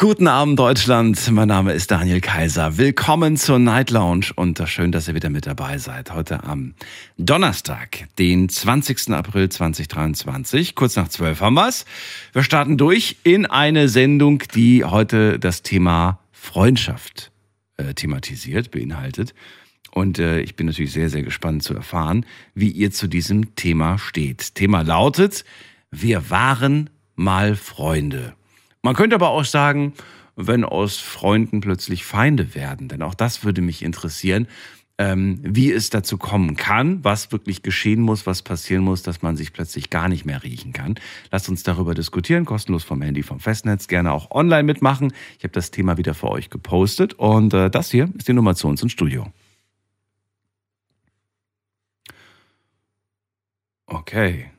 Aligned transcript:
Guten 0.00 0.28
Abend, 0.28 0.56
Deutschland. 0.60 1.28
Mein 1.32 1.48
Name 1.48 1.72
ist 1.72 1.90
Daniel 1.90 2.20
Kaiser. 2.20 2.78
Willkommen 2.78 3.36
zur 3.36 3.58
Night 3.58 3.90
Lounge 3.90 4.26
und 4.36 4.62
schön, 4.68 4.92
dass 4.92 5.08
ihr 5.08 5.16
wieder 5.16 5.28
mit 5.28 5.44
dabei 5.44 5.78
seid. 5.78 6.12
Heute 6.14 6.44
am 6.44 6.74
Donnerstag, 7.16 8.06
den 8.16 8.48
20. 8.48 9.10
April 9.10 9.48
2023. 9.48 10.76
Kurz 10.76 10.94
nach 10.94 11.08
12 11.08 11.40
haben 11.40 11.54
wir's. 11.54 11.84
Wir 12.32 12.44
starten 12.44 12.76
durch 12.76 13.16
in 13.24 13.44
eine 13.44 13.88
Sendung, 13.88 14.44
die 14.54 14.84
heute 14.84 15.40
das 15.40 15.62
Thema 15.62 16.20
Freundschaft 16.30 17.32
äh, 17.76 17.92
thematisiert, 17.92 18.70
beinhaltet. 18.70 19.34
Und 19.90 20.20
äh, 20.20 20.38
ich 20.42 20.54
bin 20.54 20.68
natürlich 20.68 20.92
sehr, 20.92 21.10
sehr 21.10 21.22
gespannt 21.22 21.64
zu 21.64 21.74
erfahren, 21.74 22.24
wie 22.54 22.70
ihr 22.70 22.92
zu 22.92 23.08
diesem 23.08 23.56
Thema 23.56 23.98
steht. 23.98 24.54
Thema 24.54 24.82
lautet, 24.82 25.44
wir 25.90 26.30
waren 26.30 26.88
mal 27.16 27.56
Freunde. 27.56 28.37
Man 28.82 28.94
könnte 28.94 29.16
aber 29.16 29.30
auch 29.30 29.44
sagen, 29.44 29.92
wenn 30.36 30.64
aus 30.64 30.98
Freunden 30.98 31.60
plötzlich 31.60 32.04
Feinde 32.04 32.54
werden, 32.54 32.88
denn 32.88 33.02
auch 33.02 33.14
das 33.14 33.44
würde 33.44 33.60
mich 33.60 33.82
interessieren, 33.82 34.46
ähm, 34.98 35.38
wie 35.42 35.72
es 35.72 35.90
dazu 35.90 36.18
kommen 36.18 36.56
kann, 36.56 37.04
was 37.04 37.30
wirklich 37.30 37.62
geschehen 37.62 38.00
muss, 38.00 38.26
was 38.26 38.42
passieren 38.42 38.82
muss, 38.82 39.02
dass 39.02 39.22
man 39.22 39.36
sich 39.36 39.52
plötzlich 39.52 39.90
gar 39.90 40.08
nicht 40.08 40.24
mehr 40.24 40.42
riechen 40.42 40.72
kann. 40.72 40.96
Lasst 41.30 41.48
uns 41.48 41.62
darüber 41.62 41.94
diskutieren, 41.94 42.44
kostenlos 42.44 42.84
vom 42.84 43.00
Handy, 43.00 43.22
vom 43.22 43.38
Festnetz, 43.38 43.86
gerne 43.86 44.12
auch 44.12 44.30
online 44.32 44.64
mitmachen. 44.64 45.12
Ich 45.38 45.44
habe 45.44 45.52
das 45.52 45.70
Thema 45.70 45.96
wieder 45.98 46.14
für 46.14 46.28
euch 46.28 46.50
gepostet 46.50 47.14
und 47.14 47.54
äh, 47.54 47.70
das 47.70 47.90
hier 47.90 48.10
ist 48.16 48.26
die 48.28 48.32
Nummer 48.32 48.56
zu 48.56 48.66
uns 48.68 48.82
ins 48.82 48.92
Studio. 48.92 49.32
Okay. 53.86 54.50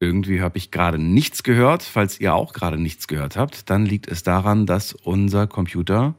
Irgendwie 0.00 0.40
habe 0.40 0.58
ich 0.58 0.70
gerade 0.70 0.98
nichts 0.98 1.42
gehört. 1.42 1.82
Falls 1.82 2.20
ihr 2.20 2.34
auch 2.34 2.52
gerade 2.52 2.78
nichts 2.78 3.08
gehört 3.08 3.36
habt, 3.36 3.68
dann 3.68 3.84
liegt 3.84 4.06
es 4.06 4.22
daran, 4.22 4.66
dass 4.66 4.92
unser 4.92 5.46
Computer 5.46 6.14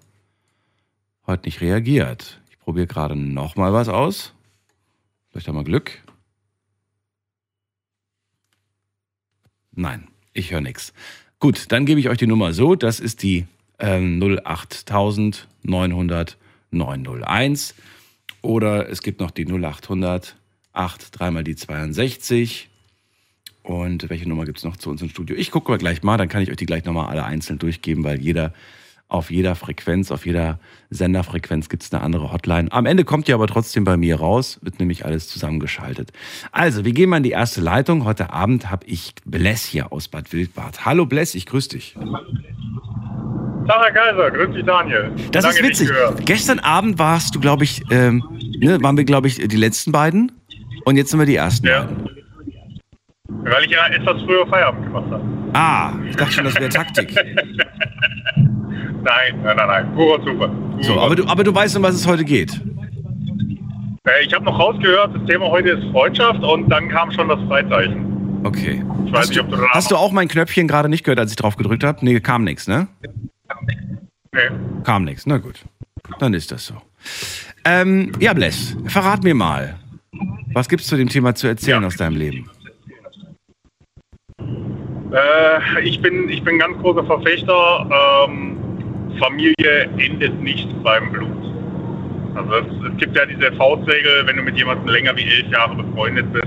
heute 1.25 1.47
nicht 1.47 1.61
reagiert. 1.61 2.41
Ich 2.49 2.59
probiere 2.59 2.87
gerade 2.87 3.15
nochmal 3.15 3.71
was 3.71 3.87
aus. 3.87 4.33
Vielleicht 5.29 5.47
haben 5.47 5.55
wir 5.55 5.63
Glück. 5.63 6.03
Nein, 9.71 10.09
ich 10.33 10.51
höre 10.51 10.61
nichts. 10.61 10.93
Gut, 11.39 11.71
dann 11.71 11.85
gebe 11.85 12.01
ich 12.01 12.09
euch 12.09 12.17
die 12.17 12.27
Nummer 12.27 12.51
so. 12.51 12.75
Das 12.75 12.99
ist 12.99 13.23
die 13.23 13.47
ähm, 13.79 14.21
08900 14.21 16.37
901. 16.71 17.75
Oder 18.41 18.89
es 18.89 19.01
gibt 19.01 19.21
noch 19.21 19.31
die 19.31 19.45
0800 19.45 20.35
8 20.73 21.19
dreimal 21.19 21.43
die 21.43 21.55
62 21.55 22.68
und 23.63 24.09
welche 24.09 24.27
Nummer 24.27 24.45
gibt 24.45 24.57
es 24.59 24.63
noch 24.63 24.77
zu 24.77 24.89
uns 24.89 25.01
im 25.01 25.09
Studio? 25.09 25.35
Ich 25.37 25.51
gucke 25.51 25.71
mal 25.71 25.77
gleich 25.77 26.03
mal, 26.03 26.17
dann 26.17 26.29
kann 26.29 26.41
ich 26.41 26.49
euch 26.49 26.57
die 26.57 26.65
gleich 26.65 26.85
nochmal 26.85 27.07
alle 27.09 27.23
einzeln 27.25 27.59
durchgeben, 27.59 28.03
weil 28.03 28.19
jeder 28.19 28.53
auf 29.11 29.31
jeder 29.31 29.55
Frequenz, 29.55 30.11
auf 30.11 30.27
jeder 30.27 30.59
Senderfrequenz 30.91 31.67
gibt 31.67 31.81
es 31.81 31.91
eine 31.91 32.03
andere 32.03 32.31
Hotline. 32.31 32.71
Am 32.71 32.85
Ende 32.85 33.03
kommt 33.05 33.27
ihr 33.27 33.33
aber 33.33 33.47
trotzdem 33.47 33.83
bei 33.83 33.97
mir 33.97 34.17
raus, 34.19 34.59
wird 34.61 34.77
nämlich 34.79 35.03
alles 35.03 35.27
zusammengeschaltet. 35.27 36.11
Also, 36.51 36.85
wir 36.85 36.91
gehen 36.91 37.09
mal 37.09 37.17
in 37.17 37.23
die 37.23 37.31
erste 37.31 37.59
Leitung. 37.59 38.05
Heute 38.05 38.31
Abend 38.31 38.69
habe 38.69 38.85
ich 38.85 39.15
Bless 39.25 39.65
hier 39.65 39.91
aus 39.91 40.09
Bad 40.09 40.31
Wildbad. 40.31 40.85
Hallo 40.85 41.07
Bless, 41.07 41.33
ich 41.33 41.47
grüße 41.47 41.69
dich. 41.69 41.95
Tag, 43.67 43.81
Herr 43.83 43.91
Kaiser, 43.91 44.29
grüß 44.31 44.55
dich, 44.55 44.65
Daniel. 44.65 45.11
Das 45.31 45.43
Lange 45.43 45.57
ist 45.57 45.63
witzig. 45.63 45.89
Gestern 46.25 46.59
Abend 46.59 46.99
warst 46.99 47.33
du, 47.33 47.39
glaube 47.39 47.63
ich, 47.63 47.81
ähm, 47.89 48.23
ne, 48.59 48.81
waren 48.83 48.95
wir, 48.95 49.05
glaube 49.05 49.27
ich, 49.27 49.37
die 49.37 49.57
letzten 49.57 49.91
beiden. 49.91 50.31
Und 50.85 50.97
jetzt 50.97 51.09
sind 51.11 51.19
wir 51.19 51.25
die 51.25 51.35
ersten 51.35 51.65
Ja. 51.65 51.83
beiden. 51.85 52.18
Weil 53.43 53.63
ich 53.65 53.71
ja 53.71 53.87
etwas 53.87 54.21
früher 54.23 54.45
Feierabend 54.47 54.85
gemacht 54.85 55.05
habe. 55.11 55.23
Ah, 55.53 55.93
ich 56.07 56.15
dachte 56.15 56.31
schon, 56.33 56.43
das 56.45 56.55
wäre 56.55 56.69
Taktik. 56.69 57.15
Nein, 59.01 59.39
nein, 59.43 59.55
nein, 59.55 59.67
nein. 59.67 59.93
Purer 59.93 60.19
Zufall. 60.25 60.49
Purer 60.49 60.83
So, 60.83 60.99
aber 60.99 61.15
du, 61.15 61.25
aber 61.25 61.43
du 61.43 61.55
weißt, 61.55 61.77
um 61.77 61.83
was 61.83 61.95
es 61.95 62.05
heute 62.05 62.25
geht. 62.25 62.59
Äh, 64.03 64.25
Ich 64.25 64.33
habe 64.33 64.43
noch 64.45 64.59
rausgehört, 64.59 65.15
das 65.15 65.25
Thema 65.25 65.45
heute 65.49 65.69
ist 65.69 65.83
Freundschaft 65.91 66.43
und 66.43 66.67
dann 66.69 66.89
kam 66.89 67.09
schon 67.11 67.29
das 67.29 67.39
Freizeichen. 67.47 68.41
Okay. 68.43 68.83
Ich 69.05 69.11
weiß 69.13 69.19
Hast 69.21 69.29
nicht, 69.29 69.39
du, 69.39 69.43
ob 69.45 69.49
du 69.51 69.55
danach 69.55 69.69
hast 69.71 69.91
du 69.91 69.95
auch 69.95 70.11
mein 70.11 70.27
Knöpfchen 70.27 70.67
gerade 70.67 70.89
nicht 70.89 71.03
gehört, 71.05 71.19
als 71.19 71.31
ich 71.31 71.37
drauf 71.37 71.55
gedrückt 71.55 71.83
habe? 71.85 71.99
Nee, 72.03 72.19
kam 72.19 72.43
nichts, 72.43 72.67
ne? 72.67 72.87
Nee. 74.33 74.49
Kam 74.83 75.05
nichts. 75.05 75.25
Na 75.25 75.37
gut. 75.37 75.63
Dann 76.19 76.33
ist 76.33 76.51
das 76.51 76.65
so. 76.65 76.75
Ähm, 77.65 78.11
ja, 78.19 78.33
Bless, 78.33 78.75
verrat 78.85 79.23
mir 79.23 79.33
mal. 79.35 79.75
Was 80.53 80.67
gibt's 80.67 80.87
zu 80.87 80.97
dem 80.97 81.07
Thema 81.09 81.35
zu 81.35 81.47
erzählen 81.47 81.81
Ja. 81.81 81.87
aus 81.87 81.95
deinem 81.95 82.17
Leben? 82.17 82.49
Äh, 85.11 85.81
ich, 85.81 86.01
bin, 86.01 86.29
ich 86.29 86.43
bin 86.43 86.59
ganz 86.59 86.77
großer 86.79 87.05
Verfechter, 87.05 88.25
ähm, 88.27 89.17
Familie 89.19 89.83
endet 89.97 90.39
nicht 90.41 90.67
beim 90.83 91.11
Blut. 91.11 91.29
Also 92.35 92.53
es, 92.53 92.91
es 92.91 92.97
gibt 92.97 93.15
ja 93.15 93.25
diese 93.25 93.51
Faustregel, 93.53 94.27
wenn 94.27 94.37
du 94.37 94.43
mit 94.43 94.57
jemandem 94.57 94.87
länger 94.87 95.15
wie 95.17 95.23
elf 95.23 95.51
Jahre 95.51 95.75
befreundet 95.75 96.31
bist, 96.31 96.45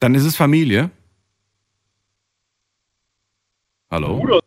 Dann 0.00 0.14
ist 0.14 0.24
es 0.24 0.36
Familie. 0.36 0.90
Hallo? 3.90 4.18
Bruder, 4.18 4.40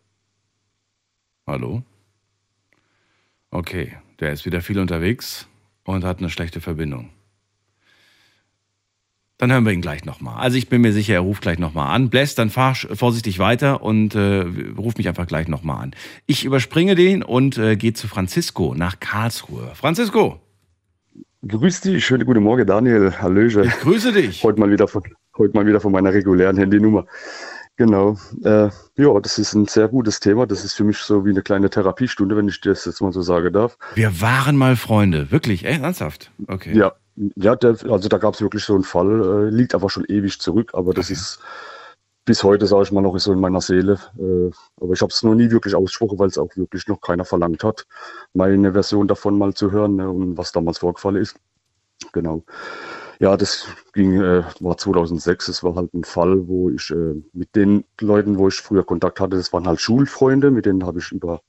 Hallo? 1.47 1.83
Okay, 3.49 3.97
der 4.19 4.31
ist 4.31 4.45
wieder 4.45 4.61
viel 4.61 4.79
unterwegs 4.79 5.47
und 5.83 6.03
hat 6.03 6.19
eine 6.19 6.29
schlechte 6.29 6.61
Verbindung. 6.61 7.09
Dann 9.41 9.51
hören 9.51 9.65
wir 9.65 9.73
ihn 9.73 9.81
gleich 9.81 10.05
nochmal. 10.05 10.39
Also 10.39 10.59
ich 10.59 10.69
bin 10.69 10.81
mir 10.81 10.93
sicher, 10.93 11.15
er 11.15 11.21
ruft 11.21 11.41
gleich 11.41 11.57
nochmal 11.57 11.95
an. 11.95 12.11
Bless, 12.11 12.35
dann 12.35 12.51
fahr 12.51 12.75
vorsichtig 12.75 13.39
weiter 13.39 13.81
und 13.81 14.13
äh, 14.13 14.45
ruf 14.77 14.97
mich 14.97 15.07
einfach 15.07 15.25
gleich 15.25 15.47
nochmal 15.47 15.81
an. 15.81 15.95
Ich 16.27 16.45
überspringe 16.45 16.93
den 16.93 17.23
und 17.23 17.57
äh, 17.57 17.75
gehe 17.75 17.93
zu 17.93 18.07
Francisco 18.07 18.75
nach 18.75 18.99
Karlsruhe. 18.99 19.71
Francisco, 19.73 20.39
Grüß 21.47 21.81
dich, 21.81 22.05
schöne 22.05 22.23
gute 22.23 22.39
Morgen, 22.39 22.67
Daniel. 22.67 23.13
Hallöche. 23.19 23.63
ich 23.65 23.79
grüße 23.79 24.11
dich. 24.11 24.43
Heute 24.43 24.59
mal 24.59 24.69
wieder 24.69 24.87
von, 24.87 25.01
heute 25.35 25.57
mal 25.57 25.65
wieder 25.65 25.81
von 25.81 25.91
meiner 25.91 26.13
regulären 26.13 26.57
Handynummer. 26.57 27.07
Genau. 27.77 28.19
Äh, 28.43 28.69
ja, 28.97 29.19
das 29.23 29.39
ist 29.39 29.55
ein 29.55 29.65
sehr 29.65 29.87
gutes 29.87 30.19
Thema. 30.19 30.45
Das 30.45 30.63
ist 30.63 30.75
für 30.75 30.83
mich 30.83 30.97
so 30.97 31.25
wie 31.25 31.31
eine 31.31 31.41
kleine 31.41 31.71
Therapiestunde, 31.71 32.37
wenn 32.37 32.47
ich 32.47 32.61
das 32.61 32.85
jetzt 32.85 33.01
mal 33.01 33.11
so 33.11 33.23
sagen 33.23 33.51
darf. 33.53 33.75
Wir 33.95 34.21
waren 34.21 34.55
mal 34.55 34.75
Freunde. 34.75 35.31
Wirklich, 35.31 35.65
ernsthaft? 35.65 36.29
Okay. 36.47 36.77
Ja, 36.77 36.91
ja, 37.35 37.55
der, 37.55 37.77
also 37.89 38.09
da 38.09 38.17
gab 38.17 38.33
es 38.35 38.41
wirklich 38.41 38.63
so 38.63 38.73
einen 38.75 38.83
Fall, 38.83 39.47
äh, 39.47 39.49
liegt 39.49 39.75
aber 39.75 39.89
schon 39.89 40.05
ewig 40.05 40.39
zurück, 40.39 40.71
aber 40.73 40.93
das 40.93 41.07
Okay. 41.07 41.13
ist 41.13 41.39
bis 42.25 42.43
heute, 42.43 42.67
sage 42.67 42.83
ich 42.83 42.91
mal, 42.91 43.01
noch 43.01 43.17
so 43.19 43.33
in 43.33 43.39
meiner 43.39 43.61
Seele. 43.61 43.99
Äh, 44.17 44.51
aber 44.81 44.93
ich 44.93 45.01
habe 45.01 45.11
es 45.11 45.23
noch 45.23 45.35
nie 45.35 45.49
wirklich 45.51 45.75
ausgesprochen, 45.75 46.19
weil 46.19 46.27
es 46.29 46.37
auch 46.37 46.55
wirklich 46.55 46.87
noch 46.87 47.01
keiner 47.01 47.25
verlangt 47.25 47.63
hat, 47.63 47.85
meine 48.33 48.73
Version 48.73 49.07
davon 49.07 49.37
mal 49.37 49.53
zu 49.53 49.71
hören 49.71 49.95
ne, 49.95 50.09
und 50.09 50.37
was 50.37 50.51
damals 50.51 50.79
vorgefallen 50.79 51.17
ist. 51.17 51.35
Genau. 52.13 52.43
Ja, 53.19 53.37
das 53.37 53.67
ging, 53.93 54.19
äh, 54.19 54.43
war 54.59 54.77
2006. 54.77 55.47
Es 55.47 55.63
war 55.63 55.75
halt 55.75 55.93
ein 55.93 56.03
Fall, 56.03 56.47
wo 56.47 56.69
ich 56.71 56.89
äh, 56.91 57.21
mit 57.33 57.55
den 57.55 57.85
Leuten, 57.99 58.37
wo 58.39 58.47
ich 58.47 58.55
früher 58.55 58.83
Kontakt 58.83 59.19
hatte, 59.19 59.37
das 59.37 59.53
waren 59.53 59.67
halt 59.67 59.79
Schulfreunde, 59.79 60.49
mit 60.51 60.65
denen 60.65 60.85
habe 60.85 60.99
ich 60.99 61.11
über 61.11 61.41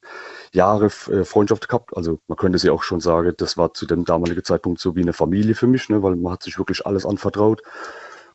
Jahre 0.53 0.87
äh, 0.87 1.25
Freundschaft 1.25 1.69
gehabt. 1.69 1.97
Also 1.97 2.21
man 2.29 2.37
könnte 2.37 2.59
sie 2.59 2.71
auch 2.71 2.83
schon 2.83 3.01
sagen, 3.01 3.33
das 3.37 3.57
war 3.57 3.75
zu 3.75 3.87
dem 3.87 4.05
damaligen 4.05 4.45
Zeitpunkt 4.45 4.81
so 4.81 4.95
wie 4.95 5.03
eine 5.03 5.13
Familie 5.13 5.55
für 5.55 5.67
mich, 5.67 5.89
ne, 5.89 6.03
weil 6.03 6.17
man 6.17 6.33
hat 6.33 6.43
sich 6.43 6.59
wirklich 6.59 6.87
alles 6.87 7.07
anvertraut. 7.07 7.63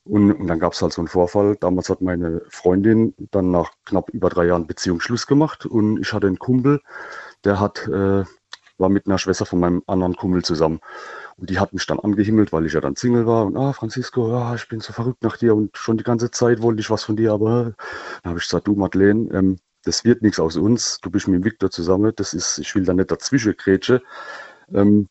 Und, 0.04 0.32
und 0.32 0.48
dann 0.48 0.60
gab 0.60 0.74
es 0.74 0.82
halt 0.82 0.94
so 0.94 1.02
einen 1.02 1.10
Vorfall. 1.10 1.58
Damals 1.60 1.90
hat 1.90 2.02
meine 2.02 2.42
Freundin 2.50 3.14
dann 3.32 3.52
nach 3.52 3.72
knapp 3.86 4.10
über 4.10 4.30
drei 4.30 4.46
Jahren 4.48 4.66
Beziehung 4.68 5.00
Schluss 5.02 5.28
gemacht 5.28 5.66
und 5.66 6.00
ich 6.00 6.14
hatte 6.14 6.28
einen 6.28 6.40
Kumpel, 6.40 6.82
der 7.44 7.60
hat, 7.60 7.88
äh, 7.88 8.24
war 8.78 8.90
mit 8.90 9.08
einer 9.08 9.18
Schwester 9.18 9.46
von 9.46 9.60
meinem 9.60 9.84
anderen 9.88 10.16
Kumpel 10.16 10.44
zusammen. 10.44 10.80
Und 11.36 11.50
die 11.50 11.60
hat 11.60 11.74
mich 11.74 11.86
dann 11.86 12.00
angehimmelt, 12.00 12.52
weil 12.52 12.66
ich 12.66 12.74
ja 12.74 12.82
dann 12.82 12.96
Single 12.96 13.28
war. 13.28 13.46
Und 13.46 13.58
ah, 13.58 13.74
Francisco, 13.74 14.30
ja, 14.32 14.56
ich 14.56 14.68
bin 14.70 14.80
so 14.80 14.94
verrückt 14.94 15.24
nach 15.24 15.38
dir 15.38 15.56
und 15.56 15.78
schon 15.78 15.98
die 15.98 16.04
ganze 16.04 16.32
Zeit 16.32 16.62
wollte 16.62 16.80
ich 16.80 16.90
was 16.90 17.04
von 17.04 17.16
dir, 17.16 17.34
aber 17.34 17.60
äh, 17.60 17.72
dann 18.24 18.32
habe 18.32 18.40
ich 18.40 18.46
gesagt, 18.46 18.68
du 18.68 18.76
Madeleine, 18.76 19.30
ähm, 19.34 19.58
das 19.88 20.04
wird 20.04 20.22
nichts 20.22 20.40
aus 20.40 20.58
uns. 20.58 21.00
Du 21.02 21.10
bist 21.10 21.28
mit 21.28 21.46
Victor 21.46 21.72
zusammen. 21.72 22.12
Das 22.16 22.34
ist, 22.34 22.60
ich 22.60 22.76
will 22.76 22.84
da 22.84 22.94
nicht 22.94 23.10
dazwischen 23.10 23.56
grätsche. 23.56 24.02
Ähm, 24.74 25.08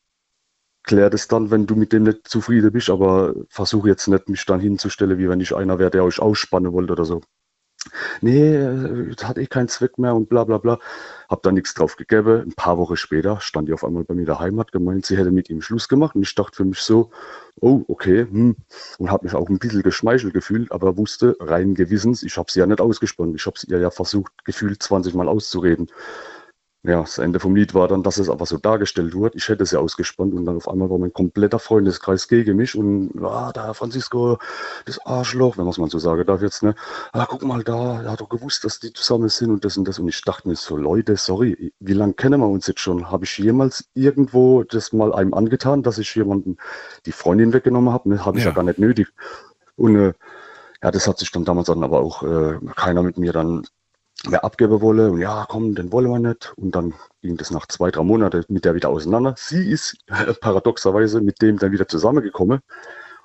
klär 0.82 1.10
das 1.10 1.28
dann, 1.28 1.50
wenn 1.50 1.66
du 1.66 1.76
mit 1.76 1.92
dem 1.92 2.04
nicht 2.04 2.28
zufrieden 2.28 2.72
bist, 2.72 2.90
aber 2.90 3.34
versuche 3.48 3.88
jetzt 3.88 4.06
nicht, 4.08 4.28
mich 4.28 4.44
dann 4.44 4.60
hinzustellen, 4.60 5.18
wie 5.18 5.28
wenn 5.28 5.40
ich 5.40 5.54
einer 5.56 5.78
wäre, 5.78 5.90
der 5.90 6.04
euch 6.04 6.20
ausspannen 6.20 6.72
wollte 6.72 6.92
oder 6.92 7.04
so. 7.06 7.22
Nee, 8.20 8.54
äh, 8.54 9.14
hat 9.22 9.38
eh 9.38 9.46
keinen 9.46 9.68
Zweck 9.68 9.98
mehr 9.98 10.14
und 10.14 10.28
bla 10.28 10.44
bla 10.44 10.58
bla. 10.58 10.78
Hab 11.28 11.42
da 11.42 11.52
nichts 11.52 11.74
drauf 11.74 11.96
gegeben. 11.96 12.42
Ein 12.42 12.52
paar 12.52 12.78
Wochen 12.78 12.96
später 12.96 13.40
stand 13.40 13.68
die 13.68 13.72
auf 13.72 13.84
einmal 13.84 14.04
bei 14.04 14.14
mir 14.14 14.26
daheim, 14.26 14.60
hat 14.60 14.72
gemeint, 14.72 15.06
sie 15.06 15.16
hätte 15.16 15.30
mit 15.30 15.50
ihm 15.50 15.60
Schluss 15.60 15.88
gemacht. 15.88 16.14
Und 16.14 16.22
ich 16.22 16.34
dachte 16.34 16.56
für 16.56 16.64
mich 16.64 16.80
so, 16.80 17.10
oh, 17.60 17.84
okay, 17.88 18.26
hm. 18.30 18.56
und 18.98 19.10
habe 19.10 19.24
mich 19.24 19.34
auch 19.34 19.48
ein 19.48 19.58
bisschen 19.58 19.82
geschmeichelt 19.82 20.34
gefühlt, 20.34 20.70
aber 20.72 20.96
wusste 20.96 21.36
rein 21.40 21.74
gewissens, 21.74 22.22
ich 22.22 22.36
habe 22.36 22.50
sie 22.50 22.60
ja 22.60 22.66
nicht 22.66 22.80
ausgespannt. 22.80 23.34
Ich 23.36 23.46
habe 23.46 23.58
sie 23.58 23.68
ihr 23.68 23.78
ja 23.78 23.90
versucht, 23.90 24.32
gefühlt 24.44 24.82
20 24.82 25.14
Mal 25.14 25.28
auszureden 25.28 25.88
ja, 26.86 27.00
das 27.00 27.18
Ende 27.18 27.40
vom 27.40 27.56
Lied 27.56 27.74
war 27.74 27.88
dann, 27.88 28.02
dass 28.02 28.18
es 28.18 28.30
aber 28.30 28.46
so 28.46 28.58
dargestellt 28.58 29.14
wurde. 29.14 29.36
Ich 29.36 29.48
hätte 29.48 29.62
es 29.64 29.72
ja 29.72 29.80
ausgespannt 29.80 30.34
und 30.34 30.44
dann 30.46 30.56
auf 30.56 30.68
einmal 30.68 30.88
war 30.88 30.98
mein 30.98 31.12
kompletter 31.12 31.58
Freundeskreis 31.58 32.28
gegen 32.28 32.56
mich 32.56 32.76
und 32.76 33.10
ah, 33.22 33.50
da 33.52 33.74
Francisco, 33.74 34.38
das 34.84 34.98
Arschloch, 35.04 35.56
wenn 35.56 35.64
man 35.64 35.72
es 35.72 35.78
mal 35.78 35.90
so 35.90 35.98
sagen 35.98 36.24
darf 36.26 36.42
jetzt, 36.42 36.62
ne? 36.62 36.74
Ah, 37.12 37.26
guck 37.28 37.42
mal 37.42 37.64
da, 37.64 38.02
er 38.02 38.12
hat 38.12 38.20
doch 38.20 38.28
gewusst, 38.28 38.64
dass 38.64 38.78
die 38.78 38.92
zusammen 38.92 39.28
sind 39.28 39.50
und 39.50 39.64
das 39.64 39.76
und 39.76 39.88
das. 39.88 39.98
Und 39.98 40.08
ich 40.08 40.22
dachte 40.22 40.48
mir 40.48 40.54
so, 40.54 40.76
Leute, 40.76 41.16
sorry, 41.16 41.72
wie 41.80 41.92
lange 41.92 42.14
kennen 42.14 42.40
wir 42.40 42.48
uns 42.48 42.66
jetzt 42.66 42.80
schon? 42.80 43.10
Habe 43.10 43.24
ich 43.24 43.36
jemals 43.38 43.88
irgendwo 43.94 44.62
das 44.62 44.92
mal 44.92 45.12
einem 45.12 45.34
angetan, 45.34 45.82
dass 45.82 45.98
ich 45.98 46.14
jemanden 46.14 46.56
die 47.04 47.12
Freundin 47.12 47.52
weggenommen 47.52 47.92
habe? 47.92 48.10
Ne? 48.10 48.24
Habe 48.24 48.38
ich 48.38 48.44
ja. 48.44 48.50
ja 48.50 48.54
gar 48.54 48.64
nicht 48.64 48.78
nötig. 48.78 49.08
Und 49.76 49.96
äh, 49.96 50.12
ja, 50.82 50.90
das 50.90 51.08
hat 51.08 51.18
sich 51.18 51.32
dann 51.32 51.44
damals 51.44 51.66
dann 51.66 51.82
aber 51.82 52.00
auch 52.00 52.22
äh, 52.22 52.58
keiner 52.76 53.02
mit 53.02 53.18
mir 53.18 53.32
dann 53.32 53.66
mehr 54.28 54.44
abgeben 54.44 54.80
wolle. 54.80 55.10
Und 55.10 55.20
ja, 55.20 55.46
komm, 55.48 55.74
den 55.74 55.92
wollen 55.92 56.10
wir 56.10 56.18
nicht. 56.18 56.52
Und 56.56 56.74
dann 56.74 56.94
ging 57.22 57.36
das 57.36 57.50
nach 57.50 57.66
zwei, 57.66 57.90
drei 57.90 58.02
Monaten 58.02 58.44
mit 58.48 58.64
der 58.64 58.74
wieder 58.74 58.88
auseinander. 58.88 59.34
Sie 59.36 59.70
ist 59.70 59.98
paradoxerweise 60.40 61.20
mit 61.20 61.42
dem 61.42 61.58
dann 61.58 61.72
wieder 61.72 61.88
zusammengekommen. 61.88 62.60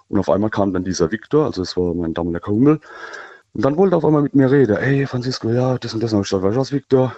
Und 0.10 0.20
auf 0.20 0.30
einmal 0.30 0.50
kam 0.50 0.74
dann 0.74 0.84
dieser 0.84 1.12
Viktor, 1.12 1.46
also 1.46 1.62
es 1.62 1.78
war 1.78 1.94
mein 1.94 2.14
damaliger 2.14 2.42
Kumpel. 2.42 2.80
Und 3.54 3.66
dann 3.66 3.78
wollte 3.78 3.96
er 3.96 3.98
auf 3.98 4.06
einmal 4.06 4.22
mit 4.22 4.36
mir 4.36 4.52
reden. 4.52 4.78
Ey, 4.78 5.06
Francisco, 5.06 5.50
ja, 5.50 5.78
das 5.78 5.94
und 5.94 6.02
das. 6.04 6.14
Und 6.14 6.20
ich 6.20 6.26
gesagt, 6.30 6.44
weißt 6.44 6.56
du 6.56 6.60
was, 6.60 6.72
Viktor? 6.72 7.16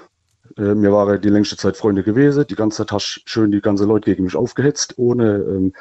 Äh, 0.58 0.76
mir 0.76 0.92
waren 0.92 1.22
die 1.22 1.30
längste 1.30 1.58
Zeit 1.58 1.78
Freunde 1.78 2.04
gewesen. 2.04 2.46
Die 2.48 2.56
ganze 2.56 2.78
Zeit 2.78 2.92
hast 2.92 3.24
schön 3.26 3.52
die 3.52 3.62
ganze 3.62 3.86
Leute 3.86 4.12
gegen 4.12 4.24
mich 4.26 4.36
aufgehetzt, 4.36 4.96
ohne 4.98 5.38
ähm, 5.38 5.74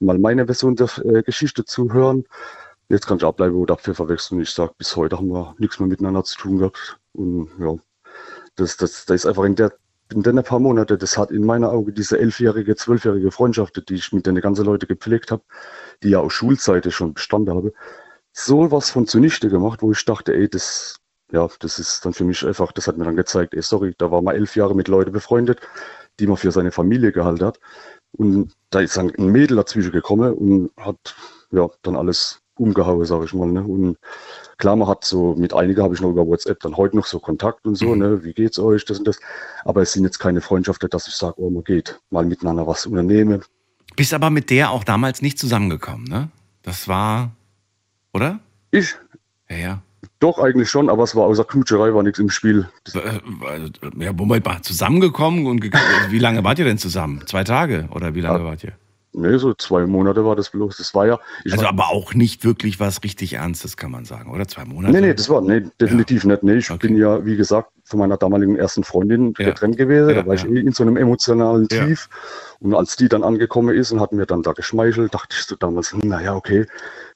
mal 0.00 0.18
meine 0.18 0.46
Version 0.46 0.76
der 0.76 0.88
äh, 1.04 1.22
Geschichte 1.22 1.64
zu 1.64 1.92
hören. 1.92 2.24
Jetzt 2.88 3.06
kann 3.06 3.18
ich 3.18 3.24
abbleiben 3.24 3.56
oder 3.56 3.74
Apfel 3.74 3.94
verwechseln. 3.94 4.40
Ich 4.40 4.50
sage, 4.50 4.72
bis 4.78 4.96
heute 4.96 5.18
haben 5.18 5.28
wir 5.28 5.54
nichts 5.58 5.78
mehr 5.78 5.88
miteinander 5.88 6.24
zu 6.24 6.38
tun 6.38 6.58
gehabt. 6.58 6.98
Und 7.18 7.50
ja, 7.58 7.74
das, 8.56 8.76
das, 8.76 9.04
das 9.06 9.16
ist 9.16 9.26
einfach 9.26 9.44
in 9.44 9.56
der 9.56 9.72
in 10.10 10.22
den 10.22 10.42
paar 10.42 10.58
Monate, 10.58 10.96
das 10.96 11.18
hat 11.18 11.30
in 11.30 11.44
meiner 11.44 11.70
Augen 11.70 11.92
diese 11.94 12.18
elfjährige, 12.18 12.76
zwölfjährige 12.76 13.30
Freundschaft, 13.30 13.90
die 13.90 13.94
ich 13.94 14.10
mit 14.12 14.26
den 14.26 14.40
ganzen 14.40 14.64
Leuten 14.64 14.86
gepflegt 14.86 15.30
habe, 15.30 15.42
die 16.02 16.10
ja 16.10 16.20
aus 16.20 16.32
Schulzeiten 16.32 16.90
schon 16.90 17.12
bestanden 17.12 17.54
habe, 17.54 17.74
so 18.32 18.70
was 18.70 18.90
von 18.90 19.06
zunichte 19.06 19.50
gemacht, 19.50 19.82
wo 19.82 19.92
ich 19.92 20.02
dachte, 20.04 20.34
ey, 20.34 20.48
das, 20.48 20.96
ja, 21.30 21.46
das 21.60 21.78
ist 21.78 22.06
dann 22.06 22.14
für 22.14 22.24
mich 22.24 22.46
einfach, 22.46 22.72
das 22.72 22.86
hat 22.86 22.96
mir 22.96 23.04
dann 23.04 23.16
gezeigt, 23.16 23.52
ey, 23.52 23.60
sorry, 23.60 23.94
da 23.98 24.10
war 24.10 24.22
man 24.22 24.34
elf 24.34 24.56
Jahre 24.56 24.74
mit 24.74 24.88
Leuten 24.88 25.12
befreundet, 25.12 25.60
die 26.20 26.26
man 26.26 26.38
für 26.38 26.52
seine 26.52 26.72
Familie 26.72 27.12
gehalten 27.12 27.44
hat. 27.44 27.60
Und 28.12 28.54
da 28.70 28.80
ist 28.80 28.96
dann 28.96 29.12
ein 29.14 29.26
Mädel 29.26 29.58
dazwischen 29.58 29.92
gekommen 29.92 30.32
und 30.32 30.70
hat, 30.78 31.14
ja, 31.50 31.68
dann 31.82 31.96
alles 31.96 32.40
umgehauen, 32.58 33.04
sage 33.04 33.24
ich 33.24 33.34
mal. 33.34 33.48
Ne? 33.48 33.62
Und 33.62 33.96
klar, 34.56 34.76
man 34.76 34.88
hat 34.88 35.04
so, 35.04 35.34
mit 35.36 35.54
einigen 35.54 35.82
habe 35.82 35.94
ich 35.94 36.00
noch 36.00 36.10
über 36.10 36.26
WhatsApp 36.26 36.60
dann 36.60 36.76
heute 36.76 36.96
noch 36.96 37.06
so 37.06 37.18
Kontakt 37.18 37.66
und 37.66 37.76
so, 37.76 37.88
mhm. 37.88 37.98
ne? 37.98 38.24
wie 38.24 38.32
geht's 38.32 38.58
euch, 38.58 38.84
das 38.84 38.98
und 38.98 39.08
das. 39.08 39.18
Aber 39.64 39.82
es 39.82 39.92
sind 39.92 40.04
jetzt 40.04 40.18
keine 40.18 40.40
Freundschaften, 40.40 40.90
dass 40.90 41.08
ich 41.08 41.14
sage, 41.14 41.34
oh, 41.38 41.50
man 41.50 41.64
geht 41.64 42.00
mal 42.10 42.24
miteinander 42.24 42.66
was 42.66 42.86
unternehmen. 42.86 43.42
Bist 43.96 44.14
aber 44.14 44.30
mit 44.30 44.50
der 44.50 44.70
auch 44.70 44.84
damals 44.84 45.22
nicht 45.22 45.38
zusammengekommen, 45.38 46.04
ne? 46.04 46.28
Das 46.62 46.86
war, 46.86 47.32
oder? 48.12 48.40
Ich? 48.70 48.94
Ja, 49.48 49.56
ja. 49.56 49.82
Doch, 50.20 50.38
eigentlich 50.38 50.68
schon, 50.68 50.90
aber 50.90 51.04
es 51.04 51.14
war 51.14 51.24
außer 51.24 51.44
Knutscherei 51.44 51.94
war 51.94 52.02
nichts 52.02 52.18
im 52.18 52.28
Spiel. 52.28 52.68
Äh, 52.92 53.20
ja, 53.98 54.12
Moment 54.12 54.44
mal, 54.44 54.62
zusammengekommen 54.62 55.46
und 55.46 55.62
wie 56.10 56.18
lange 56.18 56.42
wart 56.44 56.58
ihr 56.58 56.64
denn 56.64 56.78
zusammen? 56.78 57.22
Zwei 57.26 57.44
Tage 57.44 57.88
oder 57.90 58.14
wie 58.14 58.20
lange 58.20 58.40
ja. 58.40 58.44
wart 58.44 58.64
ihr? 58.64 58.72
Nee, 59.20 59.38
so 59.38 59.54
zwei 59.54 59.86
Monate 59.86 60.24
war 60.24 60.36
das 60.36 60.50
bloß. 60.50 60.76
Das 60.76 60.94
war 60.94 61.06
ja. 61.06 61.18
also 61.44 61.58
war, 61.58 61.68
aber 61.68 61.88
auch 61.88 62.14
nicht 62.14 62.44
wirklich 62.44 62.80
was 62.80 63.02
richtig 63.02 63.34
Ernstes, 63.34 63.76
kann 63.76 63.90
man 63.90 64.04
sagen, 64.04 64.30
oder? 64.30 64.46
Zwei 64.46 64.64
Monate? 64.64 64.92
Nee, 64.92 65.00
nee, 65.00 65.14
das 65.14 65.28
war, 65.28 65.40
nee, 65.40 65.62
definitiv 65.80 66.24
ja. 66.24 66.30
nicht. 66.30 66.42
Nee, 66.42 66.54
ich 66.56 66.70
okay. 66.70 66.88
bin 66.88 66.96
ja, 66.96 67.24
wie 67.24 67.36
gesagt, 67.36 67.70
von 67.84 67.98
meiner 67.98 68.16
damaligen 68.16 68.56
ersten 68.56 68.84
Freundin 68.84 69.34
ja. 69.38 69.46
getrennt 69.46 69.76
gewesen. 69.76 70.10
Ja, 70.10 70.16
da 70.16 70.26
war 70.26 70.34
ich 70.34 70.44
eh 70.44 70.60
in 70.60 70.72
so 70.72 70.82
einem 70.82 70.96
emotionalen 70.96 71.68
Tief. 71.68 72.08
Und 72.60 72.74
als 72.74 72.96
die 72.96 73.08
dann 73.08 73.22
angekommen 73.22 73.74
ist 73.74 73.92
und 73.92 74.00
hat 74.00 74.12
mir 74.12 74.26
dann 74.26 74.42
da 74.42 74.52
geschmeichelt, 74.52 75.14
dachte 75.14 75.36
ich 75.38 75.44
so 75.44 75.56
damals, 75.56 75.92
hm, 75.92 76.00
naja, 76.04 76.34
okay, 76.34 76.66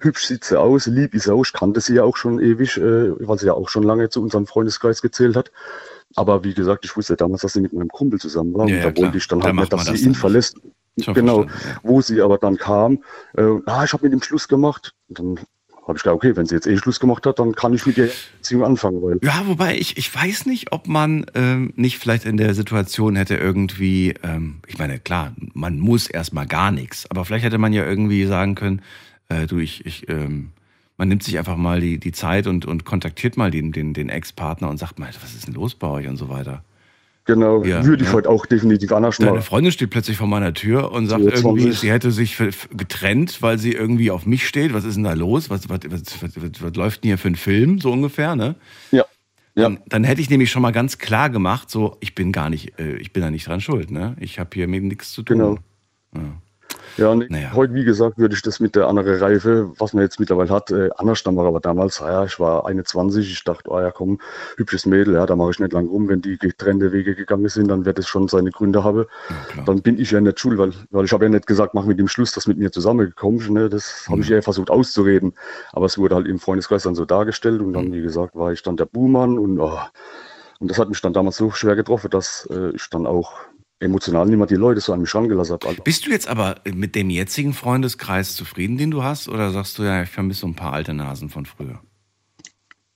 hübsch 0.01 0.27
sieht 0.27 0.45
sie 0.45 0.59
aus, 0.59 0.87
lieb 0.87 1.15
ist 1.15 1.25
sie 1.25 1.33
auch. 1.33 1.45
Ich 1.45 1.53
kannte 1.53 1.81
sie 1.81 1.95
ja 1.95 2.05
auch 2.05 2.17
schon 2.17 2.41
ewig, 2.41 2.79
äh, 2.79 3.13
weil 3.27 3.39
sie 3.39 3.47
ja 3.47 3.55
auch 3.55 3.69
schon 3.69 3.83
lange 3.83 4.09
zu 4.09 4.23
unserem 4.23 4.47
Freundeskreis 4.47 5.03
gezählt 5.03 5.37
hat. 5.37 5.51
Aber 6.15 6.45
wie 6.45 6.55
gesagt, 6.55 6.85
ich 6.85 6.97
wusste 6.97 7.17
damals, 7.17 7.43
dass 7.43 7.55
sie 7.55 7.61
mit 7.61 7.73
meinem 7.73 7.89
Kumpel 7.89 8.19
zusammen 8.19 8.55
war. 8.55 8.67
und 8.67 8.73
da 8.73 8.97
wollte 8.97 9.19
ich 9.19 9.29
dann 9.29 9.43
halt 9.43 9.55
nicht, 9.55 9.73
dass 9.73 9.87
sie 9.87 10.05
ihn 10.05 10.15
verlässt. 10.15 10.57
Genau, 10.97 11.45
ja. 11.45 11.51
wo 11.83 12.01
sie 12.01 12.21
aber 12.21 12.39
dann 12.39 12.59
kam, 12.59 13.03
äh, 13.37 13.43
ah, 13.67 13.85
ich 13.85 13.93
habe 13.93 14.05
mit 14.05 14.13
ihm 14.13 14.23
Schluss 14.23 14.47
gemacht. 14.47 14.95
Und 15.09 15.19
dann 15.19 15.39
habe 15.87 15.97
ich 15.97 16.03
gedacht, 16.03 16.17
okay, 16.17 16.37
wenn 16.37 16.47
sie 16.47 16.55
jetzt 16.55 16.67
eh 16.67 16.77
Schluss 16.77 17.01
gemacht 17.01 17.27
hat, 17.27 17.39
dann 17.39 17.55
kann 17.55 17.73
ich 17.73 17.87
mit 17.87 17.97
ihr 17.97 18.11
Beziehung 18.39 18.65
anfangen. 18.65 19.03
Weil 19.03 19.19
ja, 19.23 19.43
wobei 19.47 19.77
ich, 19.77 19.97
ich 19.97 20.15
weiß 20.15 20.47
nicht, 20.47 20.73
ob 20.73 20.87
man 20.87 21.27
ähm, 21.35 21.73
nicht 21.77 21.99
vielleicht 21.99 22.25
in 22.25 22.37
der 22.37 22.55
Situation 22.55 23.17
hätte 23.17 23.37
irgendwie, 23.37 24.15
ähm, 24.23 24.61
ich 24.67 24.79
meine, 24.79 24.99
klar, 24.99 25.33
man 25.55 25.79
muss 25.79 26.09
erstmal 26.09 26.47
gar 26.47 26.71
nichts, 26.71 27.11
aber 27.11 27.25
vielleicht 27.25 27.45
hätte 27.45 27.59
man 27.59 27.73
ja 27.73 27.85
irgendwie 27.85 28.27
sagen 28.27 28.55
können, 28.55 28.83
äh, 29.29 29.47
du, 29.47 29.59
ich, 29.59 29.85
ich, 29.87 30.09
ähm, 30.09 30.53
man 30.97 31.09
nimmt 31.09 31.25
sich 31.25 31.39
einfach 31.39 31.57
mal 31.57 31.81
die, 31.81 31.99
die 31.99 32.13
Zeit 32.13 32.47
und, 32.47 32.65
und 32.65 32.85
kontaktiert 32.85 33.37
mal 33.37 33.51
den, 33.51 33.73
den, 33.73 33.95
den 33.95 34.09
Ex-Partner 34.09 34.69
und 34.69 34.79
sagt 34.79 34.99
mal, 34.99 35.09
was 35.21 35.35
ist 35.35 35.47
denn 35.47 35.55
los 35.55 35.75
bei 35.75 35.89
euch 35.89 36.07
und 36.07 36.17
so 36.17 36.29
weiter. 36.29 36.63
Genau, 37.25 37.63
ja, 37.63 37.85
würde 37.85 38.03
ich 38.03 38.09
ja. 38.09 38.15
heute 38.15 38.29
auch 38.29 38.47
definitiv 38.47 38.91
anders 38.91 39.19
machen. 39.21 39.31
Deine 39.31 39.43
Freundin 39.43 39.71
steht 39.71 39.91
plötzlich 39.91 40.17
vor 40.17 40.27
meiner 40.27 40.55
Tür 40.55 40.91
und 40.91 41.07
sagt 41.07 41.23
irgendwie, 41.23 41.71
sie 41.71 41.91
hätte 41.91 42.11
sich 42.11 42.37
getrennt, 42.77 43.43
weil 43.43 43.59
sie 43.59 43.73
irgendwie 43.73 44.11
auf 44.11 44.27
mich 44.27 44.47
steht. 44.47 44.75
Was 44.75 44.85
ist 44.85 44.97
denn 44.97 45.05
da 45.05 45.13
los? 45.13 45.49
Was, 45.49 45.69
was, 45.69 45.81
was, 45.89 46.23
was, 46.23 46.63
was 46.63 46.75
läuft 46.75 47.05
denn 47.05 47.11
hier 47.11 47.19
für 47.19 47.29
ein 47.29 47.37
Film, 47.37 47.79
so 47.79 47.93
ungefähr, 47.93 48.35
ne? 48.35 48.57
Ja. 48.91 49.05
Ja. 49.55 49.65
Dann, 49.65 49.81
dann, 49.87 50.05
hätte 50.05 50.21
ich 50.23 50.31
nämlich 50.31 50.51
schon 50.51 50.63
mal 50.63 50.71
ganz 50.73 50.97
klar 50.97 51.29
gemacht, 51.29 51.71
so, 51.71 51.99
ich 52.01 52.15
bin 52.15 52.33
gar 52.33 52.49
nicht, 52.49 52.79
äh, 52.79 52.97
ich 52.97 53.13
bin 53.13 53.23
da 53.23 53.31
nicht 53.31 53.47
dran 53.47 53.61
schuld, 53.61 53.91
ne? 53.91 54.17
Ich 54.19 54.39
habe 54.39 54.51
hier 54.55 54.67
mit 54.67 54.83
nichts 54.83 55.13
zu 55.13 55.23
tun. 55.23 55.59
Genau. 56.13 56.39
Ja. 56.97 57.03
Ja, 57.03 57.15
nee, 57.15 57.27
naja. 57.29 57.53
heute, 57.55 57.75
wie 57.75 57.85
gesagt, 57.85 58.19
würde 58.19 58.35
ich 58.35 58.43
das 58.43 58.61
mit 58.61 58.77
der 58.77 58.87
anderen 58.87 59.19
Reife, 59.19 59.71
was 59.79 59.93
man 59.93 60.03
jetzt 60.03 60.21
mittlerweile 60.21 60.51
hat, 60.51 60.71
äh, 60.71 60.91
anders 60.97 61.25
machen. 61.25 61.47
Aber 61.47 61.61
damals, 61.61 61.99
ja, 62.01 62.25
ich 62.25 62.39
war 62.39 62.67
21, 62.67 63.31
ich 63.31 63.45
dachte, 63.45 63.71
oh 63.71 63.81
ja, 63.81 63.91
komm, 63.91 64.19
hübsches 64.57 64.87
Mädel, 64.87 65.15
ja, 65.15 65.27
da 65.27 65.37
mache 65.37 65.51
ich 65.51 65.59
nicht 65.59 65.73
lang 65.73 65.89
rum. 65.89 66.09
Wenn 66.09 66.23
die 66.23 66.39
getrennte 66.39 66.93
Wege 66.93 67.15
gegangen 67.15 67.49
sind, 67.49 67.69
dann 67.69 67.85
wird 67.85 67.99
es 67.99 68.07
schon 68.07 68.29
seine 68.29 68.51
Gründe 68.51 68.85
haben. 68.85 69.05
Ja, 69.57 69.63
dann 69.65 69.83
bin 69.83 69.99
ich 69.99 70.11
ja 70.11 70.21
nicht 70.21 70.39
schuld, 70.39 70.59
weil, 70.59 70.73
weil 70.91 71.05
ich 71.05 71.13
habe 71.13 71.25
ja 71.25 71.31
nicht 71.31 71.47
gesagt, 71.47 71.75
mach 71.75 71.85
mit 71.85 71.99
dem 71.99 72.09
Schluss, 72.09 72.33
dass 72.33 72.47
mit 72.47 72.59
mir 72.59 72.71
zusammengekommen 72.71 73.41
ist. 73.41 73.51
Ne? 73.51 73.69
Das 73.69 74.07
habe 74.09 74.21
ich 74.21 74.29
mhm. 74.29 74.37
eher 74.37 74.43
versucht 74.43 74.71
auszureden. 74.71 75.35
Aber 75.73 75.87
es 75.87 75.99
wurde 75.99 76.15
halt 76.15 76.27
im 76.27 76.39
Freundeskreis 76.39 76.83
dann 76.83 76.95
so 76.95 77.05
dargestellt 77.05 77.61
und 77.61 77.73
dann, 77.73 77.89
mhm. 77.89 77.93
wie 77.95 78.03
gesagt, 78.03 78.35
war 78.35 78.53
ich 78.53 78.63
dann 78.63 78.77
der 78.77 78.87
Buhmann 78.87 79.39
und, 79.39 79.59
oh, 79.59 79.79
und 80.61 80.71
das 80.71 80.79
hat 80.79 80.89
mich 80.89 81.01
dann 81.01 81.13
damals 81.13 81.37
so 81.37 81.51
schwer 81.51 81.75
getroffen, 81.75 82.11
dass 82.11 82.49
äh, 82.53 82.71
ich 82.71 82.89
dann 82.89 83.05
auch 83.07 83.33
emotional 83.83 84.27
niemand 84.27 84.51
die 84.51 84.57
Leute 84.57 84.81
so 84.81 84.93
an 84.93 85.01
mich 85.01 85.15
rangelassen 85.15 85.55
hat. 85.55 85.67
Also. 85.67 85.83
Bist 85.83 86.07
du 86.07 86.11
jetzt 86.11 86.29
aber 86.29 86.57
mit 86.73 86.95
dem 86.95 87.11
jetzigen 87.11 87.53
Freundeskreis 87.53 88.35
zufrieden, 88.35 88.79
den 88.79 88.91
du 88.91 89.03
hast? 89.03 89.29
Oder 89.29 89.51
sagst 89.51 89.79
du 89.79 89.83
ja, 89.83 90.03
ich 90.03 90.11
vermisse 90.11 90.41
so 90.41 90.47
ein 90.47 90.55
paar 90.55 90.73
alte 90.73 90.95
Nasen 90.95 91.29
von 91.29 91.47
früher? 91.47 91.81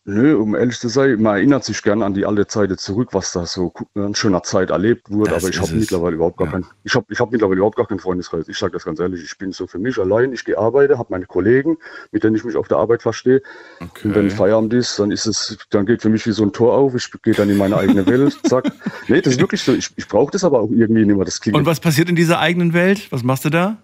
Nö, 0.09 0.37
um 0.37 0.55
ehrlich 0.55 0.79
zu 0.79 0.87
sein, 0.87 1.21
man 1.21 1.35
erinnert 1.35 1.65
sich 1.65 1.83
gern 1.83 2.01
an 2.01 2.15
die 2.15 2.27
alte 2.27 2.47
Zeit 2.47 2.71
zurück, 2.79 3.09
was 3.11 3.33
da 3.33 3.45
so 3.45 3.73
in 3.97 4.15
schöner 4.15 4.45
Zeit 4.45 4.71
erlebt 4.71 5.11
wurde, 5.11 5.33
das 5.33 5.43
aber 5.43 5.53
ich 5.53 5.61
habe 5.61 5.75
mittlerweile 5.75 6.15
überhaupt 6.15 6.37
gar 6.37 6.47
ja. 6.47 6.53
keinen, 6.53 6.67
ich 6.85 6.95
habe 6.95 7.07
ich 7.11 7.19
hab 7.19 7.33
mittlerweile 7.33 7.57
überhaupt 7.57 7.75
gar 7.75 7.89
keinen 7.89 7.99
Freundeskreis. 7.99 8.47
Ich 8.47 8.57
sage 8.57 8.73
das 8.73 8.85
ganz 8.85 9.01
ehrlich, 9.01 9.25
ich 9.25 9.37
bin 9.37 9.51
so 9.51 9.67
für 9.67 9.81
mich 9.81 9.99
allein, 9.99 10.33
ich 10.33 10.45
gehe 10.45 10.57
arbeiten, 10.57 10.97
habe 10.97 11.09
meine 11.11 11.27
Kollegen, 11.27 11.77
mit 12.13 12.23
denen 12.23 12.37
ich 12.37 12.45
mich 12.45 12.55
auf 12.55 12.69
der 12.69 12.77
Arbeit 12.77 13.03
verstehe. 13.03 13.43
Okay. 13.81 14.07
Und 14.07 14.15
wenn 14.15 14.31
Feierabend 14.31 14.75
ist, 14.75 14.97
dann 15.01 15.11
ist 15.11 15.27
es, 15.27 15.59
dann 15.71 15.87
geht 15.87 16.03
für 16.03 16.09
mich 16.09 16.25
wie 16.25 16.31
so 16.31 16.45
ein 16.45 16.53
Tor 16.53 16.75
auf, 16.75 16.95
ich 16.95 17.11
gehe 17.23 17.35
dann 17.35 17.51
in 17.51 17.57
meine 17.57 17.77
eigene 17.77 18.07
Welt, 18.07 18.39
zack. 18.45 18.65
Nee, 19.09 19.21
das 19.21 19.35
ist 19.35 19.41
wirklich 19.41 19.63
so, 19.63 19.73
ich, 19.73 19.91
ich 19.97 20.07
brauche 20.07 20.31
das 20.31 20.45
aber 20.45 20.61
auch 20.61 20.71
irgendwie 20.71 21.05
nicht 21.05 21.17
mehr, 21.17 21.25
das 21.25 21.41
klingt. 21.41 21.57
Und 21.57 21.67
was 21.67 21.81
passiert 21.81 22.09
in 22.09 22.17
dieser 22.17 22.39
eigenen 22.39 22.73
Welt? 22.73 23.11
Was 23.11 23.25
machst 23.25 23.45
du 23.45 23.51
da? 23.51 23.79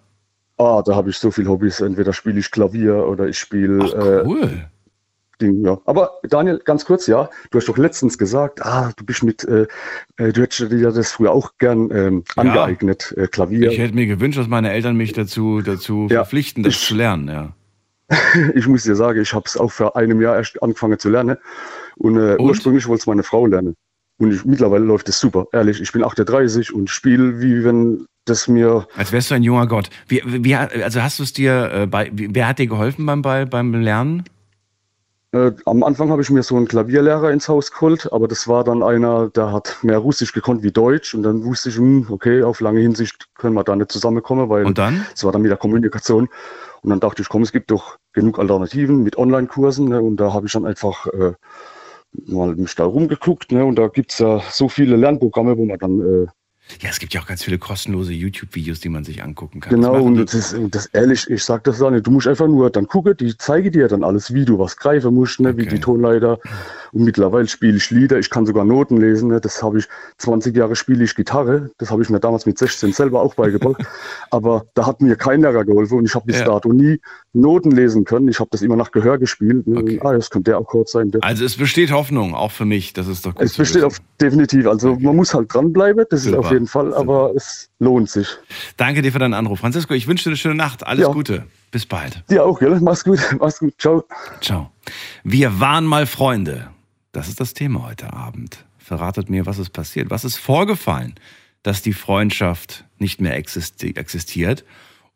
Ah, 0.57 0.83
da 0.85 0.95
habe 0.95 1.11
ich 1.11 1.19
so 1.19 1.31
viele 1.31 1.49
Hobbys. 1.49 1.81
Entweder 1.81 2.13
spiele 2.13 2.39
ich 2.39 2.51
Klavier 2.51 3.09
oder 3.09 3.27
ich 3.27 3.39
spiele. 3.39 4.25
Cool. 4.25 4.43
Äh, 4.43 4.72
Ding, 5.43 5.65
ja. 5.65 5.79
Aber 5.85 6.13
Daniel, 6.23 6.61
ganz 6.65 6.85
kurz, 6.85 7.07
ja, 7.07 7.29
du 7.51 7.59
hast 7.59 7.69
doch 7.69 7.77
letztens 7.77 8.17
gesagt, 8.17 8.65
ah, 8.65 8.93
du 8.97 9.05
bist 9.05 9.23
mit, 9.23 9.45
äh, 9.45 9.67
äh 10.17 10.33
du 10.33 10.43
hättest 10.43 10.71
dir 10.73 10.91
das 10.91 11.13
früher 11.13 11.33
auch 11.33 11.53
gern 11.59 11.91
ähm, 11.91 12.25
angeeignet, 12.37 13.13
ja. 13.17 13.25
äh, 13.25 13.27
Klavier. 13.27 13.71
Ich 13.71 13.79
hätte 13.79 13.95
mir 13.95 14.07
gewünscht, 14.07 14.39
dass 14.39 14.49
meine 14.49 14.71
Eltern 14.71 14.97
mich 14.97 15.13
dazu, 15.13 15.61
dazu 15.61 16.07
ja. 16.11 16.21
verpflichten, 16.21 16.63
das 16.63 16.75
ich, 16.75 16.87
zu 16.87 16.95
lernen, 16.95 17.29
ja. 17.29 17.53
ich 18.55 18.67
muss 18.67 18.85
dir 18.85 18.97
sagen, 18.97 19.21
ich 19.21 19.33
habe 19.33 19.45
es 19.47 19.57
auch 19.57 19.71
vor 19.71 19.97
einem 19.97 20.21
Jahr 20.21 20.37
erst 20.37 20.63
angefangen 20.63 20.99
zu 20.99 21.11
lernen. 21.11 21.37
Und, 21.97 22.17
äh, 22.17 22.37
und? 22.37 22.41
ursprünglich 22.41 22.87
wollte 22.87 23.03
es 23.03 23.07
meine 23.07 23.23
Frau 23.23 23.47
lernen. 23.47 23.75
Und 24.19 24.33
ich, 24.33 24.45
mittlerweile 24.45 24.85
läuft 24.85 25.09
es 25.09 25.19
super, 25.19 25.47
ehrlich. 25.53 25.81
Ich 25.81 25.93
bin 25.93 26.05
38 26.05 26.73
und 26.73 26.91
spiele, 26.91 27.41
wie 27.41 27.65
wenn 27.65 28.07
das 28.25 28.47
mir. 28.47 28.87
Als 28.97 29.13
wärst 29.13 29.31
du 29.31 29.35
ein 29.35 29.43
junger 29.43 29.67
Gott. 29.67 29.91
Wie, 30.07 30.23
wie, 30.25 30.55
also 30.55 31.03
hast 31.03 31.19
du 31.19 31.23
es 31.25 31.33
dir 31.33 31.71
äh, 31.73 31.87
bei, 31.87 32.11
wer 32.13 32.47
hat 32.47 32.59
dir 32.59 32.67
geholfen 32.67 33.05
beim, 33.07 33.23
beim 33.23 33.75
Lernen? 33.75 34.25
Äh, 35.35 35.53
am 35.65 35.83
Anfang 35.83 36.11
habe 36.11 36.21
ich 36.21 36.29
mir 36.29 36.43
so 36.43 36.57
einen 36.57 36.69
Klavierlehrer 36.69 37.31
ins 37.31 37.49
Haus 37.49 37.73
geholt, 37.73 38.13
aber 38.13 38.29
das 38.29 38.49
war 38.49 38.65
dann 38.65 38.83
einer, 38.83 39.31
der 39.31 39.51
hat 39.51 39.79
mehr 39.83 39.97
Russisch 39.99 40.33
gekonnt 40.33 40.63
wie 40.63 40.73
Deutsch 40.73 41.15
und 41.15 41.23
dann 41.23 41.43
wusste 41.45 41.71
ich, 41.71 41.77
hm, 41.77 42.07
okay, 42.11 42.43
auf 42.43 42.61
lange 42.61 42.81
Hinsicht 42.81 43.29
können 43.35 43.55
wir 43.55 43.65
da 43.65 43.75
nicht 43.75 43.91
zusammenkommen, 43.91 44.51
weil 44.51 44.67
Und 44.67 44.77
dann? 44.77 45.07
es 45.15 45.25
war 45.25 45.33
dann 45.33 45.43
wieder 45.43 45.57
Kommunikation. 45.57 46.29
Und 46.83 46.91
dann 46.91 47.01
dachte 47.01 47.23
ich, 47.23 47.29
komm, 47.31 47.43
es 47.43 47.53
gibt 47.53 47.71
doch 47.71 47.97
genug 48.13 48.39
Alternativen 48.39 49.03
mit 49.03 49.17
Online-Kursen 49.17 49.89
ne, 49.89 50.03
und 50.03 50.17
da 50.19 50.35
habe 50.35 50.47
ich 50.47 50.53
dann 50.53 50.67
einfach 50.67 51.07
äh, 51.07 51.33
mal 52.27 52.55
mich 52.55 52.75
da 52.75 52.85
rumgeguckt 52.85 53.53
ne, 53.53 53.65
und 53.65 53.77
da 53.77 53.89
gibt's 53.89 54.19
ja 54.19 54.43
so 54.51 54.69
viele 54.69 54.97
Lernprogramme, 54.97 55.57
wo 55.57 55.65
man 55.65 55.79
dann 55.79 56.01
äh, 56.01 56.27
Ja, 56.81 56.89
es 56.91 57.01
gibt 57.01 57.13
ja 57.13 57.21
auch 57.21 57.27
ganz 57.27 57.43
viele 57.43 57.59
kostenlose 57.59 58.13
YouTube-Videos, 58.13 58.81
die 58.81 58.89
man 58.89 59.05
sich 59.05 59.23
angucken 59.23 59.61
kann. 59.61 59.73
Das 59.73 59.81
Genau, 59.81 59.93
machen 59.93 60.19
und 60.19 60.33
das 60.33 60.35
ist 60.53 60.57
das 60.71 60.87
ehrlich, 60.87 61.29
ich 61.29 61.45
sag 61.45 61.65
das 61.65 61.83
auch 61.83 61.91
nicht. 61.91 62.07
Du 62.07 62.11
musst 62.11 62.27
einfach 62.29 62.47
nur 62.47 62.71
dann 62.71 62.87
gucken, 62.87 63.15
die 63.17 63.37
zeige 63.37 63.71
dir 63.71 63.89
dann 63.89 64.03
alles, 64.05 64.33
wie 64.33 64.45
du 64.45 64.59
was 64.59 64.77
greifen 64.77 65.15
musst, 65.15 65.41
ne, 65.41 65.57
wie 65.57 65.63
Okay. 65.63 65.75
die 65.75 65.81
Tonleiter. 65.81 66.39
Und 66.93 67.05
mittlerweile 67.05 67.47
spiele 67.49 67.77
ich 67.77 67.91
Lieder, 67.91 68.19
ich 68.19 68.31
kann 68.31 68.47
sogar 68.47 68.65
Noten 68.65 68.97
lesen. 68.99 69.29
Ne, 69.29 69.41
das 69.41 69.63
habe 69.63 69.79
ich 69.81 69.87
20 70.19 70.57
Jahre 70.57 70.77
spiele 70.77 71.05
ich 71.05 71.15
Gitarre. 71.15 71.71
Das 71.79 71.91
habe 71.91 72.03
ich 72.03 72.09
mir 72.11 72.21
damals 72.21 72.47
mit 72.47 72.59
16 72.59 72.93
selber 72.93 73.23
auch 73.23 73.35
beigebracht. 73.35 73.83
Aber 74.31 74.65
da 74.75 74.87
hat 74.87 75.01
mir 75.01 75.17
kein 75.17 75.43
Lehrer 75.43 75.65
geholfen 75.65 75.99
und 75.99 76.07
ich 76.07 76.15
habe 76.15 76.27
bis 76.27 76.39
Ja. 76.39 76.47
dato 76.47 76.73
nie 76.73 77.01
Noten 77.35 77.71
lesen 77.73 78.05
können. 78.05 78.29
Ich 78.29 78.39
habe 78.41 78.49
das 78.51 78.63
immer 78.63 78.77
nach 78.77 78.93
Gehör 78.93 79.19
gespielt. 79.19 79.67
Ne? 79.67 79.81
Okay. 79.81 80.01
Ah, 80.03 80.13
das 80.13 80.31
könnte 80.31 80.51
der 80.53 80.59
Akkord 80.59 80.89
sein. 80.89 81.11
Der. 81.11 81.23
Also 81.25 81.45
es 81.45 81.57
besteht 81.57 81.91
Hoffnung, 81.93 82.35
auch 82.35 82.51
für 82.53 82.65
mich. 82.65 82.93
Das 82.93 83.09
ist 83.09 83.27
doch 83.27 83.35
gut. 83.35 83.45
Es 83.45 83.57
besteht 83.57 83.83
auf 83.85 83.99
definitiv. 84.21 84.67
Also 84.69 84.97
man 84.97 85.17
muss 85.17 85.35
halt 85.35 85.53
dranbleiben, 85.53 86.05
das 86.11 86.21
ist 86.25 86.27
Super. 86.33 86.39
Auf 86.53 86.55
jeden 86.55 86.67
Fall, 86.67 86.95
aber 86.95 87.33
es 87.35 87.71
lohnt 87.79 88.11
sich. 88.11 88.29
Danke 88.77 89.01
dir 89.03 89.11
für 89.13 89.19
deinen 89.19 89.35
Anruf. 89.35 89.61
Francisco, 89.61 89.95
ich 89.95 90.07
wünsche 90.07 90.25
dir 90.25 90.31
eine 90.31 90.37
schöne 90.37 90.55
Nacht. 90.55 90.87
Alles 90.87 91.07
Ja. 91.07 91.13
Gute. 91.13 91.47
Bis 91.71 91.87
bald. 91.87 92.23
Dir 92.29 92.45
auch, 92.45 92.59
gell? 92.59 92.79
Mach's 92.81 93.05
gut, 93.05 93.19
mach's 93.41 93.59
gut. 93.59 93.75
Ciao. 93.79 94.05
Ciao. 94.41 94.71
Wir 95.25 95.59
waren 95.61 95.87
mal 95.87 96.07
Freunde. 96.07 96.69
Das 97.13 97.29
ist 97.29 97.41
das 97.41 97.55
Thema 97.55 97.87
heute 97.87 98.13
Abend. 98.13 98.65
Verratet 98.79 99.31
mir, 99.31 99.47
was 99.47 99.59
ist 99.59 99.71
passiert? 99.71 100.11
Was 100.11 100.25
ist 100.25 100.37
vorgefallen, 100.37 101.15
dass 101.63 101.81
die 101.83 101.93
Freundschaft 101.95 102.85
nicht 102.99 103.21
mehr 103.21 103.37
existi 103.37 103.95
existiert? 103.97 104.65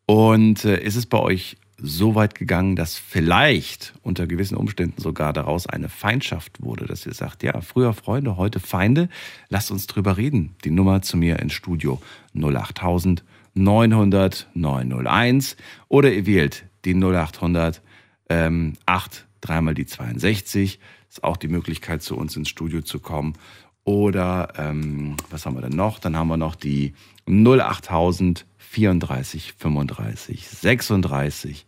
Und 0.06 0.64
äh, 0.64 0.80
ist 0.82 0.96
es 0.96 1.04
bei 1.06 1.18
euch 1.18 1.56
so 1.78 2.14
weit 2.14 2.34
gegangen, 2.34 2.74
dass 2.74 2.96
vielleicht 2.96 3.94
unter 4.02 4.26
gewissen 4.26 4.56
Umständen 4.56 5.00
sogar 5.00 5.32
daraus 5.32 5.66
eine 5.66 5.88
Feindschaft 5.88 6.62
wurde, 6.62 6.86
dass 6.86 7.06
ihr 7.06 7.12
sagt, 7.12 7.42
ja, 7.42 7.60
früher 7.60 7.92
Freunde, 7.92 8.36
heute 8.36 8.60
Feinde, 8.60 9.08
lasst 9.48 9.70
uns 9.70 9.86
drüber 9.86 10.16
reden. 10.16 10.54
Die 10.64 10.70
Nummer 10.70 11.02
zu 11.02 11.16
mir 11.16 11.38
ins 11.38 11.52
Studio 11.52 12.00
08000 12.34 13.24
900 13.54 14.48
901 14.54 15.56
oder 15.88 16.12
ihr 16.12 16.26
wählt 16.26 16.66
die 16.84 16.94
0800 16.94 17.82
ähm, 18.28 18.74
8 18.84 19.26
dreimal 19.40 19.74
die 19.74 19.86
62. 19.86 20.78
Ist 21.08 21.24
auch 21.24 21.36
die 21.36 21.48
Möglichkeit, 21.48 22.02
zu 22.02 22.16
uns 22.16 22.36
ins 22.36 22.48
Studio 22.48 22.82
zu 22.82 23.00
kommen. 23.00 23.34
Oder 23.84 24.52
ähm, 24.58 25.16
was 25.30 25.46
haben 25.46 25.56
wir 25.56 25.62
denn 25.62 25.76
noch? 25.76 25.98
Dann 25.98 26.16
haben 26.16 26.28
wir 26.28 26.36
noch 26.36 26.54
die 26.56 26.94
08000 27.26 28.44
34 28.70 29.54
35 29.54 30.48
36. 30.48 31.66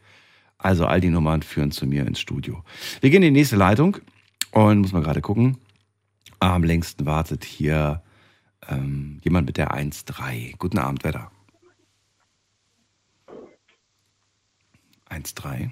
Also 0.58 0.86
all 0.86 1.00
die 1.00 1.10
Nummern 1.10 1.42
führen 1.42 1.70
zu 1.70 1.86
mir 1.86 2.06
ins 2.06 2.20
Studio. 2.20 2.64
Wir 3.00 3.10
gehen 3.10 3.22
in 3.22 3.34
die 3.34 3.40
nächste 3.40 3.56
Leitung 3.56 3.98
und 4.50 4.80
muss 4.80 4.92
mal 4.92 5.02
gerade 5.02 5.20
gucken. 5.20 5.58
Am 6.40 6.64
längsten 6.64 7.06
wartet 7.06 7.44
hier 7.44 8.02
ähm, 8.68 9.18
jemand 9.22 9.46
mit 9.46 9.56
der 9.56 9.72
1.3. 9.72 10.56
Guten 10.58 10.78
Abend, 10.78 11.04
wer 11.04 11.12
da? 11.12 11.30
1.3. 15.10 15.70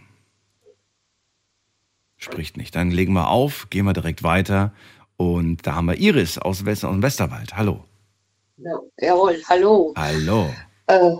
Spricht 2.16 2.56
nicht. 2.56 2.74
Dann 2.74 2.90
legen 2.90 3.12
wir 3.12 3.28
auf, 3.28 3.68
gehen 3.70 3.84
wir 3.84 3.92
direkt 3.92 4.22
weiter. 4.22 4.72
Und 5.16 5.66
da 5.66 5.74
haben 5.74 5.86
wir 5.86 5.96
Iris 5.96 6.38
aus, 6.38 6.64
West 6.64 6.84
aus 6.84 6.92
dem 6.92 7.02
Westerwald. 7.02 7.56
Hallo. 7.56 7.84
Ja, 8.58 8.72
jawohl, 8.98 9.42
hallo. 9.48 9.92
Hallo. 9.96 10.50
Äh, 10.86 11.16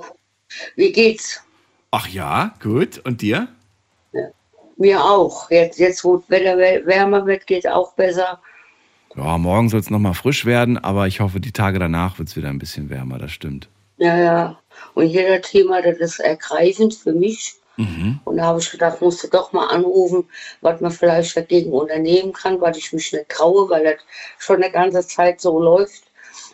wie 0.77 0.93
geht's? 0.93 1.43
Ach 1.91 2.09
ja, 2.09 2.55
gut. 2.63 2.99
Und 3.05 3.23
dir? 3.23 3.49
Mir 4.77 5.03
auch. 5.03 5.51
Jetzt, 5.51 5.79
jetzt 5.79 6.05
wo 6.05 6.23
Wetter 6.29 6.59
wär- 6.59 6.85
wärmer 6.85 7.25
wird, 7.27 7.47
geht 7.47 7.67
auch 7.67 7.95
besser. 7.95 8.41
Ja, 9.15 9.39
morgen 9.39 9.71
soll 9.71 9.81
es 9.81 9.89
nochmal 9.89 10.13
frisch 10.13 10.45
werden, 10.45 10.77
aber 10.77 11.07
ich 11.07 11.21
hoffe, 11.21 11.41
die 11.41 11.53
Tage 11.53 11.79
danach 11.79 12.19
wird 12.19 12.29
es 12.29 12.37
wieder 12.37 12.51
ein 12.51 12.59
bisschen 12.59 12.91
wärmer, 12.91 13.19
das 13.19 13.33
stimmt. 13.33 13.69
Ja, 13.97 14.17
ja. 14.19 14.59
Und 14.93 15.07
hier 15.07 15.39
das 15.39 15.51
Thema, 15.51 15.81
das 15.81 15.97
ist 15.99 16.21
ergreifend 16.21 16.95
für 16.95 17.13
mich. 17.13 17.55
Mhm. 17.79 18.21
Und 18.25 18.37
da 18.37 18.45
habe 18.45 18.61
ich 18.61 18.71
gedacht, 18.71 19.01
musst 19.01 19.25
du 19.25 19.29
doch 19.29 19.53
mal 19.55 19.69
anrufen, 19.69 20.29
was 20.61 20.81
man 20.83 20.91
vielleicht 20.91 21.35
dagegen 21.35 21.73
unternehmen 21.73 22.35
kann, 22.35 22.61
weil 22.61 22.77
ich 22.77 22.93
mich 22.93 23.11
nicht 23.15 23.29
traue, 23.31 23.71
weil 23.71 23.85
das 23.85 23.95
schon 24.39 24.57
eine 24.63 24.71
ganze 24.71 25.07
Zeit 25.07 25.41
so 25.41 25.59
läuft. 25.59 26.05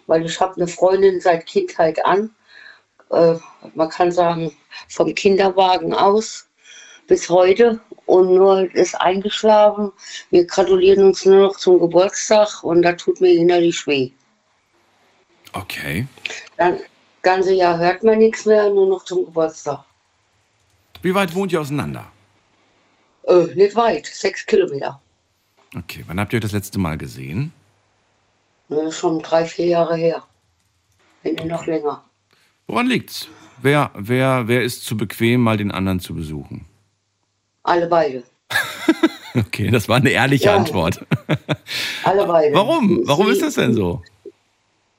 Weil 0.07 0.25
ich 0.25 0.41
habe 0.41 0.55
eine 0.57 0.69
Freundin 0.69 1.21
seit 1.21 1.47
Kindheit 1.47 2.05
an. 2.05 2.31
Äh, 3.13 3.35
man 3.75 3.89
kann 3.89 4.11
sagen, 4.11 4.53
vom 4.89 5.15
Kinderwagen 5.15 5.95
aus 5.95 6.49
bis 7.07 7.29
heute. 7.29 7.81
Und 8.07 8.35
nur 8.35 8.75
ist 8.75 8.95
eingeschlafen. 9.01 9.93
Wir 10.31 10.45
gratulieren 10.47 11.05
uns 11.05 11.25
nur 11.25 11.49
noch 11.49 11.57
zum 11.57 11.79
Geburtstag 11.79 12.65
und 12.65 12.83
da 12.83 12.93
tut 12.93 13.21
mir 13.21 13.33
innerlich 13.33 13.87
weh. 13.87 14.11
Okay. 15.53 16.07
Dann 16.57 16.81
ganze 17.23 17.55
Jahr 17.55 17.79
hört 17.79 18.03
man 18.03 18.19
nichts 18.19 18.45
mehr, 18.45 18.69
nur 18.71 18.89
noch 18.89 19.05
zum 19.05 19.25
Geburtstag. 19.25 19.85
Wie 21.03 21.15
weit 21.15 21.35
wohnt 21.35 21.53
ihr 21.53 21.61
auseinander? 21.61 22.11
Äh, 23.25 23.47
nicht 23.55 23.77
weit, 23.77 24.07
sechs 24.07 24.45
Kilometer. 24.45 25.01
Okay, 25.77 26.05
wann 26.07 26.19
habt 26.19 26.33
ihr 26.33 26.39
euch 26.39 26.43
das 26.43 26.53
letzte 26.53 26.79
Mal 26.79 26.99
gesehen? 26.99 27.53
Schon 28.91 29.21
drei, 29.21 29.45
vier 29.45 29.67
Jahre 29.67 29.97
her. 29.97 30.23
Wenn 31.23 31.35
nicht 31.35 31.47
noch 31.47 31.67
länger. 31.67 32.05
Woran 32.73 32.87
liegt's? 32.87 33.29
Wer, 33.61 33.91
wer, 33.95 34.49
wer 34.49 34.63
ist 34.63 34.87
zu 34.87 34.97
bequem, 34.97 35.43
mal 35.43 35.59
den 35.59 35.71
anderen 35.71 36.01
zu 36.01 36.15
besuchen? 36.15 36.65
Alle 37.63 37.87
beide. 37.87 38.25
Okay, 39.35 39.71
das 39.71 39.89
war 39.89 39.97
eine 39.97 40.11
ehrliche 40.11 40.47
Ja. 40.47 40.57
Antwort. 40.57 41.07
Alle 42.05 42.27
beide. 42.27 42.55
Warum? 42.55 43.01
Warum 43.07 43.27
sie, 43.29 43.33
ist 43.33 43.43
das 43.43 43.55
denn 43.55 43.73
so? 43.73 44.03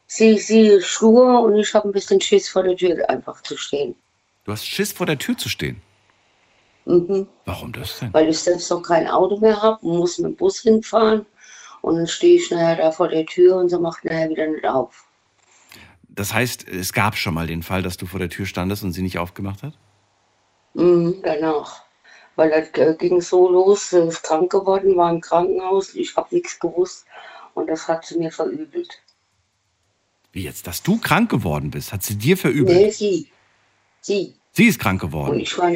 Sie, 0.08 0.39
sie 0.39 0.82
stur 0.82 1.42
und 1.42 1.56
ich 1.56 1.72
habe 1.75 1.88
ein 1.88 1.92
bisschen 1.92 2.20
Schiss 2.20 2.50
vor 2.50 2.63
der 2.63 2.75
Tür 2.75 3.08
einfach 3.12 3.44
zu 3.44 3.56
stehen. 3.58 3.94
Du 4.46 4.51
hast 4.51 4.65
Schiss 4.65 4.92
vor 4.92 5.06
der 5.06 5.20
Tür 5.20 5.38
zu 5.38 5.50
stehen. 5.50 5.84
Mhm. 6.86 7.27
Warum 7.46 7.74
das 7.74 8.00
denn? 8.00 8.12
Weil 8.12 8.30
ich 8.30 8.39
selbst 8.39 8.72
noch 8.72 8.82
kein 8.82 9.08
Auto 9.08 9.38
mehr 9.38 9.62
habe 9.62 9.86
und 9.86 10.00
muss 10.00 10.18
mit 10.18 10.32
dem 10.32 10.36
Bus 10.36 10.62
hinfahren. 10.62 11.27
Und 11.82 11.98
dann 11.98 12.08
stehe 12.08 12.38
ich 12.38 12.50
nachher 12.50 12.77
da 12.77 12.92
vor 12.92 13.10
der 13.10 13.27
Tür 13.27 13.58
und 13.58 13.70
sie 13.70 13.80
macht 13.80 14.03
nachher 14.03 14.32
wieder 14.32 14.48
nicht 14.48 14.65
auf. 14.65 15.06
Das 16.15 16.34
heißt, 16.34 16.67
es 16.67 16.93
gab 16.93 17.17
schon 17.17 17.34
mal 17.34 17.48
den 17.48 17.63
Fall, 17.63 17.82
dass 17.82 17.98
du 17.98 18.05
vor 18.05 18.20
der 18.20 18.29
Tür 18.29 18.46
standest 18.46 18.84
und 18.84 18.93
sie 18.93 19.01
nicht 19.01 19.17
aufgemacht 19.20 19.63
hat? 19.63 19.77
Mhm, 20.75 21.22
danach. 21.24 21.84
Weil 22.36 22.50
das 22.50 22.70
äh, 22.79 22.96
ging 22.96 23.22
so 23.22 23.50
los, 23.50 23.89
sie 23.91 24.00
ist 24.08 24.24
krank 24.24 24.51
geworden, 24.51 24.96
war 24.98 25.12
im 25.12 25.22
Krankenhaus, 25.22 25.93
ich 25.96 26.15
habe 26.15 26.34
nichts 26.36 26.60
gewusst 26.60 27.05
und 27.53 27.67
das 27.67 27.88
hat 27.88 28.05
sie 28.05 28.17
mir 28.17 28.32
verübelt. 28.32 29.01
Wie 30.32 30.43
jetzt, 30.43 30.65
dass 30.67 30.82
du 30.82 31.00
krank 31.00 31.29
geworden 31.29 31.70
bist? 31.72 31.93
Hat 31.93 32.03
sie 32.03 32.17
dir 32.17 32.38
verübelt? 32.38 32.77
Nee, 32.77 32.91
sie. 32.91 33.32
Sie. 34.01 34.36
Sie 34.51 34.65
ist 34.65 34.79
krank 34.79 35.01
Und 35.03 35.10
geworden. 35.10 35.39
ich 35.39 35.58
war, 35.58 35.72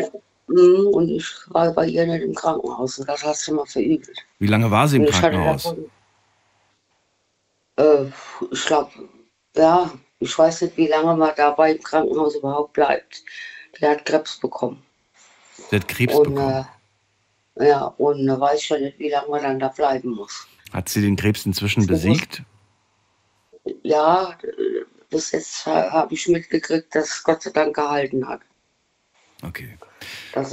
Mhm, 0.49 0.87
und 0.93 1.09
ich 1.09 1.27
war 1.47 1.73
bei 1.73 1.87
ihr 1.87 2.07
nicht 2.07 2.23
im 2.23 2.33
Krankenhaus 2.33 2.99
und 2.99 3.09
das 3.09 3.21
hat 3.23 3.35
sie 3.35 3.51
mir 3.51 3.65
verübelt. 3.65 4.25
Wie 4.39 4.47
lange 4.47 4.71
war 4.71 4.87
sie 4.87 4.95
im 4.97 5.03
Und 5.03 5.11
Krankenhaus? 5.11 5.63
davon, 5.63 5.89
äh, 7.77 8.05
ich 8.51 8.65
glaube, 8.65 8.91
ja, 9.55 9.91
ich 10.19 10.37
weiß 10.37 10.61
nicht, 10.63 10.77
wie 10.77 10.87
lange 10.87 11.15
man 11.15 11.31
dabei 11.35 11.73
im 11.73 11.83
Krankenhaus 11.83 12.35
überhaupt 12.35 12.73
bleibt. 12.73 13.23
Die 13.79 13.85
hat 13.85 14.05
Krebs 14.05 14.39
bekommen. 14.39 14.81
Sie 15.69 15.75
hat 15.75 15.87
Krebs 15.87 16.15
und, 16.15 16.33
bekommen. 16.35 16.67
Äh, 17.55 17.67
ja, 17.69 17.85
und 17.85 18.25
da 18.25 18.39
weiß 18.39 18.69
ja 18.69 18.79
nicht, 18.79 18.99
wie 18.99 19.09
lange 19.09 19.29
man 19.29 19.43
dann 19.43 19.59
da 19.59 19.67
bleiben 19.69 20.11
muss. 20.11 20.47
Hat 20.73 20.89
sie 20.89 21.01
den 21.01 21.15
Krebs 21.15 21.45
inzwischen 21.45 21.81
das 21.81 21.87
besiegt? 21.87 22.43
Ja, 23.83 24.37
äh, 24.43 24.85
bis 25.09 25.31
jetzt 25.31 25.65
ha- 25.65 25.91
habe 25.91 26.13
ich 26.13 26.27
mitgekriegt, 26.27 26.93
dass 26.95 27.09
es 27.09 27.23
Gott 27.23 27.41
sei 27.43 27.51
Dank 27.51 27.75
gehalten 27.75 28.27
hat. 28.27 28.41
Okay. 29.43 29.77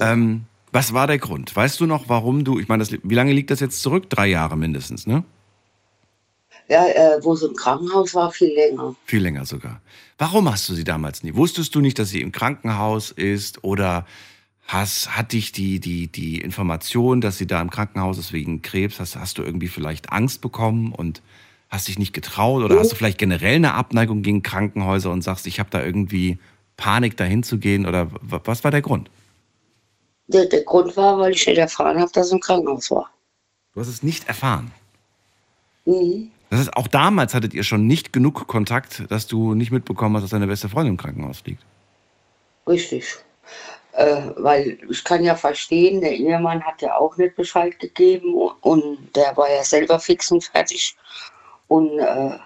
Ähm, 0.01 0.45
was 0.73 0.93
war 0.93 1.07
der 1.07 1.19
Grund? 1.19 1.55
Weißt 1.55 1.81
du 1.81 1.87
noch, 1.87 2.09
warum 2.09 2.45
du, 2.45 2.59
ich 2.59 2.69
meine, 2.69 2.85
das, 2.85 2.93
wie 3.03 3.15
lange 3.15 3.33
liegt 3.33 3.51
das 3.51 3.61
jetzt 3.61 3.81
zurück? 3.81 4.11
Drei 4.11 4.27
Jahre 4.27 4.57
mindestens, 4.57 5.07
ne? 5.07 5.25
Ja, 6.69 6.87
äh, 6.87 7.23
wo 7.23 7.35
sie 7.35 7.47
im 7.47 7.55
Krankenhaus 7.55 8.15
war, 8.15 8.31
viel 8.33 8.55
länger. 8.55 8.95
Viel 9.05 9.23
länger 9.23 9.45
sogar. 9.45 9.81
Warum 10.19 10.51
hast 10.51 10.69
du 10.69 10.75
sie 10.75 10.85
damals 10.85 11.23
nie? 11.23 11.35
Wusstest 11.35 11.75
du 11.75 11.81
nicht, 11.81 11.99
dass 11.99 12.11
sie 12.11 12.21
im 12.21 12.33
Krankenhaus 12.33 13.11
ist 13.11 13.65
oder 13.65 14.07
hast, 14.67 15.17
hat 15.17 15.33
dich 15.33 15.53
die, 15.53 15.81
die, 15.81 16.07
die 16.07 16.41
Information, 16.41 17.21
dass 17.21 17.39
sie 17.39 17.47
da 17.47 17.61
im 17.61 17.71
Krankenhaus 17.71 18.19
ist 18.19 18.33
wegen 18.33 18.63
Krebs, 18.63 19.01
hast, 19.01 19.17
hast 19.17 19.39
du 19.39 19.43
irgendwie 19.43 19.69
vielleicht 19.69 20.13
Angst 20.13 20.41
bekommen 20.41 20.93
und 20.93 21.23
hast 21.69 21.89
dich 21.89 21.99
nicht 21.99 22.13
getraut 22.13 22.63
oder 22.63 22.79
hast 22.79 22.93
du 22.93 22.97
vielleicht 22.97 23.19
generell 23.19 23.57
eine 23.57 23.75
Abneigung 23.75 24.23
gegen 24.23 24.43
Krankenhäuser 24.43 25.11
und 25.11 25.23
sagst, 25.23 25.47
ich 25.47 25.59
habe 25.59 25.71
da 25.71 25.85
irgendwie 25.85 26.39
Panik 26.77 27.17
dahin 27.17 27.43
zu 27.43 27.59
gehen 27.59 27.87
oder 27.87 28.09
was 28.23 28.65
war 28.65 28.71
der 28.71 28.83
Grund? 28.83 29.11
Der, 30.29 30.47
der 30.47 30.63
Grund 30.63 30.97
war, 30.97 31.19
weil 31.19 31.33
ich 31.33 31.47
nicht 31.47 31.59
erfahren 31.59 32.01
habe, 32.01 32.11
dass 32.13 32.29
sie 32.29 32.37
im 32.37 32.41
Krankenhaus 32.41 32.91
war. 32.91 33.11
Du 33.75 33.81
hast 33.81 33.89
es 33.89 34.03
nicht 34.03 34.29
erfahren. 34.29 34.71
Mhm. 35.85 36.31
Das 36.55 36.61
heißt, 36.61 36.77
auch 36.77 36.87
damals 36.87 37.35
hattet 37.35 37.53
ihr 37.53 37.65
schon 37.65 37.89
nicht 37.89 38.13
genug 38.13 38.47
Kontakt, 38.47 39.11
dass 39.11 39.27
du 39.27 39.55
nicht 39.55 39.73
mitbekommen 39.73 40.15
hast, 40.15 40.23
dass 40.23 40.31
deine 40.31 40.47
beste 40.47 40.69
Freundin 40.69 40.93
im 40.93 40.97
Krankenhaus 40.97 41.43
liegt. 41.45 41.61
Richtig. 42.69 43.17
Äh, 43.91 44.31
weil 44.37 44.79
ich 44.89 45.03
kann 45.03 45.25
ja 45.25 45.35
verstehen, 45.35 46.01
der 46.01 46.13
Ehemann 46.13 46.63
hat 46.63 46.81
ja 46.81 46.97
auch 46.97 47.17
nicht 47.17 47.35
Bescheid 47.35 47.77
gegeben 47.81 48.35
und 48.61 49.17
der 49.17 49.37
war 49.37 49.51
ja 49.51 49.65
selber 49.65 49.99
fix 49.99 50.31
und 50.31 50.45
fertig. 50.45 50.97
Und 51.67 51.99
äh, 51.99 52.39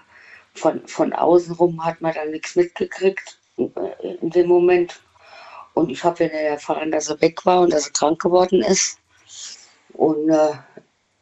von, 0.54 0.88
von 0.88 1.12
außen 1.12 1.56
rum 1.56 1.84
hat 1.84 2.00
man 2.00 2.14
dann 2.14 2.30
nichts 2.30 2.56
mitgekriegt 2.56 3.38
äh, 3.58 4.14
in 4.22 4.30
dem 4.30 4.48
Moment. 4.48 5.02
Und 5.74 5.90
ich 5.90 6.02
habe 6.02 6.24
ja 6.24 6.30
erfahren, 6.30 6.90
dass 6.90 7.10
er 7.10 7.20
weg 7.20 7.44
war 7.44 7.60
und 7.60 7.74
dass 7.74 7.88
er 7.88 7.92
krank 7.92 8.22
geworden 8.22 8.62
ist. 8.62 8.98
Und 9.92 10.30
äh, 10.30 10.52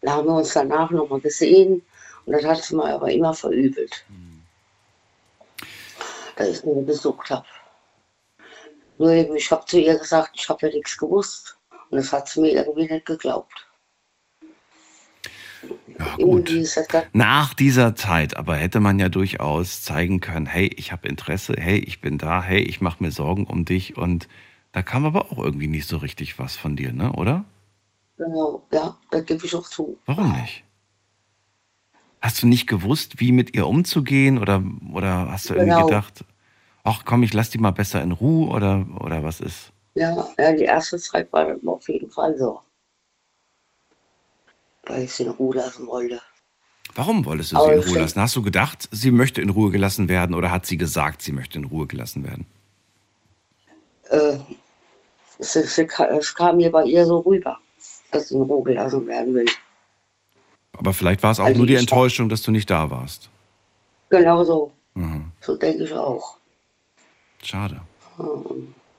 da 0.03 0.13
haben 0.13 0.29
wir 0.29 0.37
uns 0.37 0.53
danach 0.53 0.93
nochmal 0.93 1.19
gesehen 1.19 1.83
und 2.27 2.33
das 2.33 2.45
hat 2.45 2.59
es 2.59 2.71
mir 2.71 2.85
aber 2.85 3.11
immer 3.11 3.33
verübelt. 3.35 4.05
Dass 6.37 6.49
ich 6.49 6.65
ihn 6.65 6.85
besucht 6.85 7.31
habe. 7.31 7.47
Nur 8.99 9.11
eben, 9.11 9.37
ich 9.37 9.51
habe 9.51 9.65
zu 9.65 9.79
ihr 9.79 9.99
gesagt, 9.99 10.33
ich 10.35 10.49
habe 10.49 10.67
ja 10.67 10.75
nichts 10.75 10.97
gewusst. 10.99 11.57
Und 11.91 11.99
das 11.99 12.13
hat 12.13 12.29
sie 12.29 12.41
mir 12.41 12.53
irgendwie 12.53 12.93
nicht 12.93 13.07
geglaubt. 13.07 13.67
Ja, 15.99 16.17
gut. 16.17 16.53
Nach 17.13 17.55
dieser 17.55 17.95
Zeit 17.97 18.37
aber 18.37 18.57
hätte 18.57 18.81
man 18.81 18.99
ja 18.99 19.09
durchaus 19.09 19.83
zeigen 19.83 20.21
können, 20.21 20.47
hey, 20.47 20.71
ich 20.77 20.93
habe 20.93 21.09
Interesse, 21.09 21.55
hey, 21.59 21.79
ich 21.79 22.01
bin 22.01 22.19
da, 22.19 22.43
hey, 22.43 22.61
ich 22.61 22.81
mache 22.81 23.03
mir 23.03 23.11
Sorgen 23.11 23.47
um 23.47 23.65
dich 23.65 23.97
und 23.97 24.29
da 24.73 24.83
kam 24.83 25.07
aber 25.07 25.33
auch 25.33 25.39
irgendwie 25.39 25.69
nicht 25.69 25.89
so 25.89 25.97
richtig 25.97 26.39
was 26.39 26.57
von 26.57 26.77
dir, 26.77 26.93
ne, 26.93 27.13
oder? 27.13 27.47
genau, 28.17 28.67
ja, 28.73 28.97
da 29.11 29.21
gebe 29.21 29.47
ich 29.47 29.55
auch 29.55 29.69
zu. 29.69 29.99
Warum 30.07 30.33
nicht? 30.33 30.65
Hast 32.21 32.43
du 32.43 32.47
nicht 32.47 32.67
gewusst, 32.67 33.21
wie 33.21 33.33
mit 33.33 33.55
ihr 33.55 33.67
umzugehen 33.67 34.39
oder, 34.39 34.63
oder 34.93 35.31
hast 35.31 35.49
du 35.49 35.55
irgendwie 35.55 35.71
Genau. 35.71 35.87
gedacht, 35.87 36.25
ach 36.83 37.05
komm, 37.05 37.23
ich 37.23 37.33
lass 37.35 37.51
die 37.51 37.59
mal 37.59 37.71
besser 37.73 38.03
in 38.03 38.13
Ruhe 38.13 38.49
oder, 38.49 38.87
oder 39.01 39.23
was 39.23 39.41
ist? 39.41 39.73
Ja, 39.95 40.29
ja, 40.39 40.53
die 40.53 40.65
erste 40.65 40.99
Zeit 40.99 41.33
war 41.33 41.47
das 41.47 41.65
auf 41.67 41.89
jeden 41.89 42.11
Fall 42.11 42.37
so. 42.37 42.61
Weil 44.85 45.03
ich 45.05 45.13
sie 45.13 45.25
in 45.25 45.31
Ruhe 45.31 45.57
lassen 45.57 45.87
wollte. 45.87 46.21
Warum 46.95 47.25
wolltest 47.27 47.53
du 47.53 47.57
sie 47.57 47.63
Aber 47.63 47.73
in 47.75 47.79
Ruhe 47.79 47.99
lassen? 47.99 48.21
Hast 48.21 48.37
du 48.37 48.43
gedacht, 48.43 48.89
sie 48.91 49.11
möchte 49.11 49.43
in 49.43 49.51
Ruhe 49.51 49.71
gelassen 49.71 50.09
werden 50.09 50.35
oder 50.35 50.51
hat 50.51 50.67
sie 50.67 50.79
gesagt, 50.79 51.23
sie 51.23 51.33
möchte 51.33 51.59
in 51.59 51.65
Ruhe 51.65 51.87
gelassen 51.87 52.25
werden? 52.25 52.47
Äh, 54.11 54.39
es, 55.39 55.57
es, 55.57 55.79
es 55.79 56.35
kam 56.35 56.57
mir 56.57 56.71
bei 56.71 56.85
ihr 56.85 57.05
so 57.05 57.19
rüber, 57.19 57.59
dass 58.13 58.29
sie 58.29 58.37
in 58.37 58.43
Ruhe 58.43 58.63
gelassen 58.65 59.07
werden 59.07 59.35
will. 59.35 59.47
Aber 60.79 60.93
vielleicht 60.93 61.23
war 61.23 61.33
es 61.33 61.41
auch 61.41 61.47
Also 61.47 61.59
nur 61.59 61.67
die 61.67 61.75
Enttäuschung, 61.75 62.29
dass 62.29 62.43
du 62.43 62.51
nicht 62.51 62.71
da 62.71 62.91
warst. 62.91 63.29
Genau 64.11 64.45
so. 64.45 64.73
Mhm. 64.95 65.33
So 65.41 65.57
denke 65.57 65.85
ich 65.85 65.93
auch. 65.93 66.37
Schade. 67.43 67.81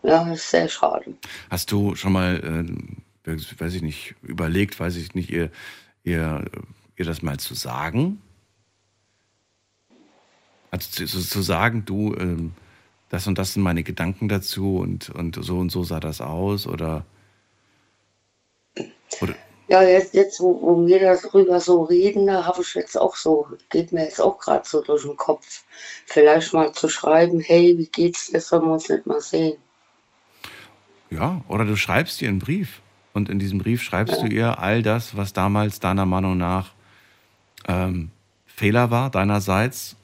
Ja, 0.03 0.31
ist 0.31 0.49
sehr 0.49 0.67
schade. 0.67 1.13
Hast 1.49 1.71
du 1.71 1.95
schon 1.95 2.13
mal, 2.13 2.65
äh, 3.25 3.37
weiß 3.59 3.73
ich 3.73 3.81
nicht, 3.81 4.15
überlegt, 4.21 4.79
weiß 4.79 4.95
ich 4.95 5.15
nicht, 5.15 5.29
ihr, 5.29 5.49
ihr, 6.03 6.45
ihr 6.95 7.05
das 7.05 7.21
mal 7.21 7.37
zu 7.37 7.55
sagen? 7.55 8.21
Also 10.71 10.89
zu, 10.91 11.05
zu 11.05 11.21
zu 11.21 11.41
sagen, 11.41 11.83
du, 11.85 12.15
ähm, 12.15 12.53
das 13.09 13.25
und 13.27 13.37
das 13.37 13.53
sind 13.53 13.63
meine 13.63 13.83
Gedanken 13.83 14.27
dazu 14.27 14.77
und, 14.77 15.09
und 15.09 15.43
so 15.43 15.59
und 15.59 15.71
so 15.71 15.83
sah 15.83 15.99
das 15.99 16.21
aus 16.21 16.67
oder, 16.67 17.05
oder 19.21 19.35
Ja, 19.69 19.81
jetzt, 19.83 20.13
jetzt 20.13 20.39
wo, 20.39 20.61
wo 20.61 20.85
wir 20.87 20.99
darüber 20.99 21.59
so 21.59 21.83
reden, 21.83 22.27
da 22.27 22.45
habe 22.45 22.61
ich 22.61 22.73
jetzt 22.73 22.97
auch 22.97 23.15
so, 23.17 23.47
geht 23.69 23.91
mir 23.91 24.03
jetzt 24.05 24.21
auch 24.21 24.39
gerade 24.39 24.67
so 24.67 24.81
durch 24.81 25.03
den 25.03 25.17
Kopf. 25.17 25.63
Vielleicht 26.05 26.53
mal 26.53 26.71
zu 26.71 26.87
schreiben, 26.89 27.39
hey, 27.41 27.77
wie 27.77 27.87
geht's 27.87 28.27
dir, 28.31 28.39
sollen 28.39 28.63
wir 28.65 28.73
uns 28.73 28.87
nicht 28.89 29.05
mal 29.05 29.19
sehen. 29.21 29.57
ja, 31.09 31.41
oder 31.49 31.65
du 31.65 31.75
schreibst 31.75 32.21
ihr 32.21 32.29
einen 32.29 32.39
Brief 32.39 32.81
und 33.13 33.29
in 33.29 33.39
diesem 33.39 33.59
Brief 33.59 33.81
schreibst 33.81 34.21
du 34.21 34.27
ihr 34.27 34.59
all 34.59 34.83
das, 34.83 35.15
was 35.17 35.33
damals 35.33 35.79
deiner 35.79 36.05
Meinung 36.05 36.37
nach 36.37 36.71
ähm, 37.67 38.11
Fehler 38.45 38.89
war 38.91 39.09
deinerseits 39.09 39.95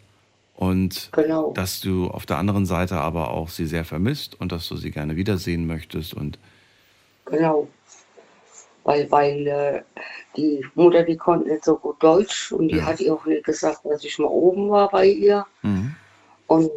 und 0.56 1.10
Genau. 1.14 1.54
dass 1.54 1.80
du 1.82 2.08
auf 2.10 2.26
der 2.26 2.38
anderen 2.38 2.66
Seite 2.66 2.98
aber 2.98 3.32
auch 3.32 3.50
sie 3.50 3.66
sehr 3.66 3.86
vermisst 3.86 4.40
und 4.40 4.52
dass 4.52 4.68
du 4.68 4.76
sie 4.78 4.92
gerne 4.92 5.16
wiedersehen 5.16 5.66
möchtest 5.68 6.14
und 6.14 6.38
Genau. 7.26 7.68
Weil, 8.84 9.10
weil 9.12 9.48
äh, 9.48 9.82
die 10.36 10.66
Mutter, 10.76 11.04
die 11.04 11.16
konnte 11.18 11.50
nicht 11.50 11.64
so 11.64 11.78
gut 11.78 12.02
Deutsch 12.04 12.52
und 12.52 12.68
die 12.68 12.78
Ja. 12.78 12.86
hat 12.88 13.00
ihr 13.00 13.14
auch 13.14 13.26
nicht 13.26 13.46
gesagt, 13.46 13.82
dass 13.86 14.04
ich 14.04 14.20
mal 14.20 14.28
oben 14.28 14.70
war 14.70 14.90
bei 14.90 15.06
ihr. 15.08 15.46
Mhm. 15.62 15.96
Und, 16.48 16.70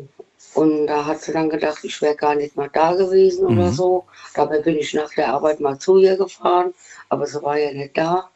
und 0.55 0.87
da 0.87 1.05
hat 1.05 1.21
sie 1.21 1.33
dann 1.33 1.51
gedacht, 1.51 1.79
ich 1.83 2.01
wäre 2.01 2.15
gar 2.15 2.35
nicht 2.37 2.57
mal 2.57 2.71
da 2.73 2.95
gewesen 2.95 3.47
oder 3.47 3.67
Mhm. 3.69 3.73
so. 3.73 4.05
Dabei 4.35 4.61
bin 4.61 4.77
ich 4.77 4.95
nach 4.95 5.13
der 5.15 5.33
Arbeit 5.35 5.61
mal 5.61 5.79
zu 5.79 5.99
ihr 5.99 6.17
gefahren, 6.17 6.73
aber 7.09 7.27
sie 7.27 7.43
war 7.43 7.59
ja 7.59 7.73
nicht 7.73 7.97
da. 7.99 8.31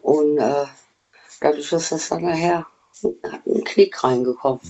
Und 0.00 0.38
äh, 0.38 0.64
dadurch 1.40 1.72
ist 1.72 1.92
das 1.92 2.08
dann 2.08 2.22
nachher 2.24 2.66
ein 3.04 3.64
Knick 3.64 4.02
reingekommen. 4.02 4.60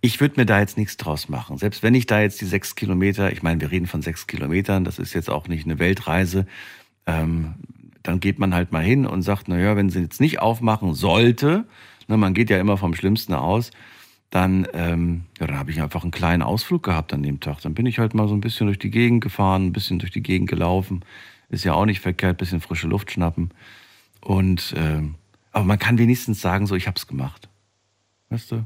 Ich 0.00 0.20
würde 0.20 0.40
mir 0.40 0.46
da 0.46 0.60
jetzt 0.60 0.76
nichts 0.76 0.96
draus 0.96 1.28
machen. 1.28 1.58
Selbst 1.58 1.82
wenn 1.82 1.94
ich 1.94 2.06
da 2.06 2.20
jetzt 2.20 2.40
die 2.40 2.44
sechs 2.44 2.76
Kilometer, 2.76 3.32
ich 3.32 3.42
meine, 3.42 3.60
wir 3.60 3.70
reden 3.70 3.86
von 3.86 4.02
sechs 4.02 4.26
Kilometern, 4.26 4.84
das 4.84 4.98
ist 4.98 5.12
jetzt 5.12 5.28
auch 5.28 5.48
nicht 5.48 5.64
eine 5.64 5.78
Weltreise, 5.78 6.46
ähm, 7.06 7.54
dann 8.04 8.20
geht 8.20 8.38
man 8.38 8.54
halt 8.54 8.70
mal 8.70 8.82
hin 8.82 9.06
und 9.06 9.22
sagt, 9.22 9.48
naja, 9.48 9.76
wenn 9.76 9.90
sie 9.90 10.00
jetzt 10.00 10.20
nicht 10.20 10.40
aufmachen 10.40 10.94
sollte, 10.94 11.66
ne, 12.06 12.16
man 12.16 12.32
geht 12.32 12.48
ja 12.48 12.58
immer 12.60 12.76
vom 12.76 12.94
Schlimmsten 12.94 13.34
aus, 13.34 13.70
dann, 14.30 14.68
ähm, 14.72 15.24
ja, 15.40 15.46
dann 15.46 15.58
habe 15.58 15.70
ich 15.70 15.80
einfach 15.80 16.02
einen 16.02 16.10
kleinen 16.10 16.42
Ausflug 16.42 16.82
gehabt 16.82 17.12
an 17.12 17.22
dem 17.22 17.40
Tag. 17.40 17.60
Dann 17.62 17.74
bin 17.74 17.86
ich 17.86 17.98
halt 17.98 18.14
mal 18.14 18.28
so 18.28 18.34
ein 18.34 18.40
bisschen 18.40 18.66
durch 18.66 18.78
die 18.78 18.90
Gegend 18.90 19.22
gefahren, 19.22 19.66
ein 19.66 19.72
bisschen 19.72 19.98
durch 19.98 20.12
die 20.12 20.22
Gegend 20.22 20.48
gelaufen. 20.48 21.04
Ist 21.48 21.64
ja 21.64 21.72
auch 21.72 21.86
nicht 21.86 22.00
verkehrt, 22.00 22.38
bisschen 22.38 22.60
frische 22.60 22.88
Luft 22.88 23.10
schnappen. 23.10 23.50
Und 24.20 24.74
ähm, 24.76 25.14
aber 25.50 25.64
man 25.64 25.78
kann 25.78 25.98
wenigstens 25.98 26.40
sagen, 26.40 26.66
so 26.66 26.74
ich 26.74 26.86
hab's 26.86 27.06
gemacht. 27.06 27.48
Weißt 28.28 28.52
du? 28.52 28.64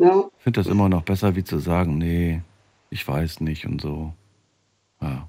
Ja, 0.00 0.24
Ich 0.38 0.42
finde 0.44 0.60
das 0.60 0.66
immer 0.66 0.88
noch 0.88 1.02
besser, 1.02 1.36
wie 1.36 1.44
zu 1.44 1.58
sagen, 1.58 1.98
nee, 1.98 2.40
ich 2.88 3.06
weiß 3.06 3.40
nicht 3.40 3.66
und 3.66 3.80
so. 3.82 4.12
Ja. 5.02 5.28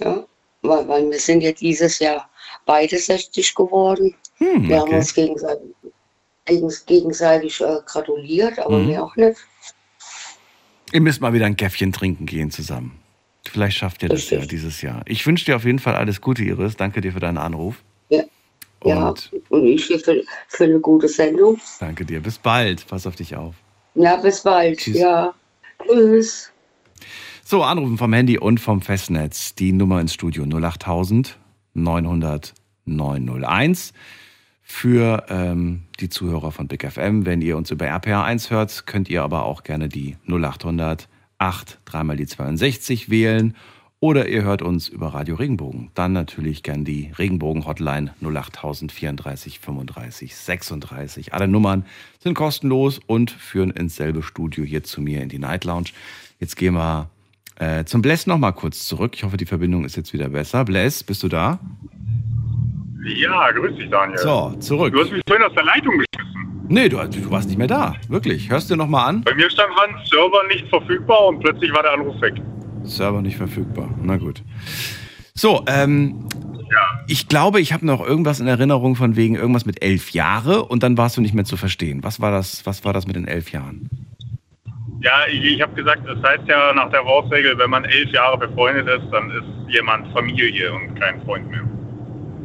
ja. 0.00 0.24
Weil, 0.62 0.88
weil 0.88 1.10
wir 1.10 1.18
sind 1.20 1.40
ja 1.42 1.52
dieses 1.52 2.00
Jahr 2.00 2.28
beide 2.66 2.98
60 2.98 3.54
geworden. 3.54 4.14
Hm, 4.38 4.68
Wir 4.68 4.76
haben 4.80 4.88
okay. 4.88 4.96
uns 4.96 5.14
gegenseitig, 5.14 5.68
gegens- 6.46 6.84
gegenseitig 6.84 7.60
äh, 7.60 7.78
gratuliert, 7.86 8.58
aber 8.58 8.78
Mhm. 8.78 8.86
mir 8.88 9.04
auch 9.04 9.14
nicht. 9.14 9.38
Ihr 10.92 11.00
müsst 11.00 11.20
mal 11.20 11.32
wieder 11.32 11.46
ein 11.46 11.56
Käffchen 11.56 11.92
trinken 11.92 12.26
gehen 12.26 12.50
zusammen. 12.50 12.98
Vielleicht 13.48 13.76
schafft 13.76 14.02
ihr 14.02 14.08
das 14.08 14.20
Richtig. 14.22 14.40
ja 14.40 14.46
dieses 14.46 14.82
Jahr. 14.82 15.02
Ich 15.06 15.24
wünsche 15.26 15.44
dir 15.44 15.54
auf 15.56 15.64
jeden 15.64 15.78
Fall 15.78 15.94
alles 15.94 16.20
Gute, 16.20 16.42
Iris. 16.42 16.76
Danke 16.76 17.00
dir 17.00 17.12
für 17.12 17.20
deinen 17.20 17.38
Anruf. 17.38 17.76
Ja. 18.08 18.24
Ja, 18.84 19.08
Und 19.10 19.30
und 19.48 19.66
ich 19.66 19.86
hier 19.86 19.98
für, 20.00 20.22
für 20.48 20.64
eine 20.64 20.80
gute 20.80 21.08
Sendung. 21.08 21.60
danke 21.80 22.04
dir. 22.04 22.20
Bis 22.20 22.38
bald. 22.38 22.86
Pass 22.86 23.06
auf 23.06 23.16
dich 23.16 23.36
auf. 23.36 23.54
Ja, 23.98 24.16
bis 24.16 24.42
bald. 24.42 24.78
Tschüss. 24.78 24.96
Ja. 24.96 25.34
Tschüss. 25.84 26.52
So, 27.44 27.64
anrufen 27.64 27.98
vom 27.98 28.12
Handy 28.12 28.38
und 28.38 28.60
vom 28.60 28.80
Festnetz. 28.80 29.56
Die 29.56 29.72
Nummer 29.72 30.00
ins 30.00 30.14
Studio 30.14 30.44
08000 30.44 31.36
900 31.74 32.54
901. 32.84 33.92
Für 34.62 35.24
ähm, 35.30 35.84
die 35.98 36.10
Zuhörer 36.10 36.52
von 36.52 36.68
Big 36.68 36.88
FM, 36.88 37.26
wenn 37.26 37.40
ihr 37.40 37.56
uns 37.56 37.70
über 37.70 37.86
RPA1 37.86 38.50
hört, 38.50 38.86
könnt 38.86 39.08
ihr 39.08 39.22
aber 39.22 39.44
auch 39.44 39.64
gerne 39.64 39.88
die 39.88 40.16
0800 40.28 41.08
8 41.38 41.80
dreimal 41.84 42.16
die 42.16 42.26
62 42.26 43.10
wählen. 43.10 43.56
Oder 44.00 44.28
ihr 44.28 44.44
hört 44.44 44.62
uns 44.62 44.88
über 44.88 45.08
Radio 45.08 45.34
Regenbogen. 45.34 45.90
Dann 45.94 46.12
natürlich 46.12 46.62
gern 46.62 46.84
die 46.84 47.10
Regenbogen-Hotline 47.18 48.14
08000 48.22 48.92
34 48.92 49.58
35 49.58 50.36
36. 50.36 51.34
Alle 51.34 51.48
Nummern 51.48 51.84
sind 52.20 52.34
kostenlos 52.34 53.00
und 53.06 53.32
führen 53.32 53.72
ins 53.72 53.96
selbe 53.96 54.22
Studio 54.22 54.62
hier 54.62 54.84
zu 54.84 55.00
mir 55.00 55.20
in 55.20 55.28
die 55.28 55.40
Night 55.40 55.64
Lounge. 55.64 55.88
Jetzt 56.38 56.56
gehen 56.56 56.74
wir 56.74 57.10
äh, 57.56 57.84
zum 57.86 58.00
Bless 58.00 58.28
noch 58.28 58.38
mal 58.38 58.52
kurz 58.52 58.86
zurück. 58.86 59.14
Ich 59.16 59.24
hoffe, 59.24 59.36
die 59.36 59.46
Verbindung 59.46 59.84
ist 59.84 59.96
jetzt 59.96 60.12
wieder 60.12 60.28
besser. 60.28 60.64
Bless, 60.64 61.02
bist 61.02 61.24
du 61.24 61.28
da? 61.28 61.58
Ja, 63.04 63.50
grüß 63.50 63.76
dich, 63.76 63.90
Daniel. 63.90 64.18
So, 64.18 64.54
zurück. 64.60 64.92
Du 64.92 65.00
hast 65.00 65.10
mich 65.10 65.22
vorhin 65.26 65.44
aus 65.44 65.54
der 65.54 65.64
Leitung 65.64 65.94
geschmissen. 65.98 66.66
Nee, 66.68 66.88
du, 66.88 66.98
du 66.98 67.30
warst 67.32 67.48
nicht 67.48 67.58
mehr 67.58 67.66
da. 67.66 67.96
Wirklich. 68.06 68.48
Hörst 68.48 68.70
du 68.70 68.76
noch 68.76 68.86
mal 68.86 69.06
an? 69.06 69.22
Bei 69.22 69.34
mir 69.34 69.50
stand 69.50 69.70
dran, 69.74 69.90
Server 70.04 70.46
nicht 70.46 70.68
verfügbar 70.68 71.26
und 71.26 71.40
plötzlich 71.40 71.72
war 71.72 71.82
der 71.82 71.94
Anruf 71.94 72.20
weg. 72.20 72.34
Server 72.88 73.22
nicht 73.22 73.36
verfügbar. 73.36 73.90
Na 74.02 74.16
gut. 74.16 74.42
So, 75.34 75.64
ähm, 75.68 76.26
Ja. 76.70 77.04
ich 77.06 77.28
glaube, 77.28 77.60
ich 77.60 77.72
habe 77.72 77.86
noch 77.86 78.04
irgendwas 78.04 78.40
in 78.40 78.46
Erinnerung 78.48 78.96
von 78.96 79.14
wegen 79.16 79.34
irgendwas 79.36 79.64
mit 79.66 79.82
elf 79.82 80.10
Jahre 80.10 80.64
und 80.64 80.82
dann 80.82 80.98
warst 80.98 81.16
du 81.16 81.20
nicht 81.20 81.34
mehr 81.34 81.44
zu 81.44 81.56
verstehen. 81.56 82.02
Was 82.02 82.20
war 82.20 82.30
das, 82.30 82.66
was 82.66 82.84
war 82.84 82.92
das 82.92 83.06
mit 83.06 83.16
den 83.16 83.26
elf 83.28 83.52
Jahren? 83.52 83.88
Ja, 85.00 85.12
ich, 85.30 85.44
ich 85.44 85.62
habe 85.62 85.74
gesagt, 85.74 86.02
das 86.06 86.18
heißt 86.22 86.42
ja 86.48 86.72
nach 86.74 86.90
der 86.90 87.02
Faustregel, 87.02 87.56
wenn 87.56 87.70
man 87.70 87.84
elf 87.84 88.10
Jahre 88.10 88.36
befreundet 88.36 88.88
ist, 88.88 89.08
dann 89.12 89.30
ist 89.30 89.72
jemand 89.72 90.12
Familie 90.12 90.72
und 90.74 90.98
kein 90.98 91.22
Freund 91.22 91.48
mehr. 91.50 91.62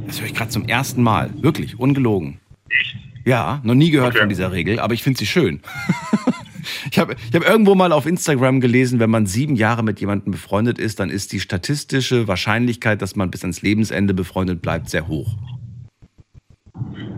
Das 0.06 0.20
höre 0.20 0.28
ich 0.28 0.36
gerade 0.36 0.52
zum 0.52 0.66
ersten 0.68 1.02
Mal. 1.02 1.32
Wirklich, 1.42 1.80
ungelogen. 1.80 2.40
Echt? 2.70 2.96
Ja, 3.26 3.60
noch 3.64 3.74
nie 3.74 3.90
gehört 3.90 4.10
Okay. 4.12 4.20
von 4.20 4.30
dieser 4.30 4.52
Regel, 4.52 4.80
aber 4.80 4.94
ich 4.94 5.02
finde 5.02 5.18
sie 5.18 5.26
schön. 5.26 5.62
ich 6.92 7.00
habe 7.00 7.16
ich 7.16 7.36
hab 7.36 7.48
irgendwo 7.48 7.76
mal 7.76 7.92
auf 7.92 8.06
Instagram 8.06 8.62
gelesen, 8.62 9.00
wenn 9.00 9.10
man 9.10 9.26
sieben 9.26 9.56
Jahre 9.56 9.84
mit 9.84 10.00
jemandem 10.00 10.32
befreundet 10.32 10.80
ist, 10.80 11.00
dann 11.00 11.10
ist 11.10 11.32
die 11.32 11.40
statistische 11.40 12.28
Wahrscheinlichkeit, 12.28 13.02
dass 13.02 13.16
man 13.16 13.32
bis 13.32 13.42
ans 13.44 13.62
Lebensende 13.62 14.14
befreundet 14.14 14.62
bleibt, 14.62 14.90
sehr 14.90 15.08
hoch. 15.08 15.36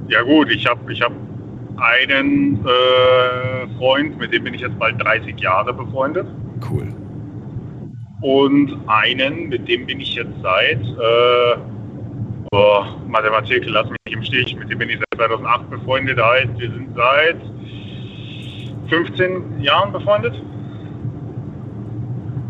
Ja 0.07 0.21
gut, 0.21 0.51
ich 0.51 0.65
habe 0.65 0.91
ich 0.93 1.01
hab 1.01 1.13
einen 1.77 2.65
äh, 2.65 3.67
Freund, 3.77 4.17
mit 4.17 4.33
dem 4.33 4.43
bin 4.43 4.53
ich 4.53 4.61
jetzt 4.61 4.77
bald 4.77 5.01
30 5.03 5.39
Jahre 5.39 5.73
befreundet. 5.73 6.27
Cool. 6.69 6.93
Und 8.21 8.77
einen, 8.87 9.49
mit 9.49 9.67
dem 9.67 9.85
bin 9.85 9.99
ich 9.99 10.15
jetzt 10.15 10.33
seit, 10.41 10.81
äh, 10.81 11.57
oh, 12.51 12.83
Mathematik, 13.07 13.63
lass 13.67 13.89
mich 13.89 14.13
im 14.13 14.23
Stich, 14.23 14.55
mit 14.55 14.69
dem 14.69 14.79
bin 14.79 14.89
ich 14.89 14.97
seit 14.97 15.19
2008 15.19 15.69
befreundet. 15.69 16.19
Heißt, 16.21 16.57
wir 16.57 16.71
sind 16.71 16.95
seit 16.95 17.41
15 18.89 19.61
Jahren 19.61 19.91
befreundet. 19.91 20.35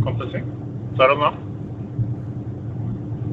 Kommt 0.04 0.21
das 0.21 0.32
hin? 0.32 0.43
2008? 0.95 1.38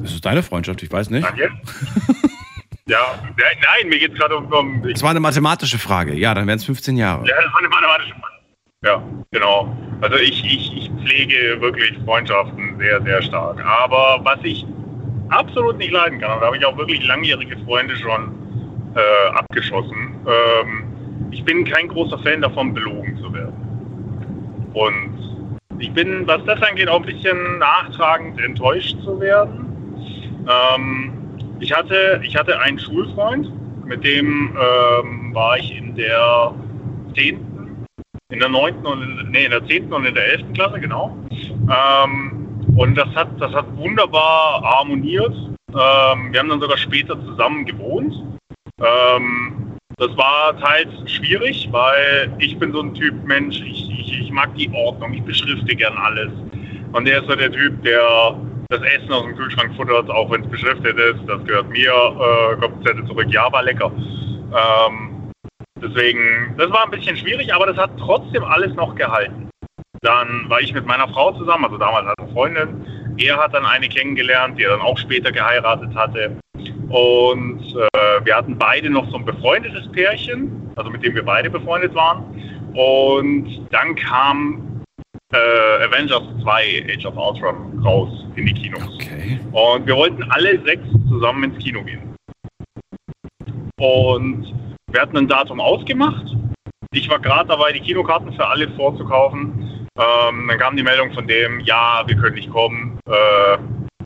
Das 0.01 0.11
ist 0.11 0.25
deine 0.25 0.43
Freundschaft, 0.43 0.83
ich 0.83 0.91
weiß 0.91 1.09
nicht. 1.09 1.25
Daniel? 1.25 1.49
ja, 2.87 2.99
nein, 3.23 3.57
nein, 3.61 3.89
mir 3.89 3.99
geht 3.99 4.13
es 4.13 4.19
gerade 4.19 4.35
um, 4.35 4.51
um 4.51 4.81
Das 4.91 5.01
war 5.01 5.11
eine 5.11 5.19
mathematische 5.19 5.77
Frage. 5.79 6.13
Ja, 6.13 6.33
dann 6.33 6.47
wären 6.47 6.57
es 6.57 6.65
15 6.65 6.97
Jahre. 6.97 7.25
Ja, 7.25 7.35
das 7.41 7.53
war 7.53 7.59
eine 7.59 7.69
mathematische 7.69 8.13
Frage. 8.15 8.33
Ja, 8.83 9.01
genau. 9.31 9.77
Also 10.01 10.17
ich, 10.17 10.43
ich, 10.43 10.75
ich 10.75 10.91
pflege 11.01 11.61
wirklich 11.61 11.97
Freundschaften 12.03 12.77
sehr, 12.77 13.01
sehr 13.01 13.21
stark. 13.21 13.63
Aber 13.63 14.19
was 14.23 14.39
ich 14.43 14.65
absolut 15.29 15.77
nicht 15.77 15.91
leiden 15.91 16.19
kann, 16.19 16.33
und 16.33 16.41
da 16.41 16.47
habe 16.47 16.57
ich 16.57 16.65
auch 16.65 16.77
wirklich 16.77 17.05
langjährige 17.05 17.57
Freunde 17.65 17.95
schon 17.95 18.33
äh, 18.95 19.35
abgeschossen, 19.35 20.15
ähm, 20.27 20.92
ich 21.31 21.43
bin 21.43 21.65
kein 21.65 21.87
großer 21.87 22.17
Fan 22.19 22.41
davon, 22.41 22.73
belogen 22.73 23.17
zu 23.17 23.33
werden. 23.33 23.53
Und 24.73 25.79
ich 25.79 25.91
bin, 25.91 26.25
was 26.27 26.43
das 26.45 26.61
angeht, 26.61 26.87
auch 26.87 26.99
ein 26.99 27.05
bisschen 27.05 27.57
nachtragend 27.59 28.39
enttäuscht 28.41 28.95
zu 29.03 29.19
werden. 29.19 29.65
Ähm, 30.47 31.13
ich, 31.59 31.75
hatte, 31.75 32.21
ich 32.23 32.35
hatte 32.35 32.59
einen 32.59 32.79
Schulfreund, 32.79 33.51
mit 33.85 34.03
dem 34.03 34.55
ähm, 34.55 35.33
war 35.33 35.57
ich 35.57 35.75
in 35.75 35.95
der 35.95 36.53
10. 37.15 37.85
in 38.29 38.39
der 38.39 38.49
9. 38.49 38.75
und 38.85 39.31
nee, 39.31 39.45
in 39.45 39.51
der 39.51 39.65
10. 39.65 39.91
und 39.91 40.05
in 40.05 40.15
der 40.15 40.25
11. 40.33 40.53
Klasse, 40.53 40.79
genau. 40.79 41.17
Ähm, 41.31 42.43
und 42.75 42.95
das 42.95 43.09
hat, 43.15 43.29
das 43.39 43.53
hat 43.53 43.65
wunderbar 43.77 44.61
harmoniert. 44.61 45.33
Ähm, 45.69 46.31
wir 46.31 46.39
haben 46.39 46.49
dann 46.49 46.61
sogar 46.61 46.77
später 46.77 47.19
zusammen 47.25 47.65
gewohnt. 47.65 48.13
Ähm, 48.79 49.62
das 49.97 50.17
war 50.17 50.57
teils 50.59 50.89
schwierig, 51.05 51.67
weil 51.71 52.33
ich 52.39 52.57
bin 52.57 52.71
so 52.71 52.81
ein 52.81 52.93
Typ 52.93 53.13
Mensch, 53.25 53.59
ich, 53.61 53.89
ich, 53.89 54.21
ich 54.21 54.31
mag 54.31 54.53
die 54.55 54.69
Ordnung, 54.73 55.13
ich 55.13 55.23
beschrifte 55.23 55.75
gern 55.75 55.97
alles. 55.97 56.31
Und 56.93 57.05
der 57.05 57.19
ist 57.19 57.27
so 57.27 57.35
der 57.35 57.51
Typ, 57.51 57.81
der 57.83 58.35
das 58.69 58.81
Essen 58.81 59.11
aus 59.11 59.23
dem 59.23 59.35
Kühlschrank 59.35 59.75
futtert, 59.75 60.09
auch 60.09 60.31
wenn 60.31 60.43
es 60.43 60.49
beschriftet 60.49 60.97
ist. 60.97 61.21
Das 61.27 61.43
gehört 61.45 61.69
mir, 61.69 61.91
äh, 61.91 62.55
kommt 62.59 62.85
Zettel 62.85 63.05
zurück, 63.05 63.27
ja, 63.29 63.51
war 63.51 63.63
lecker. 63.63 63.91
Ähm, 63.95 65.31
deswegen, 65.81 66.55
das 66.57 66.71
war 66.71 66.85
ein 66.85 66.91
bisschen 66.91 67.17
schwierig, 67.17 67.53
aber 67.53 67.67
das 67.67 67.77
hat 67.77 67.91
trotzdem 67.99 68.43
alles 68.43 68.73
noch 68.75 68.95
gehalten. 68.95 69.49
Dann 70.01 70.49
war 70.49 70.59
ich 70.59 70.73
mit 70.73 70.85
meiner 70.85 71.07
Frau 71.07 71.31
zusammen, 71.33 71.65
also 71.65 71.77
damals 71.77 72.07
als 72.17 72.31
Freundin. 72.31 72.85
Er 73.17 73.37
hat 73.37 73.53
dann 73.53 73.65
eine 73.65 73.87
kennengelernt, 73.87 74.57
die 74.57 74.63
er 74.63 74.71
dann 74.71 74.81
auch 74.81 74.97
später 74.97 75.31
geheiratet 75.31 75.93
hatte. 75.95 76.37
Und 76.89 77.61
äh, 77.75 78.25
wir 78.25 78.35
hatten 78.35 78.57
beide 78.57 78.89
noch 78.89 79.09
so 79.09 79.17
ein 79.17 79.25
befreundetes 79.25 79.91
Pärchen, 79.91 80.71
also 80.75 80.89
mit 80.89 81.03
dem 81.03 81.15
wir 81.15 81.23
beide 81.23 81.49
befreundet 81.49 81.93
waren. 81.95 82.23
Und 82.73 83.67
dann 83.71 83.95
kam 83.95 84.83
äh, 85.33 85.83
Avengers 85.85 86.23
2, 86.41 86.85
Age 86.89 87.05
of 87.05 87.17
Ultron, 87.17 87.81
raus 87.83 88.25
in 88.35 88.45
die 88.45 88.53
Kinos. 88.53 88.95
Okay. 88.95 89.39
Und 89.51 89.87
wir 89.87 89.95
wollten 89.95 90.23
alle 90.29 90.59
sechs 90.63 90.83
zusammen 91.09 91.43
ins 91.45 91.63
Kino 91.63 91.83
gehen. 91.83 92.15
Und 93.79 94.53
wir 94.91 95.01
hatten 95.01 95.17
ein 95.17 95.27
Datum 95.27 95.59
ausgemacht. 95.59 96.35
Ich 96.91 97.09
war 97.09 97.19
gerade 97.19 97.49
dabei, 97.49 97.71
die 97.71 97.79
Kinokarten 97.79 98.31
für 98.33 98.45
alle 98.45 98.69
vorzukaufen. 98.69 99.72
Ähm, 99.99 100.47
dann 100.47 100.59
kam 100.59 100.75
die 100.75 100.83
Meldung 100.83 101.13
von 101.13 101.27
dem, 101.27 101.59
ja, 101.61 102.03
wir 102.05 102.15
können 102.15 102.35
nicht 102.35 102.49
kommen. 102.49 102.99
Äh, 103.07 103.57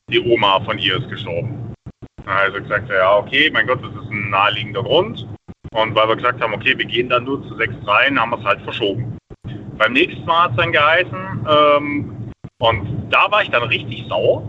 die 0.09 0.19
Oma 0.19 0.59
von 0.61 0.77
ihr 0.77 0.97
ist 0.97 1.09
gestorben. 1.09 1.73
Also 2.25 2.61
gesagt, 2.61 2.89
ja, 2.89 3.17
okay, 3.17 3.49
mein 3.51 3.67
Gott, 3.67 3.83
das 3.83 3.91
ist 3.91 4.11
ein 4.11 4.29
naheliegender 4.29 4.83
Grund. 4.83 5.27
Und 5.71 5.95
weil 5.95 6.09
wir 6.09 6.15
gesagt 6.17 6.41
haben, 6.41 6.53
okay, 6.53 6.77
wir 6.77 6.85
gehen 6.85 7.09
dann 7.09 7.23
nur 7.23 7.41
zu 7.47 7.55
sechs 7.55 7.73
rein, 7.85 8.19
haben 8.19 8.31
wir 8.31 8.39
es 8.39 8.45
halt 8.45 8.61
verschoben. 8.61 9.17
Beim 9.77 9.93
nächsten 9.93 10.25
Mal 10.25 10.43
hat 10.43 10.51
es 10.51 10.57
dann 10.57 10.71
geheißen, 10.71 11.47
ähm, 11.49 12.31
und 12.59 13.09
da 13.11 13.29
war 13.31 13.43
ich 13.43 13.49
dann 13.51 13.63
richtig 13.63 14.05
sauer, 14.09 14.43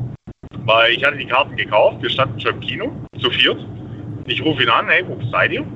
weil 0.65 0.93
ich 0.93 1.05
hatte 1.05 1.19
die 1.19 1.27
Karten 1.27 1.57
gekauft, 1.57 2.03
wir 2.03 2.11
standen 2.11 2.41
schon 2.41 2.55
im 2.55 2.61
Kino, 2.61 2.93
zu 3.21 3.31
viert. 3.31 3.59
Ich 4.27 4.43
rufe 4.43 4.63
ihn 4.63 4.71
an, 4.71 4.89
hey, 4.89 5.05
wo 5.07 5.19
seid 5.31 5.53
ihr? 5.53 5.67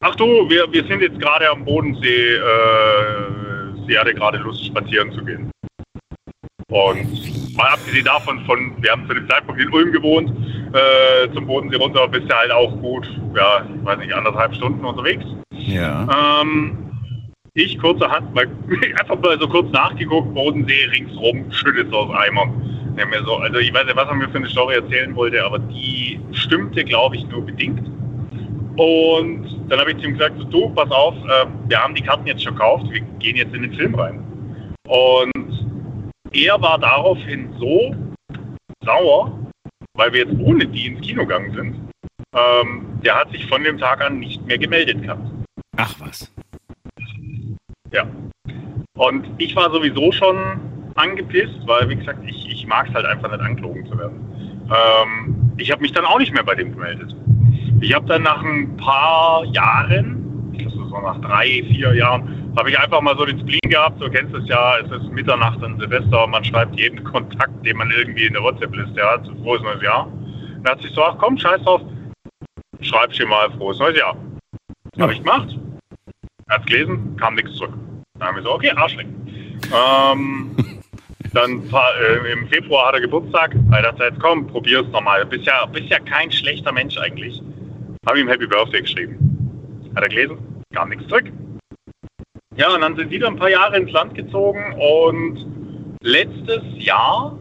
Ach 0.00 0.14
du, 0.16 0.48
wir, 0.48 0.70
wir 0.72 0.84
sind 0.86 1.00
jetzt 1.00 1.20
gerade 1.20 1.48
am 1.48 1.64
Bodensee, 1.64 2.34
äh, 2.34 3.45
sie 3.86 3.98
hatte 3.98 4.14
gerade 4.14 4.38
Lust, 4.38 4.64
spazieren 4.64 5.12
zu 5.12 5.24
gehen. 5.24 5.50
Und 6.68 7.56
mal 7.56 7.68
abgesehen 7.68 8.04
davon, 8.04 8.44
von, 8.44 8.74
wir 8.82 8.90
haben 8.90 9.06
zu 9.06 9.14
dem 9.14 9.28
Zeitpunkt 9.28 9.60
in 9.60 9.72
Ulm 9.72 9.92
gewohnt, 9.92 10.30
äh, 10.72 11.32
zum 11.32 11.46
Bodensee 11.46 11.76
runter 11.76 12.08
bist 12.08 12.28
du 12.28 12.34
halt 12.34 12.50
auch 12.50 12.72
gut, 12.80 13.08
ja, 13.34 13.64
ich 13.64 13.84
weiß 13.84 13.98
nicht, 13.98 14.12
anderthalb 14.12 14.54
Stunden 14.54 14.84
unterwegs. 14.84 15.24
Ja. 15.52 16.42
Ähm, 16.42 16.76
ich 17.54 17.78
kurzerhand 17.78 18.34
mal 18.34 18.46
einfach 19.00 19.18
mal 19.20 19.38
so 19.40 19.48
kurz 19.48 19.72
nachgeguckt, 19.72 20.34
Bodensee 20.34 20.86
ringsrum, 20.92 21.50
schüttet 21.52 21.92
aus 21.94 22.10
Eimern. 22.14 22.94
Ja, 22.98 23.06
mir 23.06 23.22
so, 23.24 23.36
also 23.36 23.58
ich 23.58 23.72
weiß 23.72 23.84
nicht, 23.84 23.96
was 23.96 24.08
er 24.08 24.14
mir 24.14 24.28
für 24.28 24.38
eine 24.38 24.48
Story 24.48 24.74
erzählen 24.74 25.14
wollte, 25.14 25.44
aber 25.44 25.58
die 25.58 26.18
stimmte, 26.32 26.84
glaube 26.84 27.16
ich, 27.16 27.26
nur 27.28 27.44
bedingt. 27.44 27.86
Und 28.76 29.55
dann 29.68 29.80
habe 29.80 29.92
ich 29.92 29.98
zu 29.98 30.04
ihm 30.04 30.14
gesagt, 30.14 30.36
so, 30.38 30.44
du, 30.44 30.68
pass 30.70 30.90
auf, 30.90 31.14
äh, 31.14 31.46
wir 31.68 31.82
haben 31.82 31.94
die 31.94 32.02
Karten 32.02 32.26
jetzt 32.26 32.42
schon 32.42 32.54
gekauft, 32.54 32.86
wir 32.90 33.00
gehen 33.18 33.36
jetzt 33.36 33.54
in 33.54 33.62
den 33.62 33.74
Film 33.74 33.94
rein. 33.94 34.22
Und 34.86 35.66
er 36.32 36.60
war 36.60 36.78
daraufhin 36.78 37.52
so 37.58 37.94
sauer, 38.84 39.38
weil 39.94 40.12
wir 40.12 40.26
jetzt 40.26 40.38
ohne 40.40 40.66
die 40.66 40.86
ins 40.86 41.00
Kino 41.00 41.22
gegangen 41.22 41.52
sind. 41.54 41.74
Ähm, 42.34 43.00
der 43.02 43.16
hat 43.16 43.30
sich 43.32 43.46
von 43.46 43.62
dem 43.64 43.78
Tag 43.78 44.04
an 44.04 44.18
nicht 44.18 44.44
mehr 44.46 44.58
gemeldet 44.58 45.02
gehabt. 45.02 45.26
Ach 45.76 45.94
was. 45.98 46.30
Ja. 47.92 48.06
Und 48.96 49.26
ich 49.38 49.54
war 49.56 49.70
sowieso 49.70 50.12
schon 50.12 50.60
angepisst, 50.94 51.60
weil, 51.66 51.88
wie 51.88 51.96
gesagt, 51.96 52.20
ich, 52.26 52.48
ich 52.50 52.66
mag 52.66 52.88
es 52.88 52.94
halt 52.94 53.06
einfach 53.06 53.30
nicht 53.30 53.40
angelogen 53.40 53.86
zu 53.86 53.98
werden. 53.98 54.68
Ähm, 54.70 55.52
ich 55.56 55.70
habe 55.70 55.82
mich 55.82 55.92
dann 55.92 56.04
auch 56.04 56.18
nicht 56.18 56.32
mehr 56.32 56.44
bei 56.44 56.54
dem 56.54 56.72
gemeldet. 56.72 57.14
Ich 57.80 57.94
habe 57.94 58.06
dann 58.06 58.22
nach 58.22 58.42
ein 58.42 58.76
paar 58.76 59.44
Jahren, 59.46 60.50
ich 60.52 60.66
glaube, 60.66 60.90
war 60.90 61.14
nach 61.14 61.20
drei, 61.20 61.62
vier 61.68 61.94
Jahren, 61.94 62.52
habe 62.56 62.70
ich 62.70 62.78
einfach 62.78 63.00
mal 63.00 63.16
so 63.18 63.26
den 63.26 63.38
Spleen 63.38 63.60
gehabt. 63.70 64.00
Du 64.00 64.10
kennst 64.10 64.34
es 64.34 64.48
ja, 64.48 64.78
es 64.78 64.90
ist 64.90 65.10
Mitternacht 65.12 65.62
an 65.62 65.78
Silvester, 65.78 66.26
man 66.26 66.44
schreibt 66.44 66.78
jeden 66.78 67.04
Kontakt, 67.04 67.64
den 67.64 67.76
man 67.76 67.90
irgendwie 67.90 68.26
in 68.26 68.32
der 68.32 68.42
WhatsApp-Liste 68.42 69.02
hat, 69.02 69.26
frohes 69.42 69.62
neues 69.62 69.82
Jahr. 69.82 70.10
Dann 70.62 70.72
hat 70.72 70.82
sich 70.82 70.92
so, 70.92 71.02
ach 71.04 71.16
komm, 71.18 71.36
scheiß 71.36 71.62
drauf, 71.62 71.82
schreib 72.80 73.12
dir 73.12 73.26
mal 73.26 73.50
frohes 73.52 73.78
neues 73.78 73.98
Jahr. 73.98 74.16
Ja. 74.96 75.02
Habe 75.02 75.12
ich 75.12 75.22
gemacht, 75.22 75.56
er 76.48 76.54
hat 76.54 76.66
gelesen, 76.66 77.16
kam 77.16 77.34
nichts 77.34 77.54
zurück. 77.56 77.74
Dann 78.18 78.28
haben 78.28 78.36
wir 78.36 78.42
so, 78.42 78.52
okay, 78.52 78.70
Arschleck. 78.70 79.06
Ähm, 79.06 80.56
dann 81.34 81.62
äh, 81.62 82.32
im 82.32 82.48
Februar 82.48 82.88
hat 82.88 82.94
er 82.94 83.00
Geburtstag. 83.02 83.54
Er 83.72 83.82
dachte, 83.82 84.04
jetzt 84.04 84.20
komm, 84.20 84.46
probier's 84.46 84.86
nochmal. 84.88 85.26
Bist 85.26 85.44
ja, 85.44 85.66
bist 85.66 85.90
ja 85.90 85.98
kein 85.98 86.32
schlechter 86.32 86.72
Mensch 86.72 86.96
eigentlich. 86.96 87.42
Habe 88.06 88.20
ihm 88.20 88.28
Happy 88.28 88.46
Birthday 88.46 88.82
geschrieben. 88.82 89.90
Hat 89.94 90.04
er 90.04 90.08
gelesen, 90.08 90.38
kam 90.72 90.88
nichts 90.88 91.06
zurück. 91.08 91.32
Ja, 92.56 92.74
und 92.74 92.80
dann 92.80 92.96
sind 92.96 93.10
wieder 93.10 93.26
ein 93.26 93.36
paar 93.36 93.50
Jahre 93.50 93.76
ins 93.76 93.90
Land 93.90 94.14
gezogen 94.14 94.62
und 94.78 95.44
letztes 96.00 96.62
Jahr, 96.76 97.38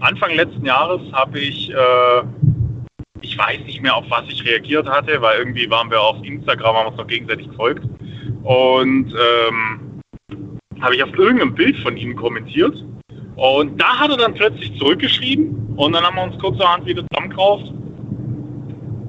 Anfang 0.00 0.34
letzten 0.34 0.64
Jahres, 0.64 1.00
habe 1.12 1.38
ich, 1.38 1.70
äh, 1.70 2.22
ich 3.20 3.36
weiß 3.38 3.60
nicht 3.66 3.82
mehr, 3.82 3.94
auf 3.94 4.06
was 4.08 4.24
ich 4.28 4.44
reagiert 4.44 4.88
hatte, 4.88 5.20
weil 5.20 5.38
irgendwie 5.38 5.70
waren 5.70 5.90
wir 5.90 6.00
auf 6.00 6.16
Instagram, 6.24 6.76
haben 6.76 6.88
uns 6.88 6.96
noch 6.96 7.06
gegenseitig 7.06 7.48
gefolgt. 7.48 7.84
Und 8.42 9.14
ähm, 9.14 10.00
habe 10.80 10.96
ich 10.96 11.02
auf 11.02 11.12
irgendeinem 11.16 11.54
Bild 11.54 11.76
von 11.78 11.96
ihm 11.96 12.16
kommentiert. 12.16 12.74
Und 13.36 13.80
da 13.80 13.98
hat 13.98 14.10
er 14.10 14.16
dann 14.16 14.34
plötzlich 14.34 14.76
zurückgeschrieben 14.78 15.74
und 15.76 15.92
dann 15.92 16.04
haben 16.04 16.16
wir 16.16 16.24
uns 16.24 16.38
kurzerhand 16.38 16.86
wieder 16.86 17.04
zusammengerauft. 17.12 17.72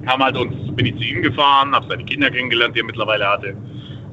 Haben 0.06 0.22
halt 0.22 0.36
uns, 0.36 0.54
bin 0.74 0.86
ich 0.86 0.96
zu 0.96 1.04
ihm 1.04 1.22
gefahren, 1.22 1.74
habe 1.74 1.86
seine 1.88 2.04
Kinder 2.04 2.30
kennengelernt, 2.30 2.74
die 2.74 2.80
er 2.80 2.86
mittlerweile 2.86 3.26
hatte. 3.26 3.48
Ähm, 3.48 3.56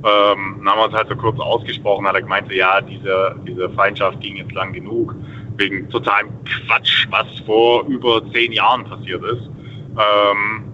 dann 0.04 0.70
haben 0.70 0.80
wir 0.80 0.86
uns 0.86 0.94
halt 0.94 1.10
so 1.10 1.16
kurz 1.16 1.40
ausgesprochen, 1.40 2.06
hat 2.06 2.16
er 2.16 2.22
gemeint, 2.22 2.48
so, 2.48 2.54
ja, 2.54 2.82
diese, 2.82 3.36
diese 3.48 3.70
Feindschaft 3.72 4.22
ging 4.22 4.36
jetzt 4.36 4.52
lang 4.52 4.74
genug, 4.74 5.16
wegen 5.58 5.90
totalem 5.90 6.30
Quatsch, 6.44 7.08
was 7.10 7.28
vor 7.46 7.86
über 7.88 8.22
zehn 8.32 8.52
Jahren 8.52 8.84
passiert 8.86 9.24
ist. 9.24 9.50
Ähm, 9.98 10.68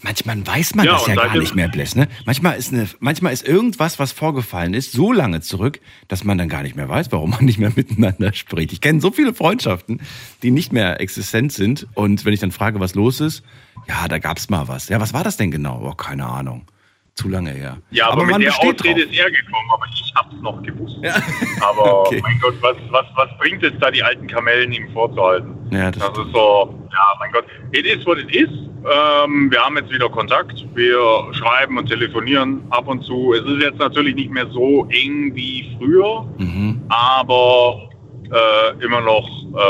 Manchmal 0.00 0.46
weiß 0.46 0.74
man 0.74 0.86
Ja, 0.86 0.92
das 0.92 1.06
ja 1.06 1.14
gar 1.14 1.36
nicht 1.36 1.54
mehr, 1.54 1.68
Bless. 1.68 1.94
Ne? 1.94 2.08
Manchmal, 2.24 2.56
ist 2.56 2.72
eine, 2.72 2.88
manchmal 3.00 3.32
ist 3.32 3.46
irgendwas, 3.46 3.98
was 3.98 4.12
vorgefallen 4.12 4.74
ist, 4.74 4.92
so 4.92 5.12
lange 5.12 5.40
zurück, 5.40 5.80
dass 6.08 6.24
man 6.24 6.38
dann 6.38 6.48
gar 6.48 6.62
nicht 6.62 6.76
mehr 6.76 6.88
weiß, 6.88 7.12
warum 7.12 7.30
man 7.30 7.44
nicht 7.44 7.58
mehr 7.58 7.72
miteinander 7.76 8.32
spricht. 8.32 8.72
Ich 8.72 8.80
kenne 8.80 9.00
so 9.00 9.10
viele 9.10 9.34
Freundschaften, 9.34 10.00
die 10.42 10.50
nicht 10.50 10.72
mehr 10.72 11.00
existent 11.00 11.52
sind. 11.52 11.86
Und 11.94 12.24
wenn 12.24 12.32
ich 12.32 12.40
dann 12.40 12.52
frage, 12.52 12.80
was 12.80 12.94
los 12.94 13.20
ist, 13.20 13.42
ja, 13.88 14.08
da 14.08 14.18
gab's 14.18 14.48
mal 14.50 14.66
was. 14.68 14.88
Ja, 14.88 15.00
was 15.00 15.12
war 15.14 15.24
das 15.24 15.36
denn 15.36 15.50
genau? 15.50 15.80
Oh, 15.84 15.92
keine 15.94 16.26
Ahnung. 16.26 16.64
Zu 17.14 17.28
lange 17.28 17.50
her. 17.50 17.76
ja, 17.90 18.08
aber, 18.08 18.24
man 18.24 18.38
mit 18.38 18.46
der 18.48 18.56
Ausrede 18.58 18.74
drauf. 19.02 19.12
ist 19.12 19.18
er 19.18 19.30
gekommen, 19.30 19.68
aber 19.74 19.84
ich 19.92 20.12
hab's 20.16 20.34
noch 20.40 20.62
gewusst. 20.62 20.96
Aber 21.60 22.00
Okay. 22.06 22.20
mein 22.22 22.38
Gott, 22.40 22.54
was, 22.62 22.76
was, 22.90 23.04
was 23.16 23.28
bringt 23.38 23.62
es 23.62 23.72
da, 23.80 23.90
die 23.90 24.02
alten 24.02 24.26
Kamellen 24.26 24.72
ihm 24.72 24.90
vorzuhalten? 24.92 25.54
Ja, 25.70 25.90
das 25.90 26.02
Das 26.08 26.18
ist 26.26 26.32
so, 26.32 26.74
ja, 26.90 27.04
mein 27.20 27.30
Gott. 27.32 27.44
It 27.72 27.84
is 27.84 28.04
what 28.06 28.16
it 28.18 28.34
is. 28.34 28.48
Ähm, 28.48 29.50
wir 29.50 29.60
haben 29.60 29.76
jetzt 29.76 29.90
wieder 29.92 30.08
Kontakt. 30.08 30.64
Wir 30.74 30.98
schreiben 31.34 31.76
und 31.76 31.86
telefonieren 31.86 32.62
ab 32.70 32.88
und 32.88 33.04
zu. 33.04 33.34
Es 33.34 33.44
ist 33.44 33.62
jetzt 33.62 33.78
natürlich 33.78 34.14
nicht 34.14 34.30
mehr 34.30 34.46
so 34.50 34.86
eng 34.90 35.34
wie 35.34 35.76
früher, 35.78 36.22
Mhm. 36.38 36.82
aber 36.88 37.90
äh, 38.30 38.82
immer 38.84 39.02
noch, 39.02 39.28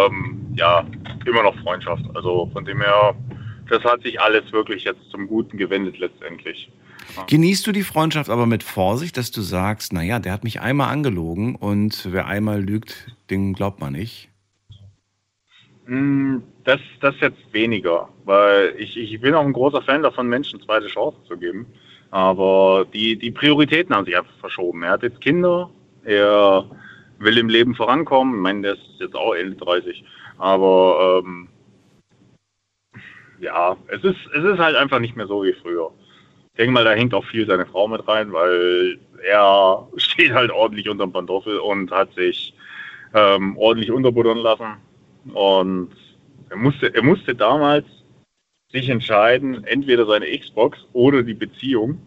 ähm, 0.08 0.46
ja, 0.54 0.84
immer 1.26 1.42
noch 1.42 1.56
Freundschaft. 1.62 2.04
Also 2.14 2.48
von 2.52 2.64
dem 2.64 2.80
her, 2.80 3.14
das 3.72 3.82
hat 3.84 4.02
sich 4.02 4.20
alles 4.20 4.52
wirklich 4.52 4.84
jetzt 4.84 5.10
zum 5.10 5.26
Guten 5.26 5.56
gewendet 5.56 5.98
letztendlich. 5.98 6.70
Genießt 7.26 7.66
du 7.66 7.72
die 7.72 7.82
Freundschaft 7.82 8.28
aber 8.28 8.46
mit 8.46 8.62
Vorsicht, 8.62 9.16
dass 9.16 9.30
du 9.30 9.40
sagst, 9.40 9.92
naja, 9.92 10.18
der 10.18 10.32
hat 10.32 10.44
mich 10.44 10.60
einmal 10.60 10.90
angelogen 10.90 11.56
und 11.56 12.08
wer 12.12 12.26
einmal 12.26 12.62
lügt, 12.62 13.16
den 13.30 13.54
glaubt 13.54 13.80
man 13.80 13.94
nicht. 13.94 14.28
Mm, 15.86 16.38
Das, 16.64 16.80
das 17.00 17.14
jetzt 17.20 17.40
weniger, 17.52 18.08
weil 18.24 18.74
ich, 18.78 18.96
ich 18.96 19.20
bin 19.20 19.34
auch 19.34 19.44
ein 19.44 19.52
großer 19.52 19.82
Fan 19.82 20.02
davon, 20.02 20.28
Menschen 20.28 20.60
zweite 20.60 20.86
Chancen 20.86 21.24
zu 21.26 21.36
geben. 21.36 21.66
Aber 22.10 22.86
die, 22.92 23.16
die 23.16 23.30
Prioritäten 23.30 23.94
haben 23.94 24.04
sich 24.04 24.16
einfach 24.16 24.36
verschoben. 24.38 24.82
Er 24.82 24.90
hat 24.90 25.02
jetzt 25.02 25.22
Kinder, 25.22 25.70
er 26.04 26.66
will 27.18 27.38
im 27.38 27.48
Leben 27.48 27.74
vorankommen. 27.74 28.34
Ich 28.34 28.40
meine, 28.42 28.62
der 28.62 28.72
ist 28.74 29.00
jetzt 29.00 29.16
auch 29.16 29.32
Ende 29.32 29.56
30. 29.56 30.04
Aber 30.36 31.22
ähm, 31.24 31.48
ja, 33.42 33.76
es 33.88 34.02
ist, 34.04 34.18
es 34.34 34.44
ist 34.44 34.58
halt 34.58 34.76
einfach 34.76 35.00
nicht 35.00 35.16
mehr 35.16 35.26
so 35.26 35.42
wie 35.42 35.52
früher. 35.52 35.90
Ich 36.52 36.58
denke 36.58 36.72
mal, 36.72 36.84
da 36.84 36.92
hängt 36.92 37.12
auch 37.12 37.24
viel 37.24 37.44
seine 37.46 37.66
Frau 37.66 37.88
mit 37.88 38.06
rein, 38.06 38.32
weil 38.32 38.98
er 39.24 39.86
steht 39.96 40.32
halt 40.32 40.50
ordentlich 40.50 40.88
unterm 40.88 41.12
Pantoffel 41.12 41.58
und 41.58 41.90
hat 41.90 42.14
sich 42.14 42.54
ähm, 43.14 43.56
ordentlich 43.58 43.90
unterbuttern 43.90 44.38
lassen. 44.38 44.76
Und 45.34 45.90
er 46.50 46.56
musste, 46.56 46.94
er 46.94 47.02
musste 47.02 47.34
damals 47.34 47.84
sich 48.70 48.88
entscheiden, 48.88 49.64
entweder 49.64 50.06
seine 50.06 50.26
Xbox 50.38 50.78
oder 50.92 51.22
die 51.22 51.34
Beziehung. 51.34 52.00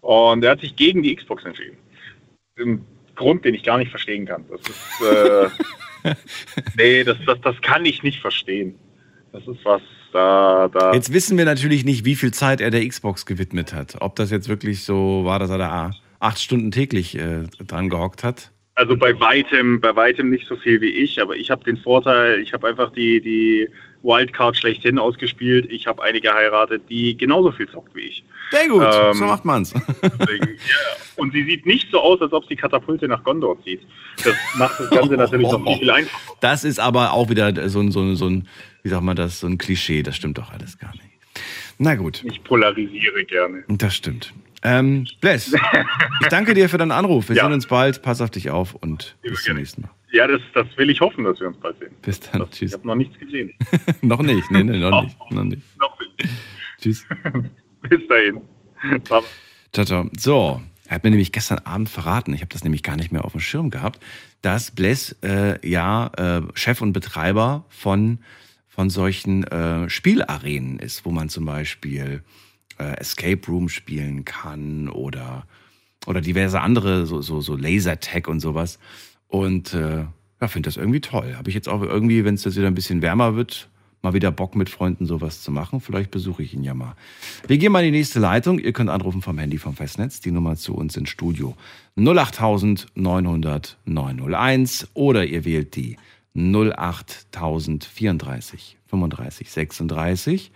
Und 0.00 0.44
er 0.44 0.52
hat 0.52 0.60
sich 0.60 0.76
gegen 0.76 1.02
die 1.02 1.14
Xbox 1.14 1.44
entschieden. 1.44 1.76
Ein 2.56 2.84
Grund, 3.16 3.44
den 3.44 3.54
ich 3.54 3.64
gar 3.64 3.78
nicht 3.78 3.90
verstehen 3.90 4.26
kann. 4.26 4.44
Das 4.48 4.60
ist, 4.60 5.02
äh, 6.04 6.14
nee, 6.76 7.04
das, 7.04 7.16
das, 7.26 7.40
das 7.40 7.60
kann 7.62 7.84
ich 7.84 8.04
nicht 8.04 8.20
verstehen. 8.20 8.78
Das 9.32 9.46
ist 9.46 9.64
was, 9.64 9.82
da, 10.18 10.68
da. 10.72 10.92
Jetzt 10.92 11.12
wissen 11.12 11.38
wir 11.38 11.44
natürlich 11.44 11.84
nicht, 11.84 12.04
wie 12.04 12.16
viel 12.16 12.32
Zeit 12.32 12.60
er 12.60 12.70
der 12.70 12.86
Xbox 12.86 13.26
gewidmet 13.26 13.72
hat. 13.72 13.96
Ob 14.00 14.16
das 14.16 14.30
jetzt 14.30 14.48
wirklich 14.48 14.84
so 14.84 15.24
war, 15.24 15.38
dass 15.38 15.50
er 15.50 15.58
da 15.58 15.90
acht 16.18 16.40
Stunden 16.40 16.70
täglich 16.70 17.16
äh, 17.16 17.44
dran 17.66 17.88
gehockt 17.88 18.24
hat. 18.24 18.50
Also 18.74 18.96
bei 18.96 19.18
weitem, 19.18 19.80
bei 19.80 19.94
weitem 19.96 20.30
nicht 20.30 20.46
so 20.46 20.56
viel 20.56 20.80
wie 20.80 20.90
ich, 20.90 21.20
aber 21.20 21.36
ich 21.36 21.50
habe 21.50 21.64
den 21.64 21.76
Vorteil, 21.76 22.40
ich 22.40 22.52
habe 22.52 22.68
einfach 22.68 22.92
die, 22.92 23.20
die 23.20 23.68
Wildcard 24.02 24.56
schlechthin 24.56 24.98
ausgespielt. 24.98 25.70
Ich 25.70 25.86
habe 25.86 26.02
eine 26.02 26.20
geheiratet, 26.20 26.82
die 26.88 27.16
genauso 27.16 27.50
viel 27.50 27.68
zockt 27.68 27.94
wie 27.94 28.02
ich. 28.02 28.24
Sehr 28.50 28.68
gut, 28.68 28.82
Ähm, 28.82 29.14
so 29.14 29.24
macht 29.24 29.44
man's. 29.44 29.74
Deswegen, 30.02 30.46
ja. 30.46 30.76
Und 31.16 31.32
sie 31.32 31.44
sieht 31.44 31.66
nicht 31.66 31.90
so 31.90 32.00
aus, 32.00 32.20
als 32.20 32.32
ob 32.32 32.46
sie 32.46 32.54
Katapulte 32.56 33.08
nach 33.08 33.22
Gondor 33.24 33.60
zieht. 33.64 33.80
Das 34.24 34.34
macht 34.56 34.78
das 34.78 34.90
Ganze 34.90 35.14
natürlich 35.16 35.50
noch 35.50 35.78
viel 35.78 35.90
einfacher. 35.90 36.36
Das 36.40 36.64
ist 36.64 36.78
aber 36.78 37.12
auch 37.12 37.28
wieder 37.28 37.68
so 37.68 37.80
ein, 37.80 37.90
so 37.90 38.00
ein, 38.00 38.16
so 38.16 38.26
ein 38.28 38.48
wie 38.88 38.90
sagt 38.90 39.02
man 39.04 39.16
das, 39.16 39.40
so 39.40 39.46
ein 39.46 39.58
Klischee. 39.58 40.02
Das 40.02 40.16
stimmt 40.16 40.38
doch 40.38 40.50
alles 40.50 40.78
gar 40.78 40.92
nicht. 40.92 41.04
Na 41.76 41.94
gut, 41.94 42.24
Ich 42.24 42.42
polarisiere 42.42 43.22
gerne. 43.26 43.64
das 43.68 43.94
stimmt. 43.94 44.32
Ähm, 44.62 45.06
Bless, 45.20 45.52
ich 46.22 46.26
danke 46.28 46.54
dir 46.54 46.70
für 46.70 46.78
deinen 46.78 46.90
Anruf. 46.90 47.28
Wir 47.28 47.36
Ja. 47.36 47.44
sehen 47.44 47.52
uns 47.52 47.66
bald. 47.66 48.00
Pass 48.02 48.22
auf 48.22 48.30
dich 48.30 48.48
auf 48.48 48.74
und 48.74 49.16
bis 49.20 49.34
zum 49.40 49.44
gerne. 49.44 49.60
nächsten 49.60 49.82
Mal. 49.82 49.90
Ja, 50.10 50.26
das, 50.26 50.40
das 50.54 50.66
will 50.78 50.88
ich 50.88 51.00
hoffen, 51.02 51.24
dass 51.24 51.38
wir 51.38 51.48
uns 51.48 51.58
bald 51.58 51.78
sehen. 51.78 51.90
Bis 52.00 52.18
dann. 52.20 52.40
Das, 52.40 52.48
ich 52.52 52.58
Tschüss. 52.60 52.72
habe 52.72 52.86
noch 52.86 52.94
nichts 52.94 53.18
gesehen. 53.18 53.52
noch 54.00 54.22
nicht. 54.22 54.50
Nee, 54.50 54.62
nee, 54.64 54.78
noch 54.78 55.02
nicht. 55.02 55.16
Noch 55.30 55.44
nicht. 55.44 55.62
noch 55.78 55.98
nicht. 56.00 56.30
Tschüss. 56.80 57.04
Bis 57.82 58.00
dahin. 58.08 58.40
Baba. 59.08 59.26
Ciao, 59.74 59.84
ciao. 59.84 60.10
So, 60.18 60.62
er 60.86 60.94
hat 60.94 61.04
mir 61.04 61.10
nämlich 61.10 61.30
gestern 61.30 61.58
Abend 61.60 61.90
verraten, 61.90 62.32
ich 62.32 62.40
habe 62.40 62.48
das 62.52 62.64
nämlich 62.64 62.82
gar 62.82 62.96
nicht 62.96 63.12
mehr 63.12 63.24
auf 63.26 63.32
dem 63.32 63.40
Schirm 63.42 63.68
gehabt, 63.70 64.00
dass 64.40 64.70
Bless 64.70 65.12
äh, 65.22 65.58
ja 65.68 66.06
äh, 66.16 66.42
Chef 66.54 66.80
und 66.80 66.92
Betreiber 66.94 67.64
von, 67.68 68.18
von 68.78 68.90
solchen 68.90 69.42
äh, 69.42 69.90
Spielarenen 69.90 70.78
ist, 70.78 71.04
wo 71.04 71.10
man 71.10 71.28
zum 71.28 71.44
Beispiel 71.44 72.22
äh, 72.78 72.96
Escape 73.00 73.44
Room 73.48 73.68
spielen 73.68 74.24
kann 74.24 74.88
oder, 74.88 75.48
oder 76.06 76.20
diverse 76.20 76.60
andere, 76.60 77.04
so, 77.04 77.20
so, 77.20 77.40
so 77.40 77.56
Lasertag 77.56 78.28
und 78.28 78.38
sowas. 78.38 78.78
Und 79.26 79.74
äh, 79.74 80.04
ja, 80.40 80.46
finde 80.46 80.68
das 80.68 80.76
irgendwie 80.76 81.00
toll. 81.00 81.34
Habe 81.36 81.48
ich 81.48 81.56
jetzt 81.56 81.68
auch 81.68 81.82
irgendwie, 81.82 82.24
wenn 82.24 82.36
es 82.36 82.44
jetzt 82.44 82.56
wieder 82.56 82.68
ein 82.68 82.76
bisschen 82.76 83.02
wärmer 83.02 83.34
wird, 83.34 83.68
mal 84.00 84.14
wieder 84.14 84.30
Bock 84.30 84.54
mit 84.54 84.70
Freunden 84.70 85.06
sowas 85.06 85.42
zu 85.42 85.50
machen. 85.50 85.80
Vielleicht 85.80 86.12
besuche 86.12 86.44
ich 86.44 86.54
ihn 86.54 86.62
ja 86.62 86.74
mal. 86.74 86.94
Wir 87.48 87.58
gehen 87.58 87.72
mal 87.72 87.84
in 87.84 87.92
die 87.92 87.98
nächste 87.98 88.20
Leitung. 88.20 88.60
Ihr 88.60 88.72
könnt 88.72 88.90
anrufen 88.90 89.22
vom 89.22 89.38
Handy 89.38 89.58
vom 89.58 89.74
Festnetz. 89.74 90.20
Die 90.20 90.30
Nummer 90.30 90.54
zu 90.54 90.76
uns 90.76 90.96
ins 90.96 91.08
Studio 91.08 91.56
08000 91.96 92.86
900 92.94 93.76
901 93.86 94.86
oder 94.94 95.26
ihr 95.26 95.44
wählt 95.44 95.74
die 95.74 95.96
08034 96.38 98.78
35 98.86 99.50
36 99.50 100.52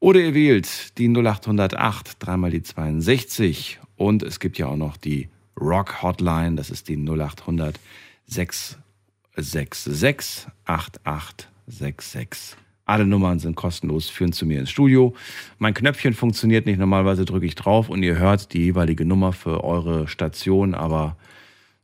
oder 0.00 0.20
ihr 0.20 0.32
wählt 0.34 0.96
die 0.98 1.08
0808 1.08 2.16
dreimal 2.18 2.50
die 2.50 2.62
62 2.62 3.80
und 3.96 4.22
es 4.22 4.38
gibt 4.40 4.58
ja 4.58 4.68
auch 4.68 4.76
noch 4.76 4.96
die 4.96 5.28
Rock 5.60 6.02
Hotline, 6.02 6.56
das 6.56 6.70
ist 6.70 6.88
die 6.88 6.96
0800 6.96 7.78
666 8.26 10.48
8866. 10.64 12.56
Alle 12.84 13.06
Nummern 13.06 13.38
sind 13.38 13.54
kostenlos, 13.54 14.08
führen 14.08 14.32
zu 14.32 14.46
mir 14.46 14.58
ins 14.60 14.70
Studio. 14.70 15.14
Mein 15.58 15.74
Knöpfchen 15.74 16.14
funktioniert 16.14 16.64
nicht, 16.64 16.78
normalerweise 16.78 17.26
drücke 17.26 17.44
ich 17.44 17.54
drauf 17.54 17.90
und 17.90 18.02
ihr 18.02 18.16
hört 18.16 18.54
die 18.54 18.60
jeweilige 18.60 19.04
Nummer 19.04 19.34
für 19.34 19.62
eure 19.62 20.08
Station, 20.08 20.74
aber 20.74 21.18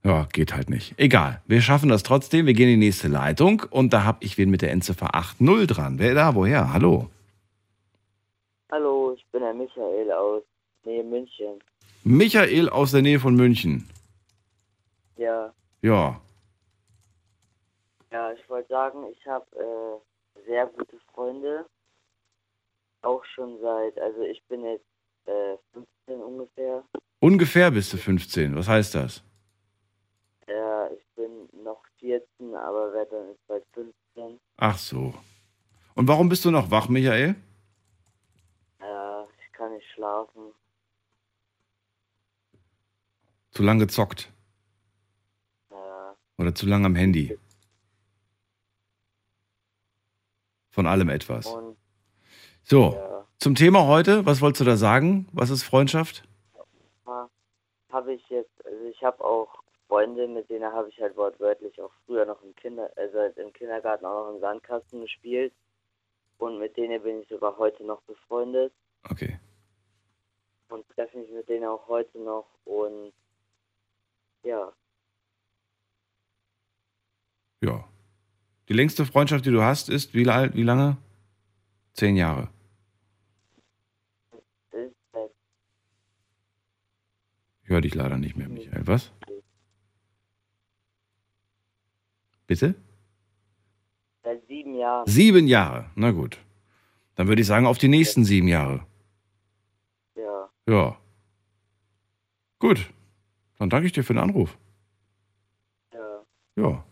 ja, 0.04 0.26
geht 0.32 0.54
halt 0.54 0.70
nicht. 0.70 0.94
Egal, 0.98 1.40
wir 1.46 1.60
schaffen 1.60 1.88
das 1.88 2.02
trotzdem. 2.02 2.46
Wir 2.46 2.54
gehen 2.54 2.68
in 2.68 2.80
die 2.80 2.86
nächste 2.86 3.08
Leitung 3.08 3.62
und 3.70 3.92
da 3.92 4.04
habe 4.04 4.18
ich 4.20 4.36
wen 4.38 4.50
mit 4.50 4.62
der 4.62 4.70
Endziffer 4.70 5.14
80 5.14 5.66
dran. 5.66 5.98
Wer 5.98 6.14
da? 6.14 6.34
Woher? 6.34 6.72
Hallo. 6.72 7.08
Hallo, 8.70 9.14
ich 9.16 9.24
bin 9.32 9.40
der 9.42 9.54
Michael 9.54 10.10
aus 10.12 10.42
Nähe 10.84 11.04
München. 11.04 11.60
Michael 12.02 12.68
aus 12.68 12.90
der 12.90 13.02
Nähe 13.02 13.18
von 13.18 13.34
München. 13.34 13.88
Ja, 15.16 15.52
Ja, 15.82 16.20
ja, 18.10 18.32
ich 18.32 18.48
wollte 18.48 18.68
sagen, 18.68 18.98
ich 19.10 19.26
habe 19.26 19.46
äh, 19.56 20.42
sehr 20.46 20.66
gute 20.66 20.98
Freunde. 21.12 21.66
Auch 23.02 23.24
schon 23.34 23.58
seit, 23.60 23.98
also 23.98 24.22
ich 24.22 24.42
bin 24.48 24.64
jetzt 24.64 24.84
äh, 25.26 25.56
15 26.06 26.22
ungefähr. 26.22 26.82
ungefähr 27.20 27.70
bist 27.70 27.92
du 27.92 27.96
15. 27.96 28.56
Was 28.56 28.68
heißt 28.68 28.94
das? 28.94 29.22
Ja, 30.46 30.90
ich 30.90 31.06
bin 31.16 31.48
noch 31.64 31.82
14, 32.00 32.54
aber 32.54 32.92
werde 32.92 33.10
dann 33.12 33.28
jetzt 33.28 33.46
bald 33.46 33.64
15. 33.72 34.40
Ach 34.56 34.78
so. 34.78 35.14
Und 35.94 36.08
warum 36.08 36.28
bist 36.28 36.44
du 36.44 36.50
noch 36.50 36.70
wach, 36.70 36.88
Michael? 36.88 37.34
Ja, 38.80 39.26
ich 39.40 39.52
kann 39.52 39.72
nicht 39.72 39.88
schlafen. 39.92 40.52
Zu 43.52 43.62
lange 43.62 43.86
gezockt 43.86 44.32
Ja, 45.70 46.16
oder 46.38 46.54
zu 46.54 46.66
lange 46.66 46.86
am 46.86 46.96
Handy? 46.96 47.38
Von 50.70 50.86
allem 50.86 51.08
etwas. 51.08 51.46
und 51.46 51.76
So, 52.64 52.94
ja, 52.94 53.26
zum 53.38 53.54
Thema 53.54 53.86
heute, 53.86 54.26
was 54.26 54.40
wolltest 54.40 54.62
du 54.62 54.64
da 54.64 54.76
sagen? 54.76 55.28
Was 55.32 55.50
ist 55.50 55.62
Freundschaft? 55.62 56.24
habe 57.94 58.12
ich 58.12 58.28
jetzt, 58.28 58.66
also 58.66 58.84
ich 58.86 59.02
habe 59.02 59.24
auch 59.24 59.63
Freunde, 59.94 60.26
mit 60.26 60.50
denen 60.50 60.72
habe 60.72 60.88
ich 60.88 61.00
halt 61.00 61.16
wortwörtlich 61.16 61.80
auch 61.80 61.92
früher 62.04 62.26
noch 62.26 62.42
im 62.42 62.52
Kinder, 62.56 62.90
also 62.96 63.16
halt 63.16 63.36
im 63.38 63.52
Kindergarten 63.52 64.04
auch 64.04 64.26
noch 64.26 64.34
im 64.34 64.40
Sandkasten 64.40 65.00
gespielt. 65.02 65.52
Und 66.38 66.58
mit 66.58 66.76
denen 66.76 67.00
bin 67.00 67.20
ich 67.22 67.28
sogar 67.28 67.56
heute 67.58 67.84
noch 67.84 68.02
befreundet. 68.02 68.72
Okay. 69.08 69.38
Und 70.68 70.84
treffe 70.88 71.16
mich 71.16 71.30
mit 71.30 71.48
denen 71.48 71.66
auch 71.66 71.86
heute 71.86 72.18
noch 72.18 72.46
und 72.64 73.12
ja. 74.42 74.72
Ja. 77.60 77.88
Die 78.68 78.72
längste 78.72 79.06
Freundschaft, 79.06 79.46
die 79.46 79.52
du 79.52 79.62
hast, 79.62 79.88
ist 79.88 80.12
wie 80.12 80.28
alt, 80.28 80.56
wie 80.56 80.64
lange? 80.64 80.96
Zehn 81.92 82.16
Jahre. 82.16 82.48
Halt 84.72 85.32
ich 87.62 87.68
höre 87.68 87.80
dich 87.80 87.94
leider 87.94 88.16
nicht 88.16 88.36
mehr, 88.36 88.48
Michael. 88.48 88.88
Was? 88.88 89.12
Bitte? 92.46 92.74
Seit 94.22 94.46
sieben 94.46 94.74
Jahren. 94.74 95.06
Sieben 95.06 95.46
Jahre. 95.46 95.90
Na 95.94 96.10
gut. 96.10 96.38
Dann 97.16 97.28
würde 97.28 97.42
ich 97.42 97.46
sagen, 97.46 97.66
auf 97.66 97.78
die 97.78 97.88
nächsten 97.88 98.24
sieben 98.24 98.48
Jahre. 98.48 98.86
Ja. 100.16 100.48
Ja. 100.68 100.96
Gut. 102.58 102.90
Dann 103.58 103.70
danke 103.70 103.86
ich 103.86 103.92
dir 103.92 104.02
für 104.02 104.14
den 104.14 104.22
Anruf. 104.22 104.56
Ja. 105.92 106.22
Ja. 106.56 106.84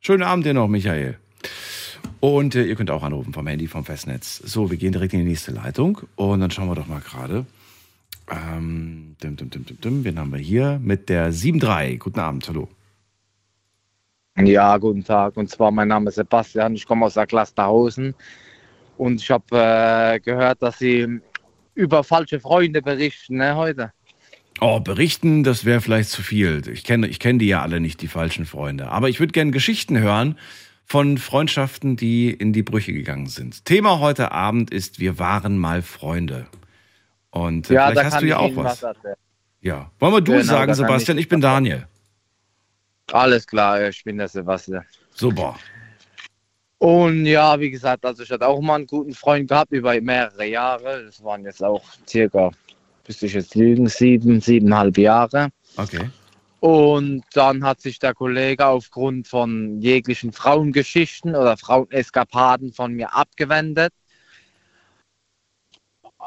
Schönen 0.00 0.22
Abend 0.22 0.46
dir 0.46 0.54
noch, 0.54 0.68
Michael. 0.68 1.18
Und 2.20 2.54
äh, 2.54 2.64
ihr 2.64 2.76
könnt 2.76 2.90
auch 2.90 3.02
anrufen 3.02 3.32
vom 3.32 3.46
Handy, 3.46 3.66
vom 3.66 3.84
Festnetz. 3.84 4.36
So, 4.38 4.70
wir 4.70 4.76
gehen 4.76 4.92
direkt 4.92 5.12
in 5.12 5.20
die 5.20 5.26
nächste 5.26 5.50
Leitung 5.50 6.02
und 6.16 6.40
dann 6.40 6.50
schauen 6.50 6.68
wir 6.68 6.76
doch 6.76 6.86
mal 6.86 7.00
gerade. 7.00 7.46
Ähm, 8.30 9.16
dim, 9.22 9.36
dim, 9.36 9.50
dim, 9.50 9.66
dim, 9.66 9.80
dim. 9.80 10.04
Wen 10.04 10.18
haben 10.18 10.30
wir 10.30 10.38
hier? 10.38 10.78
Mit 10.80 11.08
der 11.08 11.32
7.3. 11.32 11.98
Guten 11.98 12.20
Abend, 12.20 12.48
hallo. 12.48 12.68
Ja, 14.38 14.76
guten 14.78 15.04
Tag. 15.04 15.36
Und 15.36 15.50
zwar, 15.50 15.70
mein 15.70 15.88
Name 15.88 16.08
ist 16.08 16.14
Sebastian. 16.16 16.74
Ich 16.74 16.86
komme 16.86 17.04
aus 17.06 17.14
der 17.14 17.26
Klasterhausen. 17.26 18.14
Und 18.96 19.20
ich 19.20 19.30
habe 19.30 19.44
äh, 19.52 20.20
gehört, 20.20 20.62
dass 20.62 20.78
Sie 20.78 21.20
über 21.74 22.02
falsche 22.04 22.40
Freunde 22.40 22.82
berichten 22.82 23.36
ne, 23.36 23.54
heute. 23.56 23.92
Oh, 24.60 24.80
berichten, 24.80 25.42
das 25.44 25.64
wäre 25.64 25.80
vielleicht 25.80 26.10
zu 26.10 26.22
viel. 26.22 26.62
Ich 26.68 26.84
kenne 26.84 27.08
ich 27.08 27.18
kenn 27.18 27.38
die 27.38 27.48
ja 27.48 27.62
alle 27.62 27.80
nicht, 27.80 28.00
die 28.00 28.08
falschen 28.08 28.44
Freunde. 28.44 28.88
Aber 28.90 29.08
ich 29.08 29.18
würde 29.18 29.32
gerne 29.32 29.50
Geschichten 29.50 29.98
hören 29.98 30.38
von 30.84 31.18
Freundschaften, 31.18 31.96
die 31.96 32.30
in 32.30 32.52
die 32.52 32.62
Brüche 32.62 32.92
gegangen 32.92 33.26
sind. 33.26 33.64
Thema 33.64 33.98
heute 33.98 34.32
Abend 34.32 34.70
ist, 34.70 35.00
wir 35.00 35.18
waren 35.18 35.58
mal 35.58 35.82
Freunde. 35.82 36.46
Und 37.30 37.70
äh, 37.70 37.74
Ja, 37.74 37.86
vielleicht 37.90 37.98
da 37.98 38.12
hast 38.12 38.22
du 38.22 38.26
ja 38.26 38.38
auch 38.38 38.54
was. 38.56 38.82
erzählen. 38.82 39.14
Ja. 39.62 39.90
Wollen 39.98 40.12
wir 40.14 40.20
du 40.20 40.32
Genau, 40.32 40.44
sagen, 40.44 40.74
Sebastian? 40.74 41.18
ich- 41.18 41.24
Ich 41.24 41.28
bin 41.28 41.40
Daniel. 41.40 41.86
Alles 43.10 43.46
klar, 43.46 43.88
ich 43.88 44.04
bin 44.04 44.18
der 44.18 44.28
Sebastian. 44.28 44.84
Super. 45.14 45.56
Und 46.78 47.26
ja, 47.26 47.60
wie 47.60 47.70
gesagt, 47.70 48.04
also 48.04 48.22
ich 48.24 48.30
hatte 48.30 48.46
auch 48.46 48.60
mal 48.60 48.76
einen 48.76 48.86
guten 48.86 49.14
Freund 49.14 49.48
gehabt 49.48 49.70
über 49.70 50.00
mehrere 50.00 50.46
Jahre. 50.46 51.04
Das 51.04 51.22
waren 51.22 51.44
jetzt 51.44 51.62
auch 51.62 51.82
circa, 52.08 52.50
müsste 53.06 53.26
ich 53.26 53.34
jetzt 53.34 53.54
lügen, 53.54 53.86
sieben, 53.86 54.40
siebeneinhalb 54.40 54.98
Jahre. 54.98 55.50
Okay. 55.76 56.10
Und 56.58 57.22
dann 57.34 57.64
hat 57.64 57.80
sich 57.80 57.98
der 57.98 58.14
Kollege 58.14 58.66
aufgrund 58.66 59.28
von 59.28 59.80
jeglichen 59.80 60.32
Frauengeschichten 60.32 61.34
oder 61.34 61.56
Fraueneskapaden 61.56 62.72
von 62.72 62.94
mir 62.94 63.14
abgewendet. 63.14 63.92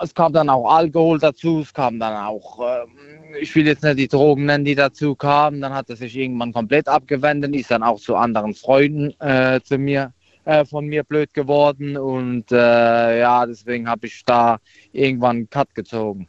Es 0.02 0.14
kam 0.14 0.34
dann 0.34 0.50
auch 0.50 0.70
Alkohol 0.70 1.20
dazu, 1.20 1.62
es 1.62 1.74
kam 1.74 2.00
dann 2.00 2.26
auch, 2.26 2.60
ähm, 2.60 2.92
ich 3.40 3.56
will 3.56 3.66
jetzt 3.66 3.84
nicht 3.84 4.00
die 4.00 4.08
Drogen 4.08 4.46
nennen, 4.46 4.66
die 4.66 4.76
dazu 4.76 5.16
kamen. 5.16 5.62
Dann 5.62 5.74
hat 5.74 5.90
er 5.90 5.96
sich 5.96 6.16
irgendwann 6.16 6.54
komplett 6.54 6.88
abgewendet, 6.88 7.56
ist 7.56 7.72
dann 7.72 7.84
auch 7.84 8.00
zu 8.00 8.16
anderen 8.16 8.54
Freunden 8.54 9.20
äh, 9.20 9.60
zu 9.64 9.78
mir, 9.78 10.14
äh, 10.46 10.66
von 10.66 10.88
mir 10.88 11.04
blöd 11.04 11.34
geworden. 11.34 11.98
Und 11.98 12.52
äh, 12.52 13.20
ja, 13.20 13.46
deswegen 13.46 13.88
habe 13.88 14.08
ich 14.08 14.24
da 14.26 14.58
irgendwann 14.92 15.38
einen 15.38 15.50
Cut 15.50 15.74
gezogen. 15.76 16.28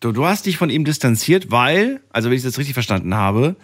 Du, 0.00 0.12
du 0.12 0.26
hast 0.26 0.46
dich 0.46 0.58
von 0.58 0.70
ihm 0.70 0.84
distanziert, 0.84 1.50
weil, 1.50 2.00
also 2.10 2.28
wenn 2.28 2.36
ich 2.36 2.42
das 2.42 2.58
richtig 2.58 2.74
verstanden 2.74 3.14
habe, 3.14 3.56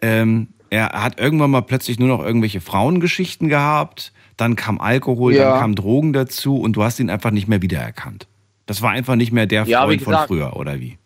ähm, 0.00 0.48
er 0.70 1.02
hat 1.02 1.20
irgendwann 1.20 1.50
mal 1.50 1.62
plötzlich 1.62 1.98
nur 1.98 2.08
noch 2.08 2.24
irgendwelche 2.24 2.60
Frauengeschichten 2.60 3.48
gehabt, 3.48 4.12
dann 4.36 4.56
kam 4.56 4.80
Alkohol, 4.80 5.34
Ja. 5.34 5.50
dann 5.50 5.60
kamen 5.60 5.74
Drogen 5.74 6.12
dazu 6.12 6.56
und 6.60 6.74
du 6.74 6.82
hast 6.82 7.00
ihn 7.00 7.10
einfach 7.10 7.30
nicht 7.30 7.48
mehr 7.48 7.62
wiedererkannt. 7.62 8.26
Das 8.66 8.82
war 8.82 8.90
einfach 8.90 9.16
nicht 9.16 9.32
mehr 9.32 9.46
der 9.46 9.64
Ja, 9.64 9.82
Freund 9.82 10.00
wie 10.00 10.04
von 10.04 10.10
gesagt- 10.12 10.28
früher, 10.28 10.56
oder 10.56 10.80
wie? 10.80 10.98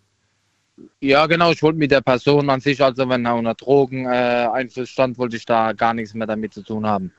Ja, 1.03 1.27
genau. 1.27 1.51
Ich 1.51 1.63
wollte 1.63 1.79
mit 1.79 1.91
der 1.91 2.01
Person 2.01 2.49
an 2.51 2.61
sich, 2.61 2.83
also 2.83 3.09
wenn 3.09 3.25
er 3.25 3.35
unter 3.37 3.55
Drogeneinfluss 3.55 4.15
äh, 4.15 4.59
Einfluss 4.61 4.89
stand, 4.91 5.19
wollte 5.19 5.37
ich 5.37 5.45
da 5.47 5.73
gar 5.73 5.95
nichts 5.95 6.15
mehr 6.15 6.27
damit 6.27 6.53
zu 6.55 6.63
tun 6.63 6.87
haben. 6.87 7.11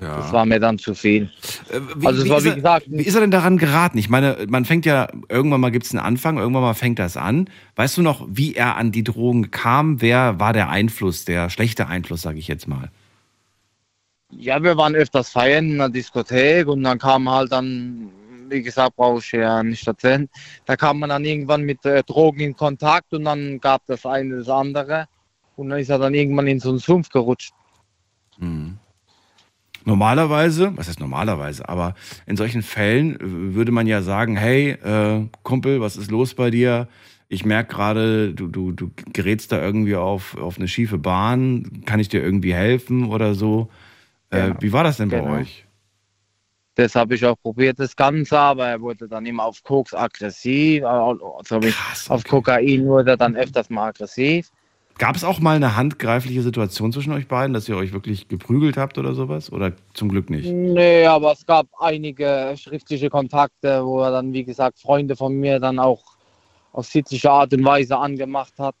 Ja. 0.00 0.16
Das 0.16 0.32
war 0.32 0.46
mir 0.46 0.58
dann 0.58 0.78
zu 0.78 0.94
viel. 0.94 1.30
Äh, 1.70 1.80
wie, 1.96 2.06
also 2.06 2.24
wie 2.24 2.30
war, 2.30 2.38
ist 2.38 2.44
wie 2.44 2.48
er, 2.48 2.54
gesagt, 2.56 2.86
wie 2.88 3.02
ist 3.02 3.14
er 3.14 3.20
denn 3.20 3.30
daran 3.30 3.58
geraten? 3.58 3.98
Ich 3.98 4.08
meine, 4.08 4.38
man 4.48 4.64
fängt 4.64 4.86
ja, 4.86 5.08
irgendwann 5.28 5.60
mal 5.60 5.70
gibt 5.70 5.84
es 5.86 5.92
einen 5.92 6.00
Anfang, 6.04 6.38
irgendwann 6.38 6.62
mal 6.62 6.74
fängt 6.74 6.98
das 6.98 7.16
an. 7.16 7.48
Weißt 7.76 7.96
du 7.96 8.02
noch, 8.02 8.26
wie 8.28 8.54
er 8.54 8.76
an 8.76 8.90
die 8.90 9.04
Drogen 9.04 9.50
kam? 9.50 10.00
Wer 10.00 10.40
war 10.40 10.52
der 10.52 10.70
Einfluss, 10.70 11.24
der 11.24 11.50
schlechte 11.50 11.86
Einfluss, 11.86 12.22
sage 12.22 12.38
ich 12.38 12.48
jetzt 12.48 12.66
mal? 12.66 12.90
Ja, 14.38 14.62
wir 14.62 14.76
waren 14.76 14.94
öfters 14.94 15.30
feiern 15.30 15.70
in 15.70 15.78
der 15.78 15.88
Diskothek 15.88 16.66
und 16.66 16.82
dann 16.82 16.98
kam 16.98 17.28
halt 17.30 17.52
dann, 17.52 18.10
wie 18.48 18.62
gesagt, 18.62 18.96
brauche 18.96 19.18
ich 19.18 19.32
ja 19.32 19.62
nicht 19.62 19.86
erzählen, 19.86 20.28
da 20.64 20.76
kam 20.76 21.00
man 21.00 21.10
dann 21.10 21.24
irgendwann 21.24 21.62
mit 21.62 21.84
äh, 21.84 22.02
Drogen 22.02 22.40
in 22.40 22.56
Kontakt 22.56 23.12
und 23.12 23.24
dann 23.24 23.60
gab 23.60 23.84
das 23.86 24.06
eine 24.06 24.38
das 24.38 24.48
andere 24.48 25.06
und 25.56 25.68
dann 25.68 25.78
ist 25.78 25.90
er 25.90 25.98
dann 25.98 26.14
irgendwann 26.14 26.46
in 26.46 26.60
so 26.60 26.70
einen 26.70 26.78
Sumpf 26.78 27.10
gerutscht. 27.10 27.52
Hm. 28.38 28.78
Normalerweise, 29.84 30.72
was 30.76 30.88
heißt 30.88 31.00
normalerweise, 31.00 31.68
aber 31.68 31.94
in 32.26 32.36
solchen 32.36 32.62
Fällen 32.62 33.16
äh, 33.16 33.54
würde 33.54 33.72
man 33.72 33.86
ja 33.86 34.02
sagen, 34.02 34.36
hey, 34.36 34.70
äh, 34.70 35.26
Kumpel, 35.42 35.80
was 35.80 35.96
ist 35.96 36.10
los 36.10 36.34
bei 36.34 36.50
dir? 36.50 36.88
Ich 37.28 37.44
merke 37.44 37.74
gerade, 37.74 38.34
du, 38.34 38.46
du, 38.46 38.72
du 38.72 38.90
gerätst 39.12 39.52
da 39.52 39.60
irgendwie 39.60 39.96
auf, 39.96 40.36
auf 40.36 40.58
eine 40.58 40.68
schiefe 40.68 40.98
Bahn. 40.98 41.82
Kann 41.86 41.98
ich 41.98 42.10
dir 42.10 42.22
irgendwie 42.22 42.52
helfen 42.52 43.06
oder 43.06 43.34
so? 43.34 43.70
Äh, 44.32 44.48
Genau. 44.48 44.56
wie 44.60 44.72
war 44.72 44.84
das 44.84 44.96
denn 44.96 45.10
bei 45.10 45.20
Genau. 45.20 45.34
euch? 45.34 45.66
Das 46.74 46.94
habe 46.94 47.14
ich 47.14 47.24
auch 47.26 47.36
probiert, 47.36 47.78
das 47.78 47.94
Ganze, 47.94 48.38
aber 48.38 48.66
er 48.66 48.80
wurde 48.80 49.06
dann 49.06 49.26
immer 49.26 49.44
auf 49.44 49.62
Koks 49.62 49.92
aggressiv, 49.92 50.84
also 50.84 51.36
Krass. 51.60 52.08
auf 52.10 52.20
Okay. 52.20 52.28
Kokain 52.30 52.86
wurde 52.86 53.10
er 53.10 53.16
dann 53.18 53.36
öfters 53.36 53.68
mal 53.68 53.88
aggressiv. 53.88 54.48
Gab 54.96 55.16
es 55.16 55.24
auch 55.24 55.38
mal 55.40 55.56
eine 55.56 55.76
handgreifliche 55.76 56.42
Situation 56.42 56.92
zwischen 56.92 57.12
euch 57.12 57.28
beiden, 57.28 57.52
dass 57.52 57.68
ihr 57.68 57.76
euch 57.76 57.92
wirklich 57.92 58.28
geprügelt 58.28 58.78
habt 58.78 58.96
oder 58.96 59.14
sowas? 59.14 59.52
Oder 59.52 59.72
zum 59.92 60.08
Glück 60.08 60.30
nicht? 60.30 60.50
Nee, 60.50 61.04
aber 61.04 61.32
es 61.32 61.44
gab 61.44 61.66
einige 61.78 62.54
schriftliche 62.56 63.10
Kontakte, 63.10 63.84
wo 63.84 64.00
er 64.00 64.10
dann, 64.10 64.32
wie 64.32 64.44
gesagt, 64.44 64.78
Freunde 64.78 65.14
von 65.14 65.34
mir 65.34 65.60
dann 65.60 65.78
auch 65.78 66.02
auf 66.72 66.86
sittliche 66.86 67.30
Art 67.30 67.52
und 67.52 67.64
Weise 67.64 67.98
angemacht 67.98 68.54
hat. 68.58 68.74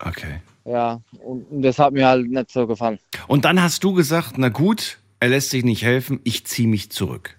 Okay. 0.00 0.40
Ja, 0.68 1.00
und 1.24 1.62
das 1.62 1.78
hat 1.78 1.94
mir 1.94 2.06
halt 2.06 2.28
nicht 2.30 2.50
so 2.50 2.66
gefallen. 2.66 2.98
Und 3.26 3.44
dann 3.46 3.62
hast 3.62 3.82
du 3.84 3.94
gesagt, 3.94 4.36
na 4.36 4.50
gut, 4.50 4.98
er 5.18 5.30
lässt 5.30 5.50
sich 5.50 5.64
nicht 5.64 5.82
helfen, 5.82 6.20
ich 6.24 6.44
ziehe 6.46 6.68
mich 6.68 6.90
zurück. 6.90 7.36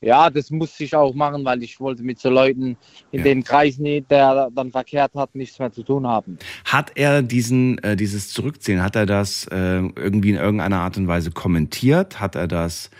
Ja, 0.00 0.28
das 0.30 0.50
musste 0.50 0.84
ich 0.84 0.94
auch 0.94 1.14
machen, 1.14 1.44
weil 1.44 1.62
ich 1.62 1.80
wollte 1.80 2.02
mit 2.02 2.18
so 2.18 2.28
Leuten 2.30 2.76
in 3.10 3.18
Ja. 3.20 3.24
den 3.24 3.42
Kreisen, 3.42 3.84
der 4.08 4.50
dann 4.54 4.70
verkehrt 4.70 5.14
hat, 5.14 5.34
nichts 5.34 5.58
mehr 5.58 5.72
zu 5.72 5.82
tun 5.82 6.06
haben. 6.06 6.38
Hat 6.64 6.92
er 6.94 7.22
diesen, 7.22 7.78
äh, 7.78 7.96
dieses 7.96 8.30
Zurückziehen, 8.30 8.82
hat 8.82 8.96
er 8.96 9.06
das 9.06 9.46
äh, 9.48 9.78
irgendwie 9.78 10.30
in 10.30 10.36
irgendeiner 10.36 10.80
Art 10.80 10.96
und 10.98 11.08
Weise 11.08 11.30
kommentiert? 11.30 12.20
Hat 12.20 12.34
er 12.36 12.48
das 12.48 12.90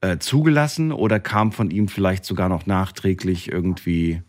äh, 0.00 0.18
zugelassen 0.18 0.92
oder 0.92 1.20
kam 1.20 1.52
von 1.52 1.70
ihm 1.70 1.88
vielleicht 1.88 2.24
sogar 2.24 2.48
noch 2.48 2.64
nachträglich 2.66 3.50
irgendwie, 3.52 4.22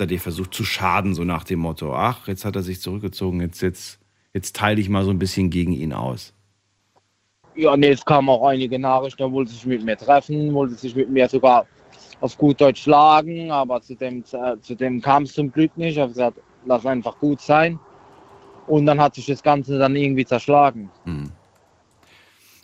er 0.00 0.06
dir 0.06 0.20
versucht 0.20 0.54
zu 0.54 0.64
schaden, 0.64 1.14
so 1.14 1.24
nach 1.24 1.44
dem 1.44 1.60
Motto, 1.60 1.94
ach, 1.94 2.28
jetzt 2.28 2.44
hat 2.44 2.56
er 2.56 2.62
sich 2.62 2.80
zurückgezogen, 2.80 3.40
jetzt, 3.40 3.60
jetzt, 3.60 3.98
jetzt 4.32 4.56
teile 4.56 4.80
ich 4.80 4.88
mal 4.88 5.04
so 5.04 5.10
ein 5.10 5.18
bisschen 5.18 5.50
gegen 5.50 5.72
ihn 5.72 5.92
aus. 5.92 6.32
Ja, 7.54 7.76
nee, 7.76 7.90
es 7.90 8.04
kamen 8.04 8.28
auch 8.28 8.46
einige 8.46 8.78
Nachrichten, 8.78 9.22
er 9.22 9.32
wollte 9.32 9.52
sich 9.52 9.66
mit 9.66 9.84
mir 9.84 9.96
treffen, 9.96 10.54
wollte 10.54 10.74
sich 10.74 10.94
mit 10.94 11.10
mir 11.10 11.28
sogar 11.28 11.66
auf 12.20 12.36
gut 12.36 12.60
Deutsch 12.60 12.82
schlagen, 12.82 13.50
aber 13.50 13.80
zu 13.80 13.94
dem, 13.94 14.22
äh, 14.32 14.58
zu 14.60 14.74
dem 14.74 15.00
kam 15.00 15.24
es 15.24 15.32
zum 15.32 15.50
Glück 15.50 15.76
nicht. 15.76 15.92
Ich 15.92 15.98
habe 15.98 16.10
gesagt, 16.10 16.38
lass 16.66 16.86
einfach 16.86 17.18
gut 17.18 17.40
sein. 17.40 17.78
Und 18.66 18.86
dann 18.86 19.00
hat 19.00 19.14
sich 19.14 19.26
das 19.26 19.42
Ganze 19.42 19.78
dann 19.78 19.96
irgendwie 19.96 20.24
zerschlagen. 20.24 20.90
Hm. 21.04 21.30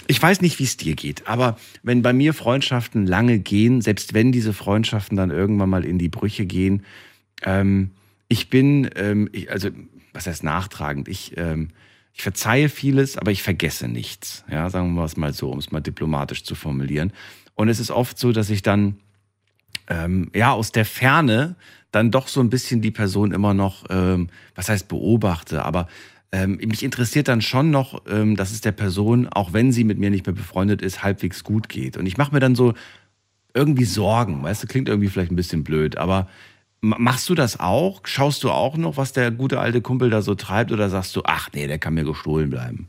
Ich 0.09 0.23
weiß 0.23 0.41
nicht, 0.41 0.61
wie 0.61 0.65
es 0.65 0.77
dir 0.77 0.95
geht, 0.95 1.27
aber 1.27 1.57
wenn 1.83 2.01
bei 2.01 2.13
mir 2.13 2.33
Freundschaften 2.33 3.07
lange 3.07 3.41
gehen, 3.41 3.81
selbst 3.81 4.15
wenn 4.15 4.31
diese 4.31 4.53
Freundschaften 4.53 5.17
dann 5.17 5.33
irgendwann 5.33 5.69
mal 5.69 5.85
in 5.85 5.99
die 5.99 6.09
Brüche 6.09 6.47
gehen, 6.47 6.85
ähm, 7.43 7.93
ich 8.29 8.51
bin, 8.51 8.91
ähm, 8.97 9.29
ich, 9.33 9.51
also 9.51 9.71
was 10.13 10.27
heißt 10.27 10.45
nachtragend? 10.45 11.09
Ich, 11.09 11.37
ähm, 11.37 11.69
ich 12.13 12.23
verzeihe 12.23 12.69
vieles, 12.69 13.19
aber 13.19 13.31
ich 13.31 13.43
vergesse 13.43 13.89
nichts. 13.89 14.45
Ja, 14.51 14.71
sagen 14.71 14.95
wir 14.95 15.05
es 15.05 15.17
mal 15.17 15.33
so, 15.33 15.51
um 15.51 15.59
es 15.59 15.71
mal 15.71 15.81
diplomatisch 15.81 16.45
zu 16.45 16.55
formulieren. 16.55 17.13
Und 17.55 17.69
es 17.69 17.79
ist 17.79 17.91
oft 17.91 18.19
so, 18.19 18.33
dass 18.33 18.51
ich 18.51 18.63
dann 18.63 18.97
ähm, 19.89 20.31
ja 20.35 20.53
aus 20.53 20.73
der 20.73 20.85
Ferne 20.85 21.57
dann 21.93 22.11
doch 22.11 22.29
so 22.29 22.41
ein 22.41 22.51
bisschen 22.51 22.81
die 22.83 22.91
Person 22.91 23.33
immer 23.33 23.55
noch, 23.55 23.85
ähm, 23.91 24.29
was 24.55 24.69
heißt 24.69 24.89
beobachte, 24.89 25.65
aber 25.65 25.89
ähm, 26.33 26.57
mich 26.57 26.83
interessiert 26.83 27.29
dann 27.29 27.41
schon 27.41 27.71
noch, 27.71 28.03
ähm, 28.09 28.37
dass 28.37 28.51
es 28.51 28.61
der 28.61 28.73
Person, 28.73 29.29
auch 29.29 29.53
wenn 29.53 29.73
sie 29.73 29.85
mit 29.85 29.99
mir 29.99 30.11
nicht 30.11 30.27
mehr 30.27 30.35
befreundet 30.35 30.83
ist, 30.83 31.03
halbwegs 31.03 31.45
gut 31.45 31.69
geht. 31.69 31.97
Und 31.97 32.07
ich 32.07 32.17
mache 32.17 32.35
mir 32.35 32.41
dann 32.41 32.55
so 32.55 32.75
irgendwie 33.55 33.85
Sorgen, 33.85 34.43
weißt 34.43 34.63
du, 34.63 34.67
klingt 34.67 34.89
irgendwie 34.89 35.09
vielleicht 35.09 35.31
ein 35.31 35.37
bisschen 35.37 35.65
blöd, 35.65 35.97
aber 35.97 36.29
machst 36.81 37.29
du 37.29 37.35
das 37.35 37.59
auch? 37.61 38.01
Schaust 38.05 38.45
du 38.45 38.51
auch 38.51 38.77
noch, 38.77 38.97
was 38.97 39.13
der 39.13 39.31
gute 39.31 39.61
alte 39.61 39.81
Kumpel 39.81 40.11
da 40.11 40.23
so 40.23 40.35
treibt 40.35 40.73
oder 40.73 40.89
sagst 40.89 41.15
du, 41.17 41.23
ach 41.25 41.51
nee, 41.55 41.67
der 41.67 41.79
kann 41.79 41.95
mir 41.95 42.05
gestohlen 42.05 42.51
bleiben? 42.51 42.89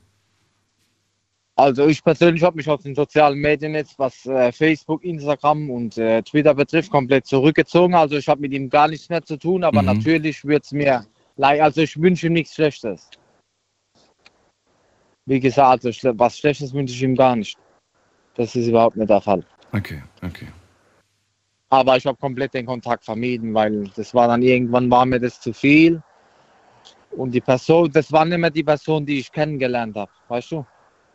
Also 1.55 1.87
ich 1.87 2.03
persönlich 2.03 2.43
habe 2.43 2.57
mich 2.57 2.69
aus 2.69 2.83
den 2.83 2.93
sozialen 2.93 3.39
Medien 3.39 3.73
jetzt, 3.73 3.97
was 3.97 4.27
äh, 4.27 4.51
Facebook, 4.51 5.03
Instagram 5.03 5.71
und 5.71 5.97
äh, 5.97 6.21
Twitter 6.21 6.53
betrifft, 6.53 6.91
komplett 6.91 7.25
zurückgezogen. 7.25 7.95
Also 7.95 8.15
ich 8.17 8.27
habe 8.27 8.41
mit 8.41 8.53
ihm 8.53 8.69
gar 8.69 8.87
nichts 8.87 9.09
mehr 9.09 9.23
zu 9.23 9.37
tun, 9.37 9.63
aber 9.63 9.81
Mhm. 9.81 9.87
natürlich 9.87 10.45
wird 10.45 10.65
es 10.65 10.71
mir 10.71 11.03
leid. 11.35 11.61
Also 11.61 11.81
ich 11.81 11.99
wünsche 11.99 12.27
ihm 12.27 12.33
nichts 12.33 12.53
Schlechtes. 12.53 13.09
Wie 15.25 15.39
gesagt, 15.39 15.83
also 15.83 16.11
was 16.19 16.37
Schlechtes 16.37 16.73
wünsche 16.73 16.93
ich 16.93 17.01
ihm 17.01 17.15
gar 17.15 17.35
nicht. 17.35 17.57
Das 18.35 18.55
ist 18.55 18.67
überhaupt 18.67 18.95
nicht 18.95 19.09
der 19.09 19.21
Fall. 19.21 19.43
Okay, 19.73 20.03
okay. 20.21 20.47
Aber 21.69 21.97
ich 21.97 22.05
habe 22.05 22.17
komplett 22.17 22.53
den 22.53 22.65
Kontakt 22.65 23.03
vermieden, 23.03 23.53
weil 23.53 23.89
das 23.95 24.13
war 24.13 24.27
dann 24.27 24.41
irgendwann 24.41 24.89
war 24.89 25.05
mir 25.05 25.19
das 25.19 25.39
zu 25.39 25.51
viel. 25.51 26.01
Und 27.11 27.31
die 27.31 27.41
Person, 27.41 27.91
das 27.91 28.11
war 28.11 28.25
nicht 28.25 28.37
mehr 28.37 28.49
die 28.49 28.63
Person, 28.63 29.05
die 29.05 29.19
ich 29.19 29.31
kennengelernt 29.31 29.95
habe, 29.95 30.11
weißt 30.27 30.51
du? 30.51 30.65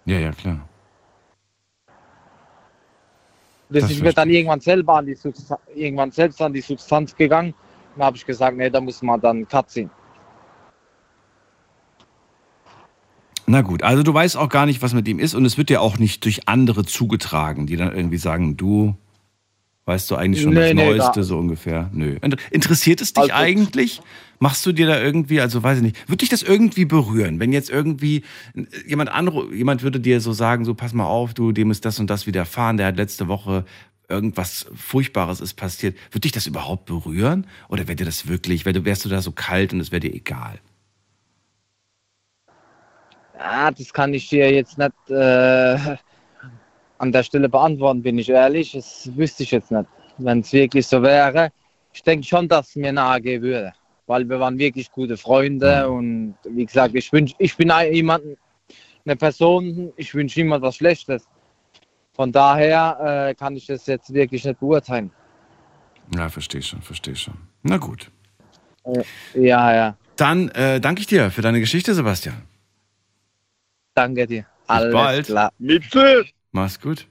Ja, 0.05 0.19
ja, 0.19 0.33
klar. 0.33 0.69
Das, 3.71 3.85
Das 3.85 3.93
ist 3.93 4.03
mir 4.03 4.13
dann 4.13 4.29
irgendwann 4.29 4.61
selber 4.61 4.97
an 4.97 5.07
die 5.07 5.15
Substanz, 5.15 5.61
irgendwann 5.75 6.11
selbst 6.11 6.43
an 6.43 6.53
die 6.53 6.61
Substanz 6.61 7.17
gegangen. 7.17 7.55
Dann 7.97 8.05
habe 8.05 8.17
ich 8.17 8.27
gesagt, 8.27 8.57
nee, 8.57 8.69
da 8.69 8.81
muss 8.81 9.01
man 9.01 9.21
dann 9.21 9.49
Cut 9.49 9.71
ziehen. 9.71 9.91
Na 13.47 13.63
gut, 13.63 13.83
also 13.83 14.03
du 14.03 14.13
weißt 14.13 14.37
auch 14.37 14.49
gar 14.49 14.67
nicht, 14.67 14.83
was 14.83 14.95
mit 14.95 15.09
ihm 15.09 15.19
ist 15.19 15.35
und 15.35 15.45
es 15.45 15.57
wird 15.57 15.69
dir 15.69 15.81
auch 15.81 15.99
nicht 15.99 16.25
durch 16.25 16.49
andere 16.49 16.85
zugetragen, 16.85 17.67
die 17.67 17.77
dann 17.77 17.95
irgendwie 17.95 18.19
sagen, 18.19 18.57
du 18.57 18.95
weißt 19.85 20.11
du 20.11 20.17
eigentlich 20.17 20.43
schon 20.43 20.55
Nee, 20.55 20.61
das 20.61 20.75
nee, 20.75 20.85
Neueste 20.87 21.13
gar- 21.17 21.25
so 21.25 21.39
ungefähr. 21.39 21.91
Nö. 21.93 22.17
Inter- 22.23 22.37
Interessiert 22.51 23.01
es 23.01 23.13
dich 23.13 23.23
Also- 23.23 23.35
eigentlich? 23.35 24.01
Machst 24.39 24.67
du 24.67 24.73
dir 24.73 24.87
da 24.89 25.01
irgendwie, 25.01 25.41
also 25.41 25.63
weiß 25.63 25.77
ich 25.79 25.85
nicht, 25.85 26.09
würde 26.09 26.17
dich 26.19 26.29
das 26.29 26.43
irgendwie 26.43 26.85
berühren, 26.85 27.39
wenn 27.39 27.53
jetzt 27.53 27.71
irgendwie 27.71 28.25
jemand 28.89 29.11
anru 29.13 29.53
jemand 29.53 29.85
würde 29.85 30.01
dir 30.01 30.21
so 30.21 30.33
sagen, 30.33 30.65
so 30.65 30.75
pass 30.75 30.93
mal 30.95 31.05
auf, 31.07 31.33
du, 31.33 31.53
dem 31.53 31.71
ist 31.71 31.85
das 31.85 32.01
und 32.01 32.11
das 32.11 32.27
widerfahren, 32.27 32.77
der 32.77 32.87
hat 32.89 32.97
letzte 32.97 33.29
Woche 33.29 33.65
irgendwas 34.09 34.67
Furchtbares 34.75 35.41
ist 35.41 35.55
passiert. 35.55 35.97
Würde 36.11 36.23
dich 36.23 36.33
das 36.33 36.49
überhaupt 36.49 36.87
berühren? 36.87 37.47
Oder 37.69 37.87
wäre 37.87 37.95
dir 37.95 38.05
das 38.05 38.27
wirklich, 38.27 38.65
wär, 38.67 38.85
wärst 38.85 39.05
du 39.05 39.09
da 39.09 39.23
so 39.23 39.31
kalt 39.31 39.73
und 39.73 39.79
es 39.81 39.93
wäre 39.93 40.01
dir 40.01 40.13
egal? 40.13 40.59
Ja, 43.39 43.71
das 43.71 43.93
kann 43.93 44.13
ich 44.15 44.29
dir 44.29 44.53
jetzt 44.53 44.77
nicht 44.79 44.93
äh, 45.09 45.97
an 47.03 47.11
der 47.11 47.25
Stelle 47.25 47.49
beantworten, 47.49 48.01
bin 48.03 48.17
ich 48.19 48.29
ehrlich. 48.29 48.73
Das 48.73 49.11
wüsste 49.17 49.43
ich 49.43 49.51
jetzt 49.51 49.73
nicht. 49.73 49.87
Wenn 50.19 50.41
es 50.41 50.53
wirklich 50.53 50.87
so 50.87 51.03
wäre, 51.03 51.51
ich 51.93 52.03
denke 52.03 52.25
schon, 52.25 52.49
dass 52.49 52.69
es 52.69 52.77
mir 52.77 52.93
nahe 52.93 53.21
gehen 53.21 53.43
würde. 53.43 53.73
Weil 54.07 54.29
wir 54.29 54.39
waren 54.39 54.57
wirklich 54.57 54.91
gute 54.91 55.17
Freunde 55.17 55.89
und 55.91 56.37
wie 56.45 56.65
gesagt, 56.65 56.95
ich 56.95 57.13
wünsch, 57.13 57.35
ich 57.39 57.57
bin 57.57 57.73
jemand, 57.91 58.23
eine 59.05 59.17
Person, 59.17 59.93
ich 59.97 60.15
wünsche 60.15 60.41
niemand 60.41 60.63
was 60.63 60.77
Schlechtes. 60.77 61.27
Von 62.13 62.31
daher 62.31 63.29
äh, 63.31 63.35
kann 63.35 63.57
ich 63.57 63.67
das 63.67 63.87
jetzt 63.87 64.13
wirklich 64.15 64.45
nicht 64.45 64.61
beurteilen. 64.61 65.11
Ja, 66.15 66.29
verstehe 66.29 66.63
schon, 66.63 66.83
verstehe 66.83 67.17
schon. 67.17 67.35
Na 67.63 67.79
gut. 67.79 68.11
Ja, 69.35 69.75
ja. 69.75 69.97
Dann 70.17 70.51
äh, 70.51 70.81
danke 70.81 71.01
ich 71.01 71.07
dir 71.07 71.31
für 71.31 71.43
deine 71.43 71.59
Geschichte, 71.59 71.95
Sebastian. 71.95 72.43
Danke 73.95 74.27
dir. 74.27 74.47
Alles 74.69 74.93
bald. 74.93 75.27
klar. 75.27 75.53
Mach's 76.53 76.81
gut. 76.81 77.07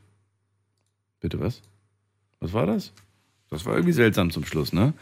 Bitte 1.19 1.39
was? 1.39 1.61
Was 2.39 2.53
war 2.53 2.65
das? 2.65 2.93
Das 3.49 3.65
war 3.65 3.73
irgendwie 3.73 3.91
seltsam 3.93 4.31
zum 4.31 4.45
Schluss, 4.45 4.71
ne? 4.71 4.93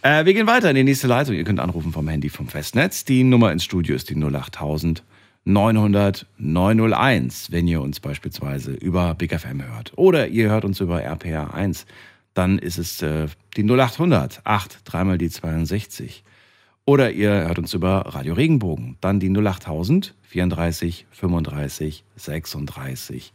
Äh, 0.00 0.24
wir 0.24 0.32
gehen 0.32 0.46
weiter 0.46 0.70
in 0.70 0.76
die 0.76 0.84
nächste 0.84 1.06
Leitung. 1.06 1.34
Ihr 1.34 1.44
könnt 1.44 1.60
anrufen 1.60 1.92
vom 1.92 2.08
Handy 2.08 2.30
vom 2.30 2.48
Festnetz. 2.48 3.04
Die 3.04 3.24
Nummer 3.24 3.52
ins 3.52 3.64
Studio 3.64 3.94
ist 3.94 4.08
die 4.08 4.16
08000 4.16 5.02
900 5.44 6.26
901, 6.38 7.50
wenn 7.50 7.66
ihr 7.66 7.80
uns 7.80 8.00
beispielsweise 8.00 8.72
über 8.72 9.14
Big 9.14 9.38
FM 9.38 9.62
hört. 9.62 9.92
Oder 9.96 10.28
ihr 10.28 10.50
hört 10.50 10.64
uns 10.64 10.80
über 10.80 11.02
RPR 11.02 11.52
1. 11.52 11.86
Dann 12.34 12.58
ist 12.58 12.78
es 12.78 13.02
äh, 13.02 13.26
die 13.56 13.64
0800 13.64 14.42
8 14.44 14.80
dreimal 14.84 15.18
die 15.18 15.30
62. 15.30 16.24
Oder 16.84 17.12
ihr 17.12 17.30
hört 17.30 17.58
uns 17.58 17.74
über 17.74 18.00
Radio 18.06 18.34
Regenbogen. 18.34 18.96
Dann 19.00 19.20
die 19.20 19.30
08000 19.30 20.14
34 20.22 21.06
35 21.10 22.04
36. 22.16 23.32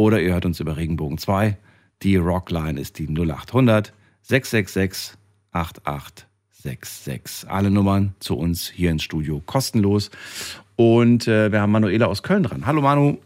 Oder 0.00 0.18
ihr 0.22 0.32
hört 0.32 0.46
uns 0.46 0.60
über 0.60 0.78
Regenbogen 0.78 1.18
2. 1.18 1.58
Die 2.02 2.16
Rockline 2.16 2.80
ist 2.80 2.98
die 2.98 3.06
0800 3.06 3.92
666 4.22 5.18
8866. 5.52 7.50
Alle 7.50 7.70
Nummern 7.70 8.14
zu 8.18 8.38
uns 8.38 8.66
hier 8.66 8.92
ins 8.92 9.02
Studio 9.02 9.42
kostenlos. 9.44 10.10
Und 10.76 11.28
äh, 11.28 11.52
wir 11.52 11.60
haben 11.60 11.70
Manuela 11.70 12.06
aus 12.06 12.22
Köln 12.22 12.44
dran. 12.44 12.64
Hallo 12.64 12.80
Manu. 12.80 13.18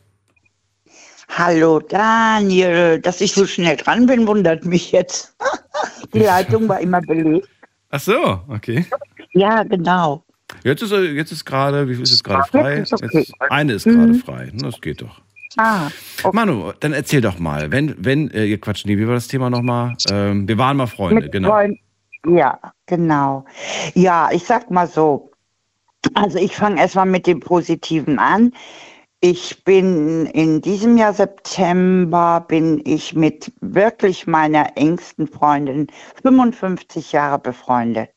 Hallo 1.29 1.79
Daniel, 1.79 3.01
dass 3.01 3.21
ich 3.21 3.35
so 3.35 3.47
schnell 3.47 3.77
dran 3.77 4.07
bin, 4.07 4.27
wundert 4.27 4.65
mich 4.65 4.91
jetzt. 4.91 5.37
Die 6.13 6.19
Leitung 6.19 6.69
war 6.69 6.81
immer 6.81 7.01
belegt. 7.03 7.49
Ach 7.91 8.01
so, 8.01 8.41
okay. 8.49 8.85
Ja, 9.31 9.63
genau. 9.63 10.25
Jetzt 10.65 10.83
ist, 10.83 10.91
jetzt 10.91 11.31
ist 11.31 11.45
gerade, 11.45 11.89
wie 11.89 11.95
viel 11.95 12.03
ist 12.03 12.11
jetzt 12.11 12.25
gerade 12.25 12.49
frei? 12.51 12.83
Okay. 12.91 13.19
Jetzt, 13.21 13.33
eine 13.49 13.75
ist 13.75 13.85
gerade 13.85 14.15
frei. 14.15 14.51
Das 14.57 14.81
geht 14.81 15.03
doch. 15.03 15.23
Ah, 15.57 15.89
okay. 16.23 16.37
Manu, 16.37 16.73
dann 16.81 16.93
erzähl 16.93 17.21
doch 17.21 17.39
mal, 17.39 17.71
wenn, 17.71 17.95
wenn, 17.99 18.31
äh, 18.31 18.45
ihr 18.45 18.61
Quatsch, 18.61 18.85
nee, 18.87 18.99
wie 18.99 19.07
war 19.07 19.15
das 19.15 19.29
Thema 19.29 19.51
nochmal? 19.51 19.97
Ähm, 20.11 20.49
wir 20.49 20.59
waren 20.59 20.77
mal 20.77 20.87
Freunde, 20.87 21.23
Mit 21.23 21.33
genau. 21.33 21.51
Freunden. 21.51 21.79
Ja, 22.27 22.59
genau. 22.87 23.45
Ja, 23.95 24.31
ich 24.33 24.45
sag 24.45 24.71
mal 24.71 24.87
so. 24.87 25.31
Also 26.15 26.39
ich 26.39 26.57
fange 26.57 26.81
erstmal 26.81 27.07
mit 27.07 27.27
dem 27.27 27.41
Positiven 27.41 28.19
an. 28.19 28.53
Ich 29.21 29.65
bin 29.65 30.27
in 30.27 30.61
diesem 30.61 30.99
Jahr 30.99 31.15
September 31.15 32.45
bin 32.47 32.83
ich 32.85 33.15
mit 33.15 33.51
wirklich 33.61 34.27
meiner 34.27 34.77
engsten 34.77 35.27
Freundin 35.27 35.87
55 36.23 37.13
Jahre 37.13 37.39
befreundet. 37.39 38.11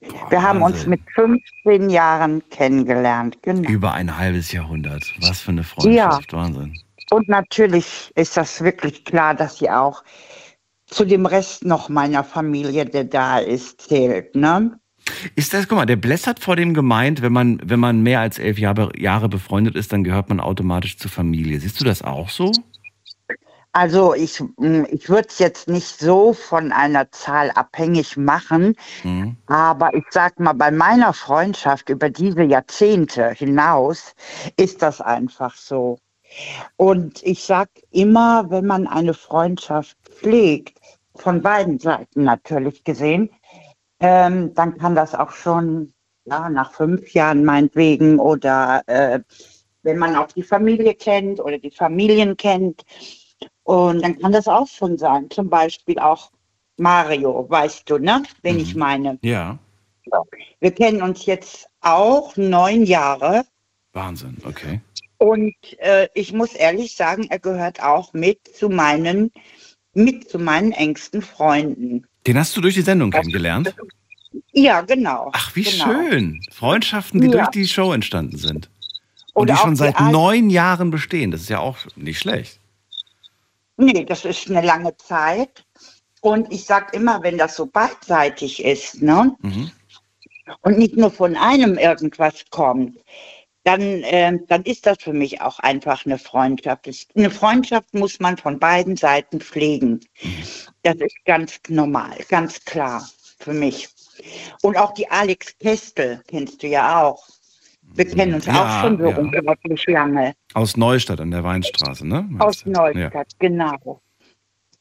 Wir 0.00 0.42
haben 0.42 0.62
uns 0.62 0.86
Wahnsinn. 0.86 0.90
mit 0.90 1.00
15 1.14 1.90
Jahren 1.90 2.42
kennengelernt, 2.50 3.38
genau. 3.42 3.68
Über 3.68 3.92
ein 3.92 4.16
halbes 4.16 4.52
Jahrhundert. 4.52 5.04
Was 5.20 5.40
für 5.40 5.52
eine 5.52 5.64
Freundschaft, 5.64 6.32
Wahnsinn. 6.32 6.78
Und 7.10 7.28
natürlich 7.28 8.12
ist 8.14 8.36
das 8.36 8.62
wirklich 8.62 9.04
klar, 9.04 9.34
dass 9.34 9.58
sie 9.58 9.70
auch 9.70 10.02
zu 10.86 11.04
dem 11.04 11.26
Rest 11.26 11.64
noch 11.64 11.88
meiner 11.88 12.24
Familie, 12.24 12.84
der 12.84 13.04
da 13.04 13.38
ist, 13.38 13.82
zählt. 13.82 14.34
Ne? 14.34 14.78
Ist 15.34 15.54
das, 15.54 15.68
guck 15.68 15.78
mal, 15.78 15.86
der 15.86 15.96
Bless 15.96 16.26
hat 16.26 16.40
vor 16.40 16.56
dem 16.56 16.74
gemeint, 16.74 17.22
wenn 17.22 17.32
man, 17.32 17.60
wenn 17.64 17.80
man 17.80 18.02
mehr 18.02 18.20
als 18.20 18.38
elf 18.38 18.58
Jahre, 18.58 18.90
Jahre 18.98 19.28
befreundet 19.28 19.76
ist, 19.76 19.92
dann 19.92 20.04
gehört 20.04 20.28
man 20.28 20.40
automatisch 20.40 20.98
zur 20.98 21.10
Familie. 21.10 21.58
Siehst 21.60 21.80
du 21.80 21.84
das 21.84 22.02
auch 22.02 22.28
so? 22.28 22.52
Also 23.76 24.14
ich, 24.14 24.42
mh, 24.56 24.86
ich 24.88 25.10
würde 25.10 25.28
es 25.28 25.38
jetzt 25.38 25.68
nicht 25.68 25.98
so 25.98 26.32
von 26.32 26.72
einer 26.72 27.10
Zahl 27.12 27.50
abhängig 27.50 28.16
machen, 28.16 28.74
Mhm. 29.04 29.36
aber 29.48 29.92
ich 29.92 30.04
sag 30.10 30.40
mal, 30.40 30.54
bei 30.54 30.70
meiner 30.70 31.12
Freundschaft 31.12 31.90
über 31.90 32.08
diese 32.08 32.42
Jahrzehnte 32.42 33.32
hinaus 33.32 34.14
ist 34.56 34.80
das 34.80 35.02
einfach 35.02 35.54
so. 35.56 35.98
Und 36.76 37.22
ich 37.22 37.44
sag 37.44 37.68
immer, 37.90 38.48
wenn 38.48 38.64
man 38.64 38.86
eine 38.86 39.12
Freundschaft 39.12 39.98
pflegt, 40.10 40.78
von 41.14 41.42
beiden 41.42 41.78
Seiten 41.78 42.24
natürlich 42.24 42.82
gesehen, 42.82 43.28
ähm, 44.00 44.54
dann 44.54 44.78
kann 44.78 44.94
das 44.94 45.14
auch 45.14 45.32
schon 45.32 45.92
ja, 46.24 46.48
nach 46.48 46.72
fünf 46.72 47.12
Jahren 47.12 47.44
meinetwegen 47.44 48.18
oder 48.20 48.82
äh, 48.86 49.20
wenn 49.82 49.98
man 49.98 50.16
auch 50.16 50.28
die 50.28 50.42
Familie 50.42 50.94
kennt 50.94 51.40
oder 51.40 51.58
die 51.58 51.70
Familien 51.70 52.38
kennt. 52.38 52.82
Und 53.66 54.02
dann 54.02 54.16
kann 54.20 54.30
das 54.30 54.46
auch 54.46 54.68
schon 54.68 54.96
sein. 54.96 55.28
Zum 55.28 55.50
Beispiel 55.50 55.98
auch 55.98 56.30
Mario, 56.76 57.46
weißt 57.48 57.90
du, 57.90 57.98
ne? 57.98 58.22
Wen 58.42 58.60
ich 58.60 58.76
meine. 58.76 59.18
Ja. 59.22 59.58
Wir 60.60 60.70
kennen 60.70 61.02
uns 61.02 61.26
jetzt 61.26 61.68
auch 61.80 62.36
neun 62.36 62.84
Jahre. 62.86 63.44
Wahnsinn, 63.92 64.36
okay. 64.44 64.80
Und 65.18 65.54
äh, 65.78 66.06
ich 66.14 66.32
muss 66.32 66.54
ehrlich 66.54 66.94
sagen, 66.94 67.26
er 67.28 67.40
gehört 67.40 67.82
auch 67.82 68.12
mit 68.12 68.38
zu 68.54 68.68
meinen, 68.68 69.32
mit 69.94 70.30
zu 70.30 70.38
meinen 70.38 70.70
engsten 70.70 71.22
Freunden. 71.22 72.06
Den 72.24 72.38
hast 72.38 72.56
du 72.56 72.60
durch 72.60 72.74
die 72.74 72.82
Sendung 72.82 73.10
kennengelernt? 73.10 73.74
Ja, 74.52 74.82
genau. 74.82 75.30
Ach, 75.32 75.56
wie 75.56 75.64
genau. 75.64 75.86
schön. 75.86 76.40
Freundschaften, 76.52 77.20
die 77.20 77.26
Ja. 77.28 77.32
durch 77.38 77.48
die 77.48 77.66
Show 77.66 77.92
entstanden 77.92 78.36
sind. 78.36 78.70
Und 79.34 79.42
Oder 79.42 79.54
die 79.54 79.60
schon 79.60 79.70
die 79.70 79.76
seit 79.78 79.98
Al- 79.98 80.12
neun 80.12 80.50
Jahren 80.50 80.92
bestehen. 80.92 81.32
Das 81.32 81.40
ist 81.40 81.48
ja 81.48 81.58
auch 81.58 81.78
nicht 81.96 82.20
schlecht. 82.20 82.60
Nee, 83.76 84.04
das 84.04 84.24
ist 84.24 84.48
eine 84.48 84.62
lange 84.62 84.96
Zeit. 84.96 85.64
Und 86.20 86.52
ich 86.52 86.64
sag 86.64 86.94
immer, 86.94 87.22
wenn 87.22 87.38
das 87.38 87.56
so 87.56 87.66
beidseitig 87.66 88.64
ist, 88.64 89.02
ne? 89.02 89.36
Mhm. 89.40 89.70
und 90.62 90.78
nicht 90.78 90.96
nur 90.96 91.10
von 91.10 91.36
einem 91.36 91.76
irgendwas 91.76 92.44
kommt, 92.50 92.98
dann, 93.64 93.80
äh, 93.80 94.38
dann 94.46 94.62
ist 94.62 94.86
das 94.86 94.98
für 95.00 95.12
mich 95.12 95.40
auch 95.40 95.58
einfach 95.58 96.06
eine 96.06 96.18
Freundschaft. 96.18 96.88
Eine 97.16 97.30
Freundschaft 97.30 97.92
muss 97.94 98.20
man 98.20 98.36
von 98.36 98.60
beiden 98.60 98.96
Seiten 98.96 99.40
pflegen. 99.40 100.00
Das 100.82 100.94
ist 100.96 101.16
ganz 101.24 101.58
normal, 101.68 102.16
ganz 102.28 102.64
klar 102.64 103.08
für 103.40 103.52
mich. 103.52 103.88
Und 104.62 104.76
auch 104.76 104.94
die 104.94 105.10
Alex 105.10 105.58
Kestel 105.58 106.22
kennst 106.28 106.62
du 106.62 106.68
ja 106.68 107.02
auch. 107.02 107.26
Wir 107.96 108.04
kennen 108.04 108.34
uns 108.34 108.46
Ja, 108.46 108.62
auch 108.62 108.82
schon 108.82 108.98
so 108.98 109.08
ja. 109.08 109.16
unglaublich 109.16 109.86
lange. 109.86 110.34
Aus 110.54 110.76
Neustadt 110.76 111.20
an 111.20 111.30
der 111.30 111.42
Weinstraße, 111.42 112.06
ne? 112.06 112.28
Aus 112.38 112.64
Meinst 112.64 112.66
du? 112.66 112.70
Ja. 112.70 112.92
Neustadt, 112.92 113.28
genau. 113.38 114.00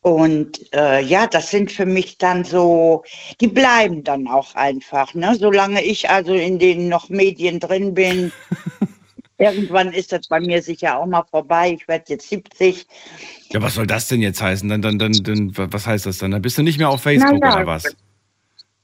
Und 0.02 0.72
äh, 0.72 1.02
ja, 1.02 1.26
das 1.26 1.50
sind 1.50 1.72
für 1.72 1.88
mich 1.88 2.20
dann 2.20 2.44
so, 2.44 3.04
die 3.42 3.48
bleiben 3.48 4.04
dann 4.04 4.28
auch 4.28 4.54
einfach, 4.54 5.16
ne? 5.16 5.36
Solange 5.36 5.84
ich 5.84 6.10
also 6.10 6.36
in 6.36 6.60
den 6.60 6.90
noch 6.90 7.10
Medien 7.10 7.60
drin 7.60 7.96
bin. 7.96 8.32
Irgendwann 9.38 9.92
ist 9.92 10.12
das 10.12 10.28
bei 10.28 10.40
mir 10.40 10.62
sicher 10.62 11.00
auch 11.00 11.08
mal 11.08 11.24
vorbei. 11.30 11.76
Ich 11.80 11.88
werde 11.88 12.06
jetzt 12.10 12.30
70. 12.30 12.86
ja, 13.52 13.62
was 13.62 13.74
soll 13.74 13.88
das 13.88 14.08
denn 14.08 14.22
jetzt 14.22 14.42
heißen? 14.42 14.70
Dann, 14.70 14.82
dann, 14.82 15.00
dann, 15.00 15.12
dann, 15.12 15.52
was 15.56 15.88
heißt 15.88 16.06
das 16.06 16.20
dann? 16.20 16.32
Dann 16.32 16.42
bist 16.42 16.58
du 16.58 16.62
nicht 16.62 16.78
mehr 16.78 16.90
auf 16.90 17.02
Facebook 17.02 17.44
ja. 17.44 17.56
oder 17.56 17.66
was? 17.66 17.96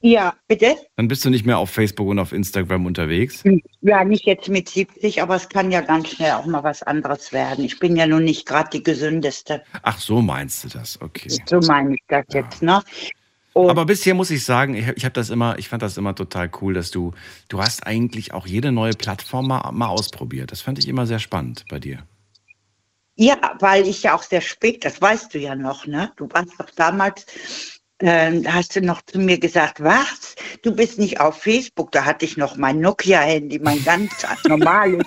Ja, 0.01 0.33
bitte? 0.47 0.75
Dann 0.95 1.07
bist 1.07 1.23
du 1.23 1.29
nicht 1.29 1.45
mehr 1.45 1.59
auf 1.59 1.69
Facebook 1.69 2.07
und 2.07 2.17
auf 2.17 2.31
Instagram 2.31 2.85
unterwegs? 2.87 3.43
Ja, 3.81 4.03
nicht 4.03 4.25
jetzt 4.25 4.49
mit 4.49 4.67
70, 4.67 5.21
aber 5.21 5.35
es 5.35 5.47
kann 5.47 5.71
ja 5.71 5.81
ganz 5.81 6.09
schnell 6.09 6.31
auch 6.31 6.45
mal 6.45 6.63
was 6.63 6.81
anderes 6.81 7.31
werden. 7.31 7.63
Ich 7.63 7.79
bin 7.79 7.95
ja 7.95 8.07
nun 8.07 8.23
nicht 8.23 8.47
gerade 8.47 8.69
die 8.71 8.83
gesündeste. 8.83 9.63
Ach, 9.83 9.99
so 9.99 10.21
meinst 10.21 10.63
du 10.63 10.69
das, 10.69 10.99
okay. 11.01 11.29
So 11.45 11.59
meine 11.59 11.93
ich 11.93 12.01
das 12.07 12.25
jetzt, 12.29 12.63
ne? 12.63 12.81
Und 13.53 13.69
Aber 13.69 13.85
bisher 13.85 14.13
muss 14.13 14.31
ich 14.31 14.45
sagen, 14.45 14.75
ich, 14.75 14.87
ich 14.87 15.03
habe 15.03 15.13
das 15.13 15.29
immer, 15.29 15.59
ich 15.59 15.67
fand 15.67 15.83
das 15.83 15.97
immer 15.97 16.15
total 16.15 16.49
cool, 16.61 16.73
dass 16.73 16.89
du, 16.89 17.13
du 17.49 17.59
hast 17.59 17.85
eigentlich 17.85 18.33
auch 18.33 18.47
jede 18.47 18.71
neue 18.71 18.93
Plattform 18.93 19.47
mal, 19.47 19.71
mal 19.71 19.87
ausprobiert. 19.87 20.51
Das 20.51 20.61
fand 20.61 20.79
ich 20.79 20.87
immer 20.87 21.05
sehr 21.05 21.19
spannend 21.19 21.65
bei 21.69 21.79
dir. 21.79 21.99
Ja, 23.15 23.37
weil 23.59 23.87
ich 23.87 24.03
ja 24.03 24.15
auch 24.15 24.23
sehr 24.23 24.41
spät, 24.41 24.85
das 24.85 25.01
weißt 25.01 25.33
du 25.33 25.39
ja 25.39 25.53
noch, 25.53 25.85
ne? 25.85 26.11
Du 26.15 26.29
warst 26.31 26.53
doch 26.57 26.69
damals, 26.75 27.25
da 28.01 28.53
hast 28.53 28.75
du 28.75 28.81
noch 28.81 29.01
zu 29.03 29.19
mir 29.19 29.39
gesagt, 29.39 29.83
was? 29.83 30.35
Du 30.63 30.75
bist 30.75 30.97
nicht 30.97 31.19
auf 31.19 31.37
Facebook, 31.37 31.91
da 31.91 32.05
hatte 32.05 32.25
ich 32.25 32.35
noch 32.35 32.57
mein 32.57 32.79
Nokia-Handy, 32.79 33.59
mein 33.59 33.83
ganz 33.85 34.11
normales. 34.47 35.05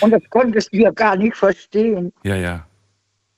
Und 0.00 0.10
das 0.10 0.22
konntest 0.30 0.72
du 0.72 0.78
ja 0.78 0.90
gar 0.90 1.16
nicht 1.16 1.36
verstehen. 1.36 2.12
Ja, 2.24 2.36
ja. 2.36 2.66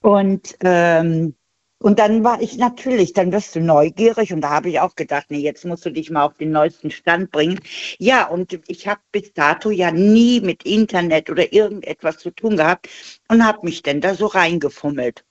Und, 0.00 0.56
ähm, 0.60 1.34
und 1.80 2.00
dann 2.00 2.24
war 2.24 2.40
ich 2.42 2.56
natürlich, 2.58 3.12
dann 3.12 3.30
wirst 3.30 3.54
du 3.54 3.60
neugierig 3.60 4.32
und 4.32 4.40
da 4.40 4.50
habe 4.50 4.68
ich 4.68 4.80
auch 4.80 4.96
gedacht, 4.96 5.26
nee, 5.28 5.38
jetzt 5.38 5.64
musst 5.64 5.86
du 5.86 5.90
dich 5.90 6.10
mal 6.10 6.24
auf 6.24 6.36
den 6.36 6.50
neuesten 6.50 6.90
Stand 6.90 7.30
bringen. 7.30 7.60
Ja, 7.98 8.26
und 8.26 8.58
ich 8.66 8.88
habe 8.88 9.00
bis 9.12 9.32
dato 9.32 9.70
ja 9.70 9.92
nie 9.92 10.40
mit 10.40 10.64
Internet 10.64 11.30
oder 11.30 11.52
irgendetwas 11.52 12.18
zu 12.18 12.30
tun 12.30 12.56
gehabt 12.56 12.88
und 13.28 13.46
habe 13.46 13.60
mich 13.62 13.82
denn 13.82 14.00
da 14.00 14.14
so 14.14 14.26
reingefummelt. 14.26 15.24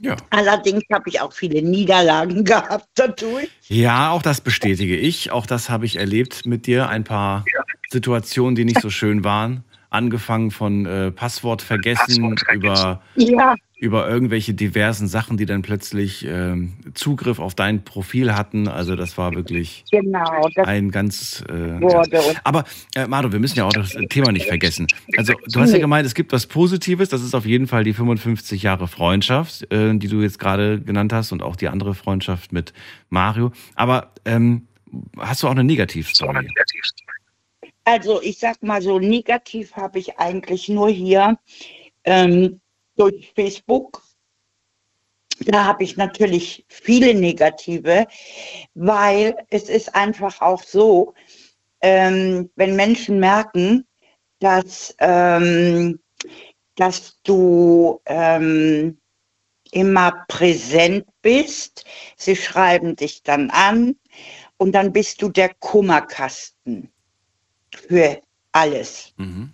Ja. 0.00 0.16
Allerdings 0.30 0.84
habe 0.92 1.08
ich 1.08 1.20
auch 1.20 1.32
viele 1.32 1.62
Niederlagen 1.62 2.44
gehabt 2.44 2.88
dadurch. 2.94 3.48
Ja, 3.68 4.10
auch 4.10 4.22
das 4.22 4.40
bestätige 4.40 4.96
ich. 4.96 5.30
Auch 5.30 5.46
das 5.46 5.70
habe 5.70 5.86
ich 5.86 5.96
erlebt 5.96 6.46
mit 6.46 6.66
dir. 6.66 6.88
Ein 6.88 7.04
paar 7.04 7.44
Situationen, 7.90 8.54
die 8.54 8.64
nicht 8.64 8.80
so 8.80 8.90
schön 8.90 9.24
waren. 9.24 9.64
Angefangen 9.90 10.50
von 10.50 10.86
äh, 10.86 11.10
Passwort 11.10 11.62
vergessen 11.62 12.36
über, 12.52 13.02
Ja, 13.16 13.54
über 13.78 14.08
irgendwelche 14.08 14.54
diversen 14.54 15.06
Sachen, 15.06 15.36
die 15.36 15.46
dann 15.46 15.62
plötzlich 15.62 16.26
ähm, 16.28 16.74
Zugriff 16.94 17.38
auf 17.38 17.54
dein 17.54 17.84
Profil 17.84 18.34
hatten. 18.34 18.66
Also 18.66 18.96
das 18.96 19.16
war 19.16 19.34
wirklich 19.34 19.84
genau. 19.90 20.48
Das 20.54 20.66
ein 20.66 20.90
ganz. 20.90 21.44
Äh, 21.48 21.80
wurde. 21.80 22.20
Aber 22.42 22.64
äh, 22.96 23.06
Mado, 23.06 23.30
wir 23.30 23.38
müssen 23.38 23.58
ja 23.58 23.64
auch 23.64 23.72
das 23.72 23.96
Thema 24.10 24.32
nicht 24.32 24.46
vergessen. 24.46 24.88
Also 25.16 25.34
du 25.46 25.60
hast 25.60 25.72
ja 25.72 25.78
gemeint, 25.78 26.06
es 26.06 26.14
gibt 26.14 26.32
was 26.32 26.46
Positives. 26.46 27.08
Das 27.08 27.22
ist 27.22 27.34
auf 27.34 27.46
jeden 27.46 27.68
Fall 27.68 27.84
die 27.84 27.92
55 27.92 28.62
Jahre 28.62 28.88
Freundschaft, 28.88 29.72
äh, 29.72 29.94
die 29.94 30.08
du 30.08 30.22
jetzt 30.22 30.40
gerade 30.40 30.80
genannt 30.80 31.12
hast 31.12 31.30
und 31.30 31.42
auch 31.42 31.54
die 31.54 31.68
andere 31.68 31.94
Freundschaft 31.94 32.52
mit 32.52 32.72
Mario. 33.10 33.52
Aber 33.76 34.12
ähm, 34.24 34.66
hast 35.16 35.44
du 35.44 35.46
auch 35.46 35.52
eine 35.52 35.64
Negativstory? 35.64 36.48
Also 37.84 38.20
ich 38.22 38.38
sag 38.38 38.62
mal 38.62 38.82
so, 38.82 38.98
negativ 38.98 39.74
habe 39.74 40.00
ich 40.00 40.18
eigentlich 40.18 40.68
nur 40.68 40.90
hier 40.90 41.38
ähm, 42.04 42.60
durch 42.98 43.32
Facebook. 43.34 44.02
Da 45.46 45.64
habe 45.64 45.84
ich 45.84 45.96
natürlich 45.96 46.64
viele 46.68 47.14
negative, 47.14 48.06
weil 48.74 49.36
es 49.50 49.68
ist 49.68 49.94
einfach 49.94 50.40
auch 50.40 50.62
so, 50.62 51.14
ähm, 51.80 52.50
wenn 52.56 52.74
Menschen 52.74 53.20
merken, 53.20 53.86
dass, 54.40 54.94
ähm, 54.98 56.00
dass 56.74 57.20
du 57.22 58.00
ähm, 58.06 58.98
immer 59.70 60.24
präsent 60.28 61.06
bist, 61.22 61.84
sie 62.16 62.36
schreiben 62.36 62.96
dich 62.96 63.22
dann 63.22 63.50
an 63.50 63.96
und 64.56 64.72
dann 64.72 64.92
bist 64.92 65.22
du 65.22 65.28
der 65.28 65.54
Kummerkasten 65.54 66.90
für 67.72 68.20
alles. 68.52 69.12
Mhm. 69.16 69.52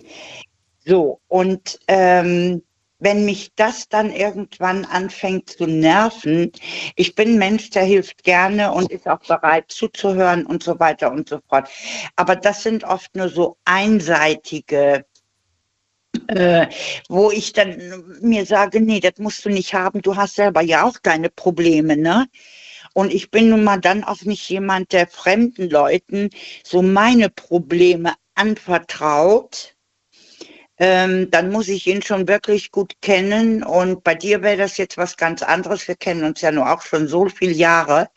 So, 0.86 1.20
und 1.28 1.78
ähm, 1.88 2.62
wenn 3.05 3.26
mich 3.26 3.52
das 3.55 3.88
dann 3.88 4.11
irgendwann 4.11 4.86
anfängt 4.86 5.50
zu 5.50 5.66
nerven, 5.66 6.50
ich 6.96 7.14
bin 7.14 7.38
Mensch, 7.38 7.70
der 7.70 7.84
hilft 7.84 8.24
gerne 8.24 8.72
und 8.72 8.90
ist 8.90 9.07
auch 9.07 9.20
bereit 9.20 9.66
zuzuhören 9.68 10.46
und 10.46 10.62
so 10.62 10.80
weiter 10.80 11.12
und 11.12 11.28
so 11.28 11.38
fort. 11.48 11.68
Aber 12.16 12.34
das 12.34 12.62
sind 12.62 12.82
oft 12.82 13.14
nur 13.14 13.28
so 13.28 13.59
einseitige, 13.66 15.05
äh, 16.28 16.66
wo 17.09 17.30
ich 17.30 17.52
dann 17.52 18.18
mir 18.22 18.46
sage, 18.46 18.80
nee, 18.80 19.00
das 19.00 19.18
musst 19.18 19.44
du 19.44 19.50
nicht 19.50 19.74
haben, 19.74 20.00
du 20.00 20.16
hast 20.16 20.36
selber 20.36 20.62
ja 20.62 20.84
auch 20.84 20.98
deine 21.02 21.28
Probleme, 21.28 21.96
ne? 21.96 22.26
Und 22.94 23.12
ich 23.12 23.30
bin 23.30 23.50
nun 23.50 23.64
mal 23.64 23.80
dann 23.80 24.05
auch 24.05 24.22
nicht 24.22 24.48
jemand, 24.48 24.92
der 24.92 25.09
fremden 25.09 25.68
Leuten 25.68 26.30
so 26.62 26.80
meine 26.80 27.28
Probleme 27.28 28.14
anvertraut. 28.34 29.73
Ähm, 30.78 31.30
dann 31.30 31.50
muss 31.50 31.68
ich 31.68 31.86
ihn 31.86 32.02
schon 32.02 32.26
wirklich 32.26 32.70
gut 32.70 32.94
kennen. 33.00 33.62
Und 33.62 34.02
bei 34.02 34.14
dir 34.14 34.42
wäre 34.42 34.56
das 34.56 34.76
jetzt 34.76 34.96
was 34.96 35.16
ganz 35.16 35.42
anderes. 35.42 35.86
Wir 35.86 35.96
kennen 35.96 36.24
uns 36.24 36.40
ja 36.40 36.50
nur 36.50 36.70
auch 36.70 36.82
schon 36.82 37.06
so 37.06 37.28
viele 37.28 37.52
Jahre. 37.52 38.08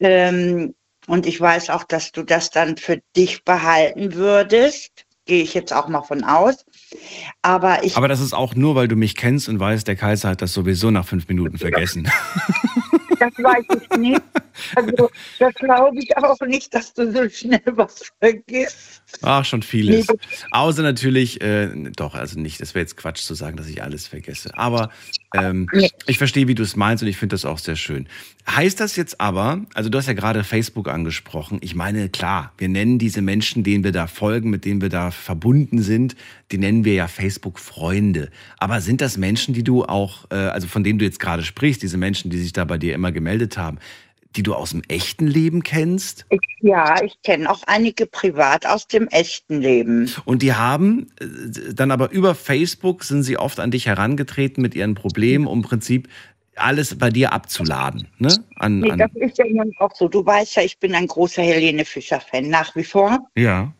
Ähm, 0.00 0.74
und 1.06 1.26
ich 1.26 1.40
weiß 1.40 1.70
auch, 1.70 1.84
dass 1.84 2.12
du 2.12 2.22
das 2.22 2.50
dann 2.50 2.76
für 2.76 3.00
dich 3.16 3.44
behalten 3.44 4.14
würdest. 4.14 5.04
Gehe 5.24 5.42
ich 5.42 5.54
jetzt 5.54 5.72
auch 5.72 5.88
mal 5.88 6.02
von 6.02 6.24
aus. 6.24 6.64
Aber 7.42 7.84
ich 7.84 7.96
Aber 7.96 8.08
das 8.08 8.20
ist 8.20 8.32
auch 8.32 8.54
nur, 8.56 8.74
weil 8.74 8.88
du 8.88 8.96
mich 8.96 9.14
kennst 9.14 9.48
und 9.48 9.60
weißt, 9.60 9.86
der 9.86 9.96
Kaiser 9.96 10.30
hat 10.30 10.42
das 10.42 10.52
sowieso 10.52 10.90
nach 10.90 11.06
fünf 11.06 11.28
Minuten 11.28 11.58
vergessen. 11.58 12.10
Das 13.22 13.44
weiß 13.44 13.64
ich 13.90 13.98
nicht. 13.98 14.22
Also, 14.74 15.10
das 15.38 15.54
glaube 15.54 15.98
ich 15.98 16.16
auch 16.16 16.40
nicht, 16.46 16.74
dass 16.74 16.92
du 16.92 17.10
so 17.10 17.28
schnell 17.28 17.62
was 17.66 18.12
vergisst. 18.20 19.02
Ach, 19.22 19.44
schon 19.44 19.62
vieles. 19.62 20.08
Nee, 20.08 20.16
Außer 20.50 20.82
natürlich, 20.82 21.40
äh, 21.40 21.68
doch, 21.96 22.14
also 22.14 22.38
nicht, 22.38 22.60
das 22.60 22.74
wäre 22.74 22.82
jetzt 22.82 22.96
Quatsch 22.96 23.22
zu 23.22 23.34
sagen, 23.34 23.56
dass 23.56 23.68
ich 23.68 23.82
alles 23.82 24.06
vergesse. 24.08 24.50
Aber 24.58 24.90
ähm, 25.34 25.68
Nee. 25.72 25.90
ich 26.06 26.18
verstehe, 26.18 26.48
wie 26.48 26.54
du 26.54 26.62
es 26.62 26.76
meinst 26.76 27.02
und 27.02 27.08
ich 27.08 27.16
finde 27.16 27.34
das 27.34 27.44
auch 27.44 27.58
sehr 27.58 27.76
schön. 27.76 28.08
Heißt 28.50 28.80
das 28.80 28.96
jetzt 28.96 29.20
aber, 29.20 29.60
also 29.74 29.88
du 29.88 29.98
hast 29.98 30.06
ja 30.06 30.14
gerade 30.14 30.44
Facebook 30.44 30.88
angesprochen, 30.88 31.58
ich 31.62 31.74
meine, 31.74 32.08
klar, 32.08 32.52
wir 32.58 32.68
nennen 32.68 32.98
diese 32.98 33.22
Menschen, 33.22 33.62
denen 33.62 33.84
wir 33.84 33.92
da 33.92 34.06
folgen, 34.06 34.50
mit 34.50 34.64
denen 34.64 34.80
wir 34.82 34.88
da 34.88 35.10
verbunden 35.12 35.80
sind, 35.82 36.16
die 36.52 36.58
nennen 36.58 36.84
wir 36.84 36.94
ja 36.94 37.08
Facebook-Freunde. 37.08 38.30
Aber 38.58 38.80
sind 38.80 39.00
das 39.00 39.16
Menschen, 39.16 39.54
die 39.54 39.64
du 39.64 39.84
auch, 39.84 40.26
äh, 40.30 40.34
also 40.34 40.68
von 40.68 40.84
denen 40.84 40.98
du 40.98 41.04
jetzt 41.04 41.18
gerade 41.18 41.42
sprichst, 41.42 41.82
diese 41.82 41.96
Menschen, 41.96 42.30
die 42.30 42.38
sich 42.38 42.52
da 42.52 42.64
bei 42.64 42.78
dir 42.78 42.94
immer 42.94 43.10
gemeldet 43.10 43.56
haben, 43.56 43.78
die 44.36 44.42
du 44.42 44.54
aus 44.54 44.70
dem 44.70 44.82
echten 44.88 45.26
Leben 45.26 45.62
kennst? 45.62 46.26
Ich, 46.30 46.40
ja, 46.60 47.02
ich 47.02 47.20
kenne 47.22 47.50
auch 47.50 47.62
einige 47.66 48.06
privat 48.06 48.66
aus 48.66 48.86
dem 48.86 49.08
echten 49.08 49.60
Leben. 49.60 50.10
Und 50.24 50.42
die 50.42 50.54
haben 50.54 51.08
äh, 51.20 51.72
dann 51.74 51.90
aber 51.90 52.10
über 52.10 52.34
Facebook 52.34 53.04
sind 53.04 53.22
sie 53.22 53.38
oft 53.38 53.60
an 53.60 53.70
dich 53.70 53.86
herangetreten 53.86 54.62
mit 54.62 54.74
ihren 54.74 54.94
Problemen, 54.94 55.46
um 55.46 55.58
im 55.58 55.64
Prinzip 55.64 56.08
alles 56.56 56.96
bei 56.98 57.10
dir 57.10 57.32
abzuladen. 57.32 58.08
Ne? 58.18 58.28
An, 58.56 58.80
Nee, 58.80 58.90
an, 58.90 58.98
das 58.98 59.10
ist 59.14 59.38
ja 59.38 59.44
auch 59.78 59.94
so. 59.94 60.08
Du 60.08 60.24
weißt 60.24 60.56
ja, 60.56 60.62
ich 60.62 60.78
bin 60.78 60.94
ein 60.94 61.06
großer 61.06 61.42
Helene 61.42 61.84
Fischer-Fan 61.84 62.48
nach 62.48 62.76
wie 62.76 62.84
vor. 62.84 63.26
ja. 63.36 63.72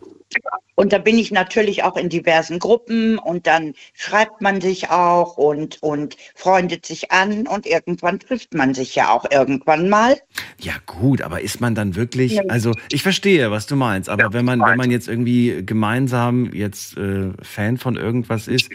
Und 0.75 0.93
da 0.93 0.99
bin 0.99 1.19
ich 1.19 1.31
natürlich 1.31 1.85
auch 1.85 1.97
in 1.97 2.09
diversen 2.09 2.59
Gruppen 2.59 3.19
und 3.19 3.47
dann 3.47 3.75
schreibt 3.95 4.41
man 4.41 4.61
sich 4.61 4.91
auch 4.91 5.37
und, 5.37 5.83
und 5.83 6.17
freundet 6.35 6.87
sich 6.87 7.13
an 7.13 7.47
und 7.47 7.67
irgendwann 7.67 8.19
trifft 8.19 8.55
man 8.55 8.75
sich 8.75 8.95
ja 8.95 9.11
auch 9.11 9.25
irgendwann 9.31 9.89
mal. 9.89 10.19
Ja, 10.59 10.75
gut, 10.87 11.23
aber 11.23 11.41
ist 11.41 11.61
man 11.61 11.75
dann 11.75 11.95
wirklich, 11.95 12.33
Ja. 12.33 12.43
also 12.49 12.73
ich 12.91 13.03
verstehe, 13.03 13.51
was 13.51 13.67
du 13.67 13.77
meinst, 13.77 14.09
aber 14.09 14.33
wenn 14.33 14.45
man, 14.45 14.61
wenn 14.61 14.77
man 14.77 14.91
jetzt 14.91 15.09
irgendwie 15.09 15.63
gemeinsam 15.65 16.53
jetzt 16.53 16.97
äh, 16.97 17.31
Fan 17.43 17.79
von 17.79 17.97
irgendwas 17.97 18.49
ist, 18.49 18.71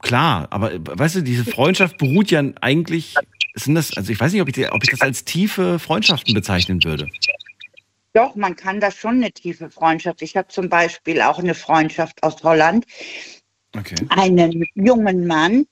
klar, 0.00 0.48
aber 0.50 0.72
weißt 0.78 1.16
du, 1.16 1.22
diese 1.22 1.44
Freundschaft 1.44 1.98
beruht 1.98 2.30
ja 2.30 2.42
eigentlich, 2.60 3.14
sind 3.54 3.74
das, 3.74 3.96
also 3.96 4.12
ich 4.12 4.18
weiß 4.18 4.32
nicht, 4.32 4.42
ob 4.42 4.48
ich, 4.48 4.72
ob 4.72 4.82
ich 4.82 4.90
das 4.90 5.00
als 5.00 5.24
tiefe 5.24 5.78
Freundschaften 5.78 6.34
bezeichnen 6.34 6.82
würde. 6.84 7.08
Doch, 8.14 8.36
man 8.36 8.54
kann 8.54 8.78
das 8.80 8.94
schon 8.94 9.16
eine 9.16 9.32
tiefe 9.32 9.70
Freundschaft. 9.70 10.22
Ich 10.22 10.36
habe 10.36 10.46
zum 10.46 10.68
Beispiel 10.68 11.20
auch 11.20 11.40
eine 11.40 11.54
Freundschaft 11.54 12.22
aus 12.22 12.42
Holland, 12.44 12.86
Okay. 13.76 13.96
einen 14.08 14.64
jungen 14.76 15.26
Mann, 15.26 15.66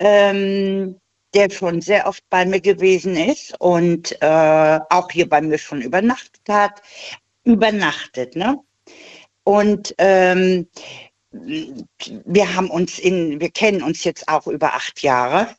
ähm, 0.00 0.98
der 1.34 1.50
schon 1.50 1.80
sehr 1.80 2.08
oft 2.08 2.24
bei 2.28 2.44
mir 2.44 2.60
gewesen 2.60 3.16
ist 3.16 3.54
und 3.60 4.20
äh, 4.20 4.80
auch 4.90 5.08
hier 5.12 5.28
bei 5.28 5.40
mir 5.40 5.56
schon 5.56 5.80
übernachtet 5.80 6.42
hat. 6.48 6.82
Übernachtet, 7.44 8.34
ne? 8.34 8.58
Und 9.44 9.94
ähm, 9.98 10.68
wir 11.30 12.54
haben 12.54 12.70
uns 12.70 12.98
in, 12.98 13.40
wir 13.40 13.50
kennen 13.50 13.82
uns 13.82 14.02
jetzt 14.02 14.28
auch 14.28 14.48
über 14.48 14.74
acht 14.74 15.00
Jahre. 15.02 15.54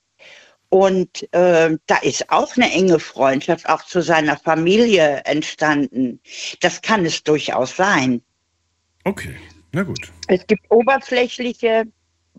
Und 0.74 1.32
äh, 1.36 1.78
da 1.86 1.98
ist 1.98 2.32
auch 2.32 2.58
eine 2.58 2.72
enge 2.72 2.98
Freundschaft 2.98 3.70
auch 3.70 3.84
zu 3.86 4.02
seiner 4.02 4.38
Familie 4.38 5.22
entstanden. 5.24 6.20
Das 6.62 6.82
kann 6.82 7.06
es 7.06 7.22
durchaus 7.24 7.76
sein. 7.76 8.24
Okay, 9.04 9.36
na 9.72 9.84
gut. 9.84 10.12
Es 10.30 10.48
gibt 10.48 10.64
oberflächliche, 10.72 11.84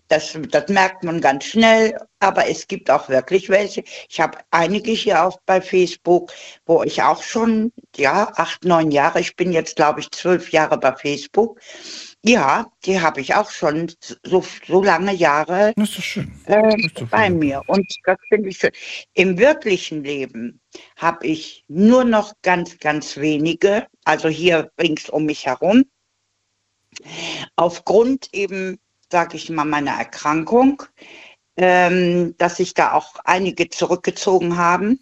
das, 0.08 0.38
das 0.50 0.68
merkt 0.68 1.02
man 1.02 1.20
ganz 1.20 1.44
schnell, 1.44 1.98
aber 2.20 2.48
es 2.48 2.66
gibt 2.68 2.90
auch 2.90 3.08
wirklich 3.08 3.48
welche. 3.48 3.84
Ich 4.08 4.20
habe 4.20 4.38
einige 4.50 4.92
hier 4.92 5.24
auch 5.24 5.40
bei 5.46 5.60
Facebook, 5.60 6.32
wo 6.66 6.82
ich 6.82 7.02
auch 7.02 7.22
schon, 7.22 7.72
ja, 7.96 8.30
acht, 8.36 8.64
neun 8.64 8.90
Jahre, 8.90 9.20
ich 9.20 9.34
bin 9.36 9.52
jetzt, 9.52 9.76
glaube 9.76 10.00
ich, 10.00 10.10
zwölf 10.10 10.50
Jahre 10.52 10.78
bei 10.78 10.94
Facebook. 10.94 11.58
Ja, 12.22 12.66
die 12.84 13.00
habe 13.00 13.20
ich 13.20 13.34
auch 13.34 13.50
schon 13.50 13.92
so, 14.24 14.44
so 14.66 14.82
lange 14.82 15.12
Jahre 15.12 15.72
äh, 16.46 16.76
bei 17.10 17.30
mir. 17.30 17.62
Und 17.66 17.86
das 18.04 18.16
finde 18.28 18.48
ich 18.48 18.58
schön. 18.58 18.72
Im 19.14 19.38
wirklichen 19.38 20.04
Leben 20.04 20.60
habe 20.96 21.26
ich 21.26 21.64
nur 21.68 22.04
noch 22.04 22.32
ganz, 22.42 22.78
ganz 22.78 23.16
wenige, 23.16 23.86
also 24.04 24.28
hier 24.28 24.70
rings 24.80 25.08
um 25.10 25.24
mich 25.26 25.46
herum, 25.46 25.84
aufgrund 27.56 28.28
eben, 28.32 28.78
sage 29.14 29.36
ich 29.36 29.48
mal, 29.48 29.64
meiner 29.64 29.92
Erkrankung, 29.92 30.82
ähm, 31.56 32.34
dass 32.36 32.56
sich 32.56 32.74
da 32.74 32.94
auch 32.94 33.14
einige 33.24 33.70
zurückgezogen 33.70 34.56
haben. 34.56 34.98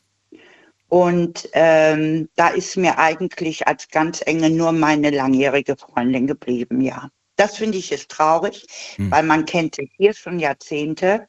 Und 0.88 1.48
ähm, 1.54 2.28
da 2.36 2.48
ist 2.48 2.76
mir 2.76 2.98
eigentlich 2.98 3.66
als 3.66 3.88
ganz 3.88 4.20
enge 4.26 4.50
nur 4.50 4.72
meine 4.72 5.08
langjährige 5.08 5.76
Freundin 5.78 6.26
geblieben, 6.26 6.82
ja. 6.82 7.08
Das 7.36 7.56
finde 7.56 7.78
ich 7.78 7.90
ist 7.90 8.10
traurig, 8.10 8.66
Hm. 8.96 9.10
weil 9.10 9.22
man 9.22 9.46
kennt 9.46 9.76
sich 9.76 9.90
hier 9.96 10.12
schon 10.12 10.38
Jahrzehnte. 10.38 11.26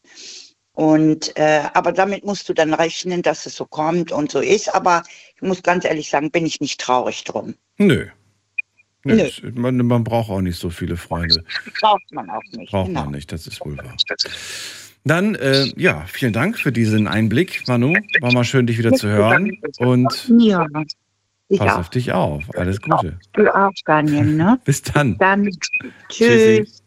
Und 0.73 1.37
äh, 1.37 1.63
aber 1.73 1.93
damit 1.93 2.25
musst 2.25 2.49
du 2.49 2.53
dann 2.53 2.73
rechnen, 2.73 3.21
dass 3.21 3.45
es 3.45 3.55
so 3.55 3.65
kommt 3.65 4.11
und 4.11 4.29
so 4.29 4.41
ist. 4.41 4.75
Aber 4.75 5.03
ich 5.37 5.41
muss 5.41 5.63
ganz 5.63 5.85
ehrlich 5.85 6.09
sagen, 6.09 6.31
bin 6.31 6.45
ich 6.45 6.59
nicht 6.59 6.81
traurig 6.81 7.23
drum. 7.23 7.55
Nö. 7.77 8.07
Nö. 9.03 9.15
Nö. 9.15 9.51
Man, 9.55 9.77
man 9.77 10.03
braucht 10.03 10.29
auch 10.29 10.41
nicht 10.41 10.57
so 10.59 10.69
viele 10.69 10.97
Freunde. 10.97 11.43
Braucht 11.81 12.11
man 12.11 12.29
auch 12.29 12.41
nicht. 12.53 12.71
Braucht 12.71 12.87
genau. 12.87 13.03
man 13.03 13.11
nicht, 13.13 13.31
das 13.31 13.47
ist 13.47 13.63
wohl 13.65 13.77
wahr. 13.77 13.95
Dann, 15.05 15.35
äh, 15.35 15.65
ja, 15.75 16.05
vielen 16.07 16.31
Dank 16.31 16.57
für 16.57 16.71
diesen 16.71 17.07
Einblick, 17.07 17.67
Manu. 17.67 17.93
War 18.21 18.31
mal 18.31 18.45
schön, 18.45 18.67
dich 18.67 18.77
wieder 18.77 18.93
zu 18.93 19.09
hören. 19.09 19.51
Und 19.79 20.31
Ja, 20.39 20.65
ich 21.49 21.59
pass 21.59 21.73
auch. 21.73 21.79
auf 21.79 21.89
dich 21.89 22.13
auf. 22.13 22.43
Alles 22.55 22.81
Gute. 22.81 23.19
Du 23.33 23.53
auch, 23.53 23.71
Daniel, 23.85 24.25
ne? 24.25 24.59
Bis 24.65 24.81
dann. 24.81 25.17
Dann 25.17 25.49
Tschüssi. 26.07 26.63
tschüss. 26.65 26.83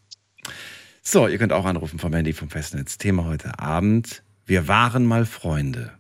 So, 1.03 1.29
ihr 1.29 1.39
könnt 1.39 1.53
auch 1.53 1.67
anrufen 1.67 1.99
vom 1.99 2.13
Handy 2.15 2.33
vom 2.33 2.49
Festnetz. 2.49 2.97
Thema 2.99 3.27
heute 3.27 3.59
Abend. 3.59 4.23
Wir 4.47 4.67
waren 4.67 5.05
mal 5.05 5.27
Freunde. 5.27 5.93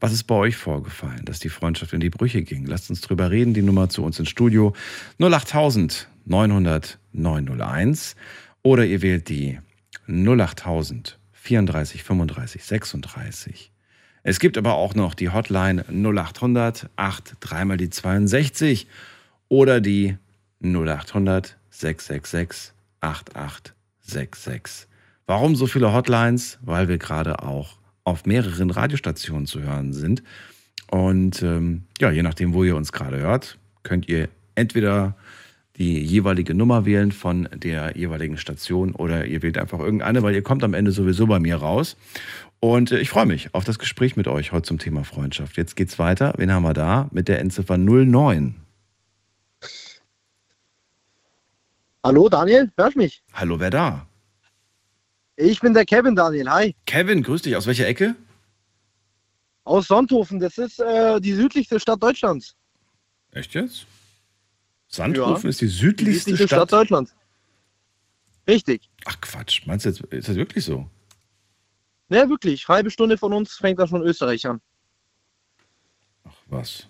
Was 0.00 0.12
ist 0.12 0.24
bei 0.24 0.34
euch 0.34 0.56
vorgefallen, 0.56 1.24
dass 1.24 1.38
die 1.38 1.48
Freundschaft 1.48 1.92
in 1.92 2.00
die 2.00 2.10
Brüche 2.10 2.42
ging? 2.42 2.66
Lasst 2.66 2.90
uns 2.90 3.00
drüber 3.00 3.30
reden. 3.30 3.54
Die 3.54 3.62
Nummer 3.62 3.88
zu 3.88 4.02
uns 4.02 4.18
ins 4.18 4.28
Studio 4.28 4.74
08000 5.18 6.08
900 6.26 6.98
901 7.12 8.16
oder 8.62 8.84
ihr 8.84 9.02
wählt 9.02 9.28
die 9.28 9.58
08000 10.08 11.18
34 11.32 12.02
35 12.02 12.64
36. 12.64 13.70
Es 14.22 14.40
gibt 14.40 14.56
aber 14.56 14.74
auch 14.74 14.94
noch 14.94 15.14
die 15.14 15.28
Hotline 15.28 15.84
0800 15.88 16.88
8 16.96 17.34
3 17.40 17.64
mal 17.66 17.76
die 17.76 17.90
62 17.90 18.86
oder 19.48 19.80
die 19.80 20.16
0800 20.62 21.56
666 21.70 22.72
8866. 23.00 24.88
Warum 25.26 25.56
so 25.56 25.66
viele 25.66 25.92
Hotlines? 25.92 26.58
Weil 26.62 26.88
wir 26.88 26.96
gerade 26.98 27.42
auch 27.42 27.78
auf 28.04 28.26
mehreren 28.26 28.70
Radiostationen 28.70 29.46
zu 29.46 29.62
hören 29.62 29.92
sind. 29.92 30.22
Und 30.90 31.42
ähm, 31.42 31.84
ja, 31.98 32.10
je 32.10 32.22
nachdem, 32.22 32.52
wo 32.52 32.62
ihr 32.62 32.76
uns 32.76 32.92
gerade 32.92 33.18
hört, 33.18 33.58
könnt 33.82 34.08
ihr 34.08 34.28
entweder 34.54 35.16
die 35.76 35.98
jeweilige 36.00 36.54
Nummer 36.54 36.86
wählen 36.86 37.10
von 37.10 37.48
der 37.52 37.96
jeweiligen 37.96 38.36
Station 38.36 38.94
oder 38.94 39.26
ihr 39.26 39.42
wählt 39.42 39.58
einfach 39.58 39.80
irgendeine, 39.80 40.22
weil 40.22 40.34
ihr 40.34 40.42
kommt 40.42 40.62
am 40.62 40.74
Ende 40.74 40.92
sowieso 40.92 41.26
bei 41.26 41.40
mir 41.40 41.56
raus. 41.56 41.96
Und 42.60 42.92
äh, 42.92 43.00
ich 43.00 43.10
freue 43.10 43.26
mich 43.26 43.52
auf 43.54 43.64
das 43.64 43.78
Gespräch 43.78 44.16
mit 44.16 44.28
euch 44.28 44.52
heute 44.52 44.68
zum 44.68 44.78
Thema 44.78 45.04
Freundschaft. 45.04 45.56
Jetzt 45.56 45.74
geht's 45.74 45.98
weiter. 45.98 46.34
Wen 46.36 46.52
haben 46.52 46.62
wir 46.62 46.74
da? 46.74 47.08
Mit 47.10 47.28
der 47.28 47.40
Endziffer 47.40 47.76
09. 47.76 48.54
Hallo 52.04 52.28
Daniel, 52.28 52.70
hörst 52.76 52.96
mich? 52.96 53.22
Hallo, 53.32 53.58
wer 53.58 53.70
da? 53.70 54.06
Ich 55.36 55.60
bin 55.60 55.74
der 55.74 55.84
Kevin 55.84 56.14
Daniel, 56.14 56.48
hi. 56.48 56.76
Kevin, 56.86 57.22
grüß 57.22 57.42
dich. 57.42 57.56
Aus 57.56 57.66
welcher 57.66 57.86
Ecke? 57.86 58.14
Aus 59.64 59.88
Sonthofen, 59.88 60.38
das 60.38 60.58
ist 60.58 60.78
äh, 60.78 61.20
die 61.20 61.32
südlichste 61.32 61.80
Stadt 61.80 62.02
Deutschlands. 62.02 62.54
Echt 63.32 63.54
jetzt? 63.54 63.86
Sandhofen 64.88 65.50
ist 65.50 65.60
die 65.60 65.66
Die 65.66 65.70
südlichste 65.72 66.30
südlichste 66.30 66.46
Stadt. 66.48 66.68
Stadt 66.68 66.72
Deutschlands. 66.72 67.14
Richtig. 68.46 68.88
Ach 69.06 69.20
Quatsch, 69.20 69.66
meinst 69.66 69.86
du 69.86 69.88
jetzt, 69.90 70.00
ist 70.12 70.28
das 70.28 70.36
wirklich 70.36 70.64
so? 70.64 70.88
Ne, 72.10 72.28
wirklich. 72.28 72.68
Halbe 72.68 72.90
Stunde 72.90 73.18
von 73.18 73.32
uns 73.32 73.54
fängt 73.54 73.78
das 73.80 73.90
schon 73.90 74.02
Österreich 74.02 74.46
an. 74.46 74.60
Was? 76.46 76.86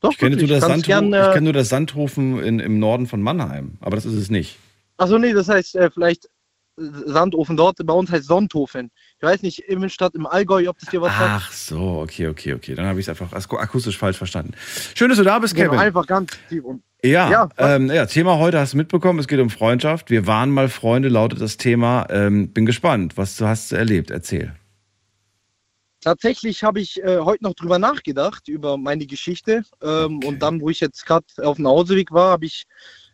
Doch, 0.00 0.12
Ich 0.12 0.18
kenne, 0.18 0.36
nur 0.36 0.46
das, 0.46 0.60
Sandho 0.60 0.86
gern, 0.86 1.12
äh, 1.12 1.40
nur 1.40 1.52
das 1.54 1.70
Sandhofen 1.70 2.38
in, 2.42 2.60
im 2.60 2.78
Norden 2.78 3.06
von 3.06 3.20
Mannheim, 3.20 3.78
aber 3.80 3.96
das 3.96 4.04
ist 4.04 4.14
es 4.14 4.30
nicht. 4.30 4.58
Achso, 4.98 5.18
nee, 5.18 5.32
das 5.32 5.48
heißt 5.48 5.74
äh, 5.76 5.90
vielleicht 5.90 6.28
Sandofen 7.06 7.56
dort. 7.56 7.78
Bei 7.84 7.92
uns 7.92 8.10
heißt 8.10 8.26
Sonthofen. 8.26 8.90
Ich 9.18 9.22
weiß 9.22 9.42
nicht, 9.42 9.58
Immenstadt 9.60 10.14
im 10.14 10.26
Allgäu, 10.26 10.68
ob 10.68 10.78
das 10.78 10.88
dir 10.90 11.00
was 11.00 11.12
sagt. 11.16 11.30
Ach 11.46 11.52
so, 11.52 12.00
okay, 12.00 12.28
okay, 12.28 12.54
okay. 12.54 12.74
Dann 12.74 12.86
habe 12.86 12.98
ich 13.00 13.04
es 13.06 13.08
einfach 13.10 13.32
ak- 13.32 13.60
akustisch 13.60 13.98
falsch 13.98 14.16
verstanden. 14.18 14.52
Schön, 14.94 15.08
dass 15.08 15.18
du 15.18 15.24
da 15.24 15.38
bist, 15.38 15.54
Genau, 15.54 15.70
Kevin. 15.70 15.80
einfach 15.80 16.06
ganz 16.06 16.32
tief 16.48 16.64
unten. 16.64 16.82
Ja, 17.02 17.30
Ja, 17.30 17.48
ähm, 17.56 17.90
ja, 17.90 18.04
Thema 18.06 18.38
heute 18.38 18.58
hast 18.60 18.74
du 18.74 18.76
mitbekommen, 18.76 19.18
es 19.18 19.26
geht 19.28 19.40
um 19.40 19.48
Freundschaft. 19.48 20.10
Wir 20.10 20.26
waren 20.26 20.50
mal 20.50 20.68
Freunde, 20.68 21.08
lautet 21.08 21.40
das 21.40 21.56
Thema. 21.56 22.06
Ähm, 22.10 22.52
bin 22.52 22.66
gespannt, 22.66 23.16
was 23.16 23.36
du 23.36 23.46
hast 23.46 23.72
erlebt. 23.72 24.10
Erzähl. 24.10 24.54
Tatsächlich 26.02 26.62
habe 26.64 26.80
ich 26.80 27.02
äh, 27.02 27.18
heute 27.18 27.44
noch 27.44 27.52
drüber 27.54 27.78
nachgedacht, 27.78 28.48
über 28.48 28.78
meine 28.78 29.06
Geschichte. 29.06 29.62
Ähm, 29.82 30.20
Und 30.24 30.40
dann, 30.40 30.60
wo 30.62 30.70
ich 30.70 30.80
jetzt 30.80 31.04
gerade 31.04 31.26
auf 31.42 31.56
dem 31.56 31.64
Nachhauseweg 31.64 32.10
war, 32.10 32.30
habe 32.30 32.46
ich 32.46 32.64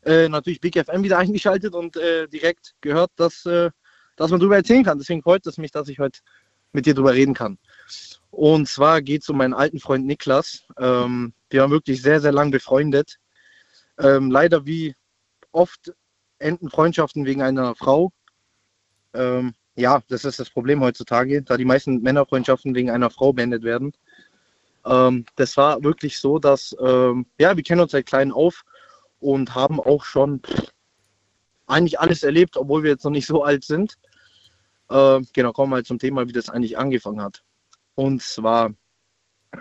äh, 0.07 0.29
natürlich 0.29 0.61
Big 0.61 0.79
FM 0.79 1.03
wieder 1.03 1.19
eingeschaltet 1.19 1.75
und 1.75 1.97
äh, 1.97 2.29
direkt 2.29 2.75
gehört, 2.81 3.11
dass, 3.17 3.45
äh, 3.45 3.71
dass 4.17 4.31
man 4.31 4.41
darüber 4.41 4.57
erzählen 4.57 4.85
kann. 4.85 4.99
Deswegen 4.99 5.23
freut 5.23 5.47
es 5.47 5.59
mich, 5.59 5.73
dass 5.73 5.89
ich 5.89 5.99
heute 5.99 6.21
mit 6.73 6.87
dir 6.87 6.95
drüber 6.95 7.13
reden 7.13 7.35
kann. 7.35 7.59
Und 8.31 8.69
zwar 8.69 9.03
geht 9.03 9.23
es 9.23 9.29
um 9.29 9.39
meinen 9.39 9.55
alten 9.55 9.81
Freund 9.81 10.07
Niklas. 10.07 10.65
Ähm, 10.79 11.33
wir 11.51 11.63
waren 11.63 11.71
wirklich 11.71 12.03
sehr, 12.03 12.21
sehr 12.21 12.33
lang 12.33 12.51
befreundet. 12.51 13.19
Ähm, 13.99 14.31
leider 14.31 14.65
wie 14.65 14.95
oft 15.53 15.93
enden 16.39 16.71
Freundschaften 16.71 17.25
wegen 17.25 17.43
einer 17.43 17.75
Frau. 17.75 18.13
Ähm, 19.15 19.55
ja, 19.75 20.03
das 20.09 20.25
ist 20.25 20.39
das 20.39 20.51
Problem 20.51 20.81
heutzutage, 20.83 21.43
da 21.43 21.57
die 21.57 21.65
meisten 21.65 22.01
Männerfreundschaften 22.03 22.75
wegen 22.75 22.91
einer 22.91 23.11
Frau 23.11 23.33
beendet 23.33 23.63
werden. 23.63 23.93
Ähm, 24.85 25.25
das 25.37 25.57
war 25.57 25.83
wirklich 25.83 26.19
so, 26.19 26.39
dass, 26.39 26.77
ähm, 26.81 27.27
ja, 27.39 27.57
wir 27.57 27.63
kennen 27.65 27.81
uns 27.81 27.93
seit 27.93 28.07
klein 28.07 28.33
auf 28.33 28.65
und 29.27 29.57
haben 29.57 29.81
auch 29.81 30.05
schon 30.05 30.41
eigentlich 31.67 31.99
alles 31.99 32.23
erlebt, 32.23 32.57
obwohl 32.57 32.85
wir 32.85 32.91
jetzt 32.91 33.05
noch 33.05 33.11
nicht 33.11 33.27
so 33.27 33.43
alt 33.43 33.65
sind. 33.65 33.97
Ähm, 34.89 35.27
genau, 35.33 35.53
kommen 35.53 35.73
wir 35.73 35.77
halt 35.77 35.87
zum 35.87 35.99
Thema, 35.99 36.29
wie 36.29 36.33
das 36.33 36.49
eigentlich 36.49 36.79
angefangen 36.79 37.21
hat. 37.21 37.43
Und 37.97 38.23
zwar, 38.23 38.73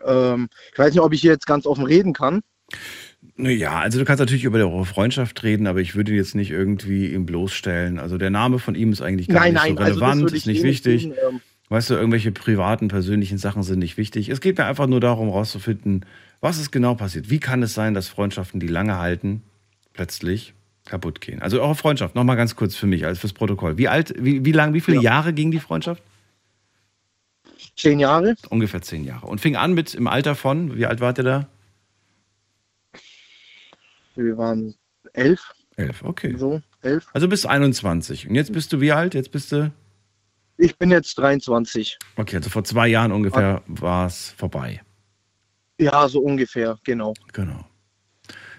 ähm, 0.06 0.50
ich 0.72 0.78
weiß 0.78 0.94
nicht, 0.94 1.02
ob 1.02 1.14
ich 1.14 1.22
hier 1.22 1.32
jetzt 1.32 1.48
ganz 1.48 1.66
offen 1.66 1.84
reden 1.84 2.14
kann. 2.14 2.44
Naja, 3.38 3.80
also 3.80 3.98
du 3.98 4.06
kannst 4.06 4.20
natürlich 4.20 4.44
über 4.44 4.60
eure 4.60 4.86
Freundschaft 4.86 5.42
reden, 5.42 5.66
aber 5.66 5.82
ich 5.82 5.96
würde 5.96 6.14
jetzt 6.14 6.36
nicht 6.36 6.52
irgendwie 6.52 7.12
ihn 7.12 7.26
bloßstellen. 7.26 7.98
Also 7.98 8.20
der 8.20 8.30
Name 8.30 8.60
von 8.60 8.76
ihm 8.76 8.92
ist 8.92 9.02
eigentlich 9.02 9.28
gar 9.28 9.40
Nein, 9.40 9.54
nicht 9.54 9.64
nein, 9.64 9.78
so 9.78 9.84
also 9.84 10.00
relevant, 10.00 10.32
ich 10.32 10.38
ist 10.38 10.46
nicht 10.46 10.60
eh 10.60 10.68
nicht 10.68 10.86
wichtig. 10.86 11.04
tun, 11.06 11.14
ähm. 11.28 11.42
Weißt 11.70 11.90
du, 11.90 11.96
irgendwelche 11.96 12.32
privaten, 12.32 12.90
persönlichen 12.90 13.40
Sachen 13.40 13.64
sind 13.64 13.80
nicht 13.80 13.98
wichtig. 13.98 14.30
Es 14.30 14.42
geht 14.42 14.60
mir 14.60 14.66
einfach 14.66 14.86
nur 14.86 15.00
darum, 15.00 15.30
rauszufinden, 15.30 16.06
was 16.40 16.60
ist 16.60 16.72
genau 16.72 16.94
passiert. 16.94 17.32
Wie 17.32 17.40
kann 17.40 17.64
es 17.64 17.74
sein, 17.74 17.96
dass 17.96 18.08
Freundschaften, 18.08 18.60
die 18.60 18.68
lange 18.68 19.00
halten, 19.00 19.42
plötzlich 19.96 20.54
kaputt 20.86 21.22
gehen? 21.22 21.42
Also 21.42 21.62
eure 21.62 21.76
Freundschaft, 21.76 22.16
nochmal 22.16 22.36
ganz 22.36 22.56
kurz 22.56 22.76
für 22.76 22.86
mich, 22.86 23.06
als 23.06 23.20
fürs 23.20 23.34
Protokoll. 23.34 23.78
Wie 23.78 23.88
alt, 23.88 24.14
wie, 24.18 24.46
wie 24.46 24.52
lang, 24.52 24.74
wie 24.74 24.82
viele 24.82 25.02
Jahre 25.02 25.34
ging 25.34 25.52
die 25.52 25.60
Freundschaft? 25.60 26.04
Zehn 27.76 28.00
Jahre. 28.00 28.36
Ungefähr 28.50 28.82
zehn 28.82 29.04
Jahre. 29.04 29.26
Und 29.26 29.42
fing 29.42 29.56
an 29.56 29.74
mit 29.74 29.94
im 29.96 30.08
Alter 30.08 30.36
von, 30.36 30.78
wie 30.78 30.86
alt 30.86 31.02
wart 31.02 31.18
ihr 31.18 31.24
da? 31.24 31.48
Wir 34.16 34.38
waren 34.38 34.76
elf. 35.14 35.54
Elf, 35.76 36.04
okay. 36.04 36.36
So, 36.38 36.62
elf. 36.82 37.08
Also 37.14 37.28
bis 37.28 37.46
21. 37.46 38.30
Und 38.30 38.36
jetzt 38.36 38.54
bist 38.54 38.72
du 38.72 38.80
wie 38.80 38.94
alt? 38.94 39.14
Jetzt 39.14 39.32
bist 39.32 39.52
du. 39.52 39.74
Ich 40.58 40.78
bin 40.78 40.90
jetzt 40.90 41.18
23. 41.18 41.98
Okay, 42.16 42.38
also 42.38 42.50
vor 42.50 42.64
zwei 42.64 42.88
Jahren 42.88 43.12
ungefähr 43.12 43.62
war 43.68 44.08
es 44.08 44.32
vorbei. 44.38 44.82
Ja, 45.78 46.08
so 46.08 46.22
ungefähr, 46.22 46.78
genau. 46.86 47.14
Genau. 47.34 47.66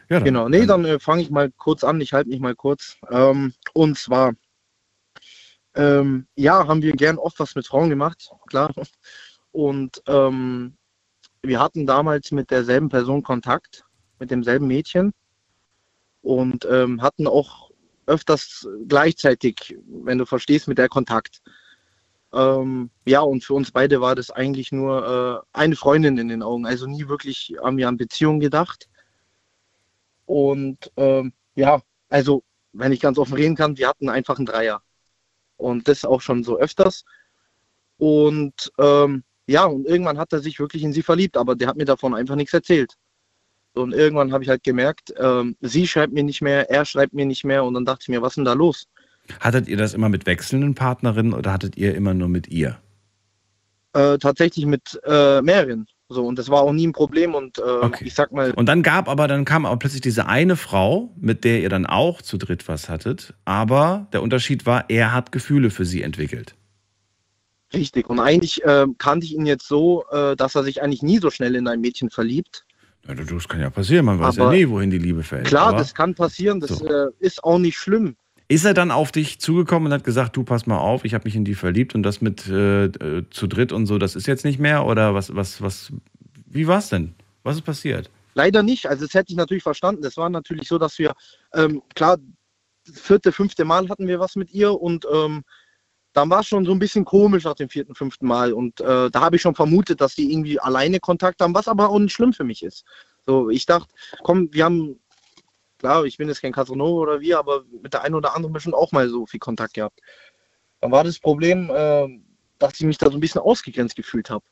Ja, 0.08 0.18
dann- 0.18 0.24
genau, 0.24 0.48
nee, 0.48 0.66
dann 0.66 0.84
äh, 0.84 0.98
fange 0.98 1.22
ich 1.22 1.30
mal 1.30 1.50
kurz 1.52 1.84
an. 1.84 2.00
Ich 2.00 2.12
halte 2.12 2.30
mich 2.30 2.40
mal 2.40 2.54
kurz. 2.54 2.96
Ähm, 3.10 3.54
und 3.74 3.98
zwar, 3.98 4.34
ähm, 5.74 6.26
ja, 6.36 6.66
haben 6.66 6.82
wir 6.82 6.92
gern 6.92 7.18
oft 7.18 7.38
was 7.38 7.54
mit 7.54 7.66
Frauen 7.66 7.90
gemacht, 7.90 8.30
klar. 8.46 8.72
Und 9.52 10.02
ähm, 10.06 10.76
wir 11.42 11.60
hatten 11.60 11.86
damals 11.86 12.30
mit 12.30 12.50
derselben 12.50 12.88
Person 12.88 13.22
Kontakt, 13.22 13.84
mit 14.18 14.30
demselben 14.30 14.66
Mädchen. 14.66 15.12
Und 16.22 16.66
ähm, 16.70 17.02
hatten 17.02 17.26
auch 17.26 17.70
öfters 18.06 18.66
gleichzeitig, 18.88 19.76
wenn 19.86 20.18
du 20.18 20.26
verstehst, 20.26 20.66
mit 20.68 20.78
der 20.78 20.88
Kontakt. 20.88 21.40
Ähm, 22.32 22.90
ja, 23.06 23.20
und 23.20 23.44
für 23.44 23.54
uns 23.54 23.70
beide 23.70 24.00
war 24.00 24.14
das 24.14 24.30
eigentlich 24.30 24.72
nur 24.72 25.44
äh, 25.54 25.58
eine 25.58 25.76
Freundin 25.76 26.18
in 26.18 26.28
den 26.28 26.42
Augen. 26.42 26.66
Also 26.66 26.86
nie 26.86 27.08
wirklich 27.08 27.54
haben 27.62 27.76
wir 27.76 27.88
an 27.88 27.96
Beziehungen 27.96 28.40
gedacht. 28.40 28.88
Und 30.26 30.92
ähm, 30.96 31.32
ja, 31.54 31.80
also 32.08 32.42
wenn 32.72 32.92
ich 32.92 33.00
ganz 33.00 33.18
offen 33.18 33.34
reden 33.34 33.56
kann, 33.56 33.78
wir 33.78 33.88
hatten 33.88 34.08
einfach 34.08 34.36
einen 34.36 34.46
Dreier. 34.46 34.82
Und 35.56 35.88
das 35.88 36.04
auch 36.04 36.20
schon 36.20 36.44
so 36.44 36.58
öfters. 36.58 37.04
Und 37.96 38.70
ähm, 38.78 39.24
ja, 39.46 39.64
und 39.64 39.86
irgendwann 39.86 40.18
hat 40.18 40.32
er 40.32 40.40
sich 40.40 40.58
wirklich 40.58 40.82
in 40.82 40.92
sie 40.92 41.02
verliebt, 41.02 41.36
aber 41.36 41.54
der 41.54 41.68
hat 41.68 41.76
mir 41.76 41.84
davon 41.84 42.14
einfach 42.14 42.34
nichts 42.34 42.52
erzählt. 42.52 42.94
Und 43.74 43.92
irgendwann 43.92 44.32
habe 44.32 44.42
ich 44.42 44.50
halt 44.50 44.64
gemerkt, 44.64 45.14
ähm, 45.18 45.56
sie 45.60 45.86
schreibt 45.86 46.12
mir 46.12 46.24
nicht 46.24 46.42
mehr, 46.42 46.68
er 46.70 46.84
schreibt 46.84 47.14
mir 47.14 47.26
nicht 47.26 47.44
mehr. 47.44 47.64
Und 47.64 47.74
dann 47.74 47.84
dachte 47.84 48.02
ich 48.02 48.08
mir, 48.08 48.22
was 48.22 48.32
ist 48.32 48.36
denn 48.36 48.44
da 48.44 48.54
los? 48.54 48.86
Hattet 49.40 49.68
ihr 49.68 49.76
das 49.76 49.94
immer 49.94 50.08
mit 50.08 50.26
wechselnden 50.26 50.74
Partnerinnen 50.74 51.34
oder 51.34 51.52
hattet 51.52 51.76
ihr 51.76 51.94
immer 51.94 52.14
nur 52.14 52.28
mit 52.28 52.48
ihr? 52.48 52.78
Äh, 53.92 54.18
tatsächlich 54.18 54.66
mit 54.66 55.00
äh, 55.04 55.42
mehreren. 55.42 55.86
So, 56.08 56.24
und 56.24 56.38
das 56.38 56.48
war 56.50 56.62
auch 56.62 56.72
nie 56.72 56.86
ein 56.86 56.92
Problem. 56.92 57.34
Und 57.34 57.58
äh, 57.58 57.90
ich 58.00 58.14
sag 58.14 58.30
mal, 58.32 58.52
Und 58.52 58.66
dann 58.66 58.82
gab 58.82 59.08
aber, 59.08 59.26
dann 59.26 59.44
kam 59.44 59.66
aber 59.66 59.76
plötzlich 59.76 60.02
diese 60.02 60.26
eine 60.26 60.56
Frau, 60.56 61.12
mit 61.18 61.42
der 61.44 61.60
ihr 61.60 61.68
dann 61.68 61.84
auch 61.86 62.22
zu 62.22 62.36
dritt 62.38 62.68
was 62.68 62.88
hattet. 62.88 63.34
Aber 63.44 64.06
der 64.12 64.22
Unterschied 64.22 64.66
war, 64.66 64.84
er 64.88 65.12
hat 65.12 65.32
Gefühle 65.32 65.70
für 65.70 65.84
sie 65.84 66.02
entwickelt. 66.02 66.54
Richtig. 67.74 68.08
Und 68.08 68.20
eigentlich 68.20 68.62
äh, 68.64 68.86
kannte 68.98 69.26
ich 69.26 69.34
ihn 69.34 69.46
jetzt 69.46 69.66
so, 69.66 70.04
äh, 70.12 70.36
dass 70.36 70.54
er 70.54 70.62
sich 70.62 70.80
eigentlich 70.82 71.02
nie 71.02 71.18
so 71.18 71.30
schnell 71.30 71.56
in 71.56 71.66
ein 71.66 71.80
Mädchen 71.80 72.10
verliebt. 72.10 72.64
Ja, 73.08 73.14
du- 73.14 73.24
das 73.24 73.48
kann 73.48 73.60
ja 73.60 73.70
passieren, 73.70 74.04
man 74.06 74.20
weiß 74.20 74.38
Aber- 74.38 74.52
ja 74.54 74.58
nie, 74.58 74.68
wohin 74.68 74.90
die 74.90 74.98
Liebe 74.98 75.24
fällt. 75.24 75.46
Klar, 75.46 75.68
aber 75.68 75.78
das 75.78 75.92
kann 75.94 76.14
passieren, 76.14 76.60
das 76.60 76.70
So. 76.78 76.86
äh, 76.86 77.08
ist 77.18 77.42
auch 77.42 77.58
nicht 77.58 77.76
schlimm. 77.76 78.16
Ist 78.48 78.64
er 78.64 78.74
dann 78.74 78.90
auf 78.90 79.10
dich 79.10 79.40
zugekommen 79.40 79.86
und 79.86 79.92
hat 79.92 80.04
gesagt, 80.04 80.36
du 80.36 80.44
pass 80.44 80.66
mal 80.66 80.78
auf, 80.78 81.04
ich 81.04 81.14
habe 81.14 81.24
mich 81.24 81.34
in 81.34 81.44
die 81.44 81.54
verliebt 81.54 81.94
und 81.94 82.02
das 82.04 82.20
mit 82.20 82.46
äh, 82.46 82.84
äh, 82.84 83.24
zu 83.30 83.46
dritt 83.48 83.72
und 83.72 83.86
so, 83.86 83.98
das 83.98 84.14
ist 84.14 84.26
jetzt 84.26 84.44
nicht 84.44 84.60
mehr? 84.60 84.86
Oder 84.86 85.14
was, 85.14 85.34
was, 85.34 85.60
was, 85.60 85.92
wie 86.46 86.68
war's 86.68 86.88
denn? 86.88 87.14
Was 87.42 87.56
ist 87.56 87.62
passiert? 87.62 88.10
Leider 88.34 88.62
nicht. 88.62 88.86
Also 88.86 89.04
das 89.04 89.14
hätte 89.14 89.32
ich 89.32 89.36
natürlich 89.36 89.62
verstanden. 89.62 90.02
Das 90.02 90.16
war 90.16 90.30
natürlich 90.30 90.68
so, 90.68 90.78
dass 90.78 90.98
wir, 90.98 91.12
ähm, 91.54 91.82
klar, 91.94 92.18
vierte, 92.84 93.32
fünfte 93.32 93.64
Mal 93.64 93.88
hatten 93.88 94.06
wir 94.06 94.20
was 94.20 94.36
mit 94.36 94.52
ihr 94.52 94.80
und 94.80 95.06
ähm, 95.12 95.42
dann 96.12 96.30
war 96.30 96.40
es 96.40 96.46
schon 96.46 96.64
so 96.64 96.72
ein 96.72 96.78
bisschen 96.78 97.04
komisch 97.04 97.44
nach 97.44 97.54
dem 97.54 97.68
vierten, 97.68 97.94
fünften 97.94 98.26
Mal. 98.26 98.52
Und 98.52 98.80
äh, 98.80 99.10
da 99.10 99.20
habe 99.20 99.36
ich 99.36 99.42
schon 99.42 99.54
vermutet, 99.54 100.00
dass 100.00 100.14
die 100.14 100.32
irgendwie 100.32 100.58
alleine 100.58 100.98
Kontakt 100.98 101.42
haben, 101.42 101.54
was 101.54 101.68
aber 101.68 101.90
auch 101.90 101.98
nicht 101.98 102.12
schlimm 102.12 102.32
für 102.32 102.44
mich 102.44 102.62
ist. 102.62 102.84
So, 103.26 103.50
ich 103.50 103.66
dachte, 103.66 103.92
komm, 104.22 104.48
wir 104.52 104.64
haben, 104.64 104.98
klar, 105.86 106.04
ich 106.04 106.16
bin 106.18 106.26
jetzt 106.26 106.42
kein 106.42 106.52
Casanova 106.52 107.00
oder 107.00 107.20
wie, 107.20 107.32
aber 107.34 107.64
mit 107.80 107.92
der 107.92 108.02
einen 108.02 108.16
oder 108.16 108.34
anderen 108.34 108.52
bestimmt 108.52 108.74
auch 108.74 108.90
mal 108.90 109.08
so 109.08 109.24
viel 109.24 109.38
Kontakt 109.38 109.74
gehabt. 109.74 110.00
Dann 110.80 110.90
war 110.90 111.04
das 111.04 111.20
Problem, 111.20 111.70
äh, 111.70 112.08
dass 112.58 112.74
ich 112.74 112.86
mich 112.86 112.98
da 112.98 113.08
so 113.08 113.16
ein 113.16 113.20
bisschen 113.20 113.40
ausgegrenzt 113.40 113.94
gefühlt 113.94 114.28
habe 114.28 114.44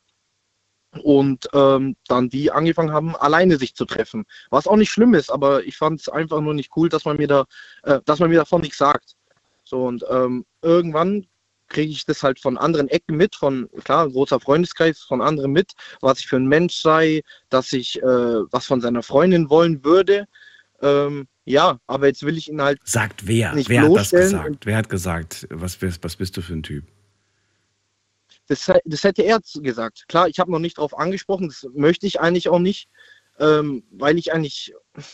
und 1.03 1.49
ähm, 1.53 1.97
dann 2.07 2.29
die 2.29 2.51
angefangen 2.51 2.93
haben, 2.93 3.17
alleine 3.17 3.57
sich 3.57 3.75
zu 3.75 3.83
treffen. 3.83 4.23
Was 4.49 4.65
auch 4.65 4.77
nicht 4.77 4.91
schlimm 4.91 5.13
ist, 5.13 5.29
aber 5.29 5.65
ich 5.65 5.75
fand 5.75 5.99
es 5.99 6.07
einfach 6.07 6.39
nur 6.39 6.53
nicht 6.53 6.71
cool, 6.77 6.87
dass 6.87 7.03
man 7.03 7.17
mir 7.17 7.27
da, 7.27 7.45
äh, 7.83 7.99
dass 8.05 8.19
man 8.19 8.29
mir 8.29 8.39
davon 8.39 8.61
nichts 8.61 8.77
sagt. 8.77 9.17
So 9.65 9.83
und 9.83 10.05
ähm, 10.09 10.45
irgendwann 10.61 11.27
kriege 11.67 11.91
ich 11.91 12.05
das 12.05 12.23
halt 12.23 12.39
von 12.39 12.57
anderen 12.57 12.87
Ecken 12.87 13.17
mit, 13.17 13.35
von 13.35 13.67
klar, 13.83 14.09
großer 14.09 14.39
Freundeskreis 14.39 15.01
von 15.01 15.21
anderen 15.21 15.51
mit, 15.51 15.73
was 15.99 16.19
ich 16.19 16.27
für 16.27 16.37
ein 16.37 16.47
Mensch 16.47 16.75
sei, 16.81 17.23
dass 17.49 17.73
ich 17.73 18.01
äh, 18.01 18.05
was 18.05 18.65
von 18.67 18.79
seiner 18.79 19.03
Freundin 19.03 19.49
wollen 19.49 19.83
würde. 19.83 20.27
Ähm, 20.85 21.27
ja, 21.45 21.79
aber 21.87 22.07
jetzt 22.07 22.23
will 22.23 22.37
ich 22.37 22.47
ihn 22.49 22.61
halt 22.61 22.79
Sagt 22.83 23.27
wer? 23.27 23.53
wer 23.55 23.81
hat 23.81 23.95
das 23.95 24.11
gesagt? 24.11 24.65
Wer 24.65 24.77
hat 24.77 24.89
gesagt, 24.89 25.47
was, 25.49 25.75
bist- 25.77 26.03
was 26.03 26.15
bist 26.15 26.37
du 26.37 26.41
für 26.41 26.53
ein 26.53 26.63
Typ? 26.63 26.85
Das, 28.47 28.71
das 28.85 29.03
hätte 29.03 29.23
er 29.23 29.39
gesagt. 29.61 30.05
Klar, 30.07 30.27
ich 30.27 30.37
habe 30.37 30.51
noch 30.51 30.59
nicht 30.59 30.77
darauf 30.77 30.97
angesprochen, 30.97 31.47
das 31.47 31.67
möchte 31.73 32.05
ich 32.05 32.19
eigentlich 32.21 32.49
auch 32.49 32.59
nicht, 32.59 32.87
ähm, 33.39 33.83
weil 33.91 34.19
ich 34.19 34.31
eigentlich 34.31 34.73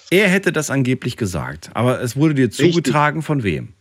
Er 0.10 0.28
hätte 0.28 0.52
das 0.52 0.70
angeblich 0.70 1.16
gesagt, 1.16 1.70
aber 1.74 2.02
es 2.02 2.18
wurde 2.18 2.34
dir 2.34 2.48
Richtig. 2.48 2.74
zugetragen 2.74 3.22
von 3.22 3.44
wem? 3.44 3.74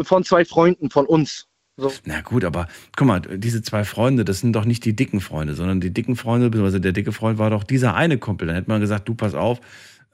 von 0.00 0.24
zwei 0.24 0.44
Freunden 0.44 0.90
von 0.90 1.06
uns. 1.06 1.46
So. 1.76 1.92
Na 2.04 2.20
gut, 2.22 2.44
aber 2.44 2.66
guck 2.96 3.06
mal, 3.06 3.20
diese 3.20 3.62
zwei 3.62 3.84
Freunde, 3.84 4.24
das 4.24 4.40
sind 4.40 4.52
doch 4.52 4.64
nicht 4.64 4.84
die 4.84 4.96
dicken 4.96 5.20
Freunde, 5.20 5.54
sondern 5.54 5.80
die 5.80 5.92
dicken 5.92 6.16
Freunde, 6.16 6.50
beziehungsweise 6.50 6.80
der 6.80 6.92
dicke 6.92 7.12
Freund 7.12 7.38
war 7.38 7.50
doch 7.50 7.62
dieser 7.62 7.94
eine 7.94 8.18
Kumpel. 8.18 8.48
Dann 8.48 8.56
hätte 8.56 8.68
man 8.68 8.80
gesagt, 8.80 9.08
du 9.08 9.14
pass 9.14 9.34
auf, 9.34 9.60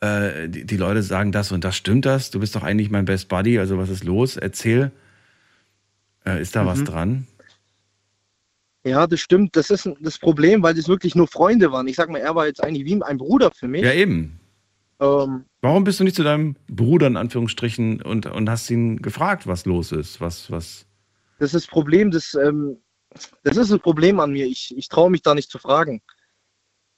äh, 0.01 0.49
die, 0.49 0.64
die 0.64 0.76
Leute 0.76 1.03
sagen 1.03 1.32
das 1.32 1.53
und 1.53 1.64
das, 1.64 1.76
stimmt 1.76 2.07
das? 2.07 2.30
Du 2.30 2.40
bist 2.40 2.55
doch 2.57 2.62
eigentlich 2.62 2.90
mein 2.90 3.05
Best 3.05 3.28
Buddy, 3.28 3.59
also 3.59 3.78
was 3.78 3.88
ist 3.90 4.05
los? 4.05 4.36
Erzähl. 4.36 4.92
Äh, 6.24 6.40
ist 6.40 6.57
da 6.57 6.66
was 6.66 6.80
Mhm. 6.80 6.84
dran? 6.84 7.26
Ja, 8.84 9.07
das 9.07 9.20
stimmt. 9.20 9.57
Das 9.57 9.70
ist 9.70 9.88
das 10.01 10.18
Problem, 10.18 10.62
weil 10.62 10.74
das 10.74 10.88
wirklich 10.88 11.14
nur 11.14 11.26
Freunde 11.26 11.72
waren. 11.72 11.88
Ich 11.88 11.97
sag 11.97 12.11
mal, 12.11 12.18
er 12.18 12.34
war 12.34 12.47
jetzt 12.47 12.62
eigentlich 12.62 12.84
wie 12.84 13.03
ein 13.03 13.18
Bruder 13.18 13.51
für 13.51 13.66
mich. 13.66 13.82
Ja, 13.82 13.92
eben. 13.92 14.38
Ähm, 15.01 15.45
Warum 15.62 15.84
bist 15.84 16.01
du 16.01 16.05
nicht 16.05 16.16
zu 16.16 16.22
deinem 16.22 16.57
Bruder 16.68 17.07
in 17.07 17.16
Anführungsstrichen 17.16 18.03
und, 18.03 18.26
und 18.26 18.51
hast 18.51 18.70
ihn 18.70 18.99
gefragt, 19.01 19.47
was 19.47 19.64
los 19.64 19.90
ist? 19.92 20.20
Was, 20.20 20.51
was? 20.51 20.86
das 21.38 21.55
ist 21.55 21.64
das 21.64 21.66
Problem, 21.66 22.11
das, 22.11 22.34
ähm, 22.34 22.76
das 23.42 23.57
ist 23.57 23.70
das 23.70 23.80
Problem 23.80 24.20
an 24.20 24.32
mir. 24.32 24.47
Ich, 24.47 24.74
ich 24.76 24.88
traue 24.88 25.11
mich 25.11 25.22
da 25.22 25.34
nicht 25.34 25.51
zu 25.51 25.59
fragen. 25.59 26.03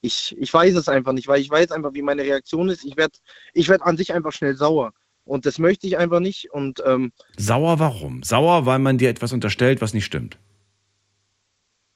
Ich, 0.01 0.35
ich 0.39 0.53
weiß 0.53 0.75
es 0.75 0.87
einfach 0.87 1.13
nicht, 1.13 1.27
weil 1.27 1.41
ich 1.41 1.49
weiß 1.49 1.71
einfach, 1.71 1.93
wie 1.93 2.01
meine 2.01 2.23
Reaktion 2.23 2.69
ist. 2.69 2.85
Ich 2.85 2.97
werde 2.97 3.17
ich 3.53 3.67
werd 3.67 3.81
an 3.81 3.97
sich 3.97 4.13
einfach 4.13 4.31
schnell 4.31 4.55
sauer. 4.55 4.93
Und 5.25 5.45
das 5.45 5.59
möchte 5.59 5.87
ich 5.87 5.97
einfach 5.97 6.19
nicht. 6.19 6.51
Und 6.51 6.81
ähm, 6.85 7.11
Sauer 7.37 7.79
warum? 7.79 8.23
Sauer, 8.23 8.65
weil 8.65 8.79
man 8.79 8.97
dir 8.97 9.09
etwas 9.09 9.33
unterstellt, 9.33 9.81
was 9.81 9.93
nicht 9.93 10.05
stimmt. 10.05 10.37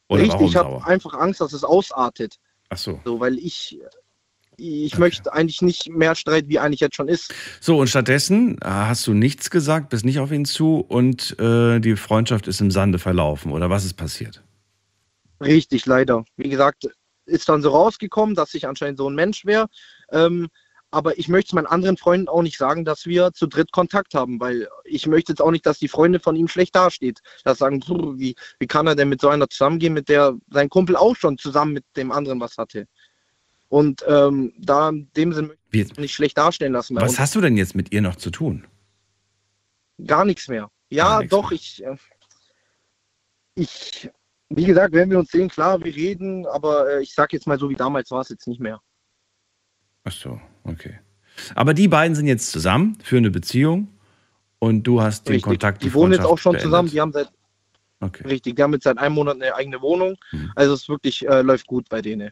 Oder 0.09 0.23
richtig, 0.23 0.41
ich 0.41 0.55
habe 0.57 0.85
einfach 0.85 1.13
Angst, 1.13 1.39
dass 1.39 1.53
es 1.53 1.63
ausartet. 1.63 2.35
Ach 2.67 2.77
so. 2.77 2.99
So, 3.05 3.21
weil 3.21 3.37
ich, 3.37 3.79
ich 4.57 4.97
möchte 4.97 5.31
eigentlich 5.31 5.61
nicht 5.61 5.89
mehr 5.89 6.15
Streit, 6.15 6.49
wie 6.49 6.59
eigentlich 6.59 6.81
jetzt 6.81 6.97
schon 6.97 7.07
ist. 7.07 7.33
So, 7.61 7.79
und 7.79 7.87
stattdessen 7.87 8.57
äh, 8.61 8.67
hast 8.67 9.07
du 9.07 9.13
nichts 9.13 9.49
gesagt, 9.49 9.89
bist 9.89 10.03
nicht 10.03 10.19
auf 10.19 10.31
ihn 10.33 10.43
zu 10.43 10.81
und 10.81 11.39
äh, 11.39 11.79
die 11.79 11.95
Freundschaft 11.95 12.47
ist 12.47 12.59
im 12.59 12.71
Sande 12.71 12.99
verlaufen. 12.99 13.53
Oder 13.53 13.69
was 13.69 13.85
ist 13.85 13.93
passiert? 13.93 14.43
Richtig, 15.39 15.85
leider. 15.85 16.25
Wie 16.35 16.49
gesagt, 16.49 16.89
ist 17.31 17.49
dann 17.49 17.61
so 17.61 17.69
rausgekommen, 17.69 18.35
dass 18.35 18.53
ich 18.53 18.67
anscheinend 18.67 18.97
so 18.97 19.09
ein 19.09 19.15
Mensch 19.15 19.45
wäre. 19.45 19.67
Ähm, 20.11 20.49
aber 20.93 21.17
ich 21.17 21.29
möchte 21.29 21.49
es 21.49 21.53
meinen 21.53 21.67
anderen 21.67 21.95
Freunden 21.95 22.27
auch 22.27 22.41
nicht 22.41 22.57
sagen, 22.57 22.83
dass 22.83 23.05
wir 23.05 23.31
zu 23.33 23.47
dritt 23.47 23.71
Kontakt 23.71 24.13
haben, 24.13 24.41
weil 24.41 24.67
ich 24.83 25.07
möchte 25.07 25.31
jetzt 25.31 25.41
auch 25.41 25.51
nicht, 25.51 25.65
dass 25.65 25.79
die 25.79 25.87
Freundin 25.87 26.19
von 26.19 26.35
ihm 26.35 26.49
schlecht 26.49 26.75
dasteht. 26.75 27.21
Dass 27.45 27.59
sagen, 27.59 27.79
"Puh, 27.79 28.17
wie, 28.17 28.35
wie 28.59 28.67
kann 28.67 28.87
er 28.87 28.95
denn 28.95 29.07
mit 29.07 29.21
so 29.21 29.29
einer 29.29 29.47
zusammengehen, 29.49 29.93
mit 29.93 30.09
der 30.09 30.35
sein 30.51 30.69
Kumpel 30.69 30.97
auch 30.97 31.15
schon 31.15 31.37
zusammen 31.37 31.71
mit 31.73 31.85
dem 31.95 32.11
anderen 32.11 32.41
was 32.41 32.57
hatte. 32.57 32.87
Und 33.69 34.03
ähm, 34.05 34.51
da 34.59 34.89
in 34.89 35.09
dem 35.15 35.31
Sinne 35.31 35.47
möchte 35.47 35.61
ich 35.71 35.97
Wie, 35.97 36.01
nicht 36.01 36.13
schlecht 36.13 36.37
darstellen 36.37 36.73
lassen. 36.73 36.97
was 36.97 37.19
hast 37.19 37.35
du 37.35 37.41
denn 37.41 37.55
jetzt 37.55 37.73
mit 37.73 37.93
ihr 37.93 38.01
noch 38.01 38.17
zu 38.17 38.29
tun? 38.29 38.67
gar 40.05 40.25
nichts 40.25 40.47
mehr. 40.49 40.69
Ja, 40.89 41.05
Gar 41.05 41.19
nichts 41.19 41.31
doch, 41.31 41.51
ich, 41.51 41.83
äh, 41.85 41.95
ich, 43.55 44.09
wie 44.55 44.65
gesagt, 44.65 44.93
wenn 44.93 45.09
wir 45.09 45.19
uns 45.19 45.31
sehen, 45.31 45.49
klar, 45.49 45.83
wir 45.83 45.95
reden, 45.95 46.45
aber 46.47 46.89
äh, 46.89 47.03
ich 47.03 47.13
sag 47.13 47.33
jetzt 47.33 47.47
mal 47.47 47.57
so 47.59 47.69
wie 47.69 47.75
damals 47.75 48.11
war 48.11 48.21
es 48.21 48.29
jetzt 48.29 48.47
nicht 48.47 48.59
mehr. 48.59 48.79
Ach 50.03 50.11
so, 50.11 50.39
okay. 50.63 50.99
Aber 51.55 51.73
die 51.73 51.87
beiden 51.87 52.15
sind 52.15 52.27
jetzt 52.27 52.51
zusammen 52.51 52.97
für 53.03 53.17
eine 53.17 53.31
Beziehung 53.31 53.87
und 54.59 54.83
du 54.83 55.01
hast 55.01 55.27
den 55.27 55.33
Richtig. 55.33 55.43
Kontakt, 55.47 55.83
Die 55.83 55.93
wohnen 55.93 56.13
jetzt 56.13 56.25
auch 56.25 56.37
schon 56.37 56.53
beendet. 56.53 56.69
zusammen, 56.69 56.89
die 56.89 57.01
haben 57.01 57.11
seit, 57.11 57.29
Okay. 58.03 58.27
richtig, 58.27 58.55
die 58.55 58.63
haben 58.63 58.73
jetzt 58.73 58.83
seit 58.83 58.97
einem 58.97 59.13
Monat 59.13 59.35
eine 59.35 59.53
eigene 59.55 59.79
Wohnung. 59.81 60.15
Hm. 60.31 60.51
Also 60.55 60.73
es 60.73 60.89
wirklich 60.89 61.27
äh, 61.27 61.41
läuft 61.43 61.67
gut 61.67 61.87
bei 61.87 62.01
denen. 62.01 62.31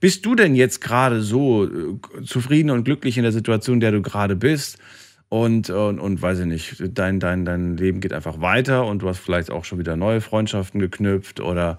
Bist 0.00 0.26
du 0.26 0.34
denn 0.34 0.56
jetzt 0.56 0.80
gerade 0.80 1.22
so 1.22 1.64
äh, 1.66 1.98
zufrieden 2.24 2.70
und 2.70 2.82
glücklich 2.84 3.16
in 3.16 3.22
der 3.22 3.32
Situation, 3.32 3.74
in 3.74 3.80
der 3.80 3.92
du 3.92 4.02
gerade 4.02 4.34
bist? 4.34 4.78
Und, 5.32 5.70
und, 5.70 5.98
und 5.98 6.20
weiß 6.20 6.40
ich 6.40 6.44
nicht, 6.44 6.76
dein, 6.78 7.18
dein, 7.18 7.46
dein 7.46 7.78
Leben 7.78 8.02
geht 8.02 8.12
einfach 8.12 8.42
weiter 8.42 8.84
und 8.84 9.00
du 9.00 9.08
hast 9.08 9.16
vielleicht 9.18 9.50
auch 9.50 9.64
schon 9.64 9.78
wieder 9.78 9.96
neue 9.96 10.20
Freundschaften 10.20 10.78
geknüpft 10.78 11.40
oder, 11.40 11.78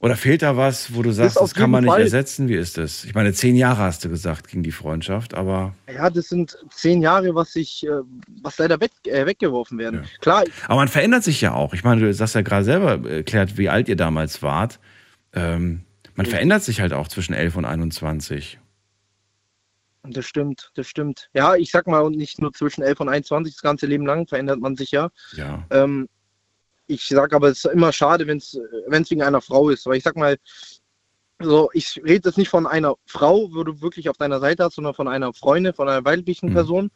oder 0.00 0.16
fehlt 0.16 0.42
da 0.42 0.56
was, 0.56 0.96
wo 0.96 1.02
du 1.02 1.12
sagst, 1.12 1.36
das 1.36 1.54
kann 1.54 1.70
man 1.70 1.84
jeden 1.84 1.84
nicht 1.84 1.92
Fall. 1.92 2.02
ersetzen? 2.02 2.48
Wie 2.48 2.56
ist 2.56 2.76
das? 2.76 3.04
Ich 3.04 3.14
meine, 3.14 3.32
zehn 3.34 3.54
Jahre 3.54 3.82
hast 3.82 4.04
du 4.04 4.08
gesagt, 4.08 4.48
ging 4.48 4.64
die 4.64 4.72
Freundschaft, 4.72 5.32
aber, 5.32 5.76
Ja, 5.86 6.10
das 6.10 6.28
sind 6.28 6.58
zehn 6.72 7.02
Jahre, 7.02 7.36
was 7.36 7.54
ich, 7.54 7.86
äh, 7.86 7.90
was 8.42 8.58
leider 8.58 8.80
weg, 8.80 8.90
äh, 9.04 9.24
weggeworfen 9.26 9.78
werden. 9.78 10.02
Klar, 10.20 10.42
aber 10.66 10.74
man 10.74 10.88
verändert 10.88 11.22
sich 11.22 11.40
ja 11.40 11.54
auch. 11.54 11.72
Ich 11.72 11.84
meine, 11.84 12.00
du 12.00 12.18
hast 12.18 12.34
ja 12.34 12.42
gerade 12.42 12.64
selber 12.64 13.08
erklärt, 13.08 13.58
wie 13.58 13.68
alt 13.68 13.88
ihr 13.88 13.94
damals 13.94 14.42
wart. 14.42 14.80
Ähm, 15.34 15.82
man 16.16 16.26
verändert 16.26 16.64
sich 16.64 16.80
halt 16.80 16.94
auch 16.94 17.06
zwischen 17.06 17.32
11 17.32 17.54
und 17.54 17.64
21. 17.64 18.58
Das 20.06 20.26
stimmt, 20.26 20.70
das 20.74 20.86
stimmt. 20.86 21.30
Ja, 21.32 21.54
ich 21.54 21.70
sag 21.70 21.86
mal, 21.86 22.00
und 22.00 22.16
nicht 22.16 22.40
nur 22.40 22.52
zwischen 22.52 22.82
11 22.82 23.00
und 23.00 23.08
21, 23.08 23.54
das 23.54 23.62
ganze 23.62 23.86
Leben 23.86 24.04
lang 24.04 24.26
verändert 24.26 24.60
man 24.60 24.76
sich 24.76 24.90
ja. 24.90 25.10
Ja. 25.32 25.64
Ähm, 25.70 26.08
ich 26.86 27.06
sag 27.08 27.32
aber, 27.32 27.48
es 27.48 27.64
ist 27.64 27.72
immer 27.72 27.92
schade, 27.92 28.26
wenn 28.26 28.38
es 28.38 28.58
wegen 29.10 29.22
einer 29.22 29.40
Frau 29.40 29.70
ist. 29.70 29.86
Weil 29.86 29.96
ich 29.96 30.04
sag 30.04 30.16
mal, 30.16 30.36
so, 31.40 31.70
ich 31.72 32.00
rede 32.04 32.28
jetzt 32.28 32.36
nicht 32.38 32.50
von 32.50 32.66
einer 32.66 32.94
Frau, 33.06 33.48
wo 33.52 33.64
du 33.64 33.80
wirklich 33.80 34.08
auf 34.10 34.18
deiner 34.18 34.40
Seite 34.40 34.64
hast, 34.64 34.74
sondern 34.74 34.94
von 34.94 35.08
einer 35.08 35.32
Freundin, 35.32 35.72
von 35.72 35.88
einer 35.88 36.04
weiblichen 36.04 36.50
Mhm. 36.50 36.54
Person. 36.54 36.90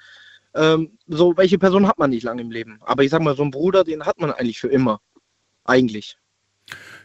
Ähm, 0.54 0.98
so, 1.06 1.36
welche 1.36 1.58
Person 1.58 1.86
hat 1.86 1.98
man 1.98 2.10
nicht 2.10 2.24
lange 2.24 2.42
im 2.42 2.50
Leben? 2.50 2.78
Aber 2.82 3.02
ich 3.02 3.10
sag 3.10 3.22
mal, 3.22 3.36
so 3.36 3.42
einen 3.42 3.50
Bruder, 3.50 3.84
den 3.84 4.04
hat 4.04 4.18
man 4.20 4.32
eigentlich 4.32 4.60
für 4.60 4.68
immer. 4.68 5.00
Eigentlich. 5.64 6.18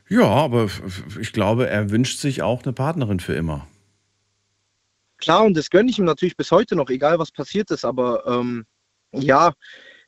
Ja, 0.10 0.26
aber 0.26 0.68
ich 1.20 1.32
glaube, 1.34 1.70
er 1.70 1.90
wünscht 1.90 2.20
sich 2.20 2.42
auch 2.42 2.64
eine 2.64 2.74
Partnerin 2.74 3.20
für 3.20 3.34
immer. 3.34 3.68
Klar, 5.24 5.46
und 5.46 5.56
das 5.56 5.70
gönne 5.70 5.90
ich 5.90 5.98
ihm 5.98 6.04
natürlich 6.04 6.36
bis 6.36 6.52
heute 6.52 6.76
noch, 6.76 6.90
egal 6.90 7.18
was 7.18 7.32
passiert 7.32 7.72
ist, 7.72 7.86
aber 7.86 8.28
ähm, 8.28 8.66
ja, 9.14 9.54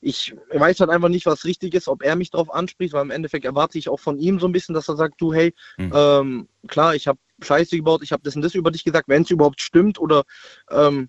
ich 0.02 0.36
weiß 0.54 0.82
halt 0.82 0.90
einfach 0.90 1.08
nicht, 1.08 1.26
was 1.26 1.46
richtig 1.46 1.74
ist, 1.74 1.88
ob 1.88 2.04
er 2.04 2.18
mich 2.18 2.32
darauf 2.32 2.54
anspricht, 2.54 2.92
weil 2.92 3.04
im 3.04 3.12
Endeffekt 3.12 3.46
erwarte 3.46 3.78
ich 3.78 3.88
auch 3.88 4.02
von 4.02 4.20
ihm 4.20 4.42
so 4.42 4.46
ein 4.46 4.52
bisschen, 4.52 4.76
dass 4.76 4.90
er 4.90 4.98
sagt, 4.98 5.22
du, 5.22 5.34
hey, 5.34 5.54
Hm. 5.78 5.92
ähm, 5.94 6.48
klar, 6.68 6.96
ich 6.96 7.08
habe 7.08 7.18
Scheiße 7.42 7.78
gebaut, 7.78 8.04
ich 8.04 8.12
habe 8.12 8.24
das 8.24 8.36
und 8.36 8.42
das 8.42 8.56
über 8.56 8.72
dich 8.72 8.84
gesagt, 8.84 9.08
wenn 9.08 9.22
es 9.22 9.32
überhaupt 9.32 9.62
stimmt 9.62 10.00
oder 10.00 10.24
ähm, 10.70 11.08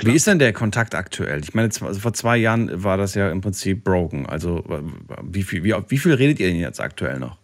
Wie 0.00 0.16
ist 0.16 0.26
denn 0.26 0.40
der 0.40 0.52
Kontakt 0.52 0.96
aktuell? 0.96 1.40
Ich 1.44 1.54
meine, 1.54 1.68
also 1.68 2.00
vor 2.00 2.12
zwei 2.12 2.36
Jahren 2.36 2.82
war 2.82 2.96
das 2.96 3.14
ja 3.14 3.30
im 3.30 3.40
Prinzip 3.40 3.84
broken. 3.84 4.26
Also 4.26 4.64
wie 5.22 5.44
viel, 5.44 5.62
wie, 5.62 5.76
wie 5.86 5.98
viel 5.98 6.14
redet 6.14 6.40
ihr 6.40 6.48
denn 6.48 6.56
jetzt 6.58 6.80
aktuell 6.80 7.20
noch? 7.20 7.38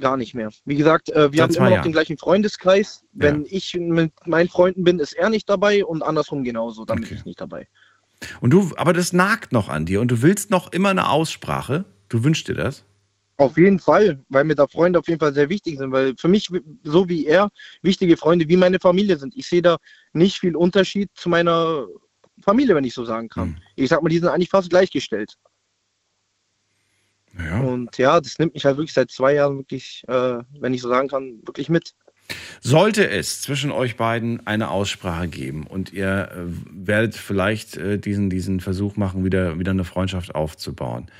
Gar 0.00 0.16
nicht 0.16 0.34
mehr. 0.34 0.50
Wie 0.64 0.76
gesagt, 0.76 1.10
äh, 1.10 1.32
wir 1.32 1.38
Seit 1.38 1.50
haben 1.50 1.54
immer 1.54 1.64
noch 1.64 1.70
Jahren. 1.72 1.82
den 1.84 1.92
gleichen 1.92 2.18
Freundeskreis. 2.18 3.04
Wenn 3.12 3.46
ich 3.48 3.74
mit 3.74 4.12
meinen 4.26 4.48
Freunden 4.48 4.84
bin, 4.84 4.98
ist 4.98 5.12
er 5.12 5.30
nicht 5.30 5.48
dabei 5.48 5.84
und 5.84 6.02
andersrum 6.02 6.44
genauso, 6.44 6.84
dann 6.84 7.00
bin 7.00 7.12
ich 7.14 7.24
nicht 7.24 7.40
dabei. 7.40 7.68
Und 8.40 8.50
du, 8.50 8.72
aber 8.76 8.92
das 8.92 9.12
nagt 9.12 9.52
noch 9.52 9.68
an 9.68 9.86
dir 9.86 10.00
und 10.00 10.10
du 10.10 10.22
willst 10.22 10.50
noch 10.50 10.72
immer 10.72 10.90
eine 10.90 11.08
Aussprache. 11.08 11.84
Du 12.08 12.24
wünschst 12.24 12.48
dir 12.48 12.54
das? 12.54 12.84
Auf 13.36 13.56
jeden 13.58 13.80
Fall, 13.80 14.24
weil 14.28 14.44
mir 14.44 14.54
da 14.54 14.68
Freunde 14.68 14.98
auf 14.98 15.08
jeden 15.08 15.18
Fall 15.18 15.34
sehr 15.34 15.48
wichtig 15.48 15.78
sind, 15.78 15.90
weil 15.90 16.14
für 16.16 16.28
mich, 16.28 16.48
so 16.84 17.08
wie 17.08 17.26
er, 17.26 17.50
wichtige 17.82 18.16
Freunde 18.16 18.48
wie 18.48 18.56
meine 18.56 18.78
Familie 18.78 19.16
sind. 19.18 19.34
Ich 19.36 19.48
sehe 19.48 19.62
da 19.62 19.78
nicht 20.12 20.38
viel 20.38 20.54
Unterschied 20.54 21.10
zu 21.14 21.28
meiner 21.28 21.86
Familie, 22.42 22.76
wenn 22.76 22.84
ich 22.84 22.94
so 22.94 23.04
sagen 23.04 23.28
kann. 23.28 23.60
Ich 23.74 23.88
sag 23.88 24.02
mal, 24.02 24.08
die 24.08 24.18
sind 24.18 24.28
eigentlich 24.28 24.50
fast 24.50 24.70
gleichgestellt. 24.70 25.34
Ja. 27.38 27.60
Und 27.60 27.98
ja, 27.98 28.20
das 28.20 28.38
nimmt 28.38 28.54
mich 28.54 28.64
halt 28.64 28.76
wirklich 28.76 28.92
seit 28.92 29.10
zwei 29.10 29.34
Jahren 29.34 29.56
wirklich, 29.58 30.04
äh, 30.08 30.38
wenn 30.60 30.74
ich 30.74 30.82
so 30.82 30.88
sagen 30.88 31.08
kann, 31.08 31.40
wirklich 31.44 31.68
mit. 31.68 31.94
Sollte 32.60 33.08
es 33.08 33.42
zwischen 33.42 33.70
euch 33.70 33.96
beiden 33.96 34.46
eine 34.46 34.70
Aussprache 34.70 35.28
geben 35.28 35.66
und 35.66 35.92
ihr 35.92 36.30
äh, 36.32 36.86
werdet 36.86 37.14
vielleicht 37.14 37.76
äh, 37.76 37.98
diesen, 37.98 38.30
diesen 38.30 38.60
Versuch 38.60 38.96
machen, 38.96 39.24
wieder, 39.24 39.58
wieder 39.58 39.72
eine 39.72 39.84
Freundschaft 39.84 40.34
aufzubauen. 40.34 41.10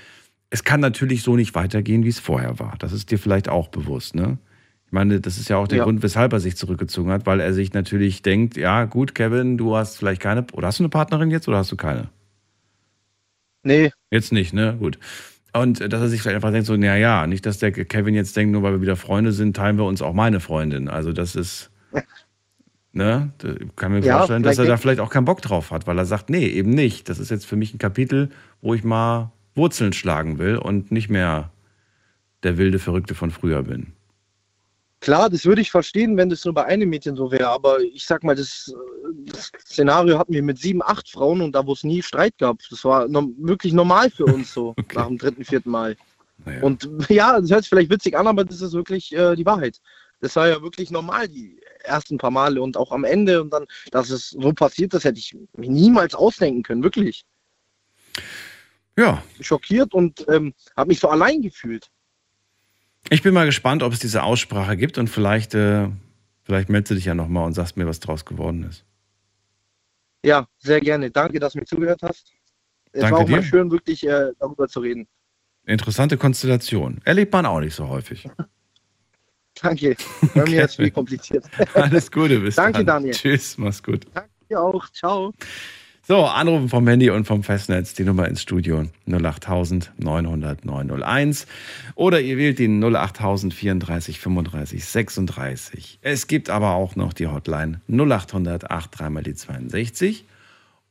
Es 0.51 0.65
kann 0.65 0.81
natürlich 0.81 1.23
so 1.23 1.37
nicht 1.37 1.55
weitergehen, 1.55 2.05
wie 2.05 2.09
es 2.09 2.21
vorher 2.21 2.59
war. 2.59 2.75
Das 2.79 2.93
ist 2.93 3.11
dir 3.11 3.19
vielleicht 3.19 3.49
auch 3.49 3.69
bewusst, 3.69 4.15
ne? 4.15 4.39
Ich 4.87 4.93
meine, 4.93 5.21
das 5.21 5.39
ist 5.39 5.49
ja 5.49 5.57
auch 5.57 5.67
der 5.67 5.79
Ja. 5.79 5.85
Grund, 5.85 6.03
weshalb 6.05 6.33
er 6.33 6.41
sich 6.41 6.57
zurückgezogen 6.57 7.11
hat, 7.11 7.27
weil 7.27 7.41
er 7.41 7.53
sich 7.53 7.73
natürlich 7.73 8.23
denkt, 8.23 8.57
ja 8.57 8.85
gut, 8.85 9.15
Kevin, 9.15 9.59
du 9.59 9.75
hast 9.75 9.99
vielleicht 9.99 10.23
keine, 10.23 10.47
oder 10.53 10.69
hast 10.69 10.79
du 10.79 10.85
eine 10.85 10.91
Partnerin 10.91 11.31
jetzt 11.33 11.49
oder 11.49 11.59
hast 11.59 11.73
du 11.73 11.77
keine? 11.77 12.09
Nee. 13.65 13.91
Jetzt 14.11 14.33
nicht, 14.33 14.53
ne? 14.53 14.77
Gut. 14.79 14.99
Und 15.57 15.81
äh, 15.81 15.89
dass 15.89 16.01
er 16.01 16.09
sich 16.09 16.23
vielleicht 16.23 16.37
einfach 16.37 16.51
denkt, 16.51 16.67
so, 16.67 16.77
na 16.77 16.97
ja, 16.97 17.27
nicht, 17.27 17.47
dass 17.47 17.59
der 17.59 17.73
Kevin 17.73 18.15
jetzt 18.15 18.37
denkt, 18.37 18.53
nur 18.53 18.63
weil 18.63 18.73
wir 18.73 18.81
wieder 18.83 18.97
Freunde 18.97 19.33
sind, 19.33 19.57
teilen 19.57 19.79
wir 19.79 19.85
uns 19.85 20.03
auch 20.03 20.13
meine 20.13 20.41
Freundin. 20.41 20.89
Also 20.89 21.13
das 21.13 21.37
ist, 21.37 21.71
ne? 22.93 23.33
Da 23.39 23.55
kann 23.77 23.93
mir 23.93 24.01
Ja, 24.01 24.19
vorstellen, 24.19 24.43
dass 24.43 24.59
er 24.59 24.67
da 24.67 24.77
vielleicht 24.77 25.01
auch 25.01 25.11
keinen 25.11 25.25
Bock 25.25 25.43
drauf 25.43 25.71
hat, 25.71 25.87
weil 25.87 25.99
er 25.99 26.07
sagt, 26.07 26.31
nee, 26.31 26.47
eben 26.47 26.71
nicht. 26.71 27.09
Das 27.09 27.19
ist 27.19 27.31
jetzt 27.31 27.47
für 27.47 27.57
mich 27.57 27.73
ein 27.75 27.79
Kapitel, 27.79 28.31
wo 28.61 28.75
ich 28.75 28.85
mal 28.85 29.33
Wurzeln 29.55 29.93
schlagen 29.93 30.39
will 30.39 30.57
und 30.57 30.91
nicht 30.91 31.09
mehr 31.09 31.51
der 32.43 32.59
wilde 32.59 32.79
Verrückte 32.79 33.15
von 33.15 33.31
früher 33.31 33.63
bin. 33.63 33.93
Klar, 35.05 35.29
das 35.29 35.45
würde 35.45 35.61
ich 35.61 35.71
verstehen, 35.71 36.17
wenn 36.17 36.31
das 36.31 36.47
nur 36.47 36.55
bei 36.55 36.65
einem 36.65 36.89
Mädchen 36.89 37.15
so 37.15 37.31
wäre, 37.31 37.51
aber 37.51 37.79
ich 37.81 38.07
sag 38.07 38.25
mal, 38.25 38.35
das, 38.35 38.75
das 39.27 39.53
Szenario 39.61 40.19
hatten 40.19 40.33
wir 40.33 40.43
mit 40.43 40.59
sieben, 40.59 40.83
acht 40.83 41.11
Frauen 41.11 41.43
und 41.43 41.53
da, 41.53 41.67
wo 41.67 41.75
es 41.75 41.85
nie 41.85 42.01
Streit 42.01 42.39
gab. 42.39 42.57
Das 42.71 42.83
war 42.87 43.07
no 43.07 43.29
wirklich 43.37 43.75
normal 43.75 44.09
für 44.09 44.25
uns 44.25 44.55
so, 44.55 44.75
nach 44.95 45.07
dem 45.09 45.19
dritten, 45.19 45.45
vierten 45.45 45.71
Mal. 45.71 45.99
Und 46.63 46.89
ja, 47.11 47.39
das 47.39 47.51
hört 47.51 47.65
sich 47.65 47.69
vielleicht 47.69 47.91
witzig 47.91 48.17
an, 48.17 48.27
aber 48.27 48.47
das 48.47 48.63
ist 48.63 48.73
wirklich 48.73 49.15
äh, 49.15 49.37
die 49.37 49.45
Wahrheit. 49.45 49.79
Das 50.23 50.37
war 50.37 50.49
ja 50.49 50.63
wirklich 50.63 50.91
normal, 50.91 51.29
die 51.29 51.61
ersten 51.83 52.17
paar 52.17 52.31
Male 52.31 52.63
und 52.63 52.79
auch 52.79 52.91
am 52.91 53.05
Ende 53.05 53.43
und 53.43 53.51
dann, 53.51 53.67
dass 53.91 54.09
es 54.09 54.31
so 54.31 54.55
passiert 54.55 54.95
ist, 54.95 55.05
hätte 55.05 55.19
ich 55.19 55.37
mir 55.55 55.69
niemals 55.69 56.15
ausdenken 56.15 56.63
können, 56.63 56.83
wirklich. 56.83 57.27
Ja. 58.97 59.23
Schockiert 59.39 59.93
und 59.93 60.25
ähm, 60.29 60.55
habe 60.75 60.89
mich 60.89 61.01
so 61.01 61.11
allein 61.11 61.43
gefühlt. 61.43 61.91
Ich 63.11 63.23
bin 63.23 63.35
mal 63.35 63.47
gespannt, 63.47 63.83
ob 63.83 63.93
es 63.93 63.99
diese 63.99 64.23
Aussprache 64.23 64.77
gibt 64.77 64.99
und 64.99 65.09
vielleicht, 65.09 65.55
äh, 65.55 65.89
vielleicht 66.43 66.69
meldest 66.69 66.91
du 66.93 66.95
dich 66.95 67.05
ja 67.05 67.15
nochmal 67.15 67.45
und 67.47 67.53
sagst 67.53 67.77
mir, 67.77 67.87
was 67.87 68.01
draus 68.01 68.25
geworden 68.25 68.65
ist. 68.65 68.85
Ja, 70.25 70.47
sehr 70.59 70.81
gerne. 70.81 71.11
Danke, 71.11 71.39
dass 71.39 71.53
du 71.53 71.59
mir 71.59 71.67
zugehört 71.67 72.01
hast. 72.03 72.33
Es 72.93 73.03
Danke 73.03 73.17
war 73.17 73.25
auch 73.25 73.29
mal 73.29 73.41
dir. 73.41 73.47
schön, 73.47 73.71
wirklich 73.71 74.07
äh, 74.07 74.31
darüber 74.39 74.69
zu 74.69 74.81
reden. 74.81 75.07
Interessante 75.67 76.17
Konstellation. 76.17 77.01
Erlebt 77.05 77.33
man 77.33 77.47
auch 77.47 77.61
nicht 77.61 77.75
so 77.75 77.89
häufig. 77.89 78.29
Danke. 79.63 79.97
Bei 80.35 80.45
mir 80.45 80.65
ist 80.65 80.71
es 80.71 80.77
viel 80.77 80.91
kompliziert. 80.91 81.45
Alles 81.75 82.11
Gute, 82.11 82.41
bis 82.41 82.57
Danke, 82.57 82.79
dann. 82.79 82.87
Daniel. 82.87 83.15
Tschüss, 83.15 83.59
mach's 83.59 83.83
gut. 83.83 84.07
Dir 84.49 84.61
auch. 84.61 84.89
Ciao. 84.91 85.33
So, 86.07 86.27
Anrufen 86.27 86.69
vom 86.69 86.87
Handy 86.87 87.09
und 87.09 87.27
vom 87.27 87.43
Festnetz, 87.43 87.95
die 87.95 88.05
Nummer 88.05 88.29
ins 88.29 88.43
Studio 88.43 88.85
08000 89.07 89.91
900 89.97 90.63
901 90.63 91.47
oder 91.95 92.21
ihr 92.21 92.37
wählt 92.37 92.59
die 92.59 92.69
08000 92.69 93.55
34 93.55 94.21
35 94.21 94.85
36. 94.85 95.99
Es 96.03 96.27
gibt 96.27 96.51
aber 96.51 96.73
auch 96.75 96.95
noch 96.95 97.15
die 97.15 97.27
Hotline 97.27 97.81
0800 97.89 98.65
83 98.65 99.09
mal 99.09 99.23
die 99.23 99.35
62 99.35 100.27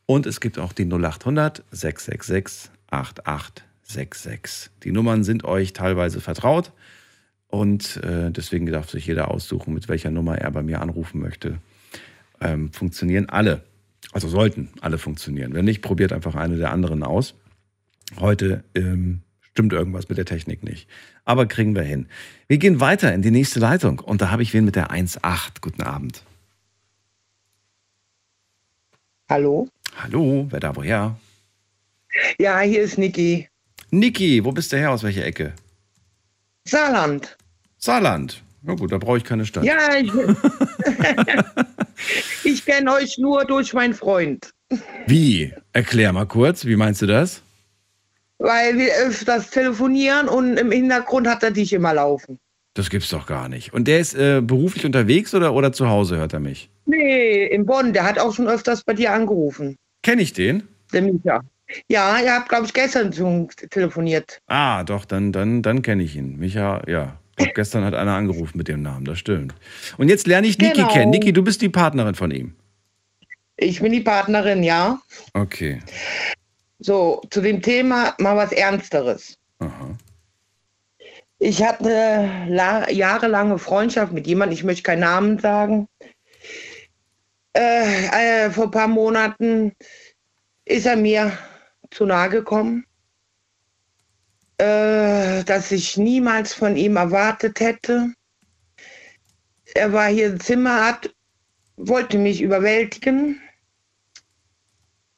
und 0.08 0.26
es 0.26 0.42
gibt 0.42 0.58
auch 0.58 0.74
die 0.74 0.86
0800 0.86 1.64
666 1.70 2.72
8866. 2.90 4.72
Die 4.84 4.92
Nummern 4.92 5.24
sind 5.24 5.44
euch 5.44 5.74
teilweise 5.74 6.22
vertraut 6.22 6.72
und 7.50 7.98
äh, 7.98 8.32
deswegen 8.32 8.66
darf 8.66 8.90
sich 8.90 9.06
jeder 9.06 9.30
aussuchen, 9.30 9.76
mit 9.76 9.88
welcher 9.90 10.10
Nummer 10.10 10.40
er 10.40 10.50
bei 10.50 10.64
mir 10.64 10.82
anrufen 10.82 11.22
möchte. 11.22 11.60
Ähm, 12.42 12.74
funktionieren 12.74 13.30
alle. 13.30 13.62
Also 14.14 14.28
sollten 14.28 14.70
alle 14.82 15.00
funktionieren. 15.00 15.54
Wenn 15.54 15.66
nicht, 15.66 15.82
probiert 15.82 16.14
einfach 16.14 16.36
eine 16.36 16.58
der 16.58 16.72
anderen 16.72 17.04
aus. 17.04 17.34
Heute 18.20 18.64
ähm, 18.76 19.22
stimmt 19.42 19.74
irgendwas 19.74 20.08
mit 20.08 20.20
der 20.20 20.26
Technik 20.26 20.64
nicht. 20.64 20.88
Aber 21.26 21.48
kriegen 21.48 21.76
wir 21.76 21.82
hin. 21.82 22.08
Wir 22.48 22.60
gehen 22.60 22.80
weiter 22.80 23.12
in 23.14 23.24
die 23.24 23.32
nächste 23.32 23.60
Leitung. 23.60 24.00
Und 24.00 24.22
da 24.22 24.30
habe 24.30 24.44
ich 24.44 24.54
wen 24.54 24.66
mit 24.66 24.76
der 24.76 24.92
1.8. 24.92 25.62
Guten 25.62 25.82
Abend. 25.82 26.24
Hallo? 29.30 29.68
Hallo, 29.96 30.48
wer 30.50 30.60
da 30.60 30.76
woher? 30.76 31.18
Ja, 32.38 32.60
hier 32.60 32.84
ist 32.84 33.00
Niki. 33.00 33.48
Niki, 33.90 34.44
wo 34.44 34.52
bist 34.52 34.72
du 34.72 34.78
her? 34.78 34.92
Aus 34.92 35.02
welcher 35.04 35.26
Ecke? 35.26 35.54
Saarland. 36.66 37.36
Saarland. 37.78 38.44
Na 38.62 38.76
gut, 38.76 38.92
da 38.92 38.98
brauche 38.98 39.18
ich 39.18 39.24
keine 39.24 39.46
Stadt. 39.46 39.64
Ja, 39.64 39.96
ich, 39.98 40.12
ich 42.44 42.66
kenne 42.66 42.94
euch 42.94 43.18
nur 43.18 43.46
durch 43.46 43.74
meinen 43.74 43.94
Freund, 43.94 44.52
Wie? 45.08 45.54
Erklär 45.72 46.14
mal 46.14 46.26
kurz, 46.26 46.66
wie 46.66 46.76
meinst 46.76 47.02
du 47.02 47.08
das? 47.08 47.42
weil 48.40 48.78
wir 48.78 48.92
öfters 49.08 49.50
telefonieren 49.52 50.28
und 50.28 50.58
im 50.58 50.70
Hintergrund 50.72 51.28
hat 51.28 51.44
er 51.44 51.52
dich 51.52 51.72
immer 51.72 51.94
laufen. 51.94 52.40
Das 52.74 52.90
gibt's 52.90 53.10
doch 53.10 53.26
gar 53.26 53.48
nicht. 53.48 53.74
Und 53.74 53.88
der 53.88 54.00
ist 54.00 54.16
äh, 54.16 54.42
beruflich 54.42 54.86
unterwegs 54.86 55.34
oder, 55.34 55.54
oder 55.54 55.72
zu 55.72 55.88
Hause, 55.88 56.18
hört 56.18 56.34
er 56.34 56.40
mich? 56.42 56.70
Nee, 56.86 57.46
in 57.46 57.66
Bonn, 57.66 57.94
der 57.94 58.04
hat 58.04 58.20
auch 58.20 58.34
schon 58.34 58.48
öfters 58.48 58.84
bei 58.84 58.94
dir 58.94 59.14
angerufen. 59.14 59.78
Kenn 60.02 60.20
ich 60.20 60.34
den? 60.34 60.68
Der 60.92 61.04
Micha. 61.04 61.42
Ja, 61.88 62.20
ihr 62.20 62.34
habt, 62.34 62.50
glaube 62.50 62.66
ich, 62.66 62.74
gestern 62.74 63.12
telefoniert. 63.70 64.40
Ah, 64.48 64.84
doch, 64.84 65.06
dann, 65.06 65.32
dann, 65.32 65.62
dann 65.62 65.82
kenne 65.82 66.04
ich 66.04 66.16
ihn. 66.16 66.38
Micha, 66.38 66.82
ja. 66.88 67.18
Ich 67.34 67.38
glaube, 67.38 67.54
gestern 67.54 67.84
hat 67.84 67.96
einer 67.96 68.14
angerufen 68.14 68.58
mit 68.60 68.68
dem 68.68 68.84
Namen, 68.84 69.06
das 69.06 69.18
stimmt. 69.18 69.56
Und 69.98 70.08
jetzt 70.08 70.28
lerne 70.28 70.46
ich 70.46 70.60
Niki 70.60 70.74
Genau. 70.74 70.88
kennen. 70.94 71.10
Niki, 71.12 71.34
du 71.34 71.44
bist 71.44 71.62
die 71.64 71.70
Partnerin 71.70 72.14
von 72.14 72.30
ihm. 72.30 72.56
Ich 73.58 73.82
bin 73.82 73.92
die 73.92 74.02
Partnerin, 74.02 74.62
ja. 74.62 75.00
Okay. 75.34 75.82
So, 76.80 77.22
zu 77.32 77.42
dem 77.42 77.62
Thema 77.62 78.14
mal 78.20 78.36
was 78.36 78.52
Ernsteres. 78.52 79.38
Ich 81.40 81.64
hatte 81.64 81.86
eine 81.86 82.46
la 82.56 82.90
jahrelange 82.92 83.58
Freundschaft 83.58 84.14
mit 84.14 84.28
jemandem, 84.28 84.54
ich 84.54 84.64
möchte 84.64 84.84
keinen 84.84 85.00
Namen 85.00 85.40
sagen. 85.40 85.88
Äh, 87.56 88.46
äh, 88.46 88.52
vor 88.52 88.66
ein 88.66 88.72
paar 88.72 88.88
Monaten 88.88 89.74
ist 90.66 90.86
er 90.86 90.96
mir 90.96 91.32
zu 91.92 92.06
nahe 92.06 92.30
gekommen, 92.30 92.86
äh, 94.58 95.44
dass 95.44 95.72
ich 95.72 95.98
niemals 95.98 96.54
von 96.54 96.76
ihm 96.76 96.96
erwartet 96.96 97.60
hätte. 97.60 98.14
Er 99.74 99.94
war 99.94 100.08
hier 100.08 100.28
im 100.28 100.40
Zimmer, 100.40 100.86
hat, 100.86 101.14
wollte 101.78 102.18
mich 102.18 102.42
überwältigen. 102.42 103.42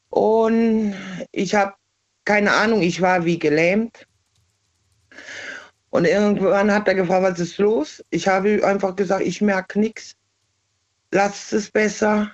Und 0.09 0.95
ich 1.31 1.55
habe 1.55 1.73
keine 2.25 2.51
Ahnung, 2.53 2.81
ich 2.81 3.01
war 3.01 3.23
wie 3.23 3.37
gelähmt. 3.37 4.07
Und 5.91 6.05
irgendwann 6.05 6.73
hat 6.73 6.87
er 6.87 6.95
gefragt, 6.95 7.23
was 7.23 7.39
ist 7.39 7.57
los? 7.57 8.03
Ich 8.09 8.27
habe 8.27 8.65
einfach 8.65 8.95
gesagt, 8.95 9.21
ich 9.21 9.41
merke 9.41 9.79
nichts. 9.79 10.15
Lasst 11.11 11.53
es 11.53 11.69
besser. 11.69 12.31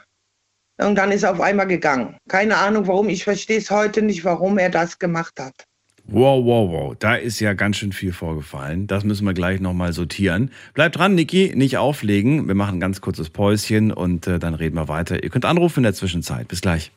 Und 0.78 0.96
dann 0.96 1.12
ist 1.12 1.24
er 1.24 1.34
auf 1.34 1.42
einmal 1.42 1.68
gegangen. 1.68 2.18
Keine 2.28 2.58
Ahnung 2.58 2.88
warum. 2.88 3.10
Ich 3.10 3.24
verstehe 3.24 3.60
es 3.60 3.70
heute 3.70 4.02
nicht, 4.02 4.24
warum 4.24 4.58
er 4.58 4.70
das 4.70 4.98
gemacht 4.98 5.40
hat. 5.40 5.68
Wow, 6.08 6.44
wow, 6.46 6.70
wow. 6.70 6.96
Da 6.98 7.16
ist 7.16 7.40
ja 7.40 7.54
ganz 7.54 7.78
schön 7.78 7.94
viel 7.94 8.12
vorgefallen. 8.12 8.88
Das 8.88 9.04
müssen 9.04 9.26
wir 9.26 9.34
gleich 9.34 9.60
nochmal 9.62 9.94
sortieren. 9.94 10.52
Bleibt 10.74 10.98
dran, 10.98 11.16
Niki, 11.16 11.54
nicht 11.56 11.78
auflegen. 11.78 12.48
Wir 12.48 12.56
machen 12.56 12.78
ein 12.78 12.80
ganz 12.80 13.02
kurzes 13.02 13.30
Päuschen 13.30 13.92
und 13.92 14.28
äh, 14.28 14.40
dann 14.40 14.54
reden 14.54 14.76
wir 14.76 14.88
weiter. 14.88 15.24
Ihr 15.24 15.30
könnt 15.30 15.46
anrufen 15.46 15.80
in 15.80 15.84
der 15.84 15.94
Zwischenzeit. 15.94 16.48
Bis 16.48 16.62
gleich. 16.62 16.92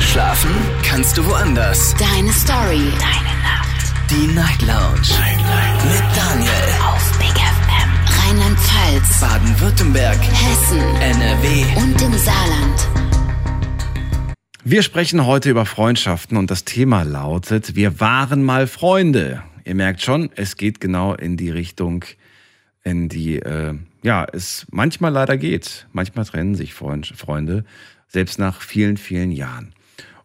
Schlafen 0.00 0.50
kannst 0.82 1.16
du 1.18 1.26
woanders. 1.26 1.94
Deine 1.94 2.32
Story. 2.32 2.90
Deine 2.98 3.34
Nacht. 3.42 4.10
Die 4.10 4.26
Night 4.34 4.62
Lounge. 4.62 5.08
Night, 5.20 5.36
Night. 5.38 5.84
Mit 5.84 6.16
Daniel. 6.16 6.50
Auf 6.84 7.18
Big 7.18 7.36
FM. 7.36 7.90
Rheinland-Pfalz. 8.18 9.20
Baden-Württemberg. 9.20 10.18
Hessen. 10.18 10.80
NRW. 11.00 11.64
Und 11.76 12.02
im 12.02 12.12
Saarland. 12.18 13.15
Wir 14.68 14.82
sprechen 14.82 15.24
heute 15.26 15.48
über 15.48 15.64
Freundschaften 15.64 16.36
und 16.36 16.50
das 16.50 16.64
Thema 16.64 17.04
lautet, 17.04 17.76
wir 17.76 18.00
waren 18.00 18.42
mal 18.42 18.66
Freunde. 18.66 19.44
Ihr 19.64 19.76
merkt 19.76 20.02
schon, 20.02 20.28
es 20.34 20.56
geht 20.56 20.80
genau 20.80 21.14
in 21.14 21.36
die 21.36 21.50
Richtung, 21.50 22.04
in 22.82 23.08
die 23.08 23.36
äh, 23.36 23.74
ja, 24.02 24.26
es 24.32 24.66
manchmal 24.72 25.12
leider 25.12 25.36
geht. 25.36 25.86
Manchmal 25.92 26.24
trennen 26.24 26.56
sich 26.56 26.74
Freund, 26.74 27.06
Freunde, 27.06 27.64
selbst 28.08 28.40
nach 28.40 28.60
vielen, 28.60 28.96
vielen 28.96 29.30
Jahren. 29.30 29.72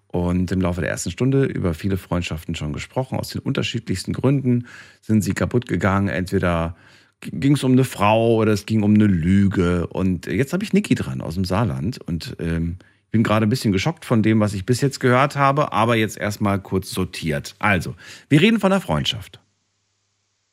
Und 0.07 0.51
im 0.51 0.59
Laufe 0.59 0.81
der 0.81 0.89
ersten 0.89 1.11
Stunde 1.11 1.45
über 1.45 1.75
viele 1.75 1.97
Freundschaften 1.97 2.55
schon 2.55 2.73
gesprochen. 2.73 3.19
Aus 3.19 3.29
den 3.29 3.43
unterschiedlichsten 3.43 4.11
Gründen 4.11 4.65
sind 5.01 5.21
sie 5.21 5.33
kaputt 5.33 5.67
gegangen. 5.67 6.07
Entweder 6.07 6.75
ging 7.21 7.53
es 7.53 7.63
um 7.63 7.73
eine 7.73 7.83
Frau 7.83 8.37
oder 8.37 8.53
es 8.53 8.65
ging 8.65 8.81
um 8.81 8.95
eine 8.95 9.05
Lüge. 9.05 9.85
Und 9.85 10.25
jetzt 10.25 10.51
habe 10.51 10.63
ich 10.63 10.73
Niki 10.73 10.95
dran 10.95 11.21
aus 11.21 11.35
dem 11.35 11.45
Saarland. 11.45 11.99
Und 12.01 12.37
ähm, 12.39 12.77
bin 13.11 13.23
gerade 13.23 13.45
ein 13.45 13.49
bisschen 13.49 13.71
geschockt 13.71 14.05
von 14.05 14.23
dem, 14.23 14.39
was 14.39 14.53
ich 14.53 14.65
bis 14.65 14.81
jetzt 14.81 14.99
gehört 14.99 15.35
habe, 15.35 15.73
aber 15.73 15.95
jetzt 15.95 16.17
erstmal 16.17 16.59
kurz 16.59 16.91
sortiert. 16.91 17.55
Also, 17.59 17.95
wir 18.29 18.41
reden 18.41 18.59
von 18.59 18.71
der 18.71 18.81
Freundschaft. 18.81 19.39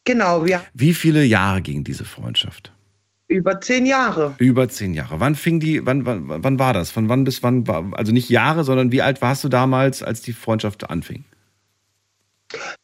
Genau, 0.04 0.44
wir 0.44 0.62
Wie 0.74 0.94
viele 0.94 1.24
Jahre 1.24 1.62
ging 1.62 1.84
diese 1.84 2.04
Freundschaft? 2.04 2.72
über 3.28 3.60
zehn 3.60 3.84
Jahre. 3.86 4.34
Über 4.38 4.68
zehn 4.68 4.94
Jahre. 4.94 5.20
Wann 5.20 5.34
fing 5.34 5.60
die, 5.60 5.84
wann, 5.84 6.06
wann, 6.06 6.42
wann 6.42 6.58
war 6.58 6.72
das? 6.72 6.90
Von 6.90 7.08
wann 7.08 7.24
bis 7.24 7.42
wann 7.42 7.66
war, 7.66 7.84
also 7.92 8.10
nicht 8.10 8.30
Jahre, 8.30 8.64
sondern 8.64 8.90
wie 8.90 9.02
alt 9.02 9.20
warst 9.22 9.44
du 9.44 9.48
damals, 9.48 10.02
als 10.02 10.22
die 10.22 10.32
Freundschaft 10.32 10.88
anfing? 10.88 11.24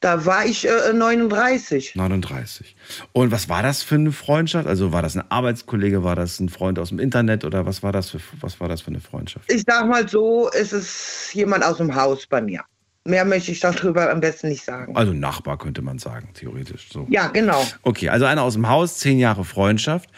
Da 0.01 0.27
war 0.27 0.45
ich 0.45 0.69
äh, 0.69 0.93
39. 0.93 1.95
39. 1.95 2.77
Und 3.12 3.31
was 3.31 3.49
war 3.49 3.62
das 3.62 3.83
für 3.83 3.95
eine 3.95 4.12
Freundschaft? 4.12 4.67
Also 4.67 4.93
war 4.93 5.03
das 5.03 5.17
ein 5.17 5.25
Arbeitskollege, 5.31 6.05
war 6.05 6.17
das 6.17 6.39
ein 6.41 6.51
Freund 6.51 6.79
aus 6.79 6.91
dem 6.91 6.99
Internet 6.99 7.45
oder 7.45 7.65
was 7.65 7.83
war 7.83 7.93
das 7.93 8.11
für, 8.11 8.21
was 8.41 8.61
war 8.61 8.69
das 8.69 8.83
für 8.83 8.89
eine 8.89 9.01
Freundschaft? 9.01 9.51
Ich 9.51 9.62
sag 9.67 9.89
mal 9.89 10.07
so, 10.09 10.51
es 10.53 10.73
ist 10.73 11.33
jemand 11.33 11.65
aus 11.65 11.79
dem 11.79 11.95
Haus 11.95 12.27
bei 12.27 12.43
mir. 12.43 12.62
Mehr 13.07 13.25
möchte 13.25 13.53
ich 13.53 13.61
darüber 13.61 14.11
am 14.11 14.21
besten 14.21 14.49
nicht 14.49 14.65
sagen. 14.65 14.97
Also 14.97 15.12
Nachbar 15.12 15.59
könnte 15.59 15.83
man 15.83 15.99
sagen, 15.99 16.31
theoretisch 16.35 16.89
so. 16.91 17.07
Ja, 17.11 17.29
genau. 17.29 17.62
Okay, 17.83 18.09
also 18.09 18.25
einer 18.25 18.43
aus 18.43 18.55
dem 18.55 18.69
Haus, 18.69 18.99
zehn 18.99 19.19
Jahre 19.19 19.45
Freundschaft. 19.45 20.11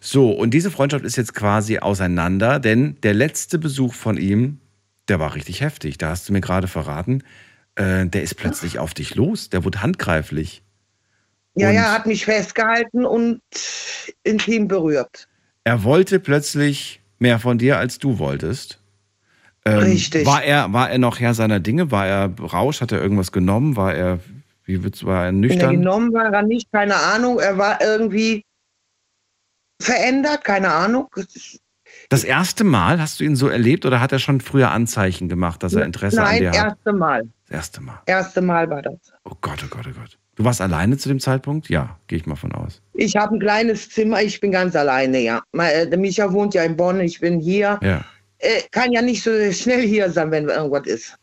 So, 0.00 0.30
und 0.30 0.52
diese 0.52 0.70
Freundschaft 0.70 1.04
ist 1.04 1.16
jetzt 1.16 1.34
quasi 1.34 1.78
auseinander, 1.78 2.58
denn 2.58 2.96
der 3.02 3.14
letzte 3.14 3.58
Besuch 3.58 3.94
von 3.94 4.18
ihm, 4.18 4.60
der 5.08 5.20
war 5.20 5.34
richtig 5.34 5.60
heftig. 5.60 5.96
Da 5.98 6.10
hast 6.10 6.28
du 6.28 6.32
mir 6.32 6.40
gerade 6.40 6.68
verraten, 6.68 7.22
äh, 7.76 8.06
der 8.06 8.22
ist 8.22 8.34
plötzlich 8.36 8.78
auf 8.78 8.94
dich 8.94 9.14
los. 9.14 9.50
Der 9.50 9.64
wurde 9.64 9.82
handgreiflich. 9.82 10.62
Ja, 11.54 11.68
Und- 11.68 11.74
ja, 11.74 11.92
hat 11.92 12.06
mich 12.06 12.24
festgehalten 12.24 13.04
und 13.04 13.40
intim 14.22 14.68
berührt. 14.68 15.28
Er 15.64 15.82
wollte 15.84 16.20
plötzlich 16.20 17.00
mehr 17.18 17.38
von 17.38 17.58
dir, 17.58 17.78
als 17.78 17.98
du 17.98 18.18
wolltest. 18.18 18.80
Ähm, 19.64 19.78
Richtig. 19.78 20.26
War 20.26 20.42
er, 20.42 20.72
war 20.74 20.90
er 20.90 20.98
noch 20.98 21.20
Herr 21.20 21.32
seiner 21.32 21.58
Dinge? 21.60 21.90
War 21.90 22.06
er 22.06 22.34
Rausch? 22.38 22.80
Hat 22.82 22.92
er 22.92 23.00
irgendwas 23.00 23.32
genommen? 23.32 23.76
War 23.76 23.94
er, 23.94 24.18
wie 24.64 24.82
wird's, 24.82 25.04
war 25.04 25.20
er 25.20 25.26
er 25.26 25.32
nüchtern? 25.32 25.76
genommen 25.76 26.12
war 26.12 26.30
er 26.32 26.42
nicht, 26.42 26.70
keine 26.70 26.96
Ahnung. 26.96 27.38
Er 27.40 27.56
war 27.56 27.80
irgendwie 27.80 28.44
verändert, 29.80 30.44
keine 30.44 30.70
Ahnung. 30.70 31.08
Das 32.10 32.24
erste 32.24 32.64
Mal 32.64 33.00
hast 33.00 33.20
du 33.20 33.24
ihn 33.24 33.36
so 33.36 33.48
erlebt 33.48 33.86
oder 33.86 34.00
hat 34.00 34.12
er 34.12 34.18
schon 34.18 34.40
früher 34.40 34.70
Anzeichen 34.70 35.28
gemacht, 35.28 35.62
dass 35.62 35.72
er 35.74 35.84
Interesse 35.84 36.18
an 36.20 36.24
Nein, 36.28 36.40
dir 36.40 36.50
hat? 36.50 36.56
erste 36.56 36.92
Mal. 36.92 37.28
Das 37.48 37.56
erste 37.58 37.80
Mal. 37.80 38.00
Erste 38.06 38.40
Mal 38.40 38.68
war 38.70 38.82
das. 38.82 38.94
Oh 39.24 39.34
Gott, 39.40 39.62
oh 39.64 39.68
Gott, 39.68 39.86
oh 39.88 40.00
Gott. 40.00 40.18
Du 40.36 40.44
warst 40.44 40.60
alleine 40.60 40.96
zu 40.96 41.08
dem 41.08 41.20
Zeitpunkt? 41.20 41.68
Ja, 41.68 41.98
gehe 42.08 42.18
ich 42.18 42.26
mal 42.26 42.34
von 42.34 42.52
aus. 42.52 42.82
Ich 42.94 43.14
habe 43.14 43.36
ein 43.36 43.40
kleines 43.40 43.88
Zimmer, 43.88 44.20
ich 44.22 44.40
bin 44.40 44.50
ganz 44.50 44.74
alleine, 44.74 45.20
ja. 45.20 45.42
Äh, 45.52 45.96
Micha 45.96 46.32
wohnt 46.32 46.54
ja 46.54 46.64
in 46.64 46.76
Bonn, 46.76 47.00
ich 47.00 47.20
bin 47.20 47.38
hier. 47.38 47.78
Ja. 47.82 48.04
Äh, 48.38 48.62
kann 48.72 48.92
ja 48.92 49.00
nicht 49.00 49.22
so 49.22 49.30
schnell 49.52 49.86
hier 49.86 50.10
sein, 50.10 50.30
wenn 50.30 50.48
irgendwas 50.48 50.86
ist. 50.86 51.14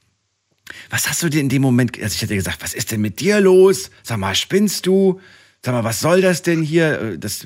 Was 0.89 1.09
hast 1.09 1.22
du 1.24 1.30
dir 1.30 1.41
in 1.41 1.49
dem 1.49 1.61
Moment, 1.61 1.97
also 2.01 2.13
ich 2.15 2.22
hätte 2.22 2.36
gesagt, 2.36 2.63
was 2.63 2.74
ist 2.74 2.91
denn 2.91 3.01
mit 3.01 3.19
dir 3.19 3.41
los? 3.41 3.91
Sag 4.03 4.17
mal, 4.17 4.36
spinnst 4.36 4.86
du? 4.86 5.19
Sag 5.63 5.74
mal, 5.74 5.84
was 5.84 5.99
soll 5.99 6.22
das 6.22 6.41
denn 6.41 6.61
hier? 6.61 7.01
Äh, 7.01 7.17
Das, 7.17 7.45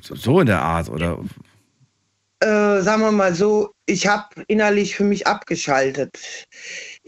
so 0.00 0.40
in 0.40 0.46
der 0.46 0.62
Art, 0.62 0.88
oder? 0.88 1.18
Äh, 2.40 2.82
sagen 2.82 3.02
wir 3.02 3.12
mal 3.12 3.34
so, 3.34 3.72
ich 3.86 4.06
habe 4.06 4.44
innerlich 4.46 4.94
für 4.94 5.04
mich 5.04 5.26
abgeschaltet. 5.26 6.16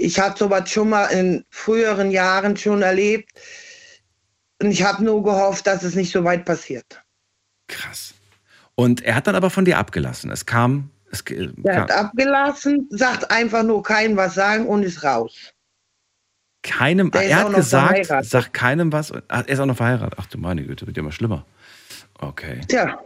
Ich 0.01 0.19
hatte 0.19 0.39
sowas 0.45 0.71
schon 0.71 0.89
mal 0.89 1.07
in 1.07 1.45
früheren 1.51 2.11
Jahren 2.11 2.57
schon 2.57 2.83
erlebt. 2.83 3.31
Und 4.63 4.71
ich 4.71 4.83
habe 4.83 5.05
nur 5.05 5.23
gehofft, 5.23 5.67
dass 5.67 5.83
es 5.83 5.95
nicht 5.95 6.13
so 6.13 6.25
weit 6.25 6.45
passiert. 6.47 7.03
Krass. 7.69 8.15
Und 8.75 9.03
er 9.03 9.15
hat 9.15 9.27
dann 9.27 9.35
aber 9.35 9.51
von 9.51 9.65
dir 9.67 9.79
abgelassen. 9.79 10.31
Es 10.31 10.47
kam, 10.47 10.91
es 11.11 11.23
Er 11.23 11.53
kam 11.75 11.83
hat 11.83 11.91
abgelassen, 11.91 12.87
sagt 12.91 13.31
einfach 13.31 13.63
nur 13.63 13.83
keinem 13.83 14.17
was 14.17 14.35
sagen 14.35 14.67
und 14.67 14.83
ist 14.85 15.05
raus. 15.05 15.53
keinem, 16.63 17.11
Der 17.11 17.25
er 17.25 17.37
hat 17.41 17.53
gesagt, 17.55 18.11
sag 18.21 18.53
keinem 18.55 18.93
was. 18.93 19.13
Ach, 19.29 19.45
er 19.47 19.49
ist 19.49 19.61
auch 19.61 19.67
noch 19.67 19.77
verheiratet. 19.77 20.19
Ach 20.19 20.27
du 20.27 20.39
meine 20.39 20.65
Güte, 20.65 20.87
wird 20.87 20.97
ja 20.97 21.03
immer 21.03 21.13
schlimmer. 21.13 21.47
Okay. 22.19 22.61
Tja, 22.69 22.99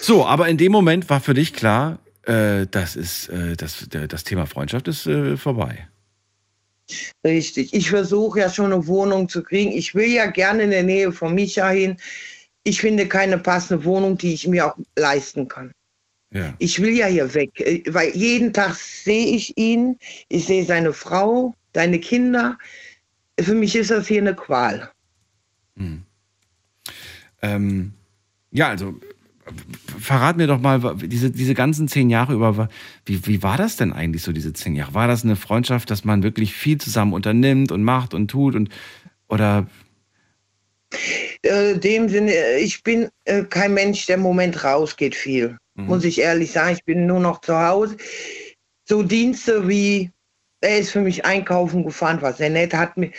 So, 0.00 0.26
aber 0.26 0.48
in 0.48 0.56
dem 0.58 0.72
Moment 0.72 1.08
war 1.10 1.20
für 1.20 1.34
dich 1.34 1.52
klar, 1.52 1.98
äh, 2.24 2.66
das 2.70 2.96
ist, 2.96 3.28
äh, 3.28 3.56
das, 3.56 3.86
das 3.88 4.24
Thema 4.24 4.46
Freundschaft 4.46 4.88
ist 4.88 5.06
äh, 5.06 5.36
vorbei. 5.36 5.88
richtig. 7.24 7.72
Ich 7.74 7.90
versuche 7.90 8.40
ja 8.40 8.50
schon 8.50 8.72
eine 8.72 8.86
Wohnung 8.86 9.28
zu 9.28 9.42
kriegen. 9.42 9.72
Ich 9.72 9.94
will 9.94 10.08
ja 10.08 10.26
gerne 10.26 10.64
in 10.64 10.70
der 10.70 10.82
Nähe 10.82 11.12
von 11.12 11.34
Micha 11.34 11.70
hin. 11.70 11.96
Ich 12.64 12.80
finde 12.80 13.08
keine 13.08 13.38
passende 13.38 13.84
Wohnung, 13.84 14.16
die 14.16 14.34
ich 14.34 14.46
mir 14.46 14.66
auch 14.66 14.76
leisten 14.96 15.48
kann. 15.48 15.72
Ja. 16.30 16.54
Ich 16.58 16.80
will 16.80 16.96
ja 16.96 17.06
hier 17.06 17.34
weg, 17.34 17.60
äh, 17.60 17.82
weil 17.88 18.14
jeden 18.16 18.52
Tag 18.52 18.74
sehe 18.74 19.36
ich 19.36 19.56
ihn, 19.58 19.98
ich 20.28 20.46
sehe 20.46 20.64
seine 20.64 20.92
Frau, 20.92 21.54
deine 21.72 21.98
Kinder. 21.98 22.58
Für 23.38 23.54
mich 23.54 23.74
ist 23.74 23.90
das 23.90 24.06
hier 24.06 24.20
eine 24.20 24.34
Qual. 24.34 24.90
Ähm, 27.42 27.92
ja, 28.52 28.68
also 28.68 28.94
verrat 29.98 30.36
mir 30.36 30.46
doch 30.46 30.60
mal, 30.60 30.96
diese, 30.96 31.30
diese 31.30 31.54
ganzen 31.54 31.88
zehn 31.88 32.10
Jahre 32.10 32.34
über, 32.34 32.68
wie, 33.04 33.26
wie 33.26 33.42
war 33.42 33.56
das 33.56 33.76
denn 33.76 33.92
eigentlich 33.92 34.22
so, 34.22 34.32
diese 34.32 34.52
zehn 34.52 34.74
Jahre? 34.74 34.94
War 34.94 35.08
das 35.08 35.24
eine 35.24 35.36
Freundschaft, 35.36 35.90
dass 35.90 36.04
man 36.04 36.22
wirklich 36.22 36.54
viel 36.54 36.78
zusammen 36.78 37.12
unternimmt 37.12 37.72
und 37.72 37.82
macht 37.82 38.14
und 38.14 38.28
tut 38.28 38.54
und 38.54 38.68
oder 39.28 39.66
Äh, 41.42 41.78
dem 41.78 42.08
Sinne, 42.08 42.32
äh, 42.32 42.60
ich 42.60 42.82
bin 42.82 43.08
äh, 43.24 43.44
kein 43.44 43.74
Mensch, 43.74 44.06
der 44.06 44.16
im 44.16 44.22
Moment 44.22 44.62
rausgeht 44.62 45.14
viel. 45.14 45.56
Mhm. 45.74 45.86
Muss 45.86 46.04
ich 46.04 46.20
ehrlich 46.20 46.52
sagen, 46.52 46.74
ich 46.74 46.84
bin 46.84 47.06
nur 47.06 47.20
noch 47.20 47.40
zu 47.40 47.58
Hause. 47.58 47.96
So 48.84 49.02
Dienste 49.02 49.66
wie, 49.68 50.10
er 50.60 50.78
ist 50.78 50.90
für 50.90 51.00
mich 51.00 51.24
einkaufen 51.24 51.84
gefahren, 51.84 52.22
war 52.22 52.32
sehr 52.32 52.50
nett, 52.50 52.74
hat 52.74 52.96
mir 52.96 53.10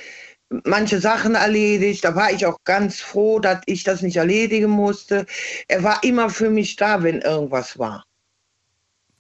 manche 0.66 1.00
Sachen 1.00 1.36
erledigt. 1.36 2.04
Da 2.04 2.16
war 2.16 2.32
ich 2.32 2.46
auch 2.46 2.58
ganz 2.64 3.02
froh, 3.02 3.40
dass 3.40 3.60
ich 3.66 3.84
das 3.84 4.02
nicht 4.02 4.18
erledigen 4.18 4.70
musste. 4.70 5.26
Er 5.68 5.84
war 5.84 6.04
immer 6.04 6.30
für 6.30 6.50
mich 6.50 6.76
da, 6.76 7.02
wenn 7.04 7.22
irgendwas 7.22 7.78
war. 7.80 8.06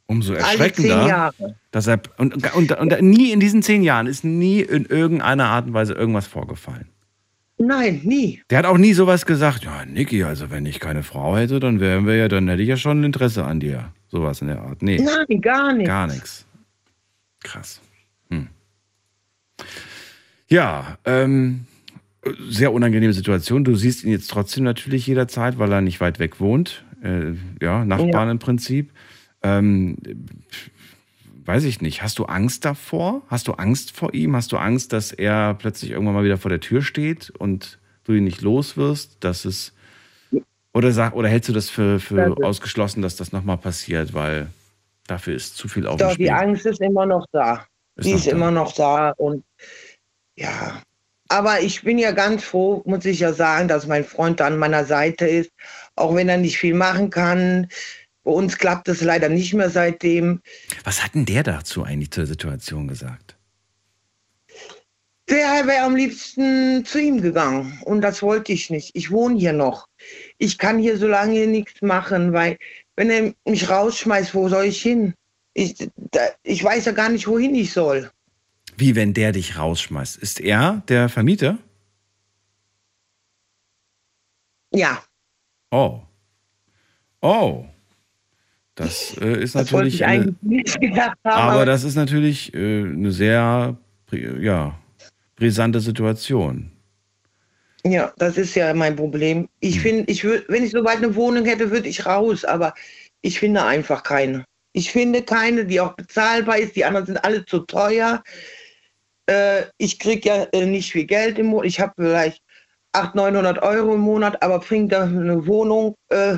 umso 0.08 0.34
erschreckender, 0.34 1.34
dass 1.72 1.88
er 1.88 2.02
und, 2.18 2.54
und, 2.56 2.72
und 2.72 3.02
nie 3.02 3.32
in 3.32 3.40
diesen 3.40 3.64
zehn 3.64 3.84
Jahren 3.84 4.08
ist 4.08 4.24
nie 4.24 4.62
in 4.62 4.86
irgendeiner 4.86 5.46
Art 5.46 5.66
und 5.66 5.74
Weise 5.74 5.94
irgendwas 5.94 6.28
vorgefallen. 6.28 6.90
Nein, 7.58 8.02
nie. 8.04 8.42
Der 8.50 8.58
hat 8.60 8.66
auch 8.66 8.78
nie 8.78 8.94
sowas 8.94 9.26
gesagt, 9.26 9.64
ja, 9.64 9.86
Niki, 9.86 10.24
also 10.24 10.50
wenn 10.50 10.66
ich 10.66 10.80
keine 10.80 11.04
Frau 11.04 11.38
hätte, 11.38 11.60
dann 11.60 11.80
wären 11.80 12.06
wir 12.06 12.16
ja, 12.16 12.28
dann 12.28 12.48
hätte 12.48 12.62
ich 12.62 12.70
ja 12.70 12.78
schon 12.78 13.02
ein 13.02 13.04
Interesse 13.06 13.46
an 13.46 13.60
dir. 13.60 13.92
Sowas 14.10 14.42
in 14.42 14.48
der 14.48 14.62
Art. 14.62 14.82
Nee. 14.82 15.00
Nein, 15.00 15.42
gar 15.42 15.74
nicht. 15.74 15.88
Gar 15.88 16.08
nichts. 16.08 16.46
Krass. 17.44 17.80
Hm. 18.30 18.48
Ja, 20.54 21.00
ähm, 21.06 21.66
sehr 22.48 22.74
unangenehme 22.74 23.14
Situation. 23.14 23.64
Du 23.64 23.76
siehst 23.76 24.04
ihn 24.04 24.12
jetzt 24.12 24.30
trotzdem 24.30 24.64
natürlich 24.64 25.08
jederzeit, 25.08 25.58
weil 25.58 25.72
er 25.72 25.82
nicht 25.82 26.00
weit 26.00 26.20
weg 26.20 26.40
wohnt. 26.40 26.86
Äh, 27.02 27.34
ja, 27.60 27.84
Nachbarn 27.84 28.28
Ja. 28.28 28.32
im 28.32 28.38
Prinzip. 28.38 28.92
Ähm, 29.42 29.98
weiß 31.44 31.64
ich 31.64 31.82
nicht, 31.82 32.04
hast 32.04 32.20
du 32.20 32.26
Angst 32.26 32.66
davor? 32.66 33.24
Hast 33.30 33.48
du 33.48 33.54
Angst 33.54 33.98
vor 33.98 34.14
ihm? 34.14 34.36
Hast 34.36 34.52
du 34.52 34.58
Angst, 34.58 34.94
dass 34.94 35.12
er 35.12 35.56
plötzlich 35.56 35.90
irgendwann 35.90 36.14
mal 36.14 36.24
wieder 36.24 36.38
vor 36.38 36.50
der 36.50 36.60
Tür 36.60 36.84
steht 36.84 37.32
und 37.32 37.80
du 38.04 38.14
ihn 38.14 38.24
nicht 38.24 38.42
los 38.42 38.78
wirst? 38.78 39.24
Dass 39.24 39.46
es 39.46 39.74
oder, 40.72 40.92
sag, 40.92 41.16
oder 41.16 41.30
hältst 41.30 41.50
du 41.50 41.54
das 41.54 41.72
für, 41.72 42.00
für 42.00 42.30
Das 42.30 42.44
ausgeschlossen, 42.44 43.02
dass 43.02 43.16
das 43.16 43.32
nochmal 43.32 43.58
passiert, 43.58 44.14
weil 44.14 44.48
dafür 45.08 45.34
ist 45.34 45.58
zu 45.58 45.68
viel 45.68 45.88
auf 45.88 45.98
Doch, 45.98 46.16
die 46.16 46.32
Angst 46.32 46.68
ist 46.68 46.80
immer 46.80 47.08
noch 47.08 47.26
da. 47.32 47.66
Ist 47.96 48.06
die 48.06 48.12
noch 48.12 48.18
ist 48.20 48.28
da. 48.28 48.32
immer 48.32 48.52
noch 48.52 48.74
da 48.74 49.10
und 49.18 49.44
ja. 50.36 50.82
Aber 51.30 51.62
ich 51.62 51.82
bin 51.82 51.98
ja 51.98 52.12
ganz 52.12 52.44
froh, 52.44 52.84
muss 52.86 53.06
ich 53.06 53.20
ja 53.20 53.34
sagen, 53.34 53.68
dass 53.68 53.88
mein 53.88 54.06
Freund 54.06 54.40
an 54.42 54.58
meiner 54.58 54.86
Seite 54.86 55.28
ist, 55.28 55.52
auch 55.96 56.14
wenn 56.14 56.30
er 56.30 56.38
nicht 56.38 56.58
viel 56.58 56.76
machen 56.76 57.10
kann. 57.10 57.68
Bei 58.24 58.32
uns 58.32 58.58
klappt 58.58 58.88
es 58.88 59.02
leider 59.02 59.30
nicht 59.30 59.54
mehr 59.54 59.70
seitdem. 59.70 60.42
Was 60.84 61.04
hat 61.04 61.16
denn 61.16 61.26
der 61.26 61.44
dazu 61.44 61.84
eigentlich 61.84 62.12
zur 62.12 62.26
Situation 62.26 62.88
gesagt? 62.88 63.36
Der 65.30 65.66
wäre 65.66 65.84
am 65.86 65.96
liebsten 65.96 66.84
zu 66.86 67.00
ihm 67.00 67.22
gegangen 67.22 67.80
und 67.86 68.02
das 68.02 68.22
wollte 68.22 68.52
ich 68.52 68.70
nicht. 68.70 68.92
Ich 68.94 69.10
wohne 69.10 69.40
hier 69.40 69.54
noch. 69.54 69.88
Ich 70.38 70.58
kann 70.58 70.80
hier 70.80 70.98
so 70.98 71.08
lange 71.08 71.48
nichts 71.48 71.82
machen, 71.82 72.34
weil 72.34 72.58
wenn 72.96 73.10
er 73.10 73.34
mich 73.46 73.70
rausschmeißt, 73.70 74.36
wo 74.36 74.50
soll 74.50 74.66
ich 74.66 74.82
hin? 74.82 75.14
Ich, 75.54 75.90
da, 76.12 76.22
ich 76.44 76.64
weiß 76.64 76.86
ja 76.86 76.92
gar 76.92 77.10
nicht, 77.10 77.28
wohin 77.28 77.56
ich 77.56 77.72
soll. 77.72 78.12
Wie 78.78 78.96
wenn 78.96 79.14
der 79.14 79.32
dich 79.32 79.58
rausschmeißt? 79.58 80.18
Ist 80.18 80.40
er 80.40 80.82
der 80.88 81.10
Vermieter? 81.10 81.58
Ja, 84.72 85.04
Oh. 85.74 86.02
Oh. 87.22 87.66
Das 88.76 89.18
äh, 89.20 89.42
ist 89.42 89.56
das 89.56 89.72
natürlich 89.72 89.96
ich 89.96 90.06
eine, 90.06 90.22
eigentlich 90.22 90.42
nicht 90.42 90.82
gedacht 90.82 91.18
haben. 91.24 91.52
Aber 91.52 91.66
das 91.66 91.84
ist 91.84 91.96
natürlich 91.96 92.54
äh, 92.54 92.84
eine 92.84 93.12
sehr 93.12 93.76
ja, 94.12 94.80
brisante 95.36 95.80
Situation. 95.80 96.72
Ja, 97.84 98.14
das 98.18 98.38
ist 98.38 98.54
ja 98.54 98.72
mein 98.76 98.96
Problem. 98.96 99.50
Ich 99.62 99.80
finde, 99.80 100.04
ich 100.12 100.24
würd, 100.24 100.46
wenn 100.48 100.64
ich 100.64 100.72
soweit 100.72 100.98
eine 100.98 101.16
Wohnung 101.16 101.44
hätte, 101.46 101.72
würde 101.72 101.90
ich 101.90 102.06
raus, 102.06 102.46
aber 102.46 102.76
ich 103.22 103.40
finde 103.40 103.64
einfach 103.64 104.04
keine. 104.04 104.46
Ich 104.74 104.92
finde 104.92 105.24
keine, 105.24 105.66
die 105.66 105.82
auch 105.82 105.96
bezahlbar 105.96 106.60
ist. 106.60 106.76
Die 106.76 106.86
anderen 106.86 107.08
sind 107.08 107.18
alle 107.18 107.44
zu 107.46 107.62
teuer. 107.62 108.24
Äh, 109.28 109.64
ich 109.78 110.00
kriege 110.00 110.28
ja 110.30 110.44
äh, 110.52 110.66
nicht 110.66 110.92
viel 110.92 111.06
Geld 111.06 111.40
im 111.40 111.48
Monat. 111.48 111.66
Ich 111.68 111.80
habe 111.80 111.94
vielleicht 111.96 112.42
800, 112.94 113.34
900 113.34 113.64
Euro 113.64 113.96
im 113.96 114.02
Monat, 114.02 114.42
aber 114.44 114.60
bringt 114.60 114.92
da 114.92 115.04
eine 115.04 115.46
Wohnung 115.48 115.96
äh, 116.10 116.34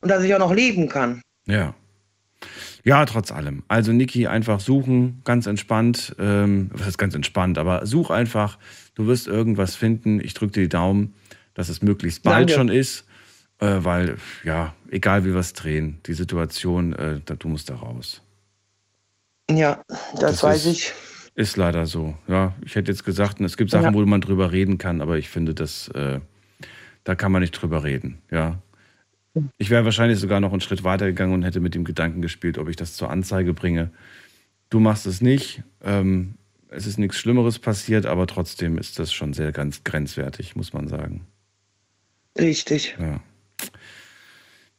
und 0.00 0.08
dass 0.10 0.22
ich 0.22 0.34
auch 0.34 0.38
noch 0.38 0.52
leben 0.54 0.88
kann. 0.88 1.22
Ja. 1.46 1.74
Ja, 2.84 3.04
trotz 3.04 3.32
allem. 3.32 3.64
Also 3.68 3.92
Niki, 3.92 4.26
einfach 4.28 4.60
suchen, 4.60 5.20
ganz 5.24 5.46
entspannt. 5.46 6.14
Ähm, 6.18 6.70
was 6.72 6.86
ist 6.88 6.98
ganz 6.98 7.14
entspannt? 7.14 7.58
Aber 7.58 7.84
such 7.86 8.10
einfach. 8.10 8.58
Du 8.94 9.06
wirst 9.06 9.26
irgendwas 9.26 9.74
finden. 9.74 10.20
Ich 10.20 10.34
drücke 10.34 10.52
dir 10.52 10.60
die 10.62 10.68
Daumen, 10.68 11.14
dass 11.54 11.68
es 11.68 11.82
möglichst 11.82 12.22
bald 12.22 12.48
Danke. 12.50 12.52
schon 12.54 12.68
ist. 12.68 13.04
Äh, 13.60 13.78
weil, 13.80 14.16
ja, 14.44 14.72
egal 14.90 15.24
wie 15.24 15.32
wir 15.32 15.40
es 15.40 15.52
drehen, 15.52 15.98
die 16.06 16.14
Situation, 16.14 16.92
äh, 16.94 17.20
da, 17.24 17.34
du 17.34 17.48
musst 17.48 17.68
da 17.70 17.74
raus. 17.74 18.22
Ja, 19.50 19.82
das, 20.12 20.20
Das 20.20 20.42
weiß 20.44 20.66
ist- 20.66 20.72
ich. 20.78 20.92
Ist 21.38 21.56
leider 21.56 21.86
so. 21.86 22.16
Ja, 22.26 22.56
ich 22.64 22.74
hätte 22.74 22.90
jetzt 22.90 23.04
gesagt, 23.04 23.40
es 23.40 23.56
gibt 23.56 23.70
Sachen, 23.70 23.84
Ja. 23.84 23.94
wo 23.94 24.04
man 24.04 24.20
drüber 24.20 24.50
reden 24.50 24.76
kann, 24.76 25.00
aber 25.00 25.18
ich 25.18 25.28
finde, 25.28 25.54
das, 25.54 25.86
äh, 25.90 26.18
da 27.04 27.14
kann 27.14 27.30
man 27.30 27.42
nicht 27.42 27.52
drüber 27.52 27.84
reden. 27.84 28.18
Ja. 28.28 28.60
Ich 29.56 29.70
wäre 29.70 29.84
wahrscheinlich 29.84 30.18
sogar 30.18 30.40
noch 30.40 30.50
einen 30.50 30.60
Schritt 30.60 30.82
weiter 30.82 31.06
gegangen 31.06 31.32
und 31.32 31.44
hätte 31.44 31.60
mit 31.60 31.76
dem 31.76 31.84
Gedanken 31.84 32.22
gespielt, 32.22 32.58
ob 32.58 32.68
ich 32.68 32.74
das 32.74 32.94
zur 32.94 33.08
Anzeige 33.10 33.54
bringe. 33.54 33.92
Du 34.68 34.80
machst 34.80 35.06
es 35.06 35.20
nicht. 35.20 35.62
Ähm, 35.80 36.34
es 36.70 36.88
ist 36.88 36.98
nichts 36.98 37.18
Schlimmeres 37.18 37.60
passiert, 37.60 38.04
aber 38.04 38.26
trotzdem 38.26 38.76
ist 38.76 38.98
das 38.98 39.12
schon 39.12 39.32
sehr 39.32 39.52
ganz 39.52 39.84
grenzwertig, 39.84 40.56
muss 40.56 40.72
man 40.72 40.88
sagen. 40.88 41.20
Richtig. 42.36 42.96
Ja. 42.98 43.20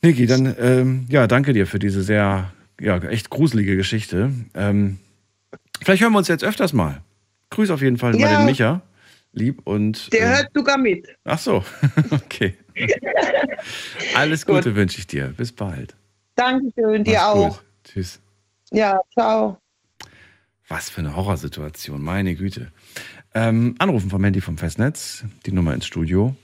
Niki, 0.01 0.25
dann 0.25 0.53
ähm, 0.59 1.05
ja, 1.07 1.25
danke 1.25 1.53
dir 1.53 1.67
für 1.67 1.79
diese 1.79 2.03
sehr, 2.03 2.51
ja, 2.81 2.97
echt 2.97 3.29
gruselige 3.29 3.77
Geschichte. 3.77 4.31
Ähm, 4.55 4.97
vielleicht 5.83 6.01
hören 6.01 6.11
wir 6.13 6.17
uns 6.19 6.27
jetzt 6.27 6.43
öfters 6.43 6.73
mal. 6.73 7.01
Grüß 7.51 7.71
auf 7.71 7.81
jeden 7.81 7.97
Fall 7.97 8.11
mal 8.13 8.19
Ja. 8.19 8.37
den 8.37 8.45
Micha. 8.45 8.81
Lieb 9.31 9.61
und. 9.65 10.11
Der 10.11 10.21
ähm, 10.21 10.27
hört 10.29 10.47
sogar 10.53 10.77
mit. 10.77 11.07
Ach 11.23 11.37
so, 11.37 11.63
okay. 12.11 12.55
Alles 14.15 14.45
Gute 14.45 14.75
wünsche 14.75 14.99
ich 14.99 15.07
dir. 15.07 15.33
Bis 15.37 15.51
bald. 15.51 15.95
Dankeschön, 16.35 17.03
dir 17.03 17.13
Mach's 17.13 17.23
auch. 17.25 17.57
Gut. 17.57 17.65
Tschüss. 17.83 18.21
Ja, 18.71 18.99
ciao. 19.13 19.57
Was 20.67 20.89
für 20.89 20.99
eine 20.99 21.15
Horrorsituation, 21.15 22.01
meine 22.01 22.35
Güte. 22.35 22.71
Ähm, 23.33 23.75
anrufen 23.79 24.09
vom 24.09 24.23
Handy 24.23 24.41
vom 24.41 24.57
Festnetz, 24.57 25.23
die 25.45 25.51
Nummer 25.51 25.73
ins 25.73 25.85
Studio. 25.85 26.35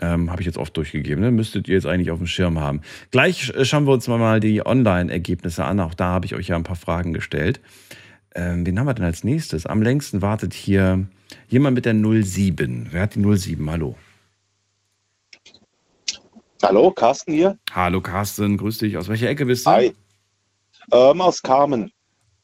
Ähm, 0.00 0.30
Habe 0.30 0.42
ich 0.42 0.46
jetzt 0.46 0.58
oft 0.58 0.76
durchgegeben, 0.76 1.22
ne? 1.22 1.30
müsstet 1.30 1.68
ihr 1.68 1.74
jetzt 1.74 1.86
eigentlich 1.86 2.10
auf 2.10 2.18
dem 2.18 2.26
Schirm 2.26 2.58
haben. 2.58 2.80
Gleich 3.12 3.50
äh, 3.50 3.64
schauen 3.64 3.86
wir 3.86 3.92
uns 3.92 4.08
mal 4.08 4.40
die 4.40 4.64
Online-Ergebnisse 4.66 5.64
an. 5.64 5.78
Auch 5.78 5.94
da 5.94 6.06
habe 6.06 6.26
ich 6.26 6.34
euch 6.34 6.48
ja 6.48 6.56
ein 6.56 6.64
paar 6.64 6.74
Fragen 6.76 7.12
gestellt. 7.12 7.60
Ähm, 8.34 8.66
wen 8.66 8.78
haben 8.78 8.86
wir 8.86 8.94
denn 8.94 9.04
als 9.04 9.22
nächstes? 9.22 9.64
Am 9.64 9.80
längsten 9.80 10.20
wartet 10.20 10.54
hier 10.54 11.06
jemand 11.48 11.76
mit 11.76 11.84
der 11.84 11.94
07. 11.94 12.88
Wer 12.90 13.02
hat 13.02 13.14
die 13.14 13.36
07? 13.36 13.70
Hallo. 13.70 13.96
Hallo, 16.62 16.90
Carsten 16.90 17.32
hier. 17.32 17.58
Hallo 17.72 18.00
Carsten, 18.00 18.56
grüß 18.56 18.78
dich. 18.78 18.96
Aus 18.96 19.08
welcher 19.08 19.28
Ecke 19.28 19.46
bist 19.46 19.66
du? 19.66 19.70
Hi. 19.70 19.94
Ähm, 20.92 21.20
aus 21.20 21.42
Carmen. 21.42 21.92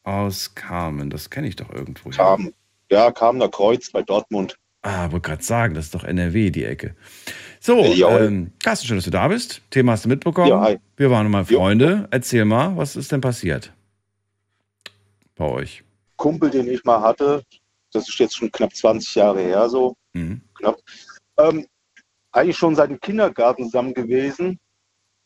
Aus 0.04 0.54
Carmen, 0.54 1.10
das 1.10 1.28
kenne 1.28 1.48
ich 1.48 1.56
doch 1.56 1.70
irgendwo. 1.70 2.10
Carmen. 2.10 2.52
Ja, 2.90 3.10
Carmener 3.10 3.48
Kreuz 3.48 3.90
bei 3.90 4.02
Dortmund. 4.02 4.56
Ah, 4.82 5.10
wollte 5.10 5.28
gerade 5.28 5.42
sagen, 5.42 5.74
das 5.74 5.86
ist 5.86 5.94
doch 5.94 6.04
NRW, 6.04 6.50
die 6.50 6.64
Ecke. 6.64 6.94
So, 7.60 7.78
ähm, 7.84 8.52
Carsten, 8.62 8.86
schön, 8.86 8.96
dass 8.96 9.04
du 9.04 9.10
da 9.10 9.28
bist. 9.28 9.60
Thema 9.70 9.92
hast 9.92 10.04
du 10.04 10.08
mitbekommen. 10.08 10.48
Ja, 10.48 10.60
hi. 10.60 10.78
Wir 10.96 11.10
waren 11.10 11.30
mal 11.30 11.44
Freunde. 11.44 12.08
Erzähl 12.10 12.44
mal, 12.44 12.76
was 12.76 12.96
ist 12.96 13.12
denn 13.12 13.20
passiert 13.20 13.72
bei 15.40 15.46
euch? 15.46 15.82
Kumpel, 16.16 16.50
den 16.50 16.68
ich 16.68 16.84
mal 16.84 17.00
hatte, 17.00 17.42
das 17.92 18.08
ist 18.08 18.18
jetzt 18.18 18.36
schon 18.36 18.52
knapp 18.52 18.74
20 18.76 19.14
Jahre 19.16 19.40
her, 19.40 19.68
so 19.68 19.96
Mhm. 20.12 20.42
knapp. 20.54 20.78
Ähm, 21.38 21.66
eigentlich 22.32 22.56
schon 22.56 22.76
seit 22.76 22.90
dem 22.90 23.00
Kindergarten 23.00 23.64
zusammen 23.64 23.94
gewesen. 23.94 24.60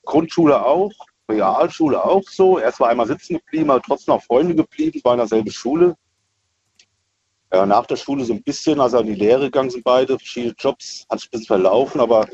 Grundschule 0.05 0.65
auch, 0.65 0.93
Realschule 1.29 2.03
auch 2.03 2.23
so. 2.29 2.59
Erst 2.59 2.81
war 2.81 2.89
einmal 2.89 3.07
sitzen 3.07 3.35
geblieben, 3.35 3.71
aber 3.71 3.83
trotzdem 3.83 4.15
noch 4.15 4.23
Freunde 4.23 4.55
geblieben, 4.55 5.01
war 5.05 5.15
in 5.15 5.19
derselben 5.19 5.51
Schule. 5.51 5.97
Ja, 7.53 7.67
nach 7.67 7.87
der 7.87 7.97
Schule 7.97 8.25
so 8.25 8.33
ein 8.33 8.43
bisschen, 8.43 8.81
also 8.81 8.99
in 8.99 9.07
die 9.07 9.15
Lehre 9.15 9.45
gegangen 9.45 9.71
sind 9.71 9.85
beide, 9.85 10.19
verschiedene 10.19 10.55
Jobs, 10.59 11.07
hat 11.11 11.21
sich 11.21 11.29
ein 11.29 11.31
bisschen 11.33 11.47
verlaufen, 11.47 12.01
aber 12.01 12.29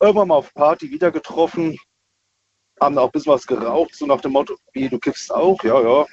irgendwann 0.00 0.28
mal 0.28 0.36
auf 0.36 0.52
Party 0.54 0.90
wieder 0.90 1.10
getroffen, 1.10 1.76
haben 2.80 2.98
auch 2.98 3.06
ein 3.06 3.12
bisschen 3.12 3.32
was 3.32 3.46
geraucht, 3.46 3.94
so 3.94 4.06
nach 4.06 4.20
dem 4.20 4.32
Motto, 4.32 4.56
wie, 4.72 4.88
du 4.88 4.98
kiffst 4.98 5.32
auch? 5.32 5.62
Ja, 5.64 5.80
ja. 5.80 6.06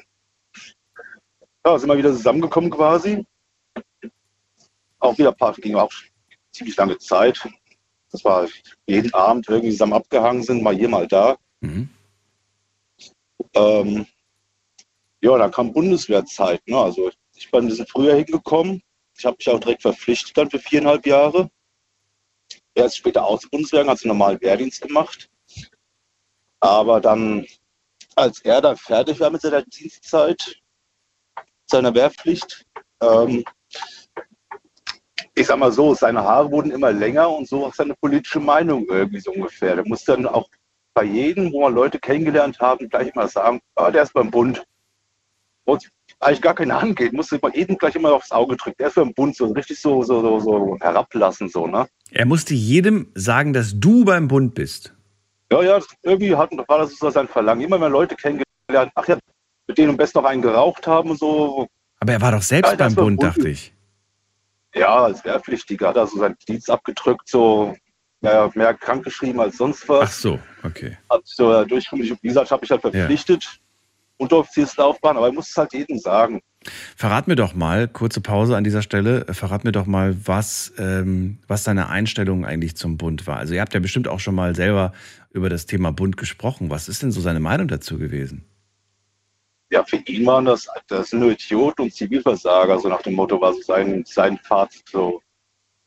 Ja, 1.65 1.79
sind 1.79 1.89
wir 1.89 1.97
wieder 1.97 2.11
zusammengekommen 2.11 2.69
quasi. 2.69 3.25
Auch 4.99 5.17
wieder 5.17 5.31
Party, 5.31 5.61
ging 5.61 5.75
auch 5.75 5.91
ziemlich 6.51 6.75
lange 6.75 6.97
Zeit. 6.97 7.39
Das 8.11 8.23
war 8.25 8.47
jeden 8.85 9.13
Abend 9.13 9.47
irgendwie 9.47 9.71
zusammen 9.71 9.93
abgehangen 9.93 10.43
sind, 10.43 10.61
mal 10.61 10.75
hier, 10.75 10.89
mal 10.89 11.07
da. 11.07 11.37
Mhm. 11.61 11.89
Ähm, 13.53 14.05
ja, 15.21 15.37
dann 15.37 15.51
kam 15.51 15.73
Bundeswehrzeit. 15.73 16.67
Ne? 16.67 16.77
Also 16.77 17.11
ich 17.35 17.49
bin 17.49 17.61
ein 17.61 17.67
bisschen 17.67 17.87
früher 17.87 18.15
hingekommen. 18.15 18.83
Ich 19.17 19.25
habe 19.25 19.37
mich 19.37 19.49
auch 19.49 19.59
direkt 19.59 19.83
verpflichtet 19.83 20.37
dann 20.37 20.49
für 20.49 20.59
viereinhalb 20.59 21.05
Jahre. 21.05 21.49
Er 22.75 22.85
ist 22.85 22.97
später 22.97 23.23
aus 23.23 23.47
Bundeswehr, 23.49 23.85
hat 23.85 24.03
einen 24.03 24.09
normalen 24.09 24.41
Wehrdienst 24.41 24.81
gemacht. 24.81 25.29
Aber 26.59 26.99
dann, 26.99 27.45
als 28.15 28.39
er 28.41 28.61
dann 28.61 28.77
fertig 28.77 29.19
war 29.19 29.29
mit 29.29 29.41
seiner 29.41 29.61
Dienstzeit, 29.61 30.62
seiner 31.73 31.93
Wehrpflicht, 31.93 32.65
ähm, 33.01 33.43
ich 35.35 35.47
sag 35.47 35.57
mal 35.57 35.71
so, 35.71 35.95
seine 35.95 36.23
Haare 36.23 36.51
wurden 36.51 36.71
immer 36.71 36.91
länger 36.91 37.29
und 37.29 37.47
so 37.47 37.65
auch 37.65 37.73
seine 37.73 37.95
politische 37.95 38.39
Meinung 38.39 38.85
irgendwie 38.87 39.19
so 39.19 39.31
ungefähr. 39.31 39.75
Der 39.75 39.87
musste 39.87 40.13
dann 40.13 40.27
auch 40.27 40.47
bei 40.93 41.03
jedem, 41.03 41.51
wo 41.51 41.61
wir 41.61 41.71
Leute 41.71 41.99
kennengelernt 41.99 42.59
haben, 42.59 42.87
gleich 42.87 43.09
immer 43.13 43.27
sagen, 43.27 43.59
ah, 43.75 43.89
der 43.89 44.03
ist 44.03 44.13
beim 44.13 44.29
Bund. 44.29 44.63
Und 45.65 45.89
eigentlich 46.19 46.41
gar 46.41 46.53
keine 46.53 46.79
Hand 46.79 46.97
geht, 46.97 47.13
musste 47.13 47.39
bei 47.39 47.49
jedem 47.49 47.77
gleich 47.77 47.95
immer 47.95 48.13
aufs 48.13 48.31
Auge 48.31 48.55
drücken. 48.55 48.75
Der 48.79 48.87
ist 48.87 48.95
beim 48.95 49.13
Bund, 49.13 49.35
so 49.35 49.47
richtig 49.47 49.79
so, 49.79 50.03
so, 50.03 50.21
so, 50.21 50.39
so 50.39 50.77
herablassen, 50.79 51.49
so, 51.49 51.65
ne? 51.65 51.87
Er 52.11 52.25
musste 52.25 52.53
jedem 52.53 53.11
sagen, 53.15 53.53
dass 53.53 53.73
du 53.79 54.05
beim 54.05 54.27
Bund 54.27 54.53
bist. 54.53 54.93
Ja, 55.51 55.63
ja, 55.63 55.79
irgendwie 56.03 56.35
hatten, 56.35 56.59
war 56.67 56.77
das 56.77 56.95
so 56.97 57.09
sein 57.09 57.27
Verlangen. 57.27 57.65
Immer 57.65 57.79
mehr 57.79 57.89
Leute 57.89 58.15
kennengelernt, 58.15 58.91
ach 58.93 59.07
ja, 59.07 59.17
mit 59.67 59.77
denen 59.77 59.91
am 59.91 59.97
besten 59.97 60.19
noch 60.19 60.25
einen 60.25 60.41
geraucht 60.41 60.87
haben 60.87 61.11
und 61.11 61.19
so. 61.19 61.67
Aber 61.99 62.11
er 62.11 62.21
war 62.21 62.31
doch 62.31 62.41
selbst 62.41 62.71
Ja, 62.71 62.75
beim 62.75 62.95
Bund, 62.95 63.23
dachte 63.23 63.49
ich. 63.49 63.73
Ja, 64.75 65.03
als 65.03 65.23
Wehrpflichtiger 65.23 65.89
hat 65.89 65.97
er 65.97 66.07
so 66.07 66.17
seinen 66.17 66.35
Dienst 66.47 66.69
abgedrückt, 66.69 67.29
so 67.29 67.75
ja, 68.21 68.49
mehr 68.55 68.73
krankgeschrieben 68.73 69.39
als 69.39 69.57
sonst 69.57 69.87
was. 69.87 70.09
Ach 70.09 70.11
so, 70.11 70.39
okay. 70.63 70.97
Hat 71.09 71.21
so 71.25 71.53
äh, 71.53 71.65
durchgekommen. 71.65 72.17
Wie 72.21 72.27
gesagt, 72.27 72.51
habe 72.51 72.65
ich 72.65 72.71
halt 72.71 72.81
verpflichtet. 72.81 73.59
Unteroffizierslaufbahn, 74.17 75.17
aber 75.17 75.27
ich 75.27 75.33
muss 75.33 75.49
es 75.49 75.57
halt 75.57 75.73
jedem 75.73 75.97
sagen. 75.97 76.41
Verrat 76.95 77.27
mir 77.27 77.35
doch 77.35 77.53
mal, 77.53 77.87
kurze 77.87 78.21
Pause 78.21 78.55
an 78.55 78.63
dieser 78.63 78.81
Stelle, 78.81 79.25
verrat 79.33 79.65
mir 79.65 79.73
doch 79.73 79.85
mal, 79.85 80.15
was, 80.25 80.71
ähm, 80.77 81.39
was 81.47 81.63
deine 81.63 81.89
Einstellung 81.89 82.45
eigentlich 82.45 82.77
zum 82.77 82.97
Bund 82.97 83.27
war. 83.27 83.37
Also 83.37 83.53
ihr 83.53 83.61
habt 83.61 83.73
ja 83.73 83.79
bestimmt 83.81 84.07
auch 84.07 84.19
schon 84.19 84.35
mal 84.35 84.55
selber 84.55 84.93
über 85.31 85.49
das 85.49 85.65
Thema 85.65 85.91
Bund 85.91 86.15
gesprochen. 86.15 86.69
Was 86.69 86.87
ist 86.87 87.01
denn 87.03 87.11
so 87.11 87.19
seine 87.19 87.41
Meinung 87.41 87.67
dazu 87.67 87.97
gewesen? 87.97 88.45
Ja, 89.73 89.83
für 89.83 89.95
ihn 89.95 90.23
waren 90.27 90.45
das, 90.45 90.67
das 90.87 91.09
sind 91.09 91.21
nur 91.21 91.31
Idioten 91.31 91.81
und 91.81 91.93
Zivilversager, 91.95 92.79
so 92.79 92.89
nach 92.89 93.01
dem 93.01 93.15
Motto 93.15 93.41
war 93.41 93.53
so 93.53 93.61
sein, 93.61 94.03
sein 94.05 94.37
Fazit 94.43 94.83
so. 94.87 95.19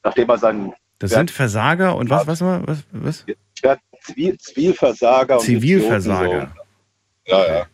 Nachdem 0.02 0.28
er 0.28 0.38
seinen 0.38 0.72
Das 0.98 1.12
sind 1.12 1.30
Versager 1.30 1.94
und 1.94 2.10
was, 2.10 2.26
was, 2.26 2.40
was, 2.40 2.82
was? 2.90 3.24
Ja, 3.62 3.76
Zivil, 4.00 4.36
Zivilversager. 4.38 5.38
Zivilversager. 5.38 6.52
So. 6.52 7.32
Ja, 7.32 7.46
ja. 7.46 7.66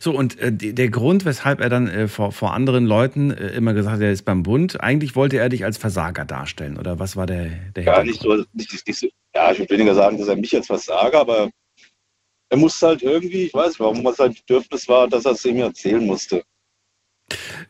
So, 0.00 0.10
und 0.10 0.36
äh, 0.40 0.52
der 0.52 0.88
Grund, 0.88 1.24
weshalb 1.24 1.60
er 1.60 1.68
dann 1.68 1.86
äh, 1.86 2.08
vor, 2.08 2.32
vor 2.32 2.54
anderen 2.54 2.84
Leuten 2.84 3.30
äh, 3.30 3.50
immer 3.50 3.72
gesagt 3.72 3.96
hat, 3.96 4.02
er 4.02 4.10
ist 4.10 4.24
beim 4.24 4.42
Bund, 4.42 4.80
eigentlich 4.80 5.14
wollte 5.14 5.38
er 5.38 5.48
dich 5.48 5.64
als 5.64 5.78
Versager 5.78 6.24
darstellen, 6.24 6.76
oder 6.76 6.98
was 6.98 7.14
war 7.14 7.26
der, 7.26 7.50
der 7.76 7.84
Ja, 7.84 8.02
nicht 8.02 8.20
so, 8.20 8.44
nicht, 8.52 8.84
nicht 8.84 8.98
so, 8.98 9.06
ja, 9.32 9.52
ich 9.52 9.60
würde 9.60 9.74
weniger 9.74 9.94
sagen, 9.94 10.18
dass 10.18 10.26
er 10.26 10.36
mich 10.36 10.54
als 10.56 10.66
Versager, 10.66 11.20
aber 11.20 11.50
er 12.52 12.58
musste 12.58 12.88
halt 12.88 13.02
irgendwie, 13.02 13.44
ich 13.44 13.54
weiß 13.54 13.70
nicht, 13.70 13.80
warum 13.80 14.06
es 14.06 14.16
sein 14.16 14.34
Bedürfnis 14.34 14.86
war, 14.86 15.08
dass 15.08 15.24
er 15.24 15.32
es 15.32 15.44
ihm 15.46 15.56
erzählen 15.56 16.04
musste. 16.04 16.44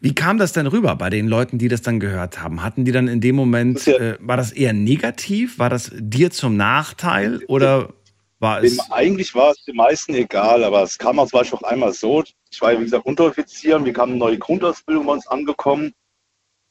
Wie 0.01 0.13
kam 0.13 0.39
das 0.39 0.53
denn 0.53 0.67
rüber 0.67 0.97
bei 0.97 1.09
den 1.09 1.29
Leuten, 1.29 1.57
die 1.57 1.69
das 1.69 1.83
dann 1.83 2.01
gehört 2.01 2.43
haben? 2.43 2.65
Hatten 2.65 2.85
die 2.85 2.91
dann 2.91 3.07
in 3.07 3.21
dem 3.21 3.37
Moment, 3.37 3.87
äh, 3.87 4.17
war 4.19 4.37
das 4.37 4.51
eher 4.51 4.73
negativ? 4.73 5.61
War 5.61 5.71
das 5.71 5.93
dir 5.95 6.33
zum 6.33 6.57
Nachteil 6.57 7.45
oder 7.47 7.93
war 8.41 8.61
es... 8.65 8.81
Eigentlich 8.91 9.33
war 9.37 9.53
es 9.53 9.65
den 9.65 9.77
meisten 9.77 10.15
egal, 10.15 10.65
aber 10.65 10.83
es 10.83 10.99
kam 10.99 11.21
auch 11.21 11.29
zum 11.29 11.39
Beispiel 11.39 11.61
auch 11.61 11.71
einmal 11.71 11.93
so, 11.93 12.25
ich 12.51 12.61
war 12.61 12.73
ja 12.73 12.81
wie 12.81 12.85
gesagt 12.85 13.07
Unteroffizier 13.07 13.77
und 13.77 13.85
wir 13.85 13.93
kamen 13.93 14.13
eine 14.13 14.19
neue 14.19 14.39
Grundausbildung 14.39 15.07
bei 15.07 15.13
uns 15.13 15.29
angekommen. 15.29 15.93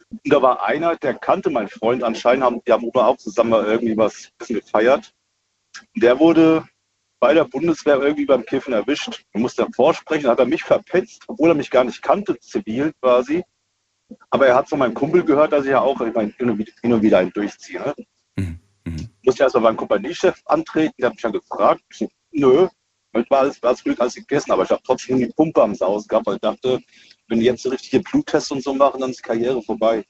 Und 0.09 0.19
da 0.25 0.41
war 0.41 0.65
einer, 0.65 0.97
der 0.97 1.13
kannte 1.13 1.49
meinen 1.49 1.69
Freund 1.69 2.03
anscheinend, 2.03 2.43
haben, 2.43 2.61
die 2.67 2.73
haben 2.73 2.83
auch 2.93 3.15
zusammen 3.15 3.53
irgendwie 3.53 3.95
was 3.95 4.31
bisschen 4.37 4.59
gefeiert. 4.59 5.13
Und 5.95 6.03
der 6.03 6.19
wurde 6.19 6.65
bei 7.21 7.35
der 7.35 7.45
Bundeswehr 7.45 8.01
irgendwie 8.01 8.25
beim 8.25 8.43
Kiffen 8.43 8.73
erwischt. 8.73 9.23
Er 9.31 9.39
musste 9.39 9.61
dann 9.61 9.71
vorsprechen, 9.73 10.27
hat 10.27 10.39
er 10.39 10.45
mich 10.45 10.63
verpetzt, 10.63 11.23
obwohl 11.27 11.49
er 11.49 11.55
mich 11.55 11.69
gar 11.69 11.83
nicht 11.83 12.01
kannte, 12.01 12.37
zivil 12.39 12.91
quasi. 12.99 13.43
Aber 14.31 14.47
er 14.47 14.55
hat 14.55 14.67
von 14.67 14.79
meinem 14.79 14.95
Kumpel 14.95 15.23
gehört, 15.23 15.53
dass 15.53 15.63
ich 15.63 15.69
ja 15.69 15.81
auch 15.81 16.01
ich 16.01 16.13
hin 16.35 16.49
und 16.49 17.01
wieder- 17.01 17.19
einen 17.19 17.31
durchziehe. 17.31 17.93
Ne? 18.35 18.59
Musste 19.23 19.43
erst 19.43 19.53
mal 19.53 19.61
beim 19.61 19.77
Kompaniechef 19.77 20.41
antreten, 20.45 20.95
der 20.97 21.07
hat 21.09 21.13
mich 21.13 21.21
dann 21.21 21.31
gefragt. 21.31 21.83
Ich 21.91 22.07
nö, 22.31 22.67
heute 23.15 23.29
war 23.29 23.41
alles, 23.41 23.61
war 23.61 23.69
alles 23.69 23.83
Glück, 23.83 23.99
alles 24.01 24.15
gegessen, 24.15 24.51
aber 24.51 24.63
ich 24.63 24.71
habe 24.71 24.81
trotzdem 24.83 25.19
die 25.19 25.27
Pumpe 25.27 25.61
am 25.61 25.75
Saus 25.75 26.07
gehabt, 26.07 26.25
weil 26.25 26.35
ich 26.35 26.41
dachte, 26.41 26.81
wenn 27.27 27.39
die 27.39 27.45
jetzt 27.45 27.61
so 27.61 27.69
richtige 27.69 27.99
Bluttests 27.99 28.49
und 28.49 28.63
so 28.63 28.73
machen, 28.73 28.99
dann 28.99 29.11
ist 29.11 29.19
die 29.19 29.27
Karriere 29.27 29.61
vorbei. 29.61 30.03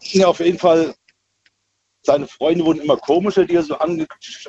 Ja, 0.00 0.28
auf 0.28 0.38
jeden 0.38 0.58
Fall, 0.58 0.94
seine 2.04 2.26
Freunde 2.26 2.64
wurden 2.64 2.82
immer 2.82 2.96
komischer, 2.96 3.44
die 3.44 3.54
er 3.54 3.62
so 3.62 3.76
ange 3.78 4.06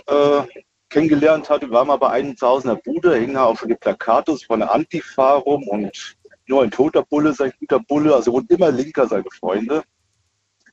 äh, 0.07 0.41
kennengelernt 0.89 1.49
hat. 1.49 1.61
Wir 1.61 1.71
waren 1.71 1.87
mal 1.87 1.95
bei 1.97 2.09
einem 2.09 2.37
zu 2.37 2.45
Hause 2.45 2.69
in 2.69 2.75
der 2.75 2.81
Bude, 2.83 3.09
da 3.09 3.15
hingen 3.15 3.37
auch 3.37 3.57
schon 3.57 3.69
die 3.69 3.75
Plakate 3.75 4.37
von 4.37 4.59
der 4.59 4.71
Antifa 4.71 5.35
rum 5.35 5.67
und 5.67 6.15
nur 6.47 6.63
ein 6.63 6.71
toter 6.71 7.03
Bulle, 7.03 7.33
sein 7.33 7.51
guter 7.59 7.79
Bulle, 7.79 8.13
also 8.13 8.33
wurden 8.33 8.47
immer 8.49 8.71
linker 8.71 9.07
seine 9.07 9.25
Freunde. 9.39 9.83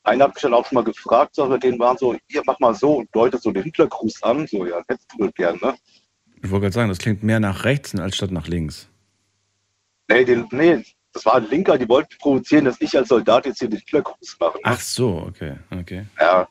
Einer 0.04 0.24
hat 0.24 0.34
mich 0.34 0.42
dann 0.42 0.54
auch 0.54 0.66
schon 0.66 0.76
mal 0.76 0.84
gefragt, 0.84 1.36
so, 1.36 1.56
denen 1.56 1.78
waren 1.78 1.96
so, 1.96 2.16
ihr 2.28 2.42
mach 2.44 2.58
mal 2.58 2.74
so 2.74 2.96
und 2.96 3.08
deutet 3.14 3.40
so 3.40 3.52
den 3.52 3.62
Hitlergruß 3.62 4.22
an, 4.24 4.46
so, 4.48 4.66
ja, 4.66 4.82
hättest 4.88 5.12
du 5.12 5.20
wohl 5.20 5.32
gern, 5.32 5.58
ne? 5.62 5.74
Ich 6.42 6.50
wollte 6.50 6.62
gerade 6.62 6.74
sagen, 6.74 6.88
das 6.88 6.98
klingt 6.98 7.22
mehr 7.22 7.38
nach 7.38 7.64
rechts 7.64 7.94
als 7.94 8.16
statt 8.16 8.32
nach 8.32 8.48
links. 8.48 8.88
Nee, 10.08 10.24
den, 10.24 10.48
nee, 10.50 10.82
das 11.12 11.24
war 11.24 11.36
ein 11.36 11.48
Linker, 11.48 11.78
die 11.78 11.88
wollten 11.88 12.18
provozieren, 12.18 12.64
dass 12.64 12.80
ich 12.80 12.96
als 12.98 13.08
Soldat 13.08 13.46
jetzt 13.46 13.60
hier 13.60 13.68
den 13.68 13.78
Hitlergruß 13.78 14.36
mache. 14.40 14.56
Ne? 14.56 14.62
Ach 14.64 14.80
so, 14.80 15.24
okay, 15.28 15.54
okay. 15.70 16.04
Ja. 16.18 16.48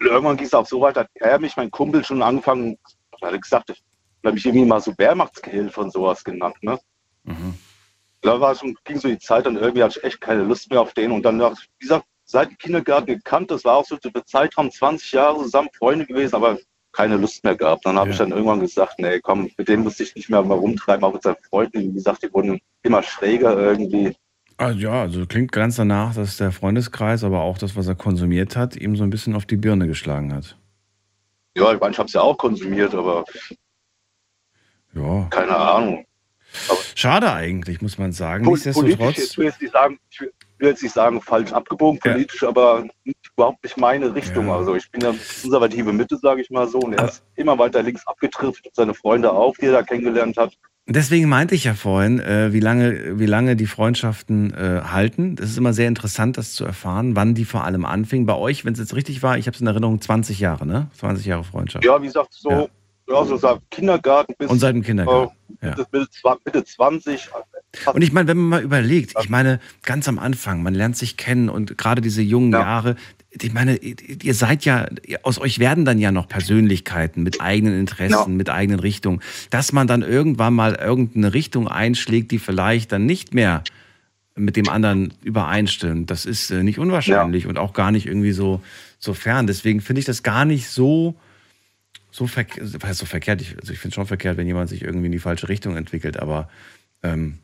Und 0.00 0.06
irgendwann 0.06 0.36
ging 0.36 0.46
es 0.46 0.54
auch 0.54 0.66
so 0.66 0.80
weit, 0.80 0.96
hat 0.96 1.08
er 1.14 1.38
mich, 1.38 1.56
mein 1.56 1.70
Kumpel, 1.70 2.04
schon 2.04 2.22
angefangen, 2.22 2.78
hat 3.22 3.32
er 3.32 3.38
gesagt, 3.38 3.70
ich 3.70 3.82
habe 4.24 4.34
mich 4.34 4.46
irgendwie 4.46 4.66
mal 4.66 4.80
so 4.80 4.92
Wehrmachtsgehilfe 4.96 5.80
und 5.80 5.92
sowas 5.92 6.24
genannt, 6.24 6.56
ne? 6.62 6.78
Da 8.22 8.40
war 8.40 8.54
schon, 8.54 8.74
ging 8.84 8.98
so 8.98 9.08
die 9.08 9.18
Zeit, 9.18 9.44
dann 9.46 9.56
irgendwie 9.56 9.82
hatte 9.82 9.98
ich 9.98 10.04
echt 10.04 10.20
keine 10.20 10.44
Lust 10.44 10.70
mehr 10.70 10.80
auf 10.80 10.94
den. 10.94 11.12
Und 11.12 11.24
dann, 11.24 11.38
wie 11.40 11.54
gesagt, 11.78 12.06
seit 12.24 12.50
dem 12.50 12.58
Kindergarten 12.58 13.06
gekannt, 13.06 13.50
das 13.50 13.64
war 13.64 13.76
auch 13.76 13.84
so 13.84 13.96
der 13.96 14.24
Zeitraum 14.24 14.70
20 14.70 15.12
Jahre 15.12 15.42
zusammen 15.42 15.68
Freunde 15.76 16.06
gewesen, 16.06 16.34
aber 16.34 16.58
keine 16.92 17.16
Lust 17.16 17.44
mehr 17.44 17.56
gehabt. 17.56 17.84
Dann 17.84 17.98
habe 17.98 18.10
ich 18.10 18.16
dann 18.16 18.30
irgendwann 18.30 18.60
gesagt, 18.60 18.98
nee, 18.98 19.20
komm, 19.20 19.50
mit 19.58 19.68
denen 19.68 19.82
musste 19.82 20.04
ich 20.04 20.14
nicht 20.14 20.30
mehr 20.30 20.42
mal 20.42 20.56
rumtreiben, 20.56 21.04
auch 21.04 21.12
mit 21.12 21.22
seinen 21.22 21.36
Freunden. 21.50 21.80
Wie 21.80 21.92
gesagt, 21.92 22.22
die 22.22 22.32
wurden 22.32 22.60
immer 22.82 23.02
schräger 23.02 23.58
irgendwie. 23.58 24.16
Also 24.56 24.78
ja, 24.78 25.02
also 25.02 25.26
klingt 25.26 25.52
ganz 25.52 25.76
danach, 25.76 26.14
dass 26.14 26.36
der 26.36 26.52
Freundeskreis, 26.52 27.24
aber 27.24 27.40
auch 27.40 27.58
das, 27.58 27.74
was 27.76 27.88
er 27.88 27.94
konsumiert 27.96 28.56
hat, 28.56 28.76
ihm 28.76 28.94
so 28.96 29.02
ein 29.02 29.10
bisschen 29.10 29.34
auf 29.34 29.46
die 29.46 29.56
Birne 29.56 29.86
geschlagen 29.86 30.32
hat. 30.32 30.56
Ja, 31.56 31.72
ich 31.72 31.80
meine, 31.80 31.92
ich 31.92 31.98
habe 31.98 32.06
es 32.06 32.12
ja 32.12 32.20
auch 32.20 32.36
konsumiert, 32.36 32.94
aber 32.94 33.24
Ja. 34.94 35.26
keine 35.30 35.56
Ahnung. 35.56 36.04
Schade 36.94 37.32
eigentlich, 37.32 37.80
muss 37.82 37.98
man 37.98 38.12
sagen. 38.12 38.44
Nichtsdestotrotz. 38.44 39.18
ich 39.18 39.38
will 39.38 39.46
jetzt 39.46 39.60
nicht 39.60 39.72
sagen, 39.72 39.98
ich 40.08 40.20
will 40.20 40.68
jetzt 40.68 40.82
nicht 40.84 40.92
sagen, 40.92 41.20
falsch 41.20 41.52
abgebogen 41.52 41.98
politisch, 41.98 42.44
aber 42.44 42.86
nicht, 43.02 43.18
überhaupt 43.36 43.62
nicht 43.64 43.76
meine 43.76 44.14
Richtung. 44.14 44.50
Also 44.52 44.76
ich 44.76 44.88
bin 44.92 45.00
ja 45.00 45.12
konservative 45.42 45.92
Mitte, 45.92 46.16
sage 46.16 46.42
ich 46.42 46.50
mal 46.50 46.68
so, 46.68 46.78
und 46.78 46.92
er 46.92 47.06
ist 47.08 47.24
immer 47.34 47.58
weiter 47.58 47.82
links 47.82 48.06
abgetrifft, 48.06 48.70
seine 48.72 48.94
Freunde 48.94 49.32
auch, 49.32 49.56
die 49.56 49.66
er 49.66 49.72
da 49.72 49.82
kennengelernt 49.82 50.36
hat. 50.36 50.56
Deswegen 50.86 51.30
meinte 51.30 51.54
ich 51.54 51.64
ja 51.64 51.72
vorhin, 51.72 52.20
äh, 52.20 52.52
wie, 52.52 52.60
lange, 52.60 53.18
wie 53.18 53.24
lange 53.24 53.56
die 53.56 53.66
Freundschaften 53.66 54.52
äh, 54.52 54.82
halten. 54.84 55.34
Das 55.34 55.48
ist 55.48 55.56
immer 55.56 55.72
sehr 55.72 55.88
interessant, 55.88 56.36
das 56.36 56.52
zu 56.52 56.66
erfahren, 56.66 57.16
wann 57.16 57.34
die 57.34 57.46
vor 57.46 57.64
allem 57.64 57.86
anfingen. 57.86 58.26
Bei 58.26 58.34
euch, 58.34 58.66
wenn 58.66 58.74
es 58.74 58.78
jetzt 58.78 58.94
richtig 58.94 59.22
war, 59.22 59.38
ich 59.38 59.46
habe 59.46 59.54
es 59.54 59.62
in 59.62 59.66
Erinnerung, 59.66 59.98
20 60.00 60.40
Jahre, 60.40 60.66
ne? 60.66 60.88
20 60.98 61.24
Jahre 61.24 61.42
Freundschaft. 61.42 61.86
Ja, 61.86 62.00
wie 62.02 62.06
gesagt, 62.06 62.34
so, 62.34 62.50
ja. 63.08 63.24
so 63.24 63.36
sagt 63.38 63.62
Kindergarten 63.70 64.34
bis 64.38 64.50
Und 64.50 64.58
seit 64.58 64.74
dem 64.74 64.82
Kindergarten. 64.82 65.34
äh, 65.62 65.68
Mitte, 65.68 66.06
zwa- 66.12 66.36
Mitte 66.44 66.62
20. 66.62 67.30
Und 67.92 68.02
ich 68.02 68.12
meine, 68.12 68.28
wenn 68.28 68.36
man 68.36 68.48
mal 68.48 68.62
überlegt, 68.62 69.14
ich 69.20 69.28
meine, 69.28 69.60
ganz 69.82 70.08
am 70.08 70.18
Anfang, 70.18 70.62
man 70.62 70.74
lernt 70.74 70.96
sich 70.96 71.16
kennen 71.16 71.48
und 71.48 71.76
gerade 71.78 72.00
diese 72.00 72.22
jungen 72.22 72.52
Jahre, 72.52 72.96
ich 73.42 73.52
meine, 73.52 73.76
ihr 73.76 74.34
seid 74.34 74.64
ja, 74.64 74.86
aus 75.22 75.40
euch 75.40 75.58
werden 75.58 75.84
dann 75.84 75.98
ja 75.98 76.12
noch 76.12 76.28
Persönlichkeiten 76.28 77.22
mit 77.22 77.40
eigenen 77.40 77.78
Interessen, 77.78 78.36
mit 78.36 78.48
eigenen 78.48 78.80
Richtungen. 78.80 79.20
Dass 79.50 79.72
man 79.72 79.86
dann 79.86 80.02
irgendwann 80.02 80.54
mal 80.54 80.74
irgendeine 80.74 81.34
Richtung 81.34 81.66
einschlägt, 81.66 82.30
die 82.30 82.38
vielleicht 82.38 82.92
dann 82.92 83.06
nicht 83.06 83.34
mehr 83.34 83.64
mit 84.36 84.56
dem 84.56 84.68
anderen 84.68 85.14
übereinstimmt, 85.22 86.10
das 86.10 86.26
ist 86.26 86.50
äh, 86.50 86.62
nicht 86.62 86.78
unwahrscheinlich 86.78 87.46
und 87.46 87.56
auch 87.56 87.72
gar 87.72 87.92
nicht 87.92 88.06
irgendwie 88.06 88.32
so, 88.32 88.62
so 88.98 89.14
fern. 89.14 89.46
Deswegen 89.46 89.80
finde 89.80 90.00
ich 90.00 90.06
das 90.06 90.22
gar 90.22 90.44
nicht 90.44 90.68
so, 90.68 91.14
so, 92.10 92.26
verk 92.26 92.58
was 92.60 92.82
heißt 92.82 93.00
so 93.00 93.06
verkehrt. 93.06 93.40
Ich, 93.40 93.56
also 93.60 93.72
ich 93.72 93.78
finde 93.78 93.90
es 93.90 93.94
schon 93.94 94.06
verkehrt, 94.06 94.36
wenn 94.36 94.46
jemand 94.46 94.70
sich 94.70 94.82
irgendwie 94.82 95.06
in 95.06 95.12
die 95.12 95.20
falsche 95.20 95.48
Richtung 95.48 95.76
entwickelt, 95.76 96.18
aber 96.18 96.48
ähm, 97.04 97.38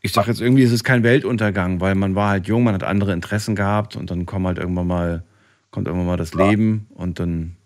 ich 0.00 0.12
sage 0.12 0.28
jetzt 0.30 0.40
irgendwie, 0.40 0.64
es 0.64 0.72
ist 0.72 0.84
kein 0.84 1.02
Weltuntergang, 1.02 1.80
weil 1.80 1.94
man 1.94 2.14
war 2.14 2.30
halt 2.30 2.46
jung, 2.46 2.64
man 2.64 2.74
hat 2.74 2.82
andere 2.82 3.12
Interessen 3.12 3.54
gehabt 3.54 3.96
und 3.96 4.10
dann 4.10 4.26
kommt 4.26 4.46
halt 4.46 4.58
irgendwann 4.58 4.86
mal, 4.86 5.24
kommt 5.70 5.86
irgendwann 5.86 6.08
mal 6.08 6.16
das 6.16 6.34
Leben 6.34 6.88
und 6.94 7.20
dann, 7.20 7.56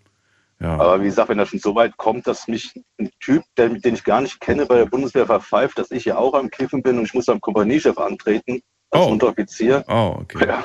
ja. 0.61 0.73
Aber 0.75 1.01
wie 1.01 1.05
gesagt, 1.05 1.29
wenn 1.29 1.37
das 1.37 1.49
schon 1.49 1.59
so 1.59 1.73
weit 1.75 1.97
kommt, 1.97 2.27
dass 2.27 2.47
mich 2.47 2.73
ein 2.99 3.09
Typ, 3.19 3.43
der, 3.57 3.69
den 3.69 3.95
ich 3.95 4.03
gar 4.03 4.21
nicht 4.21 4.39
kenne, 4.39 4.65
bei 4.65 4.77
der 4.77 4.85
Bundeswehr 4.85 5.25
verpfeift, 5.25 5.79
dass 5.79 5.91
ich 5.91 6.05
ja 6.05 6.17
auch 6.17 6.33
am 6.33 6.49
Kiffen 6.49 6.83
bin 6.83 6.97
und 6.97 7.05
ich 7.05 7.13
muss 7.13 7.25
beim 7.25 7.41
Kompaniechef 7.41 7.97
antreten, 7.97 8.61
als 8.91 9.05
Unteroffizier. 9.07 9.83
Oh, 9.87 10.17
okay. 10.21 10.47
Ja, 10.47 10.63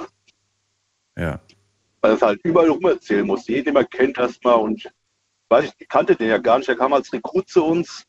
Ja. 1.17 1.41
weil 2.01 2.13
es 2.13 2.23
halt 2.23 2.41
überall 2.45 2.71
rum 2.71 2.85
erzählen 2.85 3.27
muss. 3.27 3.47
Jeden 3.47 3.71
immer 3.71 3.85
kennt 3.85 4.19
erstmal 4.19 4.57
und 4.57 4.91
weiß 5.49 5.65
ich, 5.67 5.73
ich 5.79 5.89
kannte 5.89 6.17
den 6.17 6.29
ja 6.29 6.39
gar 6.39 6.59
nicht. 6.59 6.69
Er 6.69 6.77
kam 6.77 6.93
als 6.93 7.13
Rekrut 7.13 7.49
zu 7.49 7.65
uns. 7.65 8.05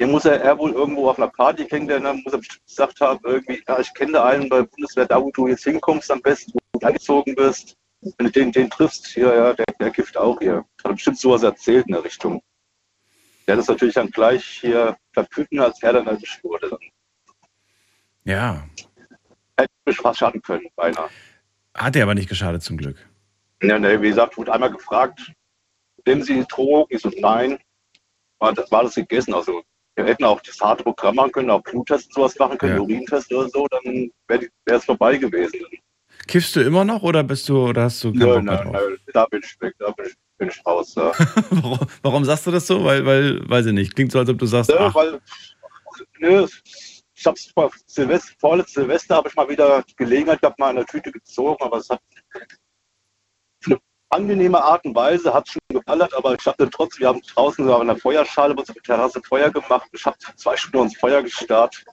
Den 0.00 0.10
muss 0.10 0.24
er, 0.24 0.40
er 0.40 0.58
wohl 0.58 0.72
irgendwo 0.72 1.10
auf 1.10 1.18
einer 1.18 1.28
Party 1.28 1.66
kennengelernt 1.66 2.06
haben, 2.06 2.22
muss 2.24 2.32
er 2.32 2.38
bestimmt 2.38 2.66
gesagt 2.66 3.00
haben, 3.02 3.20
irgendwie, 3.22 3.62
ja, 3.68 3.78
ich 3.78 3.92
kenne 3.92 4.12
da 4.12 4.24
einen 4.24 4.48
bei 4.48 4.62
Bundeswehr, 4.62 5.04
da 5.04 5.20
wo 5.20 5.30
du 5.30 5.46
jetzt 5.46 5.64
hinkommst 5.64 6.10
am 6.10 6.22
besten, 6.22 6.52
wo 6.54 6.78
du 6.78 6.86
eingezogen 6.86 7.34
bist. 7.34 7.76
Wenn 8.00 8.26
du 8.26 8.32
den, 8.32 8.50
den 8.50 8.70
triffst, 8.70 9.08
hier, 9.08 9.34
ja, 9.34 9.52
der, 9.52 9.66
der 9.78 9.90
kifft 9.90 10.16
auch 10.16 10.38
hier. 10.40 10.64
Hat 10.82 10.92
bestimmt 10.94 11.18
sowas 11.18 11.42
erzählt 11.42 11.86
in 11.86 11.92
der 11.92 12.02
Richtung. 12.02 12.42
Der 13.46 13.52
hat 13.52 13.58
das 13.60 13.68
natürlich 13.68 13.94
dann 13.94 14.10
gleich 14.10 14.42
hier 14.42 14.96
verpüten, 15.12 15.60
als 15.60 15.82
er 15.82 15.92
dann 15.92 16.06
erwischt 16.06 16.42
wurde. 16.42 16.70
Dann 16.70 16.78
Ja. 18.24 18.66
hätte 19.58 19.70
mich 19.84 19.98
fast 19.98 20.20
schaden 20.20 20.40
können, 20.40 20.66
beinahe. 20.76 21.10
Hat 21.74 21.94
er 21.94 22.04
aber 22.04 22.14
nicht 22.14 22.30
geschadet 22.30 22.62
zum 22.62 22.78
Glück. 22.78 23.06
Ja, 23.62 23.78
ne, 23.78 24.00
wie 24.00 24.08
gesagt, 24.08 24.38
wurde 24.38 24.50
einmal 24.54 24.70
gefragt, 24.70 25.30
nehmen 26.06 26.22
Sie 26.22 26.42
Drogen? 26.46 26.86
Ich 26.88 27.02
so, 27.02 27.10
nein. 27.18 27.58
War 28.38 28.54
das, 28.54 28.70
war 28.72 28.84
das 28.84 28.94
gegessen? 28.94 29.34
Also, 29.34 29.62
wir 29.96 30.04
hätten 30.04 30.24
auch 30.24 30.40
das 30.40 30.60
harte 30.60 30.82
Programm 30.82 31.16
machen 31.16 31.32
können, 31.32 31.50
auch 31.50 31.62
Bluttests 31.62 32.06
und 32.08 32.14
sowas 32.14 32.38
machen 32.38 32.58
können, 32.58 32.76
Ja. 32.76 32.80
Urintest 32.80 33.32
oder 33.32 33.48
so, 33.48 33.66
dann 33.70 34.10
wäre 34.28 34.48
es 34.66 34.84
vorbei 34.84 35.16
gewesen. 35.16 35.60
Kiffst 36.26 36.54
du 36.54 36.60
immer 36.60 36.84
noch 36.84 37.02
oder 37.02 37.22
bist 37.22 37.48
du 37.48 37.68
oder 37.68 37.84
hast 37.84 38.04
du 38.04 38.12
keinen 38.12 38.44
Bock 38.44 38.44
nein, 38.44 38.72
nein, 38.72 38.96
da 39.12 39.26
bin 39.26 39.40
ich 39.42 39.60
weg, 39.60 39.74
da 39.78 39.90
bin 39.90 40.06
ich 40.06 40.14
bin 40.40 40.48
ich 40.48 40.66
raus. 40.66 40.94
Ja. 40.96 41.12
warum, 41.50 41.78
warum 42.02 42.24
sagst 42.24 42.46
du 42.46 42.50
das 42.50 42.66
so? 42.66 42.84
Weil, 42.84 43.04
weil, 43.06 43.48
weiß 43.48 43.66
ich 43.66 43.72
nicht. 43.72 43.94
Klingt 43.94 44.10
so, 44.10 44.18
als 44.18 44.28
ob 44.28 44.38
du 44.38 44.46
sagst, 44.46 44.72
ach, 44.72 44.94
weil, 44.94 45.20
nö, 46.18 46.46
ich 47.14 47.26
hab's 47.26 47.50
vor 47.52 47.70
Silvester, 47.86 48.32
vorletztes 48.38 48.74
Silvester 48.74 49.16
habe 49.16 49.28
ich 49.28 49.36
mal 49.36 49.48
wieder 49.48 49.84
Gelegenheit 49.96 50.40
gehabt, 50.40 50.58
mal 50.58 50.70
in 50.70 50.76
der 50.76 50.86
Tüte 50.86 51.12
gezogen, 51.12 51.62
aber 51.62 51.76
es 51.76 51.90
hat 51.90 52.00
eine 52.32 52.46
angenehme 54.10 54.62
Art 54.62 54.84
und 54.84 54.94
Weise, 54.94 55.32
hat 55.32 55.48
schon 55.48 55.60
geballert, 55.68 56.12
aber 56.14 56.34
ich 56.34 56.44
habe 56.46 56.68
trotzdem, 56.70 57.02
wir 57.02 57.08
haben 57.08 57.22
draußen 57.22 57.64
so 57.64 57.76
an 57.76 57.86
der 57.86 57.96
Feuerschale 57.96 58.54
bei 58.54 58.60
uns 58.60 58.70
auf 58.70 58.74
der 58.74 58.82
Terrasse 58.82 59.20
Feuer 59.26 59.50
gemacht. 59.50 59.88
Ich 59.92 60.04
habe 60.04 60.16
zwei 60.36 60.56
Stunden 60.56 60.88
ins 60.88 60.98
Feuer 60.98 61.22
gestarrt. 61.22 61.84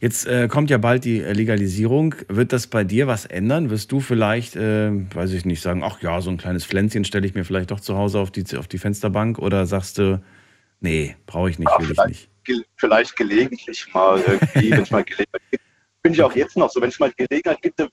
Jetzt 0.00 0.26
äh, 0.26 0.48
kommt 0.48 0.70
ja 0.70 0.78
bald 0.78 1.04
die 1.04 1.20
äh, 1.20 1.32
Legalisierung. 1.32 2.14
Wird 2.28 2.52
das 2.52 2.66
bei 2.66 2.84
dir 2.84 3.06
was 3.06 3.24
ändern? 3.24 3.70
Wirst 3.70 3.92
du 3.92 4.00
vielleicht, 4.00 4.56
äh, 4.56 4.90
weiß 5.14 5.32
ich 5.32 5.44
nicht, 5.44 5.62
sagen, 5.62 5.82
ach 5.84 6.02
ja, 6.02 6.20
so 6.20 6.30
ein 6.30 6.38
kleines 6.38 6.66
Pflänzchen 6.66 7.04
stelle 7.04 7.26
ich 7.26 7.34
mir 7.34 7.44
vielleicht 7.44 7.70
doch 7.70 7.80
zu 7.80 7.96
Hause 7.96 8.18
auf 8.18 8.30
die, 8.30 8.44
auf 8.56 8.66
die 8.66 8.78
Fensterbank? 8.78 9.38
Oder 9.38 9.66
sagst 9.66 9.98
du, 9.98 10.22
nee, 10.80 11.16
brauche 11.26 11.50
ich 11.50 11.58
nicht, 11.58 11.70
will 11.78 11.92
ich 11.92 12.04
nicht? 12.06 12.28
Ge 12.44 12.62
vielleicht 12.76 13.16
gelegentlich 13.16 13.86
mal 13.94 14.20
irgendwie, 14.20 14.70
wenn 14.72 14.82
es 14.82 14.90
mal 14.90 15.04
Gelegenheit 15.04 15.42
gibt. 15.50 15.64
Bin 16.02 16.12
ich 16.14 16.22
auch 16.22 16.34
jetzt 16.34 16.56
noch 16.56 16.70
so, 16.70 16.80
wenn 16.80 16.88
es 16.88 16.98
mal 16.98 17.12
Gelegenheit 17.12 17.60
gibt, 17.62 17.78
dann 17.78 17.88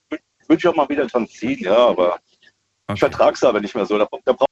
würde 0.48 0.50
würd 0.50 0.60
ich 0.60 0.68
auch 0.68 0.76
mal 0.76 0.90
wieder 0.90 1.06
dran 1.08 1.28
ziehen, 1.28 1.60
ja, 1.60 1.78
aber 1.78 2.20
ich 2.94 3.00
vertrage 3.00 3.36
es 3.36 3.44
aber 3.44 3.60
nicht 3.60 3.76
mehr 3.76 3.86
so. 3.86 3.98
Da, 3.98 4.08
da 4.26 4.34
braucht 4.34 4.48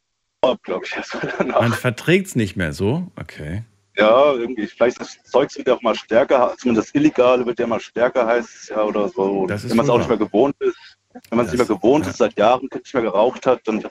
glaube 0.63 0.85
ich, 0.85 0.95
erst 0.95 1.13
mal 1.15 1.34
danach. 1.38 1.61
Man 1.61 1.73
verträgt 1.73 2.27
es 2.27 2.35
nicht 2.35 2.55
mehr 2.55 2.73
so? 2.73 3.11
Okay. 3.15 3.63
Ja, 3.97 4.34
irgendwie, 4.34 4.67
vielleicht 4.67 4.99
das 4.99 5.23
Zeug 5.23 5.55
wird 5.55 5.67
ja 5.67 5.76
auch 5.76 5.81
mal 5.81 5.95
stärker, 5.95 6.53
zumindest 6.57 6.89
das 6.89 6.95
Illegale 6.95 7.45
wird 7.45 7.59
ja 7.59 7.67
mal 7.67 7.80
stärker, 7.80 8.27
heißt 8.27 8.49
es 8.63 8.69
ja, 8.69 8.84
oder 8.84 9.07
so. 9.07 9.47
Wenn 9.47 9.77
man 9.77 9.85
es 9.85 9.89
auch 9.89 9.97
nicht 9.97 10.09
mehr 10.09 10.17
gewohnt 10.17 10.55
ist, 10.59 10.97
wenn 11.30 11.38
man 11.38 11.45
es 11.45 11.53
nicht 11.53 11.59
mehr 11.59 11.77
gewohnt 11.77 12.05
ist, 12.05 12.17
seit 12.17 12.38
Jahren 12.38 12.67
nicht 12.73 12.93
mehr 12.93 13.03
geraucht 13.03 13.45
hat, 13.45 13.61
dann 13.65 13.81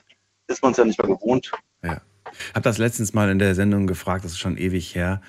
ist 0.47 0.61
man 0.61 0.71
es 0.71 0.77
ja 0.77 0.85
nicht 0.85 1.01
mehr 1.01 1.07
gewohnt. 1.07 1.51
Ja. 1.83 2.01
Hab 2.53 2.63
das 2.63 2.77
letztens 2.77 3.13
mal 3.13 3.29
in 3.29 3.39
der 3.39 3.55
Sendung 3.55 3.87
gefragt, 3.87 4.25
das 4.25 4.33
ist 4.33 4.39
schon 4.39 4.57
ewig 4.57 4.93
her, 4.93 5.21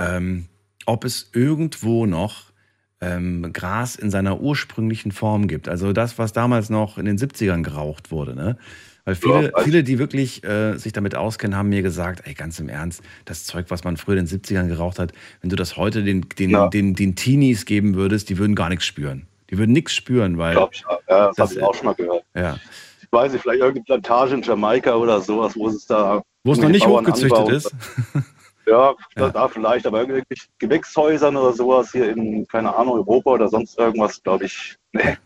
ähm, 0.00 0.48
ob 0.86 1.04
es 1.04 1.30
irgendwo 1.32 2.06
noch 2.06 2.52
ähm, 3.00 3.50
Gras 3.52 3.96
in 3.96 4.10
seiner 4.10 4.40
ursprünglichen 4.40 5.12
Form 5.12 5.48
gibt. 5.48 5.68
Also 5.68 5.92
das, 5.92 6.18
was 6.18 6.32
damals 6.32 6.70
noch 6.70 6.98
in 6.98 7.04
den 7.04 7.18
70ern 7.18 7.62
geraucht 7.62 8.10
wurde. 8.10 8.34
Ne? 8.34 8.56
Weil 9.04 9.14
viele, 9.14 9.52
viele, 9.62 9.84
die 9.84 9.98
wirklich 9.98 10.42
äh, 10.44 10.76
sich 10.78 10.92
damit 10.92 11.14
auskennen, 11.14 11.56
haben 11.56 11.68
mir 11.68 11.82
gesagt, 11.82 12.22
ey, 12.24 12.34
ganz 12.34 12.58
im 12.58 12.68
Ernst, 12.68 13.02
das 13.24 13.44
Zeug, 13.44 13.66
was 13.68 13.84
man 13.84 13.96
früher 13.96 14.16
in 14.18 14.26
den 14.26 14.40
70ern 14.40 14.66
geraucht 14.66 14.98
hat, 14.98 15.12
wenn 15.42 15.50
du 15.50 15.56
das 15.56 15.76
heute 15.76 16.02
den, 16.02 16.26
den, 16.38 16.50
Ja. 16.50 16.68
den, 16.68 16.94
den 16.94 17.14
Teenies 17.14 17.66
geben 17.66 17.94
würdest, 17.94 18.30
die 18.30 18.38
würden 18.38 18.56
gar 18.56 18.68
nichts 18.68 18.84
spüren. 18.84 19.26
Die 19.50 19.58
würden 19.58 19.70
nichts 19.72 19.94
spüren, 19.94 20.38
weil. 20.38 20.54
Glaub 20.54 20.72
ich, 20.74 20.84
ja, 21.08 21.26
das, 21.28 21.36
Das- 21.36 21.50
habe 21.50 21.58
ich 21.60 21.64
auch 21.64 21.74
schon 21.74 21.86
mal 21.86 21.94
gehört. 21.94 22.24
Ja. 22.34 22.56
Ich 23.00 23.12
weiß 23.12 23.32
nicht, 23.32 23.42
vielleicht 23.42 23.60
irgendeine 23.60 23.84
Plantage 23.84 24.34
in 24.34 24.42
Jamaika 24.42 24.96
oder 24.96 25.20
sowas, 25.20 25.54
wo 25.54 25.68
es 25.68 25.86
da. 25.86 26.20
Wo 26.42 26.52
es 26.52 26.58
noch 26.58 26.68
nicht 26.68 26.86
hochgezüchtet 26.86 27.48
ist. 27.50 27.72
Ja, 28.66 28.94
Da, 29.14 29.30
da 29.30 29.48
vielleicht, 29.48 29.86
aber 29.86 30.00
irgendwie 30.00 30.24
Gewächshäusern 30.58 31.36
oder 31.36 31.52
sowas 31.52 31.92
hier 31.92 32.10
in, 32.10 32.46
keine 32.48 32.74
Ahnung, 32.74 32.94
Europa 32.94 33.30
oder 33.30 33.48
sonst 33.48 33.78
irgendwas, 33.78 34.22
glaube 34.22 34.46
ich. 34.46 34.76
Nee. 34.92 35.16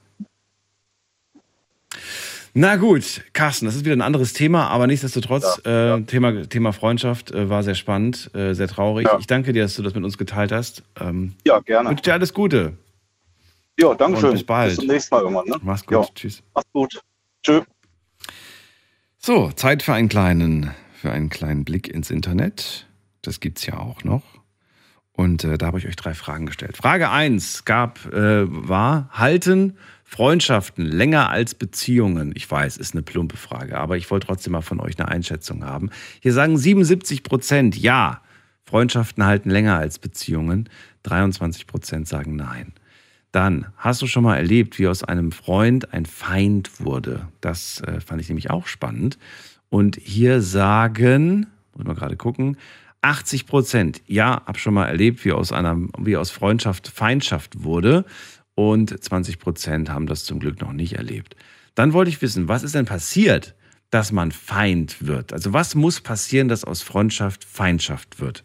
Na 2.52 2.76
gut, 2.76 3.22
Carsten, 3.32 3.66
das 3.66 3.76
ist 3.76 3.84
wieder 3.84 3.94
ein 3.94 4.02
anderes 4.02 4.32
Thema, 4.32 4.68
aber 4.68 4.86
nichtsdestotrotz, 4.88 5.64
äh, 5.64 6.00
Thema, 6.02 6.46
Thema 6.48 6.72
Freundschaft 6.72 7.30
äh, 7.30 7.48
war 7.48 7.62
sehr 7.62 7.76
spannend, 7.76 8.28
äh, 8.34 8.54
sehr 8.54 8.66
traurig. 8.66 9.06
Ja. 9.06 9.18
Ich 9.20 9.26
danke 9.28 9.52
dir, 9.52 9.62
dass 9.62 9.76
du 9.76 9.82
das 9.82 9.94
mit 9.94 10.02
uns 10.04 10.18
geteilt 10.18 10.50
hast. 10.50 10.82
Ähm, 11.00 11.34
Ja, 11.46 11.60
gerne. 11.60 11.90
wünsche 11.90 12.02
dir 12.02 12.12
alles 12.12 12.34
Gute. 12.34 12.72
Ja, 13.78 13.94
danke 13.94 14.20
schön. 14.20 14.32
bis 14.32 14.44
bald. 14.44 14.70
Bis 14.70 14.78
zum 14.78 14.88
nächsten 14.88 15.14
Mal 15.14 15.22
irgendwann. 15.22 15.46
Ne? 15.46 15.56
Mach's 15.62 15.86
gut. 15.86 15.92
Ja. 15.96 16.04
Tschüss. 16.14 16.42
Mach's 16.54 16.66
gut. 16.72 17.00
Tschö. 17.42 17.62
So, 19.18 19.50
Zeit 19.52 19.82
für 19.82 19.92
einen 19.94 20.08
kleinen, 20.08 20.74
für 20.92 21.12
einen 21.12 21.30
kleinen 21.30 21.64
Blick 21.64 21.88
ins 21.88 22.10
Internet. 22.10 22.86
Das 23.22 23.40
gibt's 23.40 23.66
ja 23.66 23.78
auch 23.78 24.04
noch. 24.04 24.22
Und 25.12 25.44
äh, 25.44 25.58
da 25.58 25.66
habe 25.66 25.78
ich 25.78 25.86
euch 25.86 25.96
drei 25.96 26.14
Fragen 26.14 26.46
gestellt. 26.46 26.76
Frage 26.76 27.10
1 27.10 27.64
gab, 27.64 28.06
äh, 28.06 28.44
war, 28.46 29.10
halten 29.12 29.76
Freundschaften 30.04 30.86
länger 30.86 31.28
als 31.28 31.54
Beziehungen? 31.54 32.32
Ich 32.34 32.50
weiß, 32.50 32.78
ist 32.78 32.94
eine 32.94 33.02
plumpe 33.02 33.36
Frage, 33.36 33.78
aber 33.78 33.96
ich 33.96 34.10
wollte 34.10 34.28
trotzdem 34.28 34.52
mal 34.52 34.62
von 34.62 34.80
euch 34.80 34.98
eine 34.98 35.08
Einschätzung 35.08 35.64
haben. 35.64 35.90
Hier 36.20 36.32
sagen 36.32 36.56
77 36.56 37.22
Prozent 37.22 37.76
ja, 37.76 38.22
Freundschaften 38.64 39.24
halten 39.24 39.50
länger 39.50 39.76
als 39.76 39.98
Beziehungen. 39.98 40.68
23 41.02 41.66
Prozent 41.66 42.08
sagen 42.08 42.36
nein. 42.36 42.72
Dann 43.32 43.66
hast 43.76 44.02
du 44.02 44.06
schon 44.06 44.24
mal 44.24 44.36
erlebt, 44.36 44.78
wie 44.78 44.88
aus 44.88 45.04
einem 45.04 45.32
Freund 45.32 45.92
ein 45.92 46.06
Feind 46.06 46.80
wurde. 46.80 47.28
Das 47.40 47.80
äh, 47.82 48.00
fand 48.00 48.20
ich 48.20 48.28
nämlich 48.28 48.50
auch 48.50 48.66
spannend. 48.66 49.18
Und 49.68 49.96
hier 49.96 50.40
sagen, 50.40 51.46
muss 51.74 51.86
mal 51.86 51.94
gerade 51.94 52.16
gucken, 52.16 52.56
80 53.02 53.46
Prozent, 53.46 54.02
ja, 54.06 54.42
hab 54.44 54.58
schon 54.58 54.74
mal 54.74 54.86
erlebt, 54.86 55.24
wie 55.24 55.32
aus 55.32 55.52
einer, 55.52 55.78
wie 55.98 56.16
aus 56.16 56.30
Freundschaft 56.30 56.88
Feindschaft 56.88 57.62
wurde. 57.64 58.04
Und 58.54 59.02
20 59.02 59.38
Prozent 59.38 59.88
haben 59.88 60.06
das 60.06 60.24
zum 60.24 60.38
Glück 60.38 60.60
noch 60.60 60.72
nicht 60.72 60.94
erlebt. 60.94 61.34
Dann 61.74 61.92
wollte 61.92 62.10
ich 62.10 62.20
wissen, 62.20 62.48
was 62.48 62.62
ist 62.62 62.74
denn 62.74 62.84
passiert, 62.84 63.54
dass 63.90 64.12
man 64.12 64.32
Feind 64.32 65.06
wird? 65.06 65.32
Also 65.32 65.52
was 65.52 65.74
muss 65.74 66.00
passieren, 66.00 66.48
dass 66.48 66.64
aus 66.64 66.82
Freundschaft 66.82 67.44
Feindschaft 67.44 68.20
wird? 68.20 68.44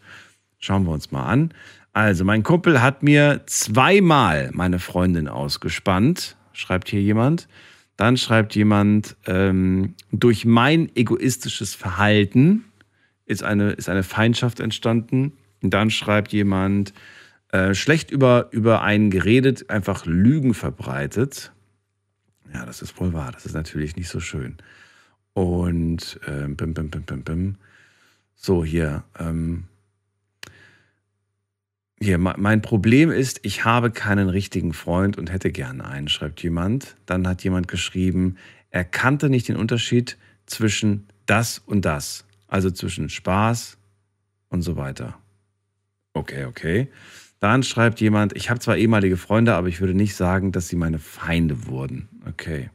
Schauen 0.59 0.85
wir 0.85 0.91
uns 0.91 1.11
mal 1.11 1.25
an. 1.25 1.53
Also, 1.95 2.25
mein 2.25 2.43
Kumpel 2.43 2.81
hat 2.81 3.03
mir 3.03 3.43
zweimal 3.45 4.49
meine 4.51 4.79
Freundin 4.79 5.29
ausgespannt, 5.29 6.35
schreibt 6.51 6.89
hier 6.89 7.01
jemand. 7.01 7.47
Dann 7.95 8.17
schreibt 8.17 8.53
jemand, 8.53 9.15
ähm, 9.27 9.93
durch 10.11 10.43
mein 10.43 10.93
egoistisches 10.95 11.73
Verhalten 11.73 12.65
ist 13.25 13.43
eine, 13.43 13.71
ist 13.71 13.89
eine 13.89 14.03
Feindschaft 14.03 14.59
entstanden. 14.59 15.33
Und 15.61 15.73
dann 15.73 15.89
schreibt 15.89 16.31
jemand, 16.31 16.93
äh, 17.49 17.73
schlecht 17.73 18.11
über, 18.11 18.49
über 18.51 18.81
einen 18.81 19.09
geredet, 19.09 19.69
einfach 19.69 20.05
Lügen 20.05 20.53
verbreitet. 20.53 21.51
Ja, 22.53 22.65
das 22.65 22.81
ist 22.81 22.99
wohl 22.99 23.13
wahr. 23.13 23.31
Das 23.31 23.45
ist 23.45 23.53
natürlich 23.53 23.95
nicht 23.95 24.09
so 24.09 24.19
schön. 24.19 24.57
Und 25.33 26.19
ähm, 26.27 26.55
bim, 26.55 26.73
bim, 26.73 26.89
bim, 26.89 27.03
bim, 27.03 27.23
bim. 27.23 27.55
So, 28.35 28.63
hier. 28.63 29.03
Ähm, 29.19 29.65
hier, 31.99 32.17
me- 32.17 32.35
mein 32.37 32.61
Problem 32.61 33.09
ist, 33.09 33.39
ich 33.43 33.65
habe 33.65 33.89
keinen 33.89 34.29
richtigen 34.29 34.73
Freund 34.73 35.17
und 35.17 35.31
hätte 35.31 35.51
gern 35.51 35.81
einen, 35.81 36.07
schreibt 36.09 36.43
jemand. 36.43 36.95
Dann 37.05 37.27
hat 37.27 37.43
jemand 37.43 37.67
geschrieben, 37.67 38.37
er 38.69 38.83
kannte 38.83 39.29
nicht 39.29 39.47
den 39.47 39.55
Unterschied 39.55 40.17
zwischen 40.45 41.07
das 41.25 41.59
und 41.59 41.85
das. 41.85 42.24
Also 42.47 42.71
zwischen 42.71 43.09
Spaß 43.09 43.77
und 44.49 44.61
so 44.61 44.75
weiter. 44.75 45.17
Okay, 46.13 46.45
okay. 46.45 46.89
Dann 47.39 47.63
schreibt 47.63 47.99
jemand, 48.01 48.35
ich 48.35 48.49
habe 48.49 48.59
zwar 48.59 48.77
ehemalige 48.77 49.17
Freunde, 49.17 49.55
aber 49.55 49.67
ich 49.67 49.81
würde 49.81 49.93
nicht 49.93 50.15
sagen, 50.15 50.51
dass 50.51 50.67
sie 50.67 50.75
meine 50.75 50.99
Feinde 50.99 51.67
wurden. 51.67 52.07
Okay. 52.27 52.69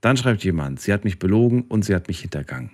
Dann 0.00 0.16
schreibt 0.16 0.44
jemand, 0.44 0.80
sie 0.80 0.92
hat 0.92 1.04
mich 1.04 1.18
belogen 1.18 1.62
und 1.62 1.84
sie 1.84 1.94
hat 1.94 2.08
mich 2.08 2.20
hintergangen. 2.20 2.70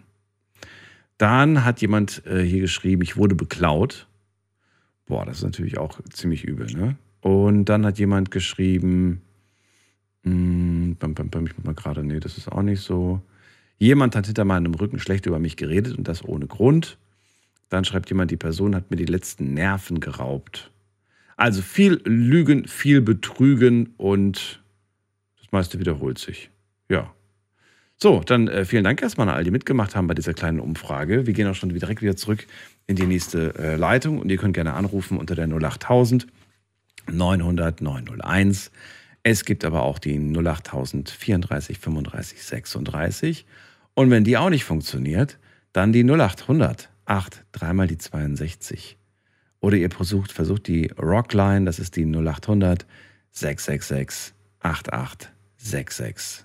Dann 1.18 1.64
hat 1.64 1.80
jemand 1.80 2.26
äh, 2.26 2.42
hier 2.42 2.60
geschrieben, 2.60 3.02
ich 3.02 3.16
wurde 3.16 3.34
beklaut. 3.34 4.08
Boah, 5.06 5.26
das 5.26 5.38
ist 5.38 5.44
natürlich 5.44 5.78
auch 5.78 6.00
ziemlich 6.10 6.44
übel, 6.44 6.66
ne? 6.72 6.96
Und 7.20 7.66
dann 7.66 7.84
hat 7.84 7.98
jemand 7.98 8.30
geschrieben, 8.30 9.20
mh, 10.22 10.96
bam, 10.98 11.14
bam, 11.14 11.28
bam, 11.28 11.46
ich 11.46 11.56
muss 11.56 11.66
mal 11.66 11.74
gerade, 11.74 12.02
nee, 12.02 12.20
das 12.20 12.38
ist 12.38 12.50
auch 12.50 12.62
nicht 12.62 12.80
so. 12.80 13.20
Jemand 13.80 14.14
hat 14.14 14.26
hinter 14.26 14.44
meinem 14.44 14.74
Rücken 14.74 14.98
schlecht 14.98 15.24
über 15.24 15.38
mich 15.38 15.56
geredet 15.56 15.96
und 15.96 16.06
das 16.06 16.22
ohne 16.22 16.46
Grund. 16.46 16.98
Dann 17.70 17.86
schreibt 17.86 18.10
jemand, 18.10 18.30
die 18.30 18.36
Person 18.36 18.74
hat 18.74 18.90
mir 18.90 18.98
die 18.98 19.06
letzten 19.06 19.54
Nerven 19.54 20.00
geraubt. 20.00 20.70
Also 21.38 21.62
viel 21.62 21.98
Lügen, 22.04 22.68
viel 22.68 23.00
Betrügen 23.00 23.94
und 23.96 24.62
das 25.40 25.50
meiste 25.50 25.80
wiederholt 25.80 26.18
sich. 26.18 26.50
Ja. 26.90 27.10
So, 27.96 28.20
dann 28.20 28.48
äh, 28.48 28.66
vielen 28.66 28.84
Dank 28.84 29.00
erstmal 29.00 29.30
an 29.30 29.34
all 29.34 29.44
die 29.44 29.50
mitgemacht 29.50 29.96
haben 29.96 30.08
bei 30.08 30.14
dieser 30.14 30.34
kleinen 30.34 30.60
Umfrage. 30.60 31.26
Wir 31.26 31.32
gehen 31.32 31.48
auch 31.48 31.54
schon 31.54 31.70
direkt 31.70 32.02
wieder 32.02 32.16
zurück 32.16 32.46
in 32.86 32.96
die 32.96 33.06
nächste 33.06 33.54
äh, 33.58 33.76
Leitung 33.76 34.18
und 34.18 34.30
ihr 34.30 34.36
könnt 34.36 34.54
gerne 34.54 34.74
anrufen 34.74 35.16
unter 35.16 35.34
der 35.34 35.48
08000 35.48 36.26
900 37.10 37.80
901. 37.80 38.72
Es 39.22 39.46
gibt 39.46 39.64
aber 39.64 39.84
auch 39.84 39.98
die 39.98 40.18
08000 40.18 41.08
34 41.08 41.78
35 41.78 42.42
36. 42.42 43.46
Und 43.94 44.10
wenn 44.10 44.24
die 44.24 44.36
auch 44.36 44.50
nicht 44.50 44.64
funktioniert, 44.64 45.38
dann 45.72 45.92
die 45.92 46.04
0800 46.04 46.90
8 47.10 47.44
dreimal 47.52 47.88
die 47.88 47.98
62. 47.98 48.96
Oder 49.60 49.76
ihr 49.76 49.90
versucht, 49.90 50.32
versucht 50.32 50.68
die 50.68 50.86
Rockline, 50.98 51.66
das 51.66 51.78
ist 51.78 51.96
die 51.96 52.06
0800 52.06 52.86
666 53.32 54.32
8866. 54.60 56.44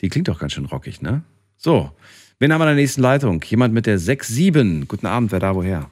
Die 0.00 0.08
klingt 0.08 0.28
doch 0.28 0.38
ganz 0.38 0.52
schön 0.52 0.64
rockig, 0.64 1.02
ne? 1.02 1.22
So, 1.56 1.90
wen 2.38 2.52
haben 2.52 2.60
wir 2.60 2.64
in 2.64 2.76
der 2.76 2.82
nächsten 2.82 3.02
Leitung? 3.02 3.42
Jemand 3.42 3.74
mit 3.74 3.86
der 3.86 3.98
67. 3.98 4.88
Guten 4.88 5.06
Abend, 5.06 5.32
wer 5.32 5.40
da 5.40 5.54
woher? 5.54 5.90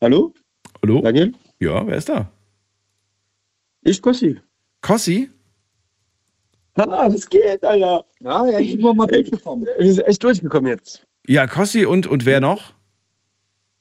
Hallo? 0.00 0.32
Hallo? 0.82 1.02
Daniel? 1.02 1.34
Ja, 1.60 1.86
wer 1.86 1.96
ist 1.96 2.08
da? 2.08 2.30
Ich 3.82 4.00
Kossi. 4.00 4.40
Kossi? 4.80 5.30
Ah, 6.76 7.08
was 7.08 7.28
geht, 7.28 7.62
Alter? 7.64 8.04
Ja, 8.20 8.46
ja, 8.50 8.58
ich 8.58 8.76
bin 8.76 8.96
mal 8.96 9.06
durchgekommen. 9.06 9.66
Wir 9.78 9.92
sind 9.92 10.06
echt 10.06 10.22
durchgekommen 10.22 10.70
jetzt. 10.72 11.06
Ja, 11.26 11.46
Kossi 11.46 11.84
und, 11.86 12.06
und 12.06 12.26
wer 12.26 12.40
noch? 12.40 12.72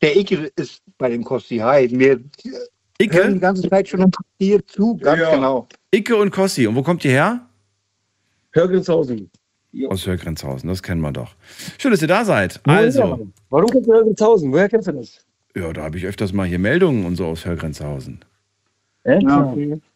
Der 0.02 0.15
Icke 0.18 0.52
ist 0.56 0.82
bei 0.98 1.10
dem 1.10 1.24
Kosti. 1.24 1.57
Hi, 1.57 1.90
wir 1.91 2.20
Icke? 2.99 3.18
hören 3.18 3.34
die 3.36 3.40
ganze 3.40 3.68
Zeit 3.70 3.88
schon 3.88 4.11
hier 4.40 4.65
zu, 4.68 4.95
ganz 4.98 5.20
Ja. 5.22 5.34
genau. 5.36 5.68
Icke 5.94 6.15
und 6.15 6.32
Kossi. 6.32 6.68
Und 6.68 6.76
wo 6.76 6.84
kommt 6.84 7.03
ihr 7.06 7.11
her? 7.11 7.48
Hörgrenzhausen. 8.52 9.32
Aus 9.90 10.06
Hörgrenzhausen, 10.06 10.70
das 10.70 10.84
kennen 10.84 11.02
wir 11.02 11.11
doch. 11.11 11.36
Schön, 11.80 11.90
dass 11.91 12.02
ihr 12.03 12.07
da 12.07 12.24
seid. 12.24 12.61
Also, 12.68 13.28
Warum 13.49 13.70
kennst 13.72 13.88
du 13.90 13.94
Hörgrenzhausen? 13.94 14.52
Woher 14.52 14.70
kennst 14.70 14.88
du 14.88 14.91
das? 14.91 15.26
ja, 15.56 15.72
da 15.74 15.84
habe 15.84 15.98
ich 15.98 16.06
öfters 16.06 16.32
mal 16.34 16.45
hier 16.48 16.60
Meldungen 16.60 17.06
und 17.06 17.15
so 17.15 17.26
aus 17.26 17.45
Hörgrenzhausen. 17.45 18.24
Echt? 19.03 19.24
Ja. 19.24 19.56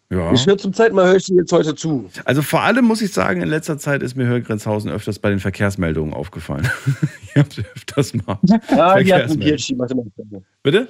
Ja. 0.10 0.32
Ich 0.32 0.46
höre 0.46 0.58
zum 0.58 0.74
Zeit 0.74 0.94
mal, 0.94 1.06
höre 1.08 1.18
ich 1.18 1.26
dir 1.26 1.36
jetzt 1.36 1.52
heute 1.52 1.76
zu. 1.76 2.10
Also 2.24 2.42
vor 2.42 2.62
allem 2.62 2.86
muss 2.86 3.02
ich 3.02 3.12
sagen, 3.12 3.42
in 3.42 3.50
letzter 3.50 3.78
Zeit 3.78 4.02
ist 4.02 4.16
mir 4.16 4.26
Hörgrenzhausen 4.26 4.90
öfters 4.90 5.20
bei 5.20 5.30
den 5.30 5.40
Verkehrsmeldungen 5.40 6.14
aufgefallen. 6.14 6.70
ich 7.24 7.36
habe 7.36 7.50
öfters 7.76 8.14
mal. 8.14 8.40
Ja, 8.70 9.00
die 9.00 9.14
hat 9.14 9.24
ein 9.24 9.30
Verkehrsmeldungen. 9.30 9.58
PhD 9.58 9.78
Mathematik. 9.78 10.14
Bitte? 10.64 10.88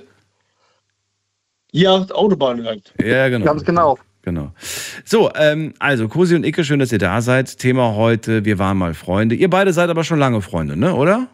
Ja, 1.71 2.05
Autobahn 2.11 2.63
halt. 2.63 2.93
Ja, 3.03 3.27
genau. 3.29 3.45
Ganz 3.45 3.63
genau. 3.63 3.97
Genau. 4.21 4.51
So, 5.05 5.31
ähm, 5.35 5.73
also 5.79 6.07
Cosi 6.09 6.35
und 6.35 6.45
Icke, 6.45 6.65
schön, 6.65 6.79
dass 6.79 6.91
ihr 6.91 6.97
da 6.99 7.21
seid. 7.21 7.57
Thema 7.59 7.95
heute, 7.95 8.43
wir 8.45 8.59
waren 8.59 8.77
mal 8.77 8.93
Freunde. 8.93 9.35
Ihr 9.35 9.49
beide 9.49 9.73
seid 9.73 9.89
aber 9.89 10.03
schon 10.03 10.19
lange 10.19 10.41
Freunde, 10.41 10.75
ne, 10.75 10.93
oder? 10.93 11.27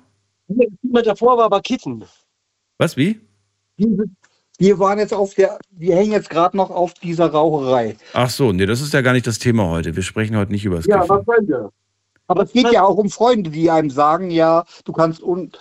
Jemand 0.48 1.08
davor 1.08 1.38
war 1.38 1.46
aber 1.46 1.62
Kitten. 1.62 2.04
Was, 2.78 2.96
wie? 2.96 3.20
Wir- 4.58 4.80
waren 4.80 5.00
jetzt 5.00 5.14
auf 5.14 5.34
der, 5.34 5.58
wir 5.72 5.96
hängen 5.96 6.12
jetzt 6.12 6.30
gerade 6.30 6.56
noch 6.58 6.70
auf 6.70 6.94
dieser 6.94 7.28
Raucherei. 7.28 7.96
Ach 8.14 8.30
so, 8.30 8.52
nee, 8.52 8.66
das 8.66 8.82
ist 8.82 8.94
ja 8.94 9.02
gar 9.02 9.14
nicht 9.14 9.28
das 9.28 9.40
Thema 9.40 9.70
heute. 9.70 9.96
Wir 9.96 10.04
sprechen 10.04 10.38
heute 10.38 10.52
nicht 10.52 10.66
über 10.66 10.78
das 10.78 10.86
Ja, 10.86 11.00
Kiffen. 11.02 11.10
was 11.18 11.28
wollen 11.28 11.48
wir? 11.48 11.70
Aber 12.28 12.44
es 12.44 12.54
geht 12.54 12.72
ja 12.72 12.84
auch 12.84 12.98
um 12.98 13.10
Freunde, 13.10 13.50
die 13.50 13.70
einem 13.70 13.90
sagen, 13.90 14.32
ja, 14.32 14.64
du 14.86 14.94
kannst 14.94 15.22
un 15.22 15.52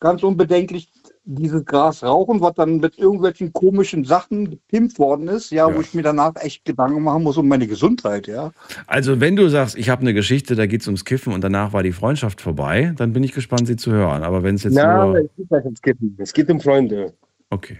ganz 0.00 0.22
unbedenklich 0.22 0.90
dieses 1.24 1.64
Gras 1.66 2.02
rauchen, 2.02 2.40
was 2.40 2.54
dann 2.54 2.78
mit 2.78 2.98
irgendwelchen 2.98 3.52
komischen 3.52 4.04
Sachen 4.04 4.50
gepimpt 4.50 4.98
worden 4.98 5.28
ist, 5.28 5.50
ja, 5.52 5.72
wo 5.72 5.80
ich 5.80 5.92
mir 5.94 6.02
danach 6.02 6.32
echt 6.36 6.64
Gedanken 6.64 7.02
machen 7.02 7.22
muss 7.22 7.36
um 7.36 7.46
meine 7.46 7.66
Gesundheit, 7.68 8.26
ja. 8.26 8.50
Also, 8.86 9.20
wenn 9.20 9.36
du 9.36 9.48
sagst, 9.48 9.76
ich 9.76 9.90
habe 9.90 10.00
eine 10.00 10.14
Geschichte, 10.14 10.56
da 10.56 10.66
geht 10.66 10.80
es 10.80 10.86
ums 10.88 11.04
Kiffen 11.04 11.32
und 11.34 11.44
danach 11.44 11.72
war 11.74 11.82
die 11.82 11.92
Freundschaft 11.92 12.40
vorbei, 12.40 12.92
dann 12.96 13.12
bin 13.12 13.22
ich 13.22 13.32
gespannt, 13.32 13.66
sie 13.66 13.76
zu 13.76 13.92
hören. 13.92 14.22
Aber 14.24 14.42
wenn 14.42 14.54
es 14.56 14.64
jetzt 14.64 14.74
Na, 14.74 15.04
nur. 15.06 15.18
es 15.18 15.28
geht 15.36 15.50
nicht 15.50 15.64
ums 15.66 15.82
Kitten. 15.82 16.16
Es 16.18 16.32
geht 16.32 16.50
um 16.50 16.60
Freunde. 16.60 17.12
Okay. 17.50 17.78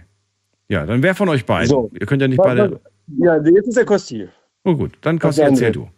Ja, 0.71 0.85
dann 0.85 1.03
wer 1.03 1.13
von 1.15 1.27
euch 1.27 1.45
beiden? 1.45 1.67
So. 1.67 1.91
Ihr 1.99 2.05
könnt 2.05 2.21
ja 2.21 2.29
nicht 2.29 2.37
Was- 2.39 2.45
beide. 2.45 2.79
Ja, 3.17 3.35
jetzt 3.43 3.67
ist 3.67 3.75
der 3.75 3.83
Kosti. 3.83 4.29
Oh 4.63 4.73
gut, 4.73 4.93
dann 5.01 5.19
Kosti, 5.19 5.41
erzähl 5.41 5.67
wir? 5.67 5.71
du. 5.73 5.89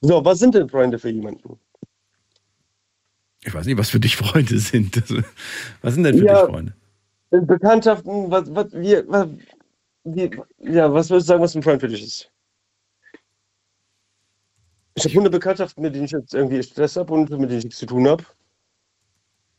So, 0.00 0.24
was 0.24 0.38
sind 0.38 0.54
denn 0.54 0.66
Freunde 0.66 0.98
für 0.98 1.10
jemanden? 1.10 1.58
Ich 3.44 3.52
weiß 3.52 3.66
nicht, 3.66 3.76
was 3.76 3.90
für 3.90 4.00
dich 4.00 4.16
Freunde 4.22 4.58
sind. 4.58 4.96
Was 5.82 5.92
sind 5.92 6.04
denn 6.04 6.16
für 6.16 6.24
Ja. 6.24 6.40
dich 6.46 6.50
Freunde? 6.50 6.74
Bekanntschaften, 7.32 8.30
was, 8.30 8.54
was, 8.54 8.72
wie, 8.72 8.96
was, 9.08 9.28
wie, 10.04 10.30
ja, 10.60 10.90
was 10.92 11.10
würdest 11.10 11.28
du 11.28 11.32
sagen, 11.32 11.42
was 11.42 11.54
ein 11.54 11.62
Freund 11.62 11.82
für 11.82 11.88
dich 11.88 12.02
ist? 12.02 12.30
Ich 14.94 15.04
habe 15.04 15.14
hundert 15.14 15.32
Bekanntschaften, 15.32 15.82
mit 15.82 15.94
denen 15.94 16.06
ich 16.06 16.12
jetzt 16.12 16.32
irgendwie 16.34 16.62
Stress 16.62 16.96
habe 16.96 17.12
und 17.12 17.28
mit 17.28 17.50
denen 17.50 17.58
ich 17.58 17.64
nichts 17.64 17.78
zu 17.78 17.86
tun 17.86 18.08
habe. 18.08 18.24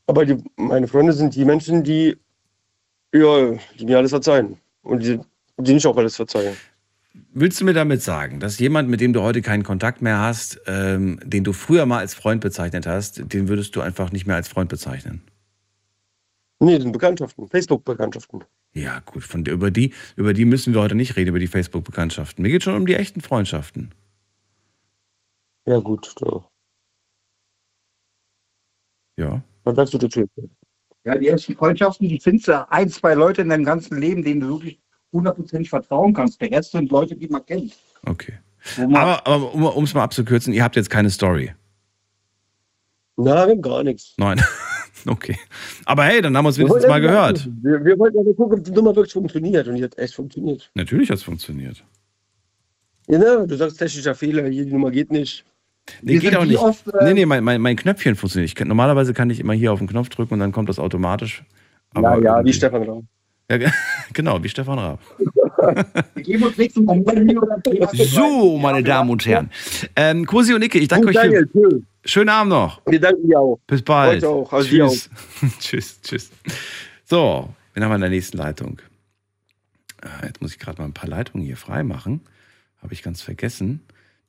Aber 0.08 0.26
die, 0.26 0.44
meine 0.56 0.88
Freunde 0.88 1.14
sind 1.14 1.36
die 1.36 1.46
Menschen, 1.46 1.84
die, 1.84 2.18
ja, 3.14 3.57
die 3.80 3.85
mir 3.85 3.98
alles 3.98 4.11
verzeihen. 4.11 4.57
Und 4.81 5.03
die, 5.03 5.19
die 5.57 5.73
nicht 5.73 5.85
auch 5.85 5.95
alles 5.95 6.15
verzeihen. 6.15 6.57
Willst 7.31 7.61
du 7.61 7.65
mir 7.65 7.73
damit 7.73 8.02
sagen, 8.02 8.40
dass 8.40 8.60
jemand, 8.60 8.90
mit 8.90 8.99
dem 8.99 9.14
du 9.14 9.22
heute 9.22 9.41
keinen 9.41 9.64
Kontakt 9.64 10.02
mehr 10.02 10.19
hast, 10.19 10.60
ähm, 10.65 11.19
den 11.23 11.44
du 11.44 11.53
früher 11.53 11.85
mal 11.85 11.99
als 11.99 12.15
Freund 12.15 12.41
bezeichnet 12.41 12.88
hast, 12.88 13.34
den 13.34 13.48
würdest 13.48 13.76
du 13.76 13.81
einfach 13.81 14.11
nicht 14.11 14.26
mehr 14.26 14.35
als 14.35 14.48
Freund 14.48 14.69
bezeichnen? 14.69 15.22
Nee, 16.60 16.80
den 16.80 16.91
Bekanntschaften, 16.91 17.48
Facebook-Bekanntschaften. 17.48 18.44
Ja, 18.73 18.99
gut, 19.02 19.23
von 19.23 19.45
über, 19.45 19.69
die, 19.69 19.94
über 20.15 20.34
die 20.34 20.45
müssen 20.45 20.73
wir 20.73 20.81
heute 20.81 20.95
nicht 20.95 21.15
reden, 21.15 21.30
über 21.30 21.40
die 21.40 21.48
Facebook-Bekanntschaften. 21.48 22.41
Mir 22.41 22.49
geht 22.49 22.64
schon 22.64 22.76
um 22.76 22.88
die 22.88 22.95
echten 22.95 23.22
Freundschaften. 23.22 23.94
Ja, 25.65 25.80
gut. 25.80 26.14
So. 26.19 26.45
Ja. 29.18 29.44
Was 29.64 29.76
sagst 29.76 29.94
du 29.94 29.98
dazu? 29.99 30.27
Ja, 31.06 31.18
die 31.18 31.28
ersten 31.28 31.56
Freundschaften, 31.56 32.08
die 32.08 32.20
findest 32.20 32.48
du 32.48 32.72
ein, 32.72 32.90
zwei 32.90 33.14
Leute 33.14 33.42
in 33.42 33.50
deinem 33.50 33.66
ganzen 33.66 33.98
Leben, 34.00 34.24
denen 34.24 34.42
du 34.42 34.50
wirklich 34.50 34.80
hundertprozentig 35.12 35.70
vertrauen 35.70 36.14
kannst. 36.14 36.40
Der 36.42 36.52
Rest 36.52 36.72
sind 36.72 36.92
Leute, 36.92 37.16
die 37.16 37.28
man 37.28 37.46
kennt. 37.46 37.74
Okay. 38.06 38.34
Man- 38.78 38.96
Aber, 38.96 39.28
aber 39.28 39.76
um 39.76 39.84
es 39.84 39.94
mal 39.94 40.04
abzukürzen, 40.04 40.54
ihr 40.54 40.64
habt 40.64 40.76
jetzt 40.76 40.90
keine 40.90 41.10
Story. 41.10 41.54
Nein, 43.18 43.62
gar 43.62 43.84
nichts. 43.84 44.14
Nein. 44.18 44.42
okay. 45.08 45.38
Aber 45.86 46.06
hey, 46.06 46.22
dann 46.22 46.36
haben 46.36 46.46
wir 46.46 46.52
Wir 46.52 46.58
wenigstens 46.60 46.84
mal 46.88 46.90
wollten 47.02 47.08
gehört. 47.08 47.50
Wir, 47.62 47.86
wir 47.86 48.00
wollten 48.00 48.18
aber 48.20 48.34
gucken, 48.34 48.60
ob 48.60 48.64
die 48.66 48.72
Nummer 48.72 48.96
wirklich 48.96 49.14
funktioniert. 49.14 49.68
Und 49.68 49.76
die 49.76 49.84
hat 49.84 49.98
echt 49.98 50.16
funktioniert. 50.16 50.72
Natürlich 50.74 51.10
hat 51.10 51.18
es 51.18 51.24
funktioniert. 51.24 51.84
Ja, 53.08 53.18
ne? 53.20 53.46
Du 53.46 53.56
sagst 53.56 53.78
technischer 53.78 54.16
Fehler, 54.16 54.48
hier 54.48 54.66
die 54.66 54.72
Nummer 54.72 54.90
geht 54.90 55.12
nicht. 55.12 55.46
Nee, 56.02 56.18
geht 56.20 56.36
auch 56.36 56.46
nicht. 56.46 56.62
nee, 57.02 57.14
nee, 57.14 57.26
mein, 57.26 57.44
mein, 57.44 57.60
mein 57.62 57.76
Knöpfchen 57.76 58.16
funktioniert. 58.16 58.50
Ich 58.50 58.56
kann, 58.56 58.68
normalerweise 58.68 59.14
kann 59.14 59.30
ich 59.30 59.40
immer 59.40 59.54
hier 59.54 59.74
auf 59.74 59.80
den 59.80 59.88
Knopf 59.88 60.10
drücken 60.10 60.36
und 60.36 60.40
dann 60.40 60.52
kommt 60.52 60.70
das 60.70 60.80
automatisch. 60.80 61.44
Ja, 61.96 62.02
ja, 62.02 62.16
irgendwie- 62.38 62.50
wie 62.50 62.54
Stefan 62.54 62.84
Raum. 62.84 63.08
Ja, 63.52 63.58
ge- 63.58 63.72
genau, 64.14 64.42
wie 64.42 64.50
Stefan 64.50 64.80
Raab. 64.80 65.00
Wir 66.16 66.40
So, 68.06 68.58
meine 68.58 68.84
Damen 68.84 69.10
und 69.10 69.26
Herren. 69.26 69.50
Ähm, 69.96 70.26
Kursi 70.26 70.54
und 70.54 70.62
Icke, 70.64 70.80
ich 70.80 70.88
danke 70.88 71.08
Gut, 71.08 71.16
euch. 71.18 71.22
Daniel, 71.24 71.48
Für, 71.52 71.82
schönen 72.06 72.30
Abend 72.30 72.52
noch. 72.52 72.82
Wir 72.86 73.00
danken 73.00 73.28
dir 73.28 73.40
auch. 73.40 73.60
Bis 73.68 73.82
bald. 73.82 74.24
Heute 74.24 74.30
auch, 74.30 74.52
also 74.54 74.68
tschüss. 74.68 75.10
tschüss, 75.60 76.02
tschüss. 76.02 76.32
So, 77.04 77.50
wen 77.74 77.84
haben 77.84 77.92
wir 77.92 77.96
in 77.96 78.02
der 78.02 78.10
nächsten 78.10 78.38
Leitung? 78.38 78.82
Äh, 80.02 80.28
Jetzt 80.28 80.42
muss 80.42 80.52
ich 80.54 80.60
gerade 80.60 80.82
mal 80.82 80.86
ein 80.86 80.94
paar 80.94 81.10
Leitungen 81.10 81.46
hier 81.46 81.58
freimachen. 81.58 82.22
Habe 82.82 82.94
ich 82.94 83.04
ganz 83.04 83.22
vergessen, 83.22 83.82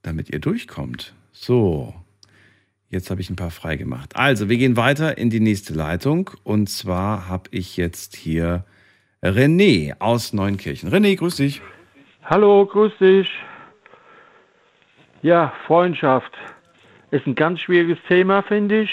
damit 0.03 0.31
ihr 0.31 0.41
durchkommt. 0.41 1.15
So, 1.37 1.93
jetzt 2.91 3.11
habe 3.11 3.21
ich 3.21 3.29
ein 3.29 3.35
paar 3.35 3.51
freigemacht. 3.51 4.15
Also, 4.15 4.49
wir 4.49 4.57
gehen 4.57 4.77
weiter 4.77 5.19
in 5.19 5.31
die 5.31 5.41
nächste 5.41 5.75
Leitung. 5.75 6.31
Und 6.45 6.69
zwar 6.69 7.29
habe 7.29 7.51
ich 7.51 7.77
jetzt 7.77 8.15
hier 8.15 8.65
René 9.21 9.97
aus 9.99 10.33
Neunkirchen. 10.33 10.91
René, 10.91 11.17
grüß 11.17 11.37
dich. 11.37 11.61
Hallo, 12.23 12.65
grüß 12.65 12.93
dich. 13.01 13.29
Ja, 15.23 15.53
Freundschaft 15.67 16.33
ist 17.11 17.27
ein 17.27 17.35
ganz 17.35 17.61
schwieriges 17.61 17.99
Thema, 18.07 18.43
finde 18.43 18.83
ich. 18.83 18.91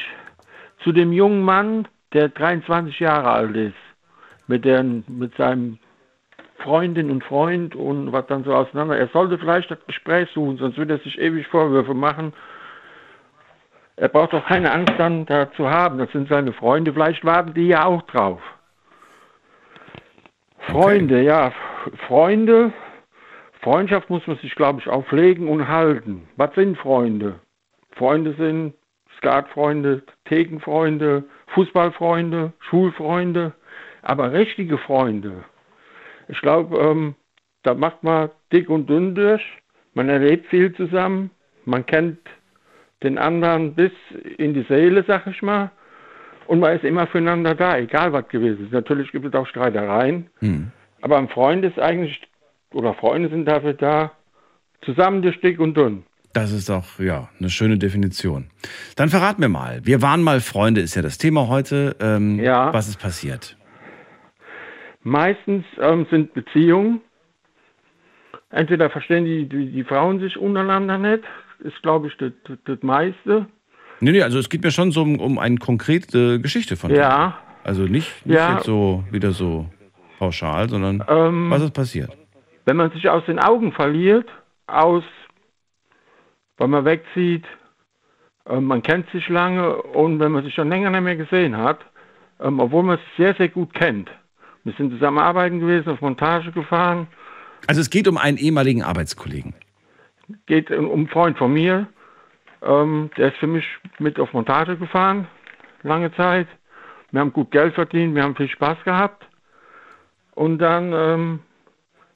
Zu 0.83 0.93
dem 0.93 1.13
jungen 1.13 1.43
Mann, 1.43 1.87
der 2.11 2.29
23 2.29 2.99
Jahre 2.99 3.29
alt 3.29 3.55
ist, 3.55 3.75
mit, 4.47 4.65
den, 4.65 5.03
mit 5.07 5.35
seinem 5.37 5.77
Freundin 6.63 7.11
und 7.11 7.23
Freund 7.23 7.75
und 7.75 8.11
was 8.11 8.25
dann 8.27 8.43
so 8.43 8.53
auseinander. 8.53 8.97
Er 8.97 9.07
sollte 9.07 9.37
vielleicht 9.37 9.71
das 9.71 9.85
Gespräch 9.87 10.29
suchen, 10.33 10.57
sonst 10.57 10.77
wird 10.77 10.89
er 10.89 10.99
sich 10.99 11.19
ewig 11.19 11.47
Vorwürfe 11.47 11.93
machen. 11.93 12.33
Er 13.97 14.07
braucht 14.07 14.33
doch 14.33 14.45
keine 14.45 14.71
Angst 14.71 14.93
dann 14.97 15.25
da 15.25 15.51
zu 15.53 15.69
haben. 15.69 15.99
Das 15.99 16.11
sind 16.11 16.29
seine 16.29 16.53
Freunde. 16.53 16.93
Vielleicht 16.93 17.23
warten 17.23 17.53
die 17.53 17.67
ja 17.67 17.85
auch 17.85 18.01
drauf. 18.03 18.41
Freunde, 20.69 21.21
ja, 21.21 21.51
Freunde. 22.07 22.73
Freundschaft 23.61 24.09
muss 24.09 24.25
man 24.25 24.37
sich, 24.37 24.55
glaube 24.55 24.79
ich, 24.79 24.87
auch 24.87 25.05
pflegen 25.05 25.47
und 25.47 25.67
halten. 25.67 26.27
Was 26.35 26.53
sind 26.55 26.77
Freunde? 26.77 27.39
Freunde 27.91 28.33
sind 28.33 28.73
Skatfreunde, 29.17 30.01
Thekenfreunde, 30.25 31.25
Fußballfreunde, 31.53 32.53
Schulfreunde, 32.59 33.53
aber 34.01 34.31
richtige 34.33 34.79
Freunde. 34.79 35.43
Ich 36.31 36.41
glaube, 36.41 36.77
ähm, 36.77 37.15
da 37.63 37.73
macht 37.73 38.03
man 38.03 38.29
dick 38.51 38.69
und 38.69 38.89
dünn 38.89 39.13
durch. 39.13 39.41
Man 39.93 40.09
erlebt 40.09 40.47
viel 40.47 40.73
zusammen. 40.73 41.29
Man 41.65 41.85
kennt 41.85 42.17
den 43.03 43.17
anderen 43.17 43.75
bis 43.75 43.91
in 44.37 44.53
die 44.53 44.65
Seele, 44.67 45.03
sag 45.07 45.27
ich 45.27 45.41
mal. 45.41 45.71
Und 46.47 46.59
man 46.59 46.75
ist 46.75 46.83
immer 46.83 47.05
füreinander 47.07 47.53
da, 47.53 47.77
egal 47.77 48.13
was 48.13 48.27
gewesen 48.29 48.65
ist. 48.65 48.71
Natürlich 48.71 49.11
gibt 49.11 49.25
es 49.25 49.33
auch 49.33 49.47
Streitereien. 49.47 50.29
Hm. 50.39 50.71
Aber 51.01 51.17
ein 51.17 51.29
Freund 51.29 51.63
ist 51.65 51.79
eigentlich, 51.79 52.21
oder 52.73 52.93
Freunde 52.93 53.29
sind 53.29 53.45
dafür 53.45 53.73
da, 53.73 54.11
zusammen 54.83 55.21
durch 55.21 55.39
dick 55.41 55.59
und 55.59 55.75
dünn. 55.75 56.03
Das 56.33 56.51
ist 56.51 56.69
doch, 56.69 56.99
ja, 56.99 57.29
eine 57.39 57.49
schöne 57.49 57.77
Definition. 57.77 58.49
Dann 58.95 59.09
verrat 59.09 59.37
mir 59.37 59.49
mal. 59.49 59.81
Wir 59.83 60.01
waren 60.01 60.23
mal 60.23 60.39
Freunde, 60.39 60.79
ist 60.79 60.95
ja 60.95 61.01
das 61.01 61.17
Thema 61.17 61.49
heute. 61.49 61.95
Ähm, 61.99 62.39
Ja. 62.39 62.73
Was 62.73 62.87
ist 62.87 62.99
passiert? 62.99 63.57
Meistens 65.03 65.65
ähm, 65.79 66.05
sind 66.11 66.33
Beziehungen, 66.33 67.01
entweder 68.49 68.89
verstehen 68.89 69.25
die, 69.25 69.47
die, 69.47 69.71
die 69.71 69.83
Frauen 69.83 70.19
sich 70.19 70.37
untereinander 70.37 70.97
nicht, 70.97 71.23
ist 71.59 71.81
glaube 71.81 72.07
ich 72.07 72.17
das, 72.17 72.31
das, 72.65 72.81
meiste. 72.81 73.47
Nee, 73.99 74.11
nee, 74.11 74.21
also 74.21 74.39
es 74.39 74.49
geht 74.49 74.63
mir 74.63 74.71
schon 74.71 74.91
so 74.91 75.01
um, 75.01 75.19
um 75.19 75.39
eine 75.39 75.57
konkrete 75.57 76.39
Geschichte 76.39 76.75
von 76.75 76.89
dir. 76.89 76.99
Ja. 76.99 77.37
Also 77.63 77.83
nicht, 77.83 78.25
nicht 78.25 78.35
Ja. 78.35 78.55
jetzt 78.55 78.65
so 78.65 79.03
wieder 79.11 79.31
so 79.31 79.67
pauschal, 80.17 80.69
sondern 80.69 81.03
Ähm, 81.07 81.49
was 81.49 81.61
ist 81.61 81.73
passiert? 81.73 82.09
Wenn 82.65 82.77
man 82.77 82.91
sich 82.91 83.09
aus 83.09 83.25
den 83.25 83.39
Augen 83.39 83.71
verliert, 83.71 84.27
aus, 84.67 85.03
weil 86.57 86.67
man 86.67 86.85
wegzieht. 86.85 87.45
Ähm, 88.47 88.65
man 88.65 88.81
kennt 88.81 89.09
sich 89.11 89.27
lange 89.29 89.75
und 89.81 90.19
wenn 90.19 90.31
man 90.31 90.43
sich 90.43 90.53
schon 90.53 90.69
länger 90.69 90.89
nicht 90.89 91.01
mehr 91.01 91.15
gesehen 91.15 91.57
hat, 91.57 91.79
ähm, 92.39 92.59
obwohl 92.59 92.83
man 92.83 92.95
es 92.95 93.17
sehr, 93.17 93.35
sehr 93.35 93.49
gut 93.49 93.73
kennt. 93.73 94.09
Wir 94.63 94.73
sind 94.73 94.91
zusammen 94.91 95.19
arbeiten 95.19 95.59
gewesen, 95.59 95.89
auf 95.89 96.01
Montage 96.01 96.51
gefahren. 96.51 97.07
Also 97.67 97.81
es 97.81 97.89
geht 97.89 98.07
um 98.07 98.17
einen 98.17 98.37
ehemaligen 98.37 98.83
Arbeitskollegen. 98.83 99.53
Geht 100.45 100.71
um 100.71 100.91
einen 100.91 101.07
Freund 101.07 101.37
von 101.37 101.53
mir, 101.53 101.87
ähm, 102.61 103.09
der 103.17 103.29
ist 103.29 103.37
für 103.37 103.47
mich 103.47 103.65
mit 103.99 104.19
auf 104.19 104.33
Montage 104.33 104.77
gefahren, 104.77 105.27
lange 105.83 106.13
Zeit. 106.15 106.47
Wir 107.11 107.19
haben 107.19 107.33
gut 107.33 107.51
Geld 107.51 107.73
verdient, 107.73 108.15
wir 108.15 108.23
haben 108.23 108.35
viel 108.35 108.49
Spaß 108.49 108.77
gehabt. 108.85 109.25
Und 110.35 110.59
dann 110.59 110.93
ähm, 110.93 111.39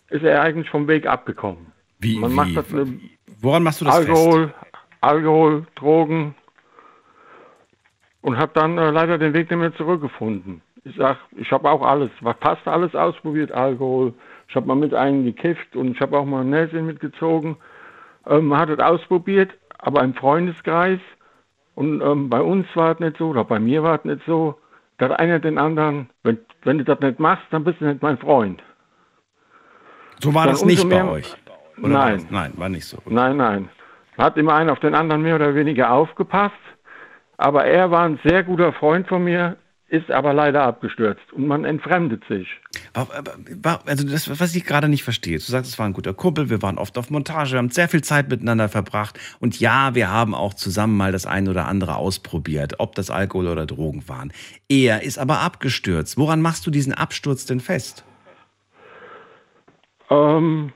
ist 0.10 0.24
er 0.24 0.42
eigentlich 0.42 0.70
vom 0.70 0.88
Weg 0.88 1.06
abgekommen. 1.06 1.68
Wie, 2.00 2.18
Man 2.20 2.32
wie, 2.32 2.36
macht 2.36 2.56
das 2.56 2.72
eine 2.72 3.00
woran 3.42 3.64
machst 3.64 3.82
du 3.82 3.86
das 3.86 3.96
Alkohol, 3.96 4.48
fest? 4.48 4.76
Alkohol, 5.02 5.68
Drogen 5.76 6.36
und 8.22 8.38
habe 8.38 8.52
dann 8.56 8.78
äh, 8.78 8.90
leider 8.90 9.18
den 9.18 9.34
Weg 9.34 9.50
nicht 9.50 9.60
mehr 9.60 9.76
zurückgefunden. 9.76 10.62
Ich 10.88 10.96
sag, 10.98 11.18
ich 11.36 11.52
habe 11.52 11.70
auch 11.70 11.82
alles, 11.82 12.12
was 12.22 12.38
passt 12.38 12.68
alles 12.68 12.94
ausprobiert, 12.96 13.52
Alkohol. 13.52 14.14
Ich 14.48 14.56
habe 14.56 14.68
mal 14.68 14.76
mit 14.76 14.94
einem 14.94 15.26
gekifft 15.26 15.76
und 15.76 15.92
ich 15.92 16.00
habe 16.00 16.18
auch 16.18 16.26
mal 16.26 16.42
ein 16.42 16.52
Näschen 16.52 16.86
mitgezogen. 16.86 17.58
Ähm, 18.28 18.46
man 18.48 18.60
hat 18.60 18.70
es 18.70 18.78
ausprobiert, 18.80 19.52
aber 19.80 20.04
im 20.04 20.14
Freundeskreis 20.14 21.00
und 21.74 22.02
ähm, 22.02 22.30
bei 22.30 22.40
uns 22.40 22.68
war 22.76 22.92
es 22.94 23.00
nicht 23.00 23.18
so, 23.18 23.30
oder 23.30 23.44
bei 23.44 23.60
mir 23.60 23.82
war 23.82 23.98
es 23.98 24.06
nicht 24.06 24.22
so, 24.28 24.60
dass 25.00 25.12
einer 25.12 25.40
den 25.40 25.58
anderen, 25.58 26.10
wenn, 26.24 26.38
wenn 26.64 26.78
du 26.78 26.84
das 26.84 27.00
nicht 27.00 27.20
machst, 27.20 27.46
dann 27.50 27.64
bist 27.64 27.82
du 27.82 27.86
nicht 27.86 28.04
mein 28.04 28.20
Freund. 28.20 28.62
So 30.22 30.34
war 30.36 30.44
Dann 30.46 30.54
das 30.54 30.66
nicht 30.66 30.84
umso 30.84 30.96
bei 30.96 31.04
mehr- 31.04 31.12
euch? 31.12 31.36
Oder 31.82 31.94
war 31.94 32.06
Nein. 32.06 32.14
das- 32.20 32.32
Nein, 32.32 32.54
war 32.58 32.70
nicht 32.70 32.86
so. 32.86 32.98
Nein, 33.08 33.38
nein. 33.38 33.70
Man 34.18 34.26
hat 34.28 34.38
immer 34.38 34.54
einen 34.54 34.70
auf 34.70 34.80
den 34.80 34.94
anderen 34.96 35.24
mehr 35.24 35.36
oder 35.36 35.56
weniger 35.56 35.92
aufgepasst. 35.92 36.54
Aber 37.38 37.66
er 37.66 37.92
war 37.92 38.06
ein 38.06 38.18
sehr 38.24 38.44
guter 38.44 38.72
Freund 38.72 39.08
von 39.10 39.24
mir, 39.26 39.58
ist 39.96 40.12
aber 40.12 40.34
leider 40.34 40.64
abgestürzt 40.64 41.32
und 41.34 41.48
man 41.48 41.66
entfremdet 41.66 42.24
sich. 42.28 42.48
Also 42.94 44.08
das, 44.08 44.40
was 44.40 44.56
ich 44.56 44.66
gerade 44.66 44.90
nicht 44.90 45.04
verstehe. 45.04 45.38
Du 45.38 45.44
sagst, 45.44 45.72
es 45.72 45.80
war 45.80 45.86
ein 45.86 45.94
guter 45.94 46.14
Kumpel, 46.14 46.50
wir 46.50 46.62
waren 46.62 46.78
oft 46.78 46.98
auf 46.98 47.10
Montage, 47.10 47.54
wir 47.54 47.60
haben 47.60 47.70
sehr 47.70 47.88
viel 47.88 48.04
Zeit 48.04 48.30
miteinander 48.30 48.70
verbracht. 48.70 49.20
Und 49.40 49.60
ja, 49.60 49.96
wir 49.96 50.12
haben 50.12 50.36
auch 50.36 50.54
zusammen 50.54 50.98
mal 50.98 51.12
das 51.12 51.26
ein 51.26 51.48
oder 51.48 51.68
andere 51.68 51.96
ausprobiert, 51.96 52.76
ob 52.80 52.96
das 52.96 53.10
Alkohol 53.10 53.48
oder 53.48 53.66
Drogen 53.66 54.08
waren. 54.08 54.32
Er 54.70 55.04
ist 55.04 55.18
aber 55.18 55.40
abgestürzt. 55.40 56.18
Woran 56.18 56.42
machst 56.42 56.66
du 56.68 56.72
diesen 56.72 56.94
Absturz 56.94 57.46
denn 57.46 57.60
fest? 57.60 58.04
Ähm, 60.10 60.72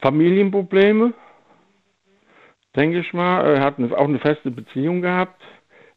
Familienprobleme, 0.00 1.14
denke 2.74 3.00
ich 3.00 3.12
mal. 3.12 3.56
Er 3.56 3.62
hat 3.62 3.78
eine, 3.78 3.96
auch 3.96 4.08
eine 4.08 4.18
feste 4.18 4.50
Beziehung 4.50 5.00
gehabt. 5.00 5.42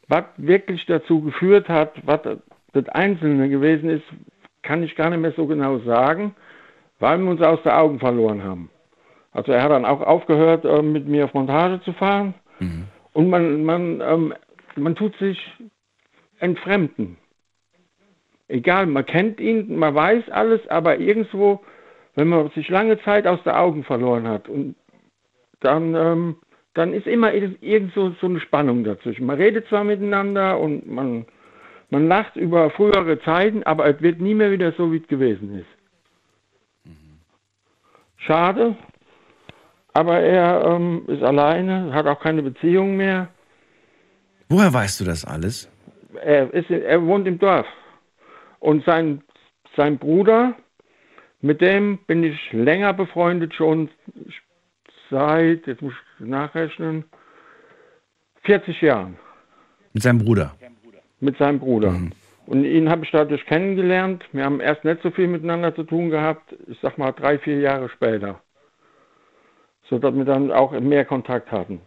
Was 0.09 0.25
wirklich 0.37 0.85
dazu 0.87 1.21
geführt 1.21 1.69
hat, 1.69 1.93
was 2.05 2.19
das 2.73 2.89
Einzelne 2.89 3.47
gewesen 3.47 3.89
ist, 3.89 4.03
kann 4.63 4.83
ich 4.83 4.95
gar 4.95 5.09
nicht 5.09 5.21
mehr 5.21 5.31
so 5.33 5.45
genau 5.45 5.79
sagen, 5.79 6.35
weil 6.99 7.17
wir 7.19 7.31
uns 7.31 7.41
aus 7.41 7.61
den 7.63 7.71
Augen 7.71 7.99
verloren 7.99 8.43
haben. 8.43 8.69
Also 9.31 9.51
er 9.51 9.63
hat 9.63 9.71
dann 9.71 9.85
auch 9.85 10.01
aufgehört, 10.01 10.65
äh, 10.65 10.81
mit 10.81 11.07
mir 11.07 11.25
auf 11.25 11.33
Montage 11.33 11.81
zu 11.83 11.93
fahren. 11.93 12.33
Und 13.13 13.29
man, 13.29 13.63
man, 13.63 14.01
ähm, 14.01 14.33
man 14.75 14.95
tut 14.95 15.15
sich 15.17 15.39
entfremden. 16.39 17.17
Egal, 18.47 18.87
man 18.87 19.05
kennt 19.05 19.39
ihn, 19.39 19.77
man 19.77 19.93
weiß 19.93 20.29
alles, 20.29 20.67
aber 20.69 20.97
irgendwo, 20.97 21.63
wenn 22.15 22.27
man 22.27 22.49
sich 22.51 22.67
lange 22.69 22.99
Zeit 23.01 23.27
aus 23.27 23.41
den 23.43 23.53
Augen 23.53 23.83
verloren 23.83 24.27
hat, 24.27 24.49
und 24.49 24.75
dann, 25.59 25.93
ähm, 25.95 26.35
dann 26.73 26.93
ist 26.93 27.07
immer 27.07 27.31
ir- 27.33 27.61
irgend 27.61 27.93
so, 27.93 28.11
so 28.21 28.27
eine 28.27 28.39
Spannung 28.39 28.83
dazwischen. 28.83 29.25
Man 29.25 29.37
redet 29.37 29.67
zwar 29.67 29.83
miteinander 29.83 30.59
und 30.59 30.87
man, 30.87 31.25
man 31.89 32.07
lacht 32.07 32.35
über 32.35 32.69
frühere 32.71 33.19
Zeiten, 33.21 33.63
aber 33.63 33.85
es 33.87 34.01
wird 34.01 34.19
nie 34.21 34.35
mehr 34.35 34.51
wieder 34.51 34.71
so, 34.73 34.91
wie 34.91 34.97
es 34.97 35.07
gewesen 35.07 35.59
ist. 35.59 35.67
Schade, 38.17 38.75
aber 39.93 40.19
er 40.19 40.65
ähm, 40.65 41.03
ist 41.07 41.23
alleine, 41.23 41.93
hat 41.93 42.05
auch 42.05 42.19
keine 42.19 42.43
Beziehung 42.43 42.97
mehr. 42.97 43.29
Woher 44.49 44.73
weißt 44.73 44.99
du 44.99 45.05
das 45.05 45.25
alles? 45.25 45.71
Er, 46.21 46.53
ist, 46.53 46.69
er 46.69 47.05
wohnt 47.05 47.27
im 47.27 47.39
Dorf. 47.39 47.67
Und 48.59 48.83
sein, 48.83 49.21
sein 49.77 49.97
Bruder, 49.97 50.55
mit 51.41 51.61
dem 51.61 51.99
bin 52.07 52.23
ich 52.23 52.51
länger 52.51 52.93
befreundet, 52.93 53.53
schon 53.53 53.89
seit, 55.09 55.67
jetzt 55.67 55.81
muss 55.81 55.93
ich 56.19 56.25
nachrechnen, 56.25 57.05
40 58.43 58.81
Jahren 58.81 59.17
Mit 59.93 60.03
seinem 60.03 60.19
Bruder. 60.19 60.55
mit 61.19 61.37
seinem 61.37 61.59
Bruder. 61.59 61.91
Mhm. 61.91 62.11
Und 62.45 62.63
ihn 62.63 62.89
habe 62.89 63.05
ich 63.05 63.11
dadurch 63.11 63.45
kennengelernt. 63.45 64.23
Wir 64.31 64.43
haben 64.43 64.59
erst 64.59 64.83
nicht 64.83 65.03
so 65.03 65.11
viel 65.11 65.27
miteinander 65.27 65.75
zu 65.75 65.83
tun 65.83 66.09
gehabt, 66.09 66.55
ich 66.67 66.79
sag 66.81 66.97
mal 66.97 67.11
drei, 67.11 67.37
vier 67.37 67.59
Jahre 67.59 67.89
später. 67.89 68.41
So 69.87 69.99
dass 69.99 70.15
wir 70.15 70.25
dann 70.25 70.51
auch 70.51 70.71
mehr 70.79 71.05
Kontakt 71.05 71.51
hatten. 71.51 71.81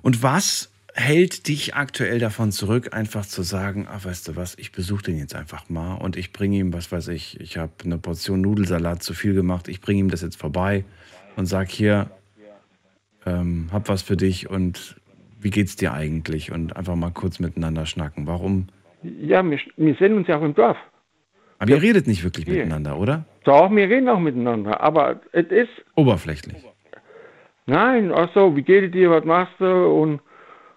Und 0.00 0.22
was 0.22 0.72
hält 0.94 1.48
dich 1.48 1.74
aktuell 1.74 2.18
davon 2.18 2.52
zurück, 2.52 2.94
einfach 2.94 3.26
zu 3.26 3.42
sagen, 3.42 3.86
ach 3.90 4.04
weißt 4.04 4.28
du 4.28 4.36
was, 4.36 4.56
ich 4.58 4.72
besuche 4.72 5.04
den 5.04 5.18
jetzt 5.18 5.34
einfach 5.34 5.68
mal 5.68 5.94
und 5.94 6.16
ich 6.16 6.32
bringe 6.32 6.56
ihm, 6.56 6.72
was 6.72 6.92
weiß 6.92 7.08
ich, 7.08 7.40
ich 7.40 7.56
habe 7.56 7.72
eine 7.84 7.98
Portion 7.98 8.40
Nudelsalat 8.42 9.02
zu 9.02 9.14
viel 9.14 9.34
gemacht, 9.34 9.68
ich 9.68 9.80
bringe 9.80 10.00
ihm 10.00 10.10
das 10.10 10.22
jetzt 10.22 10.36
vorbei 10.36 10.84
und 11.36 11.46
sag 11.46 11.70
hier, 11.70 12.10
ähm, 13.26 13.68
hab 13.72 13.88
was 13.88 14.02
für 14.02 14.16
dich 14.16 14.48
und 14.50 14.96
wie 15.40 15.50
geht's 15.50 15.76
dir 15.76 15.92
eigentlich? 15.92 16.52
Und 16.52 16.76
einfach 16.76 16.94
mal 16.96 17.10
kurz 17.10 17.40
miteinander 17.40 17.86
schnacken. 17.86 18.26
Warum? 18.26 18.68
Ja, 19.02 19.42
wir, 19.48 19.58
wir 19.76 19.94
sehen 19.96 20.16
uns 20.16 20.28
ja 20.28 20.38
auch 20.38 20.42
im 20.42 20.54
Dorf. 20.54 20.76
Aber 21.58 21.70
ihr 21.70 21.82
redet 21.82 22.06
nicht 22.06 22.22
wirklich 22.24 22.44
Hier. 22.46 22.54
miteinander, 22.58 22.96
oder? 22.98 23.24
Doch, 23.44 23.70
wir 23.70 23.88
reden 23.88 24.08
auch 24.08 24.20
miteinander. 24.20 24.80
Aber 24.80 25.20
es 25.32 25.46
ist, 25.46 25.70
Oberflächlich. 25.96 26.64
nein, 27.66 28.12
ach 28.12 28.28
so, 28.34 28.54
wie 28.56 28.62
geht 28.62 28.84
es 28.84 28.90
dir, 28.92 29.10
was 29.10 29.24
machst 29.24 29.54
du? 29.58 29.66
Und, 29.66 30.20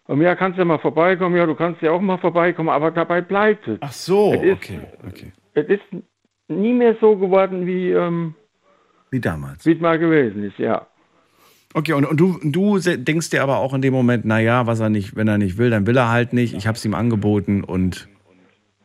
und 0.07 0.21
ja, 0.21 0.35
kannst 0.35 0.57
du 0.59 0.65
mal 0.65 0.79
vorbeikommen? 0.79 1.35
Ja, 1.37 1.45
du 1.45 1.55
kannst 1.55 1.81
ja 1.81 1.91
auch 1.91 2.01
mal 2.01 2.17
vorbeikommen, 2.17 2.69
aber 2.69 2.91
dabei 2.91 3.21
bleibt 3.21 3.67
es. 3.67 3.77
Ach 3.81 3.91
so, 3.91 4.33
es 4.33 4.41
ist, 4.43 4.53
okay, 4.53 4.79
okay. 5.07 5.31
Es 5.53 5.67
ist 5.67 5.83
nie 6.47 6.73
mehr 6.73 6.95
so 7.01 7.15
geworden, 7.15 7.65
wie, 7.65 7.91
ähm, 7.91 8.35
Wie 9.11 9.19
damals. 9.19 9.65
wie 9.65 9.73
es 9.73 9.79
mal 9.79 9.97
gewesen 9.99 10.43
ist, 10.43 10.57
ja. 10.59 10.87
Okay, 11.75 11.91
und, 11.91 12.05
und 12.05 12.17
du, 12.17 12.39
du 12.41 12.79
denkst 12.79 13.31
dir 13.31 13.43
aber 13.43 13.57
auch 13.57 13.73
in 13.73 13.81
dem 13.81 13.93
Moment, 13.93 14.23
naja, 14.23 14.65
was 14.65 14.79
er 14.79 14.89
nicht, 14.89 15.17
wenn 15.17 15.27
er 15.27 15.37
nicht 15.37 15.57
will, 15.57 15.69
dann 15.69 15.85
will 15.85 15.97
er 15.97 16.09
halt 16.09 16.31
nicht. 16.31 16.53
Ich 16.53 16.67
habe 16.67 16.77
es 16.77 16.85
ihm 16.85 16.93
angeboten 16.93 17.65
und 17.65 18.07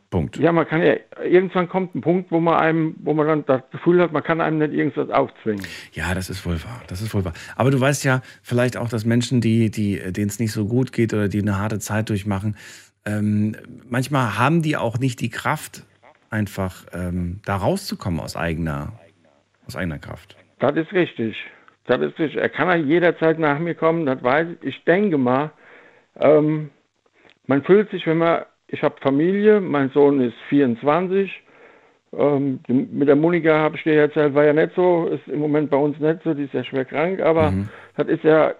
Punkt. 0.09 0.35
Ja, 0.35 0.51
man 0.51 0.67
kann 0.67 0.83
ja, 0.83 0.95
irgendwann 1.23 1.69
kommt 1.69 1.95
ein 1.95 2.01
Punkt, 2.01 2.31
wo 2.31 2.41
man 2.41 2.55
einem, 2.55 2.95
wo 2.99 3.13
man 3.13 3.27
dann 3.27 3.45
das 3.45 3.61
Gefühl 3.71 4.01
hat, 4.01 4.11
man 4.11 4.21
kann 4.23 4.41
einem 4.41 4.57
nicht 4.57 4.73
irgendwas 4.73 5.09
aufzwingen. 5.09 5.65
Ja, 5.93 6.13
das 6.13 6.29
ist 6.29 6.45
wohl 6.45 6.61
wahr. 6.65 6.81
Das 6.87 7.01
ist 7.01 7.13
wohl 7.13 7.23
wahr. 7.23 7.31
Aber 7.55 7.71
du 7.71 7.79
weißt 7.79 8.03
ja 8.03 8.21
vielleicht 8.41 8.75
auch, 8.75 8.89
dass 8.89 9.05
Menschen, 9.05 9.39
die, 9.39 9.71
die, 9.71 10.11
denen 10.11 10.27
es 10.27 10.39
nicht 10.39 10.51
so 10.51 10.65
gut 10.67 10.91
geht 10.91 11.13
oder 11.13 11.29
die 11.29 11.41
eine 11.41 11.57
harte 11.57 11.79
Zeit 11.79 12.09
durchmachen, 12.09 12.57
ähm, 13.05 13.55
manchmal 13.87 14.37
haben 14.37 14.63
die 14.63 14.75
auch 14.75 14.99
nicht 14.99 15.21
die 15.21 15.29
Kraft, 15.29 15.85
einfach 16.29 16.85
ähm, 16.91 17.39
da 17.45 17.55
rauszukommen 17.55 18.19
aus 18.19 18.35
eigener, 18.35 18.99
aus 19.65 19.77
eigener 19.77 19.97
Kraft. 19.97 20.35
Das 20.59 20.75
ist 20.75 20.91
richtig. 20.91 21.37
Das 21.85 21.99
ist. 21.99 22.19
Er 22.35 22.49
kann 22.49 22.67
ja 22.67 22.75
jederzeit 22.75 23.39
nach 23.39 23.59
mir 23.59 23.75
kommen, 23.75 24.05
das 24.05 24.23
weiß 24.23 24.47
ich. 24.61 24.67
Ich 24.67 24.83
denke 24.83 25.17
mal, 25.17 25.51
ähm, 26.19 26.69
man 27.47 27.63
fühlt 27.63 27.89
sich, 27.89 28.05
wenn 28.07 28.19
man, 28.19 28.43
ich 28.67 28.83
habe 28.83 28.95
Familie, 29.01 29.59
mein 29.59 29.89
Sohn 29.89 30.21
ist 30.21 30.35
24, 30.49 31.43
ähm, 32.13 32.59
die- 32.67 32.73
mit 32.73 33.07
der 33.07 33.15
Monika 33.15 33.53
habe 33.57 33.77
ich 33.77 33.83
dir 33.83 33.99
erzählt, 33.99 34.33
war 34.35 34.45
ja 34.45 34.53
nicht 34.53 34.75
so, 34.75 35.07
ist 35.07 35.27
im 35.27 35.39
Moment 35.39 35.69
bei 35.69 35.77
uns 35.77 35.97
nicht 35.99 36.21
so, 36.23 36.33
die 36.33 36.43
ist 36.43 36.53
ja 36.53 36.63
schwer 36.63 36.85
krank, 36.85 37.19
aber 37.21 37.51
das 37.97 38.07
ist 38.07 38.23
ja, 38.23 38.53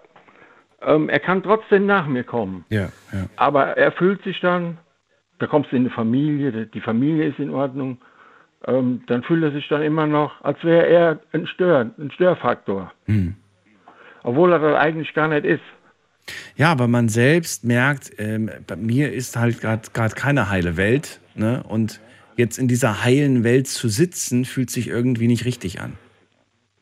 ähm, 0.82 1.08
er 1.08 1.20
kann 1.20 1.42
trotzdem 1.42 1.86
nach 1.86 2.06
mir 2.06 2.24
kommen. 2.24 2.64
Ja, 2.70 2.88
ja. 3.12 3.26
Aber 3.36 3.76
er 3.76 3.92
fühlt 3.92 4.22
sich 4.24 4.40
dann, 4.40 4.78
da 5.38 5.46
kommst 5.46 5.70
du 5.70 5.76
in 5.76 5.82
eine 5.82 5.90
Familie, 5.90 6.66
die 6.66 6.80
Familie 6.80 7.28
ist 7.28 7.38
in 7.38 7.50
Ordnung, 7.50 7.98
ähm, 8.66 9.02
dann 9.06 9.22
fühlt 9.22 9.42
er 9.42 9.52
sich 9.52 9.66
dann 9.68 9.82
immer 9.82 10.06
noch, 10.06 10.42
als 10.42 10.62
wäre 10.62 10.86
er 10.86 11.20
ein, 11.32 11.46
Stör, 11.46 11.90
ein 11.98 12.10
Störfaktor. 12.10 12.92
Hm. 13.06 13.34
Obwohl 14.22 14.52
er 14.52 14.58
das 14.58 14.76
eigentlich 14.76 15.12
gar 15.14 15.28
nicht 15.28 15.44
ist. 15.44 15.62
Ja, 16.56 16.70
aber 16.70 16.86
man 16.86 17.08
selbst 17.08 17.64
merkt, 17.64 18.12
ähm, 18.18 18.50
bei 18.66 18.76
mir 18.76 19.12
ist 19.12 19.36
halt 19.36 19.60
gerade 19.60 20.14
keine 20.14 20.48
heile 20.48 20.76
Welt. 20.76 21.20
Ne? 21.34 21.64
Und 21.68 22.00
jetzt 22.36 22.58
in 22.58 22.68
dieser 22.68 23.04
heilen 23.04 23.42
Welt 23.42 23.66
zu 23.66 23.88
sitzen, 23.88 24.44
fühlt 24.44 24.70
sich 24.70 24.88
irgendwie 24.88 25.26
nicht 25.26 25.44
richtig 25.44 25.80
an. 25.80 25.94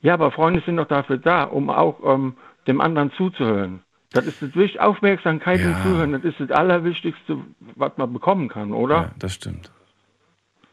Ja, 0.02 0.14
aber 0.14 0.32
Freunde 0.32 0.62
sind 0.64 0.76
doch 0.76 0.88
dafür 0.88 1.18
da, 1.18 1.44
um 1.44 1.70
auch 1.70 2.00
ähm, 2.04 2.34
dem 2.66 2.80
anderen 2.80 3.10
zuzuhören. 3.12 3.80
Das 4.12 4.26
ist 4.26 4.42
das 4.42 4.54
Wichtigste. 4.54 4.82
Aufmerksamkeit 4.82 5.60
und 5.60 5.70
Ja. 5.70 5.82
Zuhören, 5.82 6.12
das 6.12 6.24
ist 6.24 6.40
das 6.40 6.50
Allerwichtigste, 6.50 7.38
was 7.76 7.92
man 7.96 8.12
bekommen 8.12 8.48
kann, 8.48 8.72
oder? 8.72 8.94
Ja, 8.94 9.10
das 9.18 9.34
stimmt. 9.34 9.70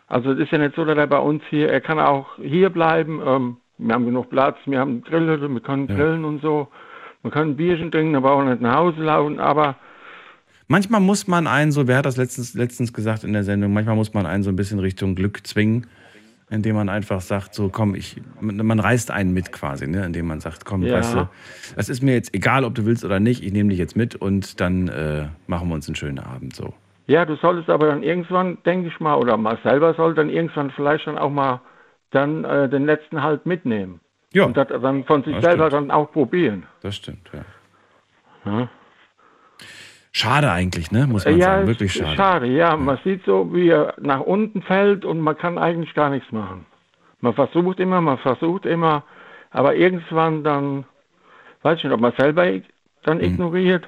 Also 0.07 0.31
es 0.31 0.39
ist 0.39 0.51
ja 0.51 0.57
nicht 0.57 0.75
so, 0.75 0.85
dass 0.85 0.97
er 0.97 1.07
bei 1.07 1.19
uns 1.19 1.43
hier, 1.49 1.69
er 1.69 1.81
kann 1.81 1.99
auch 1.99 2.27
hier 2.41 2.69
bleiben. 2.69 3.21
Ähm, 3.25 3.57
wir 3.77 3.93
haben 3.93 4.05
genug 4.05 4.29
Platz, 4.29 4.57
wir 4.65 4.79
haben 4.79 5.01
Grillhütte, 5.03 5.49
wir 5.49 5.59
können 5.61 5.87
Ja. 5.87 5.95
grillen 5.95 6.25
und 6.25 6.41
so. 6.41 6.67
Man 7.23 7.31
kann 7.31 7.49
ein 7.49 7.55
Bierchen 7.57 7.91
trinken, 7.91 8.15
aber 8.15 8.31
auch 8.31 8.43
nicht 8.43 8.61
nach 8.61 8.75
Hause 8.75 9.01
laufen, 9.03 9.39
aber 9.39 9.75
Manchmal 10.69 10.99
muss 10.99 11.27
man 11.27 11.47
einen, 11.47 11.71
so 11.71 11.87
wer 11.87 11.97
hat 11.97 12.05
das 12.05 12.17
letztens, 12.17 12.53
letztens 12.53 12.91
gesagt 12.91 13.23
in 13.23 13.31
der 13.31 13.45
Sendung, 13.45 13.71
manchmal 13.71 13.95
muss 13.95 14.13
man 14.13 14.25
einen 14.25 14.43
so 14.43 14.49
ein 14.49 14.57
bisschen 14.57 14.79
Richtung 14.79 15.15
Glück 15.15 15.47
zwingen, 15.47 15.87
indem 16.49 16.75
man 16.75 16.89
einfach 16.89 17.21
sagt, 17.21 17.53
so 17.53 17.69
komm, 17.69 17.95
ich, 17.95 18.21
man 18.41 18.77
reißt 18.79 19.09
einen 19.09 19.33
mit 19.33 19.53
quasi, 19.53 19.87
ne? 19.87 20.05
indem 20.05 20.27
man 20.27 20.41
sagt, 20.41 20.65
komm, 20.65 20.83
Ja. 20.83 20.95
weißt 20.95 21.13
du, 21.15 21.29
es 21.77 21.87
ist 21.87 22.03
mir 22.03 22.13
jetzt 22.15 22.33
egal, 22.33 22.65
ob 22.65 22.75
du 22.75 22.85
willst 22.85 23.05
oder 23.05 23.21
nicht, 23.21 23.45
ich 23.45 23.53
nehme 23.53 23.69
dich 23.69 23.79
jetzt 23.79 23.95
mit 23.95 24.15
und 24.15 24.59
dann 24.59 24.89
äh, 24.89 25.27
machen 25.47 25.69
wir 25.69 25.75
uns 25.75 25.87
einen 25.87 25.95
schönen 25.95 26.19
Abend 26.19 26.53
so. 26.53 26.73
Ja, 27.07 27.25
du 27.25 27.35
solltest 27.37 27.69
aber 27.69 27.87
dann 27.87 28.03
irgendwann, 28.03 28.57
denke 28.65 28.89
ich 28.89 28.99
mal, 28.99 29.15
oder 29.15 29.37
mal 29.37 29.57
selber 29.63 29.93
soll 29.93 30.13
dann 30.13 30.29
irgendwann 30.29 30.71
vielleicht 30.71 31.07
dann 31.07 31.17
auch 31.17 31.29
mal 31.29 31.61
dann 32.11 32.43
äh, 32.43 32.69
den 32.69 32.85
letzten 32.85 33.23
Halt 33.23 33.45
mitnehmen. 33.45 34.01
Ja. 34.33 34.45
Und 34.45 34.55
das 34.57 34.67
dann 34.67 35.05
von 35.05 35.23
sich 35.23 35.35
Das 35.35 35.43
selber 35.43 35.67
stimmt. 35.67 35.89
dann 35.89 35.91
auch 35.91 36.11
probieren. 36.11 36.65
Das 36.81 36.95
stimmt, 36.95 37.29
ja. 37.33 37.45
Ja, 38.45 38.69
Schade 40.17 40.51
eigentlich, 40.51 40.91
ne? 40.91 41.05
Muss 41.05 41.25
man 41.25 41.37
ja 41.37 41.45
sagen, 41.45 41.67
wirklich 41.67 41.93
schade. 41.93 42.15
schade. 42.15 42.47
Ja, 42.47 42.75
man 42.75 42.97
sieht 43.03 43.23
so, 43.25 43.53
wie 43.53 43.69
er 43.69 43.93
nach 43.99 44.21
unten 44.21 44.63
fällt 44.63 45.05
und 45.05 45.19
man 45.19 45.37
kann 45.37 45.59
eigentlich 45.59 45.93
gar 45.93 46.09
nichts 46.09 46.31
machen. 46.31 46.65
Man 47.21 47.35
versucht 47.35 47.79
immer, 47.79 48.01
man 48.01 48.17
versucht 48.17 48.65
immer, 48.65 49.03
aber 49.51 49.75
irgendwann 49.75 50.43
dann, 50.43 50.85
weiß 51.61 51.77
ich 51.77 51.83
nicht, 51.83 51.93
ob 51.93 51.99
man 51.99 52.13
selber 52.17 52.47
dann 53.03 53.21
ignoriert. 53.21 53.87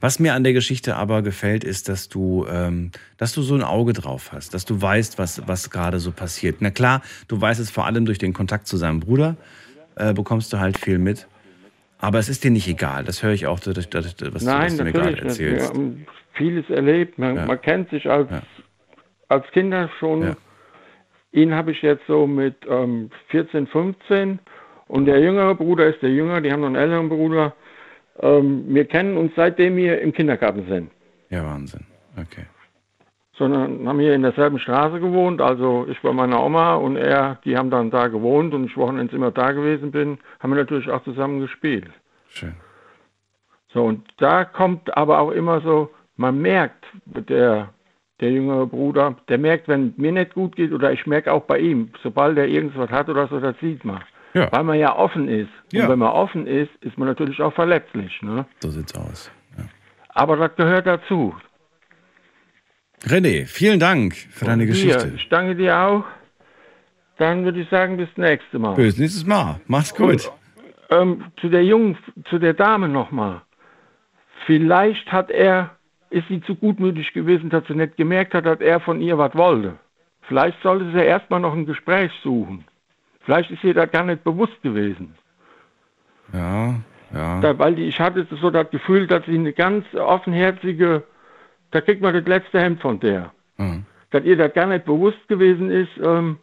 Was 0.00 0.20
mir 0.20 0.34
an 0.34 0.44
der 0.44 0.52
Geschichte 0.52 0.94
aber 0.96 1.22
gefällt, 1.22 1.64
ist, 1.64 1.88
dass 1.88 2.08
du, 2.08 2.46
ähm, 2.48 2.92
dass 3.16 3.32
du 3.32 3.42
so 3.42 3.54
ein 3.54 3.62
Auge 3.62 3.92
drauf 3.92 4.30
hast, 4.32 4.54
dass 4.54 4.64
du 4.64 4.80
weißt, 4.80 5.18
was, 5.18 5.46
was 5.48 5.70
gerade 5.70 5.98
so 5.98 6.12
passiert. 6.12 6.56
Na 6.60 6.70
klar, 6.70 7.02
du 7.26 7.40
weißt 7.40 7.58
es 7.58 7.70
vor 7.70 7.84
allem 7.86 8.04
durch 8.06 8.18
den 8.18 8.32
Kontakt 8.32 8.68
zu 8.68 8.76
seinem 8.76 9.00
Bruder, 9.00 9.36
äh, 9.96 10.12
bekommst 10.14 10.52
du 10.52 10.58
halt 10.60 10.78
viel 10.78 10.98
mit. 10.98 11.26
Aber 11.98 12.18
es 12.18 12.28
ist 12.28 12.44
dir 12.44 12.50
nicht 12.50 12.68
egal. 12.68 13.04
Das 13.04 13.22
höre 13.22 13.32
ich 13.32 13.46
auch, 13.46 13.58
was, 13.64 13.88
du, 13.88 13.90
Nein, 14.44 14.76
du 14.76 14.84
mir 14.84 14.92
gerade 14.92 15.10
nicht. 15.10 15.38
Wir 15.38 15.50
erzählst. 15.52 15.70
haben 15.70 16.06
vieles 16.34 16.68
erlebt. 16.70 17.18
Man, 17.18 17.36
Ja. 17.36 17.46
man 17.46 17.60
kennt 17.60 17.90
sich 17.90 18.08
als, 18.08 18.28
als 19.28 19.44
Kinder 19.52 19.90
schon. 19.98 20.22
Ja. 20.22 20.36
Ihn 21.32 21.52
habe 21.52 21.72
ich 21.72 21.82
jetzt 21.82 22.06
so 22.06 22.26
mit 22.28 22.54
ähm, 22.68 23.10
14, 23.30 23.66
15 23.66 24.38
und 24.86 25.06
der 25.06 25.18
jüngere 25.20 25.54
Bruder 25.56 25.86
ist 25.92 26.00
der 26.02 26.10
Jünger, 26.10 26.40
die 26.40 26.52
haben 26.52 26.60
noch 26.60 26.68
einen 26.68 26.76
älteren 26.76 27.08
Bruder. 27.08 27.54
Ähm, 28.20 28.64
wir 28.68 28.84
kennen 28.84 29.16
uns 29.16 29.32
seitdem 29.36 29.76
wir 29.76 30.00
im 30.00 30.12
Kindergarten 30.12 30.66
sind. 30.66 30.90
Ja, 31.30 31.44
Wahnsinn. 31.44 31.84
Okay. 32.16 32.46
Sondern 33.36 33.88
haben 33.88 33.98
hier 33.98 34.14
in 34.14 34.22
derselben 34.22 34.60
Straße 34.60 35.00
gewohnt. 35.00 35.40
Also 35.40 35.86
ich 35.90 36.00
bei 36.02 36.12
meiner 36.12 36.42
Oma 36.42 36.74
und 36.74 36.96
er, 36.96 37.38
die 37.44 37.56
haben 37.56 37.70
dann 37.70 37.90
da 37.90 38.06
gewohnt 38.06 38.54
und 38.54 38.64
ich 38.64 38.76
Wochenends 38.76 39.12
immer 39.12 39.32
da 39.32 39.50
gewesen 39.52 39.90
bin, 39.90 40.18
haben 40.38 40.50
wir 40.50 40.56
natürlich 40.56 40.88
auch 40.88 41.02
zusammen 41.02 41.40
gespielt. 41.40 41.90
Schön. 42.28 42.54
So, 43.72 43.84
und 43.84 44.06
da 44.18 44.44
kommt 44.44 44.96
aber 44.96 45.18
auch 45.18 45.32
immer 45.32 45.60
so, 45.60 45.90
man 46.16 46.40
merkt, 46.40 46.84
der, 47.06 47.70
der 48.20 48.30
jüngere 48.30 48.66
Bruder, 48.66 49.16
der 49.28 49.38
merkt, 49.38 49.66
wenn 49.66 49.94
mir 49.96 50.12
nicht 50.12 50.34
gut 50.34 50.54
geht 50.54 50.72
oder 50.72 50.92
ich 50.92 51.06
merke 51.06 51.32
auch 51.32 51.42
bei 51.42 51.58
ihm, 51.58 51.90
sobald 52.00 52.38
er 52.38 52.46
irgendwas 52.46 52.90
hat 52.90 53.08
oder 53.08 53.26
so, 53.26 53.40
das 53.40 53.58
sieht 53.60 53.84
man. 53.84 54.00
Ja. 54.34 54.50
Weil 54.52 54.64
man 54.64 54.78
ja 54.78 54.96
offen 54.96 55.28
ist. 55.28 55.50
Ja. 55.72 55.84
Und 55.84 55.90
wenn 55.90 55.98
man 56.00 56.10
offen 56.10 56.46
ist, 56.46 56.70
ist 56.80 56.98
man 56.98 57.08
natürlich 57.08 57.40
auch 57.40 57.54
verletzlich. 57.54 58.20
Ne? 58.22 58.44
So 58.60 58.70
sieht's 58.70 58.94
aus. 58.94 59.30
Aber 60.08 60.36
das 60.36 60.54
gehört 60.56 60.86
dazu. 60.86 61.34
René, 63.04 63.46
vielen 63.46 63.80
Dank 63.80 64.14
für 64.14 64.44
deine 64.44 64.64
Hier, 64.64 64.72
Geschichte. 64.72 65.12
ich 65.14 65.28
danke 65.28 65.56
dir 65.56 65.76
auch. 65.78 66.04
Dann 67.18 67.44
würde 67.44 67.60
ich 67.60 67.68
sagen, 67.68 67.96
bis 67.96 68.08
nächste 68.16 68.58
Mal. 68.58 68.74
Bis 68.74 68.98
nächstes 68.98 69.26
Mal. 69.26 69.60
Mach's 69.66 69.94
gut. 69.94 70.30
Ähm, 70.90 71.24
zu 71.40 71.48
der 71.48 71.64
Jungen, 71.64 71.96
zu 72.28 72.38
der 72.38 72.54
Dame 72.54 72.88
nochmal. 72.88 73.42
Vielleicht 74.46 75.10
hat 75.12 75.30
er, 75.30 75.76
ist 76.10 76.26
sie 76.28 76.40
zu 76.42 76.54
gutmütig 76.54 77.12
gewesen, 77.12 77.50
dass 77.50 77.66
sie 77.66 77.74
nicht 77.74 77.96
gemerkt 77.96 78.34
hat, 78.34 78.46
dass 78.46 78.60
er 78.60 78.80
von 78.80 79.00
ihr 79.00 79.16
was 79.18 79.34
wollte. 79.34 79.78
Vielleicht 80.22 80.60
sollte 80.62 80.90
sie 80.92 81.04
erstmal 81.04 81.40
noch 81.40 81.52
ein 81.52 81.66
Gespräch 81.66 82.10
suchen. 82.22 82.64
Vielleicht 83.24 83.50
ist 83.50 83.64
ihr 83.64 83.74
das 83.74 83.90
gar 83.90 84.04
nicht 84.04 84.22
bewusst 84.24 84.60
gewesen. 84.62 85.14
Ja, 86.32 86.74
ja. 87.12 87.40
Da, 87.40 87.58
weil 87.58 87.74
die, 87.74 87.84
ich 87.84 88.00
hatte 88.00 88.26
so 88.30 88.50
das 88.50 88.70
Gefühl, 88.70 89.06
dass 89.06 89.24
sie 89.26 89.34
eine 89.34 89.52
ganz 89.52 89.86
offenherzige, 89.94 91.04
da 91.70 91.80
kriegt 91.80 92.02
man 92.02 92.14
das 92.14 92.26
letzte 92.26 92.60
Hemd 92.60 92.80
von 92.80 93.00
der. 93.00 93.32
Mhm. 93.56 93.86
Dass 94.10 94.24
ihr 94.24 94.36
das 94.36 94.52
gar 94.52 94.66
nicht 94.66 94.84
bewusst 94.84 95.26
gewesen 95.28 95.70
ist, 95.70 95.90
ähm, 96.02 96.38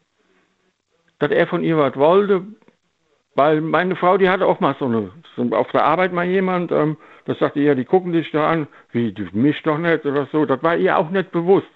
dass 1.19 1.31
er 1.31 1.47
von 1.47 1.63
ihr 1.63 1.77
was 1.77 1.95
wollte. 1.95 2.43
Weil 3.35 3.61
meine 3.61 3.95
Frau, 3.95 4.17
die 4.17 4.29
hatte 4.29 4.45
auch 4.45 4.59
mal 4.59 4.75
so 4.79 4.85
eine, 4.85 5.11
so 5.35 5.43
auf 5.55 5.71
der 5.71 5.85
Arbeit 5.85 6.11
mal 6.11 6.25
jemand, 6.25 6.71
ähm, 6.71 6.97
das 7.25 7.39
sagte 7.39 7.61
ja, 7.61 7.75
die 7.75 7.85
gucken 7.85 8.11
dich 8.11 8.31
da 8.31 8.49
an, 8.49 8.67
wie, 8.91 9.13
du 9.13 9.25
mich 9.31 9.61
doch 9.63 9.77
nicht 9.77 10.05
oder 10.05 10.27
so. 10.31 10.45
Das 10.45 10.61
war 10.63 10.75
ihr 10.75 10.97
auch 10.97 11.09
nicht 11.11 11.31
bewusst. 11.31 11.67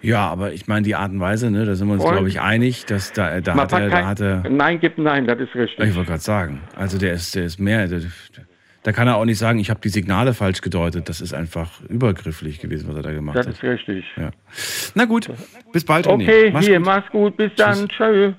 Ja, 0.00 0.28
aber 0.28 0.52
ich 0.52 0.66
meine, 0.68 0.82
die 0.82 0.94
Art 0.94 1.10
und 1.10 1.20
Weise, 1.20 1.50
ne, 1.50 1.64
da 1.64 1.74
sind 1.74 1.88
wir 1.88 1.94
uns, 1.94 2.04
glaube 2.04 2.28
ich, 2.28 2.40
einig, 2.40 2.86
dass 2.86 3.12
da, 3.12 3.40
da 3.40 3.54
Man 3.54 3.64
hat 3.64 3.72
er, 3.72 3.90
da 3.90 4.06
hat 4.06 4.20
er, 4.20 4.48
Nein 4.48 4.78
gibt 4.80 4.98
Nein, 4.98 5.26
das 5.26 5.40
ist 5.40 5.54
richtig. 5.54 5.88
ich 5.88 5.94
wollte 5.96 6.10
gerade 6.10 6.22
sagen, 6.22 6.60
also 6.76 6.98
der 6.98 7.14
ist, 7.14 7.34
der 7.34 7.44
ist 7.44 7.58
mehr, 7.58 7.88
der, 7.88 8.02
da 8.84 8.92
kann 8.92 9.08
er 9.08 9.16
auch 9.16 9.24
nicht 9.24 9.38
sagen, 9.38 9.58
ich 9.58 9.70
habe 9.70 9.80
die 9.80 9.88
Signale 9.88 10.34
falsch 10.34 10.60
gedeutet. 10.60 11.08
Das 11.08 11.20
ist 11.20 11.34
einfach 11.34 11.80
übergrifflich 11.88 12.60
gewesen, 12.60 12.88
was 12.88 12.96
er 12.96 13.02
da 13.02 13.12
gemacht 13.12 13.36
Das 13.36 13.46
hat. 13.46 13.54
ist 13.54 13.62
richtig. 13.64 14.04
Ja. 14.16 14.30
Na 14.94 15.04
gut, 15.04 15.28
bis 15.72 15.84
bald. 15.84 16.06
Okay, 16.06 16.50
Mach's 16.52 16.66
hier, 16.66 16.76
gut. 16.78 16.86
mach's 16.86 17.10
gut, 17.10 17.36
bis 17.36 17.50
dann, 17.56 17.88
tschö. 17.88 18.32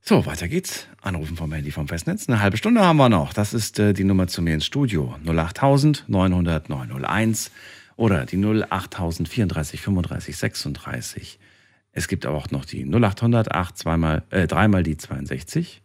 So, 0.00 0.24
weiter 0.24 0.48
geht's. 0.48 0.88
Anrufen 1.02 1.36
vom 1.36 1.52
Handy 1.52 1.70
vom 1.72 1.88
Festnetz. 1.88 2.28
Eine 2.28 2.40
halbe 2.40 2.56
Stunde 2.56 2.80
haben 2.80 2.96
wir 2.96 3.08
noch. 3.08 3.32
Das 3.32 3.52
ist 3.54 3.78
äh, 3.78 3.92
die 3.92 4.04
Nummer 4.04 4.28
zu 4.28 4.40
mir 4.40 4.54
ins 4.54 4.64
Studio. 4.64 5.14
08000 5.26 6.04
900 6.08 6.68
901 6.68 7.50
oder 7.96 8.26
die 8.26 8.36
08000 8.36 9.28
34 9.28 9.80
35 9.80 10.36
36. 10.36 11.38
Es 11.92 12.08
gibt 12.08 12.26
aber 12.26 12.36
auch 12.36 12.50
noch 12.50 12.64
die 12.64 12.84
0800 12.84 13.52
8 13.52 13.78
zweimal, 13.78 14.22
äh, 14.30 14.46
dreimal 14.46 14.82
die 14.82 14.96
62 14.96 15.82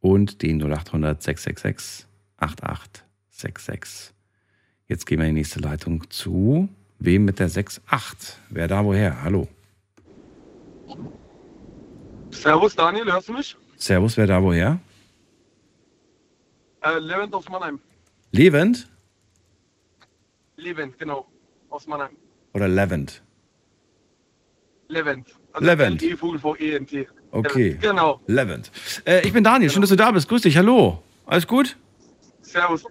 und 0.00 0.42
die 0.42 0.52
0800 0.52 1.22
666 1.22 2.06
8866. 2.38 4.14
Jetzt 4.86 5.06
gehen 5.06 5.18
wir 5.18 5.26
in 5.26 5.34
die 5.34 5.40
nächste 5.40 5.60
Leitung 5.60 6.08
zu 6.10 6.68
wem 6.98 7.24
mit 7.24 7.38
der 7.38 7.46
68? 7.46 8.38
Wer 8.50 8.68
da 8.68 8.84
woher? 8.84 9.22
Hallo. 9.22 9.48
Servus 12.30 12.76
Daniel, 12.76 13.10
hörst 13.10 13.28
du 13.28 13.32
mich? 13.32 13.56
Servus, 13.76 14.16
wer 14.16 14.26
da 14.26 14.42
woher? 14.42 14.78
Äh, 16.82 16.98
Levent 16.98 17.34
aus 17.34 17.48
Mannheim. 17.48 17.80
Levent 18.30 18.88
Levent, 20.64 20.98
genau. 20.98 21.26
Aus 21.70 21.86
Mannheim. 21.86 22.16
oder 22.54 22.68
Levent? 22.68 23.22
Levent. 24.88 25.28
Also 25.52 25.66
Levent. 25.66 26.02
L-E, 26.02 26.16
Vogel 26.16 26.38
V 26.38 26.56
E 26.56 26.74
N 26.76 26.86
T. 26.86 27.06
Okay. 27.30 27.62
Levent, 27.70 27.82
Genau. 27.82 28.20
Levent. 28.26 28.70
Äh, 29.04 29.26
ich 29.26 29.32
bin 29.32 29.44
Daniel, 29.44 29.70
schön, 29.70 29.80
dass 29.82 29.90
du 29.90 29.96
da 29.96 30.10
bist. 30.10 30.28
Grüß 30.28 30.42
dich, 30.42 30.56
hallo. 30.56 31.02
Alles 31.26 31.46
gut? 31.46 31.76
Servus. 32.42 32.84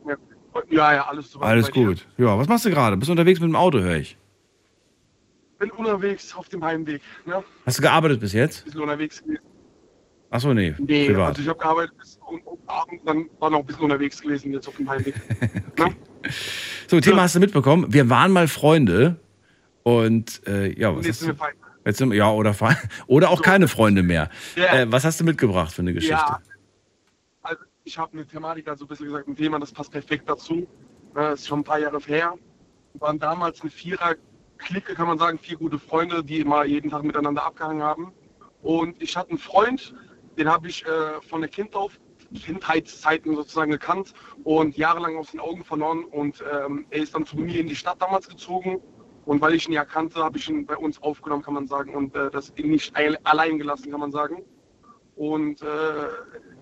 Ja, 0.70 0.94
ja, 0.94 1.08
alles 1.08 1.32
super. 1.32 1.45
Alles 1.45 1.72
dir. 1.72 1.86
gut. 1.86 2.06
Ja, 2.18 2.38
was 2.38 2.48
machst 2.48 2.66
du 2.66 2.70
gerade? 2.70 2.95
Bist 2.98 3.08
du 3.10 3.14
unterwegs 3.14 3.40
mit 3.40 3.50
dem 3.50 3.56
Auto, 3.56 3.80
höre 3.80 3.98
ich. 3.98 4.18
Bin 5.60 5.72
unterwegs 5.72 6.36
auf 6.36 6.50
dem 6.50 6.64
Heimweg. 6.64 7.02
Ne? 7.26 7.44
Hast 7.66 7.78
du 7.78 7.82
gearbeitet 7.82 8.20
bis 8.20 8.34
jetzt? 8.34 8.66
Bisschen 8.66 8.82
unterwegs 8.82 9.24
gewesen. 9.24 9.41
Achso, 10.30 10.54
nee, 10.54 10.76
Nee, 10.80 11.08
privat. 11.08 11.30
also 11.30 11.41
ich 11.44 11.48
habe 11.48 11.60
gearbeitet 11.60 11.98
bis 11.98 12.20
um, 12.28 12.41
um 12.41 12.58
Abend, 12.68 13.02
dann 13.06 13.30
war 13.40 13.50
noch 13.52 13.60
ein 13.60 13.66
bisschen 13.66 13.84
unterwegs 13.84 14.20
gewesen 14.22 14.52
jetzt 14.52 14.68
auf 14.68 14.76
dem 14.78 14.90
Heimweg. 14.90 15.14
So, 16.88 17.00
Thema 17.00 17.24
hast 17.24 17.34
du 17.34 17.40
mitbekommen. 17.40 17.91
Wir 17.91 18.10
waren 18.10 18.32
mal 18.32 18.48
Freunde 18.48 19.16
und 19.82 20.45
äh, 20.45 20.78
ja, 20.80 20.95
was 20.95 21.06
Jetzt 21.06 21.20
sind 21.20 21.30
wir 21.30 21.36
fein. 21.36 21.54
Jetzt 21.86 21.98
sind, 21.98 22.14
ja, 22.14 22.30
oder, 22.32 22.56
oder 23.08 23.30
auch 23.30 23.41
keine 23.41 23.68
Freunde 23.68 24.04
mehr. 24.04 24.30
Ja. 24.56 24.82
Äh, 24.82 24.91
was 24.91 25.04
hast 25.04 25.20
du 25.20 25.24
mitgebracht 25.24 25.74
für 25.74 25.82
eine 25.82 25.94
Geschichte? 25.94 26.16
Ja, 26.16 26.40
also 27.41 27.64
ich 27.84 27.98
habe 27.98 28.14
eine 28.14 28.26
Thematik, 28.26 28.68
also 28.68 28.86
besser 28.86 29.06
gesagt 29.06 29.28
ein 29.28 29.36
Thema, 29.36 29.60
das 29.60 29.72
passt 29.72 29.91
perfekt 29.91 30.30
dazu. 30.30 30.68
Das 31.14 31.41
ist 31.41 31.48
schon 31.48 31.60
ein 31.60 31.64
paar 31.64 31.80
Jahre 31.80 32.00
her. 32.00 32.36
Wir 32.94 33.02
waren 33.02 33.20
damals 33.20 33.62
eine 33.62 33.72
Vierer-Clique, 33.72 34.94
kann 34.94 35.08
man 35.08 35.18
sagen, 35.18 35.40
vier 35.40 35.58
gute 35.58 35.80
Freunde, 35.80 36.24
die 36.24 36.40
immer 36.40 36.64
jeden 36.64 36.90
Tag 36.90 37.04
miteinander 37.04 37.44
abgehangen 37.44 37.84
haben. 37.84 38.14
Und 38.62 39.02
ich 39.02 39.18
hatte 39.18 39.32
einen 39.32 39.40
Freund, 39.40 39.94
den 40.38 40.48
habe 40.48 40.70
ich 40.70 40.86
äh, 40.86 41.22
von 41.28 41.41
der 41.41 41.50
kind 41.50 41.76
auf, 41.76 42.00
Kindheitszeiten 42.34 43.35
sozusagen 43.35 43.72
gekannt 43.72 44.14
und 44.43 44.77
jahrelang 44.77 45.18
aus 45.18 45.31
den 45.31 45.39
Augen 45.39 45.64
verloren. 45.64 46.03
Und 46.05 46.43
ähm, 46.51 46.85
er 46.89 47.03
ist 47.03 47.15
dann 47.15 47.26
zu 47.26 47.38
mir 47.38 47.60
in 47.60 47.68
die 47.68 47.76
Stadt 47.76 48.01
damals 48.01 48.27
gezogen. 48.27 48.81
Und 49.26 49.39
weil 49.39 49.53
ich 49.53 49.68
ihn 49.68 49.73
ja 49.73 49.85
kannte, 49.85 50.22
habe 50.22 50.38
ich 50.38 50.49
ihn 50.49 50.65
bei 50.65 50.76
uns 50.76 51.01
aufgenommen, 51.01 51.43
kann 51.43 51.53
man 51.53 51.68
sagen. 51.68 51.95
Und 51.95 52.15
äh, 52.15 52.30
das 52.30 52.51
ihn 52.57 52.69
nicht 52.69 52.95
ein- 52.95 53.18
allein 53.26 53.57
gelassen, 53.57 53.89
kann 53.89 54.01
man 54.01 54.11
sagen. 54.11 54.43
Und 55.15 55.61
äh, 55.61 55.65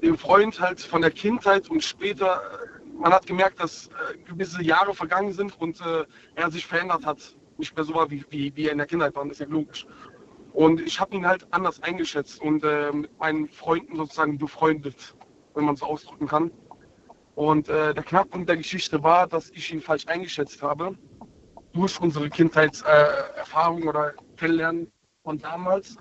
dem 0.03 0.18
Freund 0.18 0.60
halt 0.60 0.81
von 0.81 1.02
der 1.02 1.11
Kindheit 1.11 1.69
und 1.69 1.84
später, 1.84 2.35
äh, 2.35 2.98
man 2.99 3.14
hat 3.14 3.26
gemerkt, 3.26 3.60
dass 3.60 3.88
äh, 3.88 4.18
gewisse 4.30 4.61
Jahre 4.61 4.93
vergangen 4.93 5.34
sind 5.34 5.60
und 5.60 5.81
äh, 5.81 6.06
er 6.35 6.52
sich 6.52 6.68
verändert 6.68 7.06
hat. 7.06 7.35
Nicht 7.57 7.76
mehr 7.76 7.85
so 7.85 7.93
war, 7.93 8.10
wie, 8.11 8.23
wie, 8.30 8.56
wie 8.56 8.65
er 8.65 8.73
in 8.73 8.77
der 8.77 8.88
Kindheit 8.88 9.15
war, 9.15 9.23
das 9.23 9.34
ist 9.34 9.39
ja 9.39 9.48
logisch. 9.48 9.88
Und 10.53 10.81
ich 10.81 10.99
habe 10.99 11.15
ihn 11.15 11.26
halt 11.26 11.48
anders 11.52 11.81
eingeschätzt 11.81 12.41
und 12.41 12.64
äh, 12.64 12.91
mit 12.91 13.18
meinen 13.19 13.48
Freunden 13.48 13.95
sozusagen 13.95 14.38
befreundet, 14.38 15.15
wenn 15.53 15.65
man 15.65 15.76
so 15.76 15.86
ausdrücken 15.86 16.28
kann. 16.28 16.52
Und 17.36 17.69
äh, 17.69 17.94
der 17.94 18.03
Knackpunkt 18.03 18.49
der 18.49 18.57
Geschichte 18.57 19.02
war, 19.03 19.28
dass 19.28 19.49
ich 19.52 19.73
ihn 19.73 19.82
falsch 19.82 20.07
eingeschätzt 20.07 20.61
habe. 20.61 20.95
Durch 21.73 21.99
unsere 22.02 22.30
Kindheitserfahrung 22.30 23.84
äh, 23.84 23.88
oder 23.88 24.14
Kennenlernen 24.38 24.91
von 25.23 25.38
damals. 25.38 25.95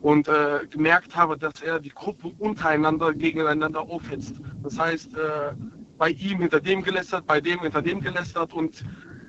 Und 0.00 0.28
äh, 0.28 0.60
gemerkt 0.70 1.16
habe, 1.16 1.36
dass 1.36 1.62
er 1.62 1.80
die 1.80 1.90
Gruppe 1.90 2.32
untereinander 2.38 3.12
gegeneinander 3.12 3.80
aufhetzt. 3.80 4.34
Das 4.62 4.78
heißt, 4.78 5.16
äh, 5.16 5.52
bei 5.98 6.10
ihm 6.10 6.40
hinter 6.40 6.60
dem 6.60 6.82
gelästert, 6.82 7.26
bei 7.26 7.40
dem 7.40 7.60
hinter 7.60 7.82
dem 7.82 8.00
gelästert 8.00 8.52
und 8.52 8.84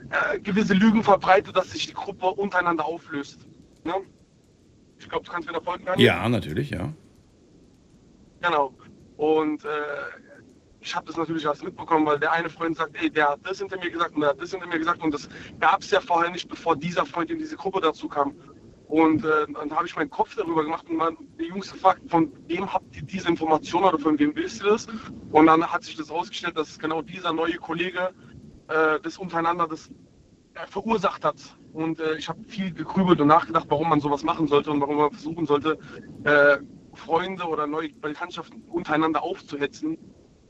äh, 0.10 0.40
gewisse 0.40 0.74
Lügen 0.74 1.04
verbreitet, 1.04 1.56
dass 1.56 1.72
sich 1.72 1.88
die 1.88 1.94
Gruppe 1.94 2.28
untereinander 2.28 2.86
auflöst. 2.86 3.48
Ne? 3.84 3.94
Ich 5.00 5.10
glaube, 5.10 5.26
du 5.26 5.32
kannst 5.32 5.48
mir 5.48 5.54
da 5.54 5.62
folgen, 5.62 5.86
Daniel? 5.86 6.06
Ja, 6.06 6.28
natürlich, 6.30 6.70
ja. 6.70 6.94
Genau. 8.42 8.74
Und 9.18 9.66
äh, 9.66 9.68
ich 10.80 10.96
habe 10.96 11.08
das 11.08 11.18
natürlich 11.18 11.46
alles 11.48 11.64
mitbekommen, 11.64 12.06
weil 12.06 12.20
der 12.20 12.32
eine 12.32 12.50
Freund 12.50 12.78
sagt, 12.78 12.96
ey, 13.02 13.10
der 13.10 13.30
hat 13.30 13.40
das 13.44 13.60
hinter 13.60 13.78
mir 13.78 13.90
gesagt 13.90 14.16
und 14.16 14.22
der 14.22 14.30
hat 14.30 14.42
das 14.42 14.52
hinter 14.52 14.68
mir 14.68 14.78
gesagt 14.78 15.04
und 15.04 15.14
das 15.14 15.28
gab 15.60 15.82
es 15.82 15.92
ja 15.92 16.00
vorher 16.00 16.32
nicht, 16.32 16.48
bevor 16.48 16.76
dieser 16.76 17.06
Freund 17.06 17.30
in 17.32 17.40
diese 17.40 17.58
Gruppe 17.58 17.82
dazu 17.82 18.08
kam. 18.08 18.36
Und 18.88 19.26
äh, 19.26 19.46
dann 19.52 19.72
habe 19.72 19.86
ich 19.86 19.96
meinen 19.98 20.10
Kopf 20.10 20.36
darüber 20.36 20.64
gemacht 20.64 20.90
und 20.90 20.96
man, 20.96 21.18
die 21.38 21.46
Jungs 21.46 21.74
gefragt, 21.74 22.02
von 22.08 22.32
wem 22.48 22.74
habt 22.74 22.96
ihr 22.96 23.02
diese 23.02 23.28
Information 23.28 23.84
oder 23.84 24.00
von 24.00 24.18
wem 24.18 24.34
wisst 24.36 24.64
ihr 24.64 24.70
das? 24.70 24.88
Und 25.32 25.48
dann 25.48 25.66
hat 25.66 25.84
sich 25.84 25.98
das 25.98 26.10
herausgestellt, 26.10 26.58
dass 26.58 26.80
genau 26.80 27.02
dieser 27.02 27.34
neue 27.34 27.56
Kollege 27.56 28.14
äh, 28.70 29.00
das 29.02 29.18
untereinander 29.18 29.68
das 29.68 29.90
äh, 30.54 30.66
verursacht 30.68 31.26
hat. 31.26 31.36
Und 31.74 32.00
äh, 32.00 32.16
ich 32.16 32.30
habe 32.30 32.42
viel 32.46 32.74
gegrübelt 32.74 33.20
und 33.20 33.28
nachgedacht, 33.28 33.66
warum 33.68 33.90
man 33.90 34.00
sowas 34.00 34.24
machen 34.24 34.48
sollte 34.48 34.72
und 34.72 34.80
warum 34.80 34.96
man 34.96 35.12
versuchen 35.12 35.46
sollte, 35.46 35.78
äh, 36.24 36.58
Freunde 36.98 37.46
oder 37.46 37.68
neue 37.68 37.90
Bekanntschaften 37.90 38.64
untereinander 38.70 39.24
aufzuhetzen 39.24 39.98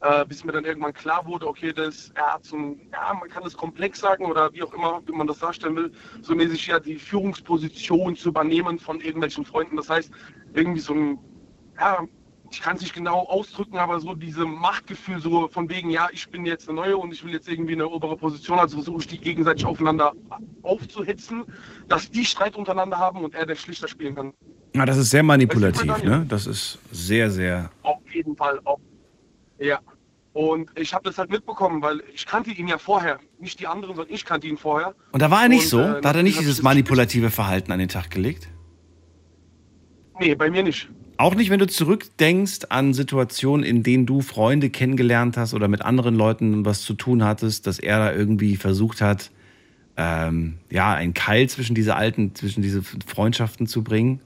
äh, 0.01 0.25
bis 0.25 0.43
mir 0.43 0.51
dann 0.51 0.65
irgendwann 0.65 0.93
klar 0.93 1.25
wurde, 1.25 1.47
okay, 1.47 1.73
das, 1.73 2.11
er 2.15 2.35
hat 2.35 2.45
so 2.45 2.55
ein, 2.55 2.79
ja, 2.91 3.13
man 3.13 3.29
kann 3.29 3.43
das 3.43 3.55
komplex 3.55 3.99
sagen 3.99 4.25
oder 4.25 4.53
wie 4.53 4.63
auch 4.63 4.73
immer, 4.73 5.01
wie 5.05 5.11
man 5.11 5.27
das 5.27 5.39
darstellen 5.39 5.75
will, 5.75 5.91
so 6.21 6.35
mäßig 6.35 6.67
ja 6.67 6.79
die 6.79 6.97
Führungsposition 6.97 8.15
zu 8.15 8.29
übernehmen 8.29 8.79
von 8.79 9.01
irgendwelchen 9.01 9.45
Freunden. 9.45 9.75
Das 9.75 9.89
heißt, 9.89 10.11
irgendwie 10.53 10.81
so 10.81 10.93
ein, 10.93 11.19
ja, 11.79 12.03
ich 12.51 12.61
kann 12.61 12.77
es 12.77 12.81
nicht 12.81 12.93
genau 12.93 13.25
ausdrücken, 13.25 13.77
aber 13.77 13.99
so 13.99 14.13
diese 14.13 14.45
Machtgefühl, 14.45 15.19
so 15.19 15.47
von 15.49 15.69
wegen, 15.69 15.89
ja, 15.89 16.07
ich 16.11 16.29
bin 16.29 16.45
jetzt 16.45 16.69
eine 16.69 16.79
neue 16.79 16.97
und 16.97 17.11
ich 17.11 17.25
will 17.25 17.33
jetzt 17.33 17.49
irgendwie 17.49 17.73
eine 17.73 17.89
obere 17.89 18.15
Position, 18.15 18.59
also 18.59 18.77
versuche 18.77 19.01
ich 19.01 19.07
die 19.07 19.17
gegenseitig 19.17 19.65
aufeinander 19.65 20.13
aufzuhetzen, 20.61 21.43
dass 21.87 22.09
die 22.09 22.23
Streit 22.23 22.55
untereinander 22.55 22.97
haben 22.97 23.23
und 23.23 23.35
er 23.35 23.45
der 23.45 23.55
Schlichter 23.55 23.87
spielen 23.87 24.15
kann. 24.15 24.33
Ja, 24.75 24.85
das 24.85 24.97
ist 24.97 25.09
sehr 25.09 25.23
manipulativ, 25.23 26.03
ne? 26.03 26.25
Das 26.27 26.45
ist 26.45 26.77
sehr, 26.91 27.31
sehr. 27.31 27.69
Auf 27.83 27.99
jeden 28.13 28.35
Fall, 28.35 28.59
auf 28.63 28.79
ja. 29.59 29.79
Und 30.33 30.69
ich 30.79 30.93
habe 30.93 31.03
das 31.05 31.17
halt 31.17 31.31
mitbekommen, 31.31 31.81
weil 31.81 32.03
ich 32.13 32.27
kannte 32.27 32.51
ihn 32.51 32.67
ja 32.67 32.77
vorher. 32.77 33.17
Nicht 33.39 33.59
die 33.59 33.65
anderen, 33.65 33.95
sondern 33.95 34.13
ich 34.13 34.23
kannte 34.23 34.45
ihn 34.45 34.57
vorher. 34.57 34.93
Und 35.11 35.21
da 35.21 35.31
war 35.31 35.41
er 35.43 35.49
nicht 35.49 35.63
Und, 35.63 35.69
so? 35.69 35.81
äh, 35.81 36.01
da 36.01 36.09
hat 36.09 36.15
er 36.15 36.21
nicht 36.21 36.39
dieses 36.39 36.57
das- 36.57 36.63
manipulative 36.63 37.31
Verhalten 37.31 37.71
an 37.71 37.79
den 37.79 37.87
Tag 37.89 38.11
gelegt? 38.11 38.47
Nee, 40.19 40.35
bei 40.35 40.49
mir 40.51 40.61
nicht. 40.63 40.89
Auch 41.17 41.33
nicht, 41.33 41.49
wenn 41.49 41.57
du 41.59 41.65
zurückdenkst 41.65 42.65
an 42.69 42.93
Situationen, 42.93 43.65
in 43.65 43.81
denen 43.81 44.05
du 44.05 44.21
Freunde 44.21 44.69
kennengelernt 44.69 45.37
hast 45.37 45.55
oder 45.55 45.67
mit 45.67 45.81
anderen 45.81 46.13
Leuten 46.13 46.65
was 46.65 46.81
zu 46.83 46.93
tun 46.93 47.23
hattest, 47.23 47.65
dass 47.65 47.79
er 47.79 47.97
da 47.97 48.13
irgendwie 48.13 48.55
versucht 48.57 49.01
hat, 49.01 49.31
ähm, 49.95 50.59
ja, 50.69 50.93
einen 50.93 51.15
Keil 51.15 51.49
zwischen 51.49 51.73
diese 51.73 51.95
alten, 51.95 52.35
zwischen 52.35 52.61
diese 52.61 52.83
Freundschaften 52.83 53.65
zu 53.65 53.83
bringen. 53.83 54.21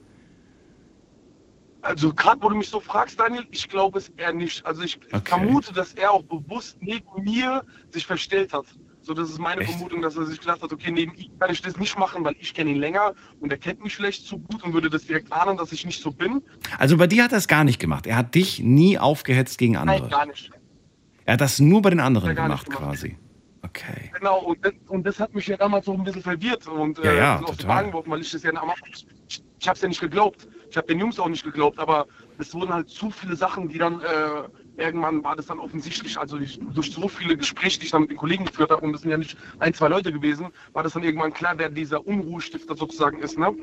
Also 1.84 2.14
gerade 2.14 2.42
wo 2.42 2.50
du 2.50 2.56
mich 2.56 2.70
so 2.70 2.80
fragst, 2.80 3.20
Daniel, 3.20 3.46
ich 3.52 3.68
glaube 3.68 3.98
es 4.00 4.10
eher 4.18 4.34
nicht. 4.34 4.66
Also 4.66 4.84
ich 4.84 5.00
Okay. 5.12 5.22
vermute, 5.24 5.74
dass 5.74 5.94
er 5.94 6.12
auch 6.12 6.24
bewusst 6.24 6.78
neben 6.80 7.06
mir 7.24 7.64
sich 7.92 8.06
verstellt 8.06 8.54
hat. 8.54 8.66
So, 9.04 9.16
das 9.16 9.32
ist 9.32 9.40
meine 9.40 9.64
Vermutung, 9.66 10.04
dass 10.04 10.16
er 10.16 10.26
sich 10.28 10.40
gedacht 10.40 10.62
hat, 10.62 10.72
okay, 10.72 10.92
neben 10.92 11.16
ihm 11.16 11.32
kann 11.40 11.52
ich 11.52 11.60
das 11.64 11.76
nicht 11.78 11.98
machen, 11.98 12.24
weil 12.24 12.36
ich 12.40 12.54
kenne 12.54 12.70
ihn 12.70 12.76
länger 12.78 13.16
und 13.40 13.52
er 13.52 13.58
kennt 13.58 13.82
mich 13.84 13.96
vielleicht 13.96 14.28
zu 14.28 14.38
gut 14.38 14.62
und 14.64 14.74
würde 14.74 14.92
das 14.92 15.06
direkt 15.06 15.32
ahnen, 15.34 15.58
dass 15.58 15.72
ich 15.72 15.84
nicht 15.88 16.04
so 16.04 16.12
bin. 16.12 16.44
Also 16.78 16.98
bei 16.98 17.08
dir 17.08 17.24
hat 17.24 17.32
er 17.32 17.40
es 17.40 17.48
gar 17.48 17.64
nicht 17.64 17.80
gemacht. 17.80 18.06
Er 18.06 18.16
hat 18.16 18.36
dich 18.36 18.60
nie 18.60 19.00
aufgehetzt 19.00 19.58
gegen 19.58 19.76
andere. 19.76 20.02
Nein, 20.02 20.10
gar 20.10 20.26
nicht. 20.28 20.52
Er 21.26 21.34
hat 21.34 21.42
das 21.42 21.60
nur 21.60 21.82
bei 21.82 21.90
den 21.90 22.00
anderen 22.00 22.30
er 22.30 22.36
gemacht, 22.36 22.68
gemacht. 22.68 22.84
quasi. 22.84 23.18
Okay. 23.64 24.12
Genau, 24.20 24.40
und 24.40 24.64
das, 24.64 24.74
und 24.88 25.04
das 25.06 25.20
hat 25.20 25.34
mich 25.34 25.48
ja 25.48 25.58
damals 25.58 25.86
so 25.86 25.94
ein 25.94 26.04
bisschen 26.04 26.22
verwirrt 26.22 26.68
und 26.68 27.00
Ja, 27.00 27.14
ja, 27.14 27.36
auf 27.40 27.46
die 27.46 27.64
total. 27.64 27.68
Wagen 27.78 27.88
geworfen, 27.92 28.12
weil 28.12 28.22
ich 28.22 28.32
das 28.32 28.44
ja 28.44 28.52
am 28.52 28.70
Anfang- 28.70 28.90
ich, 29.28 29.44
ich 29.60 29.68
habe 29.68 29.76
es 29.76 29.82
ja 29.82 29.88
nicht 29.88 30.02
geglaubt. 30.02 30.48
Ich 30.72 30.78
habe 30.78 30.88
den 30.88 31.00
Jungs 31.00 31.20
auch 31.20 31.28
nicht 31.28 31.44
geglaubt, 31.44 31.80
aber 31.80 32.08
es 32.38 32.54
wurden 32.54 32.74
halt 32.74 32.90
zu 32.90 33.12
viele 33.12 33.36
Sachen, 33.36 33.68
die 33.68 33.78
dann 33.78 34.00
äh, 34.00 34.82
irgendwann 34.82 35.22
war 35.22 35.36
das 35.36 35.48
dann 35.48 35.60
offensichtlich, 35.60 36.18
also 36.18 36.38
ich, 36.38 36.62
durch 36.74 36.94
so 36.94 37.10
viele 37.10 37.36
Gespräche, 37.36 37.78
die 37.80 37.86
ich 37.88 37.92
dann 37.92 38.04
mit 38.04 38.12
den 38.12 38.18
Kollegen 38.18 38.46
geführt 38.46 38.72
habe, 38.72 38.82
und 38.86 38.94
das 38.94 39.02
sind 39.02 39.12
ja 39.12 39.18
nicht 39.18 39.38
ein, 39.60 39.74
zwei 39.74 39.90
Leute 39.90 40.14
gewesen, 40.14 40.48
war 40.72 40.84
das 40.84 40.94
dann 40.94 41.04
irgendwann 41.04 41.34
klar, 41.34 41.56
wer 41.58 41.68
dieser 41.68 42.08
Unruhestifter 42.08 42.78
sozusagen 42.78 43.20
ist. 43.20 43.38
Ne? 43.38 43.54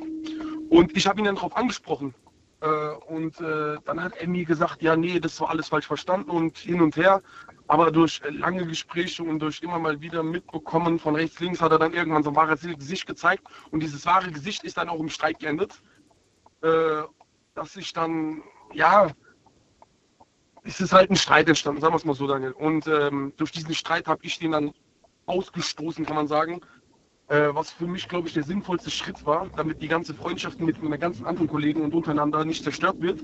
Und 0.69 0.95
ich 0.95 1.07
habe 1.07 1.19
ihn 1.19 1.25
dann 1.25 1.37
darauf 1.37 1.57
angesprochen. 1.57 2.15
Äh, 2.61 2.67
und 3.07 3.41
äh, 3.41 3.77
dann 3.87 4.03
hat 4.03 4.27
mir 4.27 4.45
gesagt, 4.45 4.83
ja, 4.83 4.95
nee, 4.95 5.19
das 5.19 5.41
war 5.41 5.49
alles 5.49 5.69
falsch 5.69 5.87
verstanden 5.87 6.31
und 6.31 6.59
hin 6.59 6.83
und 6.83 6.95
her. 6.97 7.23
Aber 7.69 7.91
durch 7.91 8.21
lange 8.29 8.67
Gespräche 8.67 9.23
und 9.23 9.39
durch 9.39 9.63
immer 9.63 9.79
mal 9.79 10.01
wieder 10.03 10.23
mitbekommen 10.23 10.99
von 10.99 11.17
rechts, 11.17 11.41
links 11.41 11.63
hat 11.63 11.73
er 11.73 11.79
dann 11.79 11.95
irgendwann 11.95 12.23
so 12.23 12.31
ein 12.31 12.37
wahres 12.37 12.61
Gesicht 12.61 13.07
gezeigt. 13.07 13.45
Und 13.71 13.83
dieses 13.83 14.05
wahre 14.05 14.31
Gesicht 14.31 14.65
ist 14.65 14.77
dann 14.77 14.91
auch 14.91 15.01
im 15.01 15.09
Streit 15.09 15.39
geendet. 15.39 15.81
Äh, 16.63 17.03
dass 17.55 17.77
ich 17.77 17.93
dann, 17.93 18.43
ja, 18.73 19.11
es 20.65 20.81
ist 20.81 20.93
halt 20.93 21.11
ein 21.11 21.17
Streit 21.17 21.49
entstanden, 21.49 21.81
sagen 21.81 21.93
wir 21.93 21.99
es 21.99 22.05
mal 22.05 22.15
so, 22.15 22.27
Daniel. 22.27 22.53
Und 22.53 22.87
ähm, 22.87 23.33
durch 23.37 23.53
diesen 23.53 23.75
Streit 23.75 24.07
habe 24.07 24.21
ich 24.25 24.39
den 24.39 24.53
dann 24.53 24.73
ausgestoßen, 25.27 26.05
kann 26.05 26.17
man 26.17 26.29
sagen. 26.29 26.61
Äh, 27.29 27.49
was 27.53 27.71
für 27.71 27.87
mich, 27.87 28.09
glaube 28.09 28.27
ich, 28.27 28.35
der 28.35 28.43
sinnvollste 28.43 28.91
Schritt 28.91 29.27
war, 29.27 29.49
damit 29.57 29.83
die 29.83 29.89
ganze 29.89 30.15
Freundschaft 30.15 30.61
mit 30.61 30.83
meinen 30.83 30.99
ganzen 30.99 31.27
anderen 31.27 31.49
Kollegen 31.49 31.83
und 31.83 31.95
untereinander 31.95 32.45
nicht 32.45 32.65
zerstört 32.65 33.01
wird. 33.01 33.23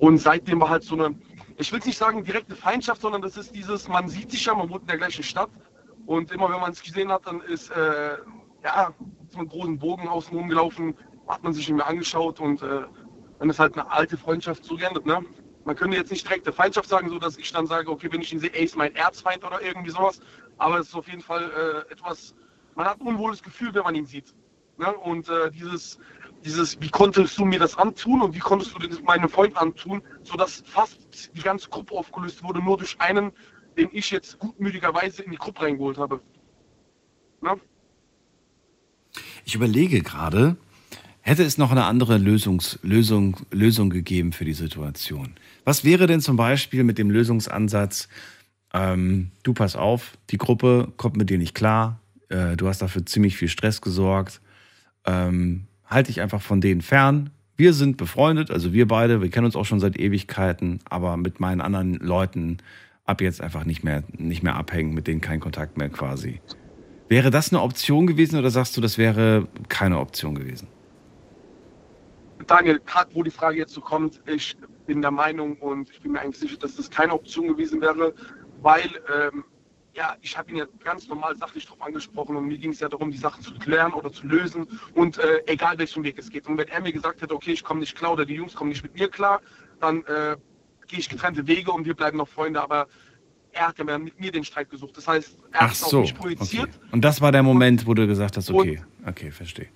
Und 0.00 0.18
seitdem 0.18 0.60
war 0.60 0.70
halt 0.70 0.82
so 0.82 0.96
eine, 0.96 1.14
ich 1.56 1.70
will 1.72 1.80
nicht 1.84 1.96
sagen 1.96 2.24
direkte 2.24 2.56
Feindschaft, 2.56 3.00
sondern 3.00 3.22
das 3.22 3.36
ist 3.36 3.54
dieses, 3.54 3.88
man 3.88 4.08
sieht 4.08 4.32
sich 4.32 4.44
ja, 4.44 4.54
man 4.54 4.68
wohnt 4.70 4.82
in 4.82 4.88
der 4.88 4.98
gleichen 4.98 5.22
Stadt. 5.22 5.50
Und 6.06 6.32
immer 6.32 6.50
wenn 6.50 6.60
man 6.60 6.72
es 6.72 6.82
gesehen 6.82 7.12
hat, 7.12 7.26
dann 7.26 7.40
ist, 7.42 7.70
äh, 7.70 8.16
ja, 8.64 8.92
man 9.34 9.40
einen 9.40 9.48
großen 9.48 9.78
Bogen 9.78 10.08
außen 10.08 10.36
rumgelaufen, 10.36 10.96
hat 11.28 11.42
man 11.42 11.52
sich 11.52 11.68
mehr 11.70 11.86
angeschaut 11.86 12.40
und 12.40 12.62
äh, 12.62 12.82
dann 13.38 13.50
ist 13.50 13.58
halt 13.58 13.74
eine 13.74 13.90
alte 13.90 14.16
Freundschaft 14.16 14.64
so 14.64 14.76
geendet, 14.76 15.06
ne? 15.06 15.24
Man 15.64 15.76
könnte 15.76 15.96
jetzt 15.96 16.10
nicht 16.10 16.26
direkt 16.26 16.46
eine 16.46 16.54
Feindschaft 16.54 16.88
sagen, 16.88 17.08
so 17.08 17.18
dass 17.18 17.38
ich 17.38 17.50
dann 17.50 17.66
sage, 17.66 17.90
okay, 17.90 18.08
wenn 18.12 18.20
ich 18.20 18.32
ihn 18.32 18.38
sehe, 18.38 18.52
ey, 18.52 18.64
ist 18.64 18.76
mein 18.76 18.94
Erzfeind 18.94 19.44
oder 19.44 19.62
irgendwie 19.62 19.90
sowas. 19.90 20.20
Aber 20.58 20.78
es 20.78 20.88
ist 20.88 20.94
auf 20.94 21.08
jeden 21.08 21.22
Fall 21.22 21.50
äh, 21.88 21.92
etwas, 21.92 22.34
man 22.74 22.86
hat 22.86 23.00
ein 23.00 23.06
unwohles 23.06 23.42
Gefühl, 23.42 23.72
wenn 23.74 23.82
man 23.82 23.94
ihn 23.94 24.04
sieht. 24.04 24.34
Ne? 24.76 24.92
Und 24.92 25.28
äh, 25.30 25.50
dieses, 25.50 25.98
dieses, 26.44 26.78
wie 26.80 26.90
konntest 26.90 27.38
du 27.38 27.46
mir 27.46 27.58
das 27.58 27.78
antun 27.78 28.20
und 28.20 28.34
wie 28.34 28.40
konntest 28.40 28.74
du 28.74 28.86
das 28.86 29.00
meinen 29.02 29.28
Freunden 29.28 29.56
antun, 29.56 30.02
sodass 30.22 30.62
fast 30.66 31.34
die 31.34 31.42
ganze 31.42 31.70
Gruppe 31.70 31.94
aufgelöst 31.94 32.42
wurde, 32.42 32.60
nur 32.60 32.76
durch 32.76 33.00
einen, 33.00 33.32
den 33.78 33.88
ich 33.92 34.10
jetzt 34.10 34.38
gutmütigerweise 34.38 35.22
in 35.22 35.30
die 35.30 35.38
Gruppe 35.38 35.62
reingeholt 35.62 35.96
habe. 35.96 36.20
Ne? 37.40 37.58
Ich 39.46 39.54
überlege 39.54 40.02
gerade, 40.02 40.56
hätte 41.24 41.42
es 41.42 41.58
noch 41.58 41.70
eine 41.70 41.84
andere 41.84 42.18
Lösungs 42.18 42.78
Lösung, 42.82 43.38
Lösung 43.50 43.90
gegeben 43.90 44.32
für 44.32 44.44
die 44.44 44.52
Situation? 44.52 45.32
Was 45.64 45.82
wäre 45.82 46.06
denn 46.06 46.20
zum 46.20 46.36
Beispiel 46.36 46.84
mit 46.84 46.98
dem 46.98 47.10
Lösungsansatz, 47.10 48.08
ähm, 48.74 49.30
du 49.42 49.54
pass 49.54 49.74
auf, 49.74 50.18
die 50.30 50.36
Gruppe 50.36 50.92
kommt 50.98 51.16
mit 51.16 51.30
dir 51.30 51.38
nicht 51.38 51.54
klar, 51.54 51.98
äh, 52.28 52.56
du 52.56 52.68
hast 52.68 52.82
dafür 52.82 53.06
ziemlich 53.06 53.36
viel 53.36 53.48
Stress 53.48 53.80
gesorgt, 53.80 54.40
ähm, 55.06 55.64
halt 55.86 56.08
dich 56.08 56.20
einfach 56.20 56.42
von 56.42 56.60
denen 56.60 56.82
fern. 56.82 57.30
Wir 57.56 57.72
sind 57.72 57.96
befreundet, 57.96 58.50
also 58.50 58.74
wir 58.74 58.86
beide, 58.86 59.22
wir 59.22 59.30
kennen 59.30 59.46
uns 59.46 59.56
auch 59.56 59.64
schon 59.64 59.80
seit 59.80 59.98
Ewigkeiten, 59.98 60.80
aber 60.84 61.16
mit 61.16 61.40
meinen 61.40 61.62
anderen 61.62 61.94
Leuten 61.94 62.58
ab 63.06 63.22
jetzt 63.22 63.40
einfach 63.40 63.64
nicht 63.64 63.82
mehr, 63.82 64.02
nicht 64.16 64.42
mehr 64.42 64.56
abhängen, 64.56 64.92
mit 64.92 65.06
denen 65.06 65.22
kein 65.22 65.40
Kontakt 65.40 65.78
mehr 65.78 65.88
quasi. 65.88 66.40
Wäre 67.08 67.30
das 67.30 67.50
eine 67.50 67.62
Option 67.62 68.06
gewesen 68.06 68.38
oder 68.38 68.50
sagst 68.50 68.76
du, 68.76 68.82
das 68.82 68.98
wäre 68.98 69.48
keine 69.68 69.98
Option 70.00 70.34
gewesen? 70.34 70.68
Daniel, 72.50 72.80
gerade 72.84 73.14
wo 73.14 73.22
die 73.22 73.30
Frage 73.30 73.58
jetzt 73.58 73.72
so 73.72 73.80
kommt, 73.80 74.20
ich 74.26 74.56
bin 74.86 75.02
der 75.02 75.10
Meinung 75.10 75.56
und 75.58 75.90
ich 75.90 76.00
bin 76.00 76.12
mir 76.12 76.20
eigentlich 76.20 76.38
sicher, 76.38 76.58
dass 76.58 76.76
das 76.76 76.90
keine 76.90 77.12
Option 77.12 77.48
gewesen 77.48 77.80
wäre, 77.80 78.14
weil 78.60 78.90
ähm, 79.14 79.44
ja, 79.94 80.16
ich 80.22 80.36
habe 80.36 80.50
ihn 80.50 80.56
ja 80.56 80.66
ganz 80.82 81.06
normal 81.08 81.36
sachlich 81.36 81.66
drauf 81.66 81.80
angesprochen 81.80 82.36
und 82.36 82.46
mir 82.46 82.58
ging 82.58 82.72
es 82.72 82.80
ja 82.80 82.88
darum, 82.88 83.10
die 83.10 83.18
Sachen 83.18 83.42
zu 83.42 83.54
klären 83.54 83.92
oder 83.92 84.12
zu 84.12 84.26
lösen 84.26 84.66
und 84.94 85.18
äh, 85.18 85.42
egal 85.46 85.78
welchen 85.78 86.02
Weg 86.02 86.18
es 86.18 86.30
geht. 86.30 86.48
Und 86.48 86.58
wenn 86.58 86.68
er 86.68 86.80
mir 86.80 86.92
gesagt 86.92 87.22
hätte, 87.22 87.34
okay, 87.34 87.52
ich 87.52 87.62
komme 87.62 87.80
nicht 87.80 87.96
klar 87.96 88.12
oder 88.12 88.26
die 88.26 88.34
Jungs 88.34 88.54
kommen 88.54 88.70
nicht 88.70 88.82
mit 88.82 88.94
mir 88.94 89.08
klar, 89.08 89.40
dann 89.80 90.04
äh, 90.04 90.36
gehe 90.88 90.98
ich 90.98 91.08
getrennte 91.08 91.46
Wege 91.46 91.70
und 91.70 91.86
wir 91.86 91.94
bleiben 91.94 92.18
noch 92.18 92.28
Freunde, 92.28 92.60
aber 92.60 92.88
er 93.52 93.68
hat 93.68 93.78
ja 93.78 93.98
mit 93.98 94.18
mir 94.18 94.32
den 94.32 94.44
Streit 94.44 94.68
gesucht. 94.68 94.96
Das 94.96 95.06
heißt, 95.06 95.38
er 95.52 95.60
Ach 95.60 95.60
hat 95.62 95.72
es 95.72 95.84
auf 95.84 95.90
so. 95.90 96.00
mich 96.00 96.14
projiziert. 96.14 96.68
Okay. 96.68 96.88
Und 96.90 97.04
das 97.04 97.20
war 97.20 97.30
der 97.30 97.44
Moment, 97.44 97.86
wo 97.86 97.94
du 97.94 98.06
gesagt 98.06 98.36
hast, 98.36 98.50
okay, 98.50 98.82
okay, 99.06 99.30
verstehe. 99.30 99.68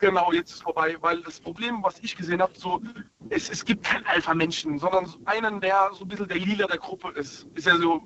Genau, 0.00 0.32
jetzt 0.32 0.52
ist 0.52 0.62
vorbei, 0.62 0.96
weil 1.00 1.20
das 1.22 1.40
Problem, 1.40 1.82
was 1.82 1.98
ich 2.00 2.16
gesehen 2.16 2.40
habe, 2.40 2.52
so, 2.56 2.80
es, 3.28 3.50
es 3.50 3.64
gibt 3.64 3.84
keinen 3.84 4.06
Alpha-Menschen, 4.06 4.78
sondern 4.78 5.04
so 5.06 5.18
einen, 5.26 5.60
der 5.60 5.90
so 5.92 6.04
ein 6.04 6.08
bisschen 6.08 6.26
der 6.28 6.38
Lila 6.38 6.66
der 6.66 6.78
Gruppe 6.78 7.10
ist. 7.10 7.46
Ist 7.54 7.66
ja 7.66 7.76
so, 7.76 8.02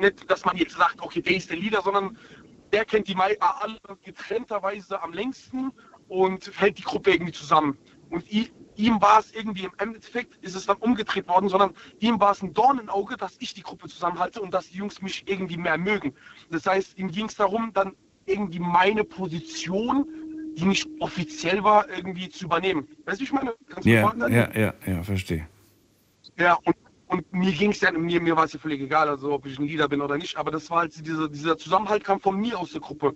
Nicht, 0.00 0.30
dass 0.30 0.44
man 0.44 0.56
jetzt 0.56 0.76
sagt, 0.76 1.00
okay, 1.02 1.22
der 1.22 1.36
ist 1.36 1.50
der 1.50 1.56
Leader, 1.56 1.82
sondern 1.82 2.18
der 2.72 2.84
kennt 2.84 3.08
die 3.08 3.14
Mai 3.14 3.36
alle 3.40 3.78
getrennterweise 4.02 5.02
am 5.02 5.12
längsten 5.12 5.72
und 6.08 6.50
hält 6.60 6.78
die 6.78 6.82
Gruppe 6.82 7.12
irgendwie 7.12 7.32
zusammen. 7.32 7.78
Und 8.10 8.30
i- 8.32 8.52
ihm 8.76 9.00
war 9.00 9.20
es 9.20 9.32
irgendwie 9.32 9.64
im 9.64 9.72
Endeffekt, 9.78 10.36
ist 10.42 10.56
es 10.56 10.66
dann 10.66 10.76
umgedreht 10.78 11.28
worden, 11.28 11.48
sondern 11.48 11.74
ihm 12.00 12.20
war 12.20 12.32
es 12.32 12.42
ein 12.42 12.54
Dorn 12.54 12.78
im 12.78 12.88
Auge, 12.90 13.16
dass 13.16 13.36
ich 13.40 13.54
die 13.54 13.62
Gruppe 13.62 13.88
zusammenhalte 13.88 14.40
und 14.42 14.52
dass 14.52 14.68
die 14.68 14.78
Jungs 14.78 15.00
mich 15.02 15.24
irgendwie 15.28 15.56
mehr 15.56 15.78
mögen. 15.78 16.14
Das 16.50 16.66
heißt, 16.66 16.98
ihm 16.98 17.10
ging 17.10 17.26
es 17.26 17.36
darum, 17.36 17.72
dann 17.72 17.94
irgendwie 18.26 18.58
meine 18.58 19.04
Position, 19.04 20.06
die 20.56 20.64
nicht 20.64 20.88
offiziell 21.00 21.62
war, 21.64 21.88
irgendwie 21.88 22.28
zu 22.28 22.44
übernehmen. 22.46 22.86
Weißt 23.04 23.18
du, 23.18 23.20
wie 23.20 23.24
ich 23.24 23.32
meine? 23.32 23.54
Ja, 23.82 24.14
ja, 24.28 24.50
ja, 24.54 24.74
ja, 24.86 25.02
verstehe. 25.02 25.48
Ja, 26.36 26.58
und, 26.64 26.74
und 27.08 27.32
mir 27.32 27.52
ging 27.52 27.70
es 27.70 27.80
ja, 27.80 27.92
mir, 27.92 28.20
mir 28.20 28.36
war 28.36 28.44
es 28.44 28.52
ja 28.52 28.58
völlig 28.58 28.80
egal, 28.80 29.08
also 29.08 29.32
ob 29.32 29.46
ich 29.46 29.58
ein 29.58 29.66
Leader 29.66 29.88
bin 29.88 30.00
oder 30.00 30.16
nicht, 30.16 30.36
aber 30.36 30.50
das 30.50 30.70
war 30.70 30.78
halt 30.80 31.06
dieser, 31.06 31.28
dieser 31.28 31.56
Zusammenhalt 31.58 32.04
kam 32.04 32.20
von 32.20 32.38
mir 32.40 32.58
aus 32.58 32.72
der 32.72 32.80
Gruppe. 32.80 33.14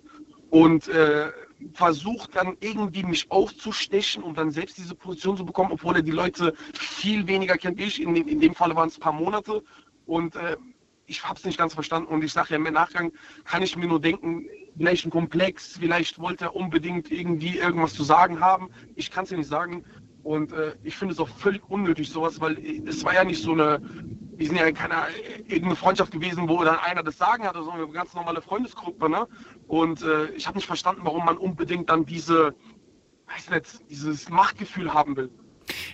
Und 0.51 0.87
äh, 0.87 1.31
versucht 1.73 2.35
dann 2.35 2.57
irgendwie 2.59 3.03
mich 3.03 3.29
aufzustechen, 3.29 4.23
um 4.23 4.33
dann 4.33 4.49
selbst 4.49 4.79
diese 4.79 4.95
Position 4.95 5.37
zu 5.37 5.45
bekommen, 5.45 5.71
obwohl 5.71 5.97
er 5.97 6.01
die 6.01 6.09
Leute 6.09 6.55
viel 6.73 7.27
weniger 7.27 7.55
kennt 7.55 7.77
wie 7.77 7.83
ich. 7.83 8.01
In, 8.01 8.15
dem- 8.15 8.27
in 8.27 8.39
dem 8.39 8.55
Fall 8.55 8.75
waren 8.75 8.89
es 8.89 8.97
ein 8.97 9.01
paar 9.01 9.13
Monate. 9.13 9.61
Und 10.07 10.35
äh, 10.35 10.57
ich 11.05 11.23
habe 11.23 11.37
es 11.37 11.45
nicht 11.45 11.59
ganz 11.59 11.75
verstanden. 11.75 12.07
Und 12.11 12.23
ich 12.23 12.33
sage 12.33 12.49
ja 12.49 12.55
im 12.55 12.63
Nachgang, 12.63 13.11
kann 13.43 13.61
ich 13.61 13.77
mir 13.77 13.87
nur 13.87 14.01
denken, 14.01 14.47
vielleicht 14.79 15.05
ein 15.05 15.09
Komplex, 15.09 15.77
vielleicht 15.77 16.19
wollte 16.19 16.45
er 16.45 16.55
unbedingt 16.55 17.11
irgendwie 17.11 17.57
irgendwas 17.57 17.93
zu 17.93 18.03
sagen 18.03 18.39
haben. 18.39 18.69
Ich 18.95 19.11
kann 19.11 19.25
es 19.25 19.29
ja 19.29 19.37
nicht 19.37 19.49
sagen. 19.49 19.83
Und 20.23 20.53
äh, 20.53 20.73
ich 20.83 20.95
finde 20.95 21.13
es 21.13 21.19
auch 21.19 21.27
völlig 21.27 21.61
unnötig, 21.69 22.09
sowas, 22.09 22.39
weil 22.39 22.57
äh, 22.57 22.81
es 22.87 23.03
war 23.03 23.13
ja 23.13 23.25
nicht 23.25 23.43
so 23.43 23.51
eine, 23.51 23.81
wir 24.37 24.47
sind 24.47 24.55
ja 24.55 24.65
in 24.65 24.75
keiner 24.75 25.07
äh, 25.09 25.39
irgendeine 25.41 25.75
Freundschaft 25.75 26.13
gewesen, 26.13 26.47
wo 26.47 26.63
dann 26.63 26.77
einer 26.77 27.03
das 27.03 27.17
Sagen 27.17 27.43
hatte, 27.43 27.61
sondern 27.61 27.83
eine 27.83 27.91
ganz 27.91 28.13
normale 28.13 28.41
Freundesgruppe, 28.41 29.09
ne? 29.09 29.27
Und 29.67 30.01
äh, 30.01 30.29
ich 30.31 30.47
habe 30.47 30.57
nicht 30.57 30.67
verstanden, 30.67 31.01
warum 31.03 31.25
man 31.25 31.37
unbedingt 31.37 31.89
dann 31.89 32.05
diese, 32.05 32.55
weiß 33.27 33.49
nicht, 33.49 33.89
dieses 33.89 34.29
Machtgefühl 34.29 34.93
haben 34.93 35.17
will. 35.17 35.29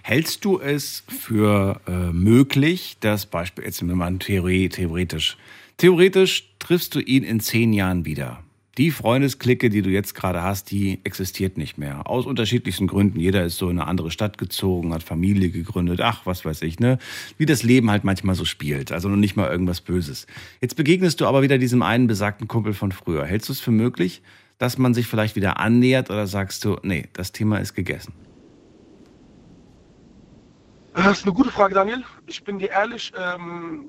Hältst 0.03 0.45
du 0.45 0.59
es 0.59 1.03
für 1.07 1.81
äh, 1.87 1.91
möglich, 2.11 2.97
dass 2.99 3.25
Beispiel 3.25 3.63
jetzt 3.63 3.81
nehmen 3.81 3.97
wir 3.97 4.05
mal 4.05 4.17
Theorie, 4.19 4.69
theoretisch, 4.69 5.37
theoretisch 5.77 6.55
triffst 6.59 6.93
du 6.93 6.99
ihn 6.99 7.23
in 7.23 7.39
zehn 7.39 7.73
Jahren 7.73 8.05
wieder? 8.05 8.44
Die 8.77 8.91
Freundesklicke, 8.91 9.69
die 9.69 9.81
du 9.81 9.89
jetzt 9.89 10.15
gerade 10.15 10.41
hast, 10.41 10.69
die 10.69 10.99
existiert 11.05 11.57
nicht 11.57 11.77
mehr. 11.77 12.09
Aus 12.09 12.25
unterschiedlichsten 12.25 12.87
Gründen. 12.87 13.21
Jeder 13.21 13.45
ist 13.45 13.57
so 13.57 13.69
in 13.69 13.79
eine 13.79 13.87
andere 13.87 14.11
Stadt 14.11 14.37
gezogen, 14.37 14.93
hat 14.93 15.01
Familie 15.01 15.49
gegründet, 15.49 16.01
ach, 16.01 16.25
was 16.25 16.43
weiß 16.43 16.61
ich, 16.63 16.79
ne? 16.79 16.99
Wie 17.37 17.45
das 17.45 17.63
Leben 17.63 17.89
halt 17.89 18.03
manchmal 18.03 18.35
so 18.35 18.43
spielt. 18.43 18.91
Also 18.91 19.07
noch 19.07 19.15
nicht 19.15 19.37
mal 19.37 19.49
irgendwas 19.49 19.79
Böses. 19.79 20.27
Jetzt 20.59 20.75
begegnest 20.75 21.21
du 21.21 21.25
aber 21.25 21.41
wieder 21.41 21.57
diesem 21.57 21.83
einen 21.83 22.07
besagten 22.07 22.49
Kumpel 22.49 22.73
von 22.73 22.91
früher. 22.91 23.25
Hältst 23.25 23.47
du 23.47 23.53
es 23.53 23.61
für 23.61 23.71
möglich, 23.71 24.21
dass 24.57 24.77
man 24.77 24.93
sich 24.93 25.07
vielleicht 25.07 25.37
wieder 25.37 25.57
annähert 25.59 26.09
oder 26.09 26.27
sagst 26.27 26.65
du, 26.65 26.77
nee, 26.83 27.05
das 27.13 27.31
Thema 27.31 27.59
ist 27.59 27.75
gegessen? 27.75 28.13
Das 30.93 31.19
ist 31.19 31.25
eine 31.25 31.33
gute 31.33 31.51
Frage, 31.51 31.75
Daniel. 31.75 32.03
Ich 32.25 32.43
bin 32.43 32.59
dir 32.59 32.71
ehrlich, 32.71 33.13
ähm, 33.17 33.85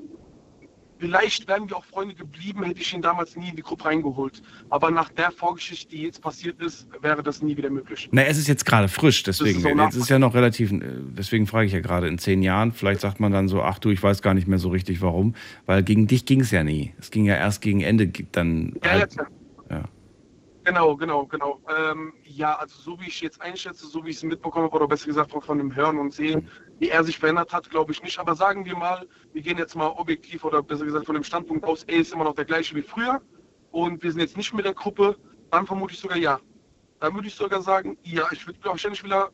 vielleicht 0.98 1.48
wären 1.48 1.68
wir 1.68 1.76
auch 1.76 1.84
Freunde 1.84 2.14
geblieben, 2.14 2.64
hätte 2.64 2.80
ich 2.80 2.92
ihn 2.94 3.02
damals 3.02 3.36
nie 3.36 3.50
in 3.50 3.56
die 3.56 3.62
Gruppe 3.62 3.86
reingeholt. 3.86 4.42
Aber 4.70 4.90
nach 4.90 5.10
der 5.10 5.30
Vorgeschichte, 5.30 5.90
die 5.90 6.02
jetzt 6.02 6.20
passiert 6.22 6.60
ist, 6.60 6.86
wäre 7.00 7.22
das 7.22 7.42
nie 7.42 7.56
wieder 7.56 7.70
möglich. 7.70 8.08
Na, 8.12 8.22
es 8.22 8.38
ist 8.38 8.48
jetzt 8.48 8.64
gerade 8.66 8.88
frisch, 8.88 9.22
deswegen. 9.22 9.58
Ist 9.58 9.64
Jetzt 9.64 9.96
ist 9.96 10.10
ja 10.10 10.18
noch 10.18 10.34
relativ, 10.34 10.72
äh, 10.72 10.80
deswegen 11.16 11.46
frage 11.46 11.66
ich 11.66 11.72
ja 11.72 11.80
gerade, 11.80 12.08
in 12.08 12.18
zehn 12.18 12.42
Jahren, 12.42 12.72
vielleicht 12.72 13.00
sagt 13.00 13.20
man 13.20 13.32
dann 13.32 13.48
so, 13.48 13.62
ach 13.62 13.78
du, 13.78 13.90
ich 13.90 14.02
weiß 14.02 14.22
gar 14.22 14.34
nicht 14.34 14.48
mehr 14.48 14.58
so 14.58 14.68
richtig 14.68 15.00
warum, 15.00 15.34
weil 15.66 15.82
gegen 15.82 16.06
dich 16.06 16.24
ging 16.24 16.40
es 16.40 16.50
ja 16.50 16.64
nie. 16.64 16.92
Es 16.98 17.10
ging 17.10 17.24
ja 17.24 17.34
erst 17.34 17.62
gegen 17.62 17.80
Ende 17.80 18.08
dann. 18.32 18.74
Ja, 18.82 18.90
halt, 18.90 19.14
ja. 19.14 19.22
ja. 19.22 19.28
Genau, 20.66 20.96
genau, 20.96 21.24
genau. 21.26 21.60
Ähm, 21.78 22.12
ja, 22.24 22.56
also 22.56 22.76
so 22.82 23.00
wie 23.00 23.06
ich 23.06 23.20
jetzt 23.20 23.40
einschätze, 23.40 23.86
so 23.86 24.04
wie 24.04 24.10
ich 24.10 24.16
es 24.16 24.24
mitbekommen 24.24 24.64
habe, 24.64 24.74
oder 24.74 24.88
besser 24.88 25.06
gesagt 25.06 25.30
von, 25.30 25.40
von 25.40 25.58
dem 25.58 25.72
Hören 25.72 25.96
und 25.96 26.12
Sehen, 26.12 26.50
wie 26.80 26.88
er 26.88 27.04
sich 27.04 27.20
verändert 27.20 27.52
hat, 27.52 27.70
glaube 27.70 27.92
ich 27.92 28.02
nicht. 28.02 28.18
Aber 28.18 28.34
sagen 28.34 28.64
wir 28.64 28.74
mal, 28.74 29.06
wir 29.32 29.42
gehen 29.42 29.58
jetzt 29.58 29.76
mal 29.76 29.86
objektiv 29.86 30.42
oder 30.42 30.64
besser 30.64 30.84
gesagt 30.84 31.06
von 31.06 31.14
dem 31.14 31.22
Standpunkt 31.22 31.64
aus, 31.64 31.84
er 31.84 31.98
ist 31.98 32.12
immer 32.12 32.24
noch 32.24 32.34
der 32.34 32.46
gleiche 32.46 32.74
wie 32.74 32.82
früher 32.82 33.22
und 33.70 34.02
wir 34.02 34.10
sind 34.10 34.20
jetzt 34.20 34.36
nicht 34.36 34.52
mit 34.54 34.64
der 34.64 34.74
Gruppe, 34.74 35.16
dann 35.52 35.68
vermute 35.68 35.94
ich 35.94 36.00
sogar 36.00 36.18
ja. 36.18 36.40
Dann 36.98 37.14
würde 37.14 37.28
ich 37.28 37.36
sogar 37.36 37.62
sagen, 37.62 37.96
ja, 38.02 38.24
ich 38.32 38.44
würde 38.44 38.58
wahrscheinlich 38.64 39.04
wieder 39.04 39.30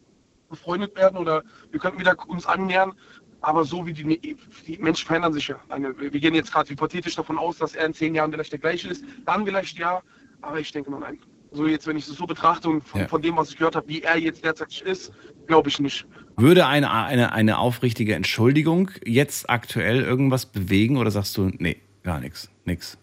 befreundet 0.51 0.95
werden 0.97 1.17
oder 1.17 1.45
wir 1.71 1.81
könnten 1.81 1.99
wieder 1.99 2.15
uns 2.29 2.45
annähern. 2.45 2.93
Aber 3.41 3.65
so 3.65 3.87
wie 3.87 3.95
die, 3.95 4.37
die 4.67 4.79
Menschen 4.79 5.07
verändern 5.07 5.33
sich 5.33 5.49
ja. 5.49 5.59
Wir 5.97 6.11
gehen 6.11 6.35
jetzt 6.35 6.53
gerade 6.53 6.71
hypothetisch 6.71 7.17
davon 7.17 7.39
aus, 7.39 7.57
dass 7.57 7.75
er 7.75 7.87
in 7.87 7.95
zehn 7.95 8.15
Jahren 8.15 8.31
vielleicht 8.31 8.53
der 8.53 8.61
gleiche 8.61 8.89
ist. 8.89 9.05
Dann 9.25 9.45
vielleicht 9.45 9.79
ja, 9.79 10.01
aber 10.43 10.61
ich 10.61 10.71
denke 10.73 10.91
mal 10.91 11.01
nein. 11.01 11.19
So 11.55 11.67
jetzt, 11.67 11.87
wenn 11.87 11.97
ich 11.97 12.09
es 12.09 12.17
so 12.17 12.25
betrachte 12.27 12.69
und 12.71 12.83
von, 12.87 13.03
Ja. 13.03 13.09
von 13.09 13.21
dem, 13.21 13.37
was 13.37 13.51
ich 13.51 13.57
gehört 13.59 13.77
habe, 13.77 13.87
wie 13.89 14.01
er 14.03 14.17
jetzt 14.19 14.43
derzeit 14.45 14.81
ist, 14.83 15.13
glaube 15.47 15.69
ich 15.69 15.79
nicht. 15.81 16.07
Würde 16.37 16.67
eine, 16.67 16.91
eine, 16.91 17.33
eine 17.33 17.59
aufrichtige 17.59 18.15
Entschuldigung 18.15 18.91
jetzt 19.05 19.51
aktuell 19.51 20.01
irgendwas 20.01 20.47
bewegen 20.47 20.97
oder 20.97 21.11
sagst 21.11 21.37
du, 21.37 21.51
nee, 21.59 21.77
gar 22.03 22.21
nichts, 22.21 22.51
nix? 22.65 22.97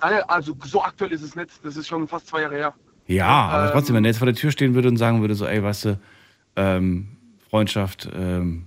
Daniel, 0.00 0.22
Also 0.28 0.54
so 0.64 0.82
aktuell 0.82 1.12
ist 1.12 1.22
es 1.22 1.34
nicht. 1.34 1.50
Das 1.64 1.76
ist 1.76 1.88
schon 1.88 2.06
fast 2.06 2.26
zwei 2.26 2.42
Jahre 2.42 2.56
her. 2.56 2.74
Ja, 3.06 3.26
aber 3.26 3.66
Ähm, 3.66 3.70
trotzdem, 3.72 3.96
wenn 3.96 4.04
er 4.04 4.08
jetzt 4.10 4.18
vor 4.18 4.26
der 4.26 4.34
Tür 4.34 4.50
stehen 4.50 4.74
würde 4.74 4.88
und 4.88 4.98
sagen 4.98 5.22
würde, 5.22 5.34
so, 5.34 5.46
ey, 5.46 5.62
weißt 5.62 5.84
du, 5.86 6.00
ähm, 6.56 7.08
Freundschaft, 7.48 8.06
ähm, 8.14 8.66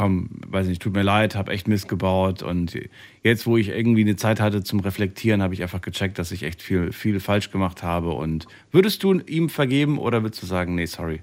komm, 0.00 0.30
weiß 0.46 0.66
nicht, 0.66 0.80
tut 0.80 0.94
mir 0.94 1.02
leid, 1.02 1.36
hab 1.36 1.50
echt 1.50 1.68
Mist 1.68 1.86
gebaut 1.86 2.42
und 2.42 2.74
jetzt, 3.22 3.46
wo 3.46 3.58
ich 3.58 3.68
irgendwie 3.68 4.00
eine 4.00 4.16
Zeit 4.16 4.40
hatte 4.40 4.64
zum 4.64 4.80
Reflektieren, 4.80 5.42
habe 5.42 5.52
ich 5.52 5.60
einfach 5.60 5.82
gecheckt, 5.82 6.18
dass 6.18 6.32
ich 6.32 6.42
echt 6.42 6.62
viel, 6.62 6.90
viel 6.90 7.20
falsch 7.20 7.50
gemacht 7.50 7.82
habe 7.82 8.12
und 8.12 8.46
würdest 8.70 9.02
du 9.02 9.20
ihm 9.20 9.50
vergeben 9.50 9.98
oder 9.98 10.22
würdest 10.22 10.42
du 10.42 10.46
sagen, 10.46 10.74
nee, 10.74 10.86
sorry? 10.86 11.22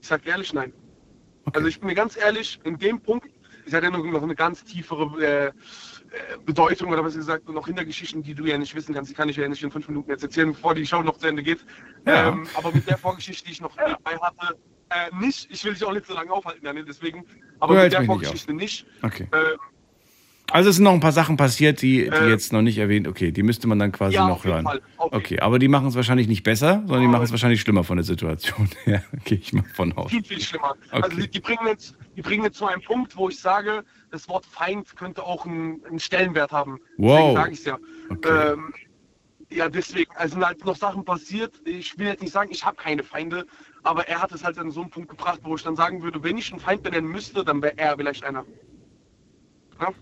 Ich 0.00 0.06
sage 0.06 0.30
ehrlich 0.30 0.52
nein. 0.52 0.72
Also 1.52 1.66
ich 1.66 1.80
bin 1.80 1.88
mir 1.88 1.96
ganz 1.96 2.16
ehrlich, 2.16 2.60
in 2.62 2.78
dem 2.78 3.00
Punkt, 3.00 3.26
es 3.66 3.72
hat 3.72 3.82
ja 3.82 3.90
noch 3.90 4.04
noch 4.04 4.22
eine 4.22 4.36
ganz 4.36 4.62
tiefere 4.62 5.24
äh, 5.24 5.46
äh, 5.46 5.52
Bedeutung 6.46 6.92
oder 6.92 7.02
was 7.04 7.16
gesagt, 7.16 7.48
noch 7.48 7.66
Hintergeschichten, 7.66 8.22
die 8.22 8.34
du 8.36 8.44
ja 8.44 8.56
nicht 8.58 8.76
wissen 8.76 8.94
kannst. 8.94 9.10
Die 9.10 9.16
kann 9.16 9.28
ich 9.28 9.36
ja 9.36 9.48
nicht 9.48 9.64
in 9.64 9.72
fünf 9.72 9.88
Minuten 9.88 10.08
jetzt 10.08 10.22
erzählen, 10.22 10.52
bevor 10.52 10.76
die 10.76 10.86
Show 10.86 11.02
noch 11.02 11.18
zu 11.18 11.26
Ende 11.26 11.42
geht. 11.42 11.64
Ja. 12.06 12.28
Ähm, 12.28 12.46
aber 12.54 12.70
mit 12.70 12.88
der 12.88 12.96
Vorgeschichte, 12.96 13.46
die 13.46 13.52
ich 13.52 13.60
noch 13.60 13.74
dabei 13.74 14.18
hatte, 14.20 14.56
äh, 14.90 15.14
nicht. 15.20 15.48
Ich 15.50 15.64
will 15.64 15.74
dich 15.74 15.84
auch 15.84 15.92
nicht 15.92 16.06
so 16.06 16.14
lange 16.14 16.30
aufhalten, 16.32 16.64
Daniel, 16.64 16.84
deswegen. 16.84 17.24
Aber 17.60 17.74
Du 17.74 17.74
mit 17.74 17.82
hältst 17.82 17.94
der 17.94 18.00
mich 18.00 18.08
nicht 18.08 18.14
Vorgeschichte 18.26 18.52
nicht. 18.54 18.86
Okay. 19.02 19.28
Äh, 19.32 19.56
Also 20.52 20.68
es 20.70 20.76
sind 20.76 20.84
noch 20.84 20.92
ein 20.92 21.00
paar 21.00 21.10
Sachen 21.12 21.36
passiert, 21.38 21.80
die, 21.80 22.02
die 22.02 22.06
Äh, 22.08 22.28
jetzt 22.28 22.52
noch 22.52 22.60
nicht 22.62 22.76
erwähnt, 22.78 23.08
okay, 23.08 23.32
die 23.32 23.42
müsste 23.42 23.66
man 23.66 23.78
dann 23.78 23.92
quasi 23.92 24.14
Ja, 24.16 24.28
noch 24.28 24.36
auf 24.36 24.44
jeden 24.44 24.66
hören. 24.66 24.74
Jeden 24.74 24.84
Okay, 25.14 25.40
aber 25.40 25.58
die 25.58 25.68
machen 25.68 25.88
es 25.88 25.94
wahrscheinlich 25.94 26.28
nicht 26.28 26.42
besser, 26.42 26.82
sondern 26.84 27.00
die 27.00 27.08
machen 27.08 27.24
es 27.24 27.30
wahrscheinlich 27.30 27.60
schlimmer 27.62 27.82
von 27.82 27.96
der 27.96 28.04
Situation. 28.04 28.68
ja, 28.86 29.02
gehe 29.24 29.38
ich 29.38 29.52
mal 29.54 29.64
von 29.74 29.92
aus. 29.96 30.10
viel, 30.10 30.22
viel 30.22 30.40
schlimmer. 30.40 30.74
Also 30.90 31.06
Okay. 31.08 31.22
die, 31.22 31.28
die, 31.30 31.40
bringen 31.40 31.66
jetzt, 31.66 31.94
die 32.14 32.22
bringen 32.22 32.44
jetzt 32.44 32.58
zu 32.58 32.66
einem 32.66 32.82
Punkt, 32.82 33.16
wo 33.16 33.28
ich 33.30 33.38
sage, 33.40 33.84
das 34.10 34.28
Wort 34.28 34.44
Feind 34.46 34.94
könnte 34.96 35.22
auch 35.24 35.46
einen, 35.46 35.82
einen 35.88 35.98
Stellenwert 35.98 36.52
haben. 36.52 36.78
Wow. 36.98 37.16
Deswegen 37.18 37.34
sage 37.34 37.52
ich 37.52 37.58
es 37.60 37.64
ja. 37.64 37.78
Okay. 38.10 38.52
Ähm, 38.52 38.74
ja, 39.54 39.68
deswegen, 39.68 40.10
also 40.16 40.34
sind 40.34 40.44
halt 40.44 40.64
noch 40.64 40.76
Sachen 40.76 41.04
passiert. 41.04 41.60
Ich 41.64 41.98
will 41.98 42.08
jetzt 42.08 42.22
nicht 42.22 42.32
sagen, 42.32 42.50
ich 42.50 42.64
habe 42.64 42.76
keine 42.76 43.02
Feinde, 43.02 43.46
aber 43.82 44.08
er 44.08 44.20
hat 44.20 44.32
es 44.32 44.44
halt 44.44 44.58
an 44.58 44.70
so 44.70 44.82
einen 44.82 44.90
Punkt 44.90 45.08
gebracht, 45.08 45.40
wo 45.42 45.54
ich 45.54 45.62
dann 45.62 45.76
sagen 45.76 46.02
würde, 46.02 46.22
wenn 46.22 46.36
ich 46.36 46.50
einen 46.50 46.60
Feind 46.60 46.82
benennen 46.82 47.10
müsste, 47.10 47.44
dann 47.44 47.62
wäre 47.62 47.78
er 47.78 47.96
vielleicht 47.96 48.24
einer. 48.24 48.44
Ja? 49.80 49.92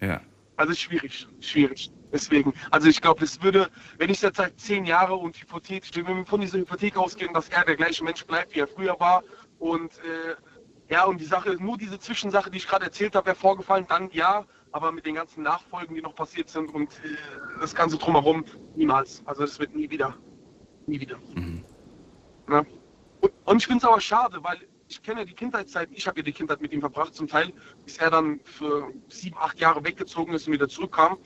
Ja. 0.00 0.20
Also 0.56 0.74
schwierig, 0.74 1.26
schwierig. 1.40 1.90
Deswegen, 2.12 2.52
also 2.70 2.88
ich 2.88 3.00
glaube, 3.00 3.24
es 3.24 3.42
würde, 3.42 3.70
wenn 3.98 4.10
ich 4.10 4.20
jetzt 4.20 4.36
seit 4.36 4.60
zehn 4.60 4.84
Jahre 4.84 5.14
und 5.14 5.34
hypothetisch, 5.36 5.90
wenn 5.94 6.06
wir 6.06 6.26
von 6.26 6.40
dieser 6.42 6.58
Hypothek 6.58 6.96
ausgehen, 6.96 7.32
dass 7.32 7.48
er 7.48 7.64
der 7.64 7.76
gleiche 7.76 8.04
Mensch 8.04 8.24
bleibt, 8.26 8.54
wie 8.54 8.60
er 8.60 8.68
früher 8.68 9.00
war 9.00 9.22
und 9.58 9.92
äh, 9.98 10.34
ja, 10.90 11.04
und 11.04 11.22
die 11.22 11.24
Sache, 11.24 11.56
nur 11.58 11.78
diese 11.78 11.98
Zwischensache, 11.98 12.50
die 12.50 12.58
ich 12.58 12.68
gerade 12.68 12.84
erzählt 12.84 13.14
habe, 13.14 13.26
wäre 13.26 13.36
vorgefallen, 13.36 13.86
dann 13.88 14.10
ja, 14.10 14.44
aber 14.72 14.92
mit 14.92 15.06
den 15.06 15.14
ganzen 15.14 15.42
Nachfolgen, 15.42 15.94
die 15.94 16.02
noch 16.02 16.14
passiert 16.14 16.48
sind 16.48 16.74
und 16.74 16.92
äh, 17.04 17.16
das 17.60 17.74
Ganze 17.74 17.98
drumherum, 17.98 18.44
niemals. 18.74 19.22
Also 19.26 19.42
das 19.42 19.58
wird 19.58 19.74
nie 19.74 19.88
wieder. 19.90 20.16
Nie 20.86 21.00
wieder. 21.00 21.18
Ja. 22.48 22.64
Und, 23.20 23.32
und 23.44 23.56
ich 23.58 23.66
finde 23.66 23.78
es 23.78 23.84
aber 23.84 24.00
schade, 24.00 24.42
weil 24.42 24.58
ich 24.88 25.02
kenne 25.02 25.24
die 25.24 25.34
Kindheitszeit, 25.34 25.88
ich 25.92 26.06
habe 26.06 26.20
ja 26.20 26.24
die 26.24 26.32
Kindheit 26.32 26.60
mit 26.60 26.72
ihm 26.72 26.80
verbracht, 26.80 27.14
zum 27.14 27.28
Teil, 27.28 27.52
bis 27.84 27.96
er 27.98 28.10
dann 28.10 28.40
für 28.44 28.92
sieben, 29.08 29.36
acht 29.38 29.58
Jahre 29.58 29.84
weggezogen 29.84 30.34
ist 30.34 30.46
und 30.46 30.52
wieder 30.52 30.68
zurückkam. 30.68 31.18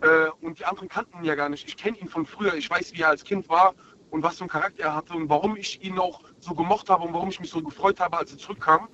Äh, 0.00 0.30
und 0.40 0.58
die 0.58 0.64
anderen 0.64 0.88
kannten 0.88 1.18
ihn 1.18 1.24
ja 1.24 1.34
gar 1.34 1.48
nicht. 1.48 1.68
Ich 1.68 1.76
kenne 1.76 1.98
ihn 1.98 2.08
von 2.08 2.26
früher, 2.26 2.54
ich 2.54 2.68
weiß, 2.68 2.92
wie 2.94 3.02
er 3.02 3.10
als 3.10 3.22
Kind 3.22 3.48
war 3.48 3.74
und 4.10 4.22
was 4.22 4.38
für 4.38 4.42
einen 4.42 4.50
Charakter 4.50 4.82
er 4.82 4.94
hatte 4.94 5.14
und 5.14 5.28
warum 5.28 5.56
ich 5.56 5.82
ihn 5.84 5.98
auch 5.98 6.22
so 6.40 6.54
gemocht 6.54 6.90
habe 6.90 7.04
und 7.04 7.14
warum 7.14 7.28
ich 7.28 7.40
mich 7.40 7.50
so 7.50 7.62
gefreut 7.62 8.00
habe, 8.00 8.18
als 8.18 8.32
er 8.32 8.38
zurückkam. 8.38 8.88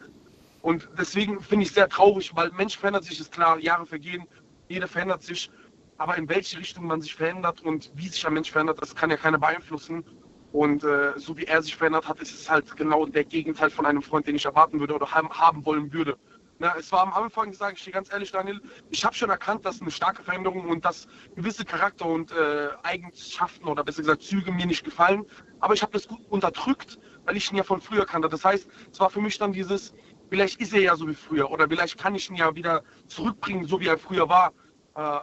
Und 0.62 0.88
deswegen 0.98 1.40
finde 1.40 1.62
ich 1.62 1.68
es 1.70 1.74
sehr 1.74 1.88
traurig, 1.88 2.34
weil 2.34 2.50
Mensch 2.50 2.76
verändert 2.76 3.04
sich, 3.04 3.20
ist 3.20 3.32
klar, 3.32 3.58
Jahre 3.58 3.86
vergehen, 3.86 4.26
jeder 4.68 4.88
verändert 4.88 5.22
sich. 5.22 5.50
Aber 5.96 6.16
in 6.16 6.28
welche 6.28 6.58
Richtung 6.58 6.86
man 6.86 7.00
sich 7.00 7.14
verändert 7.14 7.60
und 7.60 7.90
wie 7.94 8.08
sich 8.08 8.24
ein 8.26 8.34
Mensch 8.34 8.50
verändert, 8.50 8.80
das 8.80 8.94
kann 8.94 9.10
ja 9.10 9.16
keiner 9.16 9.38
beeinflussen. 9.38 10.04
Und 10.52 10.82
äh, 10.84 11.12
so 11.16 11.36
wie 11.36 11.44
er 11.44 11.62
sich 11.62 11.76
verändert 11.76 12.08
hat, 12.08 12.20
ist 12.20 12.32
es 12.32 12.48
halt 12.48 12.76
genau 12.76 13.04
der 13.06 13.24
Gegenteil 13.24 13.70
von 13.70 13.84
einem 13.84 14.02
Freund, 14.02 14.26
den 14.26 14.36
ich 14.36 14.44
erwarten 14.44 14.80
würde 14.80 14.94
oder 14.94 15.10
haben, 15.12 15.64
wollen 15.64 15.92
würde. 15.92 16.16
Na, 16.60 16.74
es 16.76 16.90
war 16.90 17.02
am 17.02 17.12
Anfang, 17.12 17.52
sage 17.52 17.76
ich 17.76 17.84
dir 17.84 17.92
ganz 17.92 18.12
ehrlich, 18.12 18.32
Daniel, 18.32 18.60
ich 18.90 19.04
habe 19.04 19.14
schon 19.14 19.30
erkannt, 19.30 19.64
dass 19.64 19.80
eine 19.80 19.92
starke 19.92 20.24
Veränderung 20.24 20.68
und 20.68 20.84
dass 20.84 21.06
gewisse 21.36 21.64
Charakter- 21.64 22.06
und 22.06 22.32
äh, 22.32 22.70
Eigenschaften 22.82 23.68
oder 23.68 23.84
besser 23.84 24.02
gesagt 24.02 24.22
Züge 24.22 24.50
mir 24.50 24.66
nicht 24.66 24.84
gefallen. 24.84 25.24
Aber 25.60 25.74
ich 25.74 25.82
habe 25.82 25.92
das 25.92 26.08
gut 26.08 26.20
unterdrückt, 26.30 26.98
weil 27.26 27.36
ich 27.36 27.48
ihn 27.52 27.56
ja 27.56 27.62
von 27.62 27.80
früher 27.80 28.06
kannte. 28.06 28.28
Das 28.28 28.44
heißt, 28.44 28.68
es 28.90 28.98
war 28.98 29.08
für 29.08 29.20
mich 29.20 29.38
dann 29.38 29.52
dieses, 29.52 29.94
vielleicht 30.30 30.60
ist 30.60 30.72
er 30.74 30.80
ja 30.80 30.96
so 30.96 31.08
wie 31.08 31.14
früher 31.14 31.50
oder 31.50 31.68
vielleicht 31.68 31.98
kann 31.98 32.14
ich 32.14 32.28
ihn 32.30 32.36
ja 32.36 32.54
wieder 32.54 32.82
zurückbringen, 33.06 33.66
so 33.66 33.80
wie 33.80 33.86
er 33.86 33.98
früher 33.98 34.28
war. 34.28 34.52
Äh, 34.94 35.20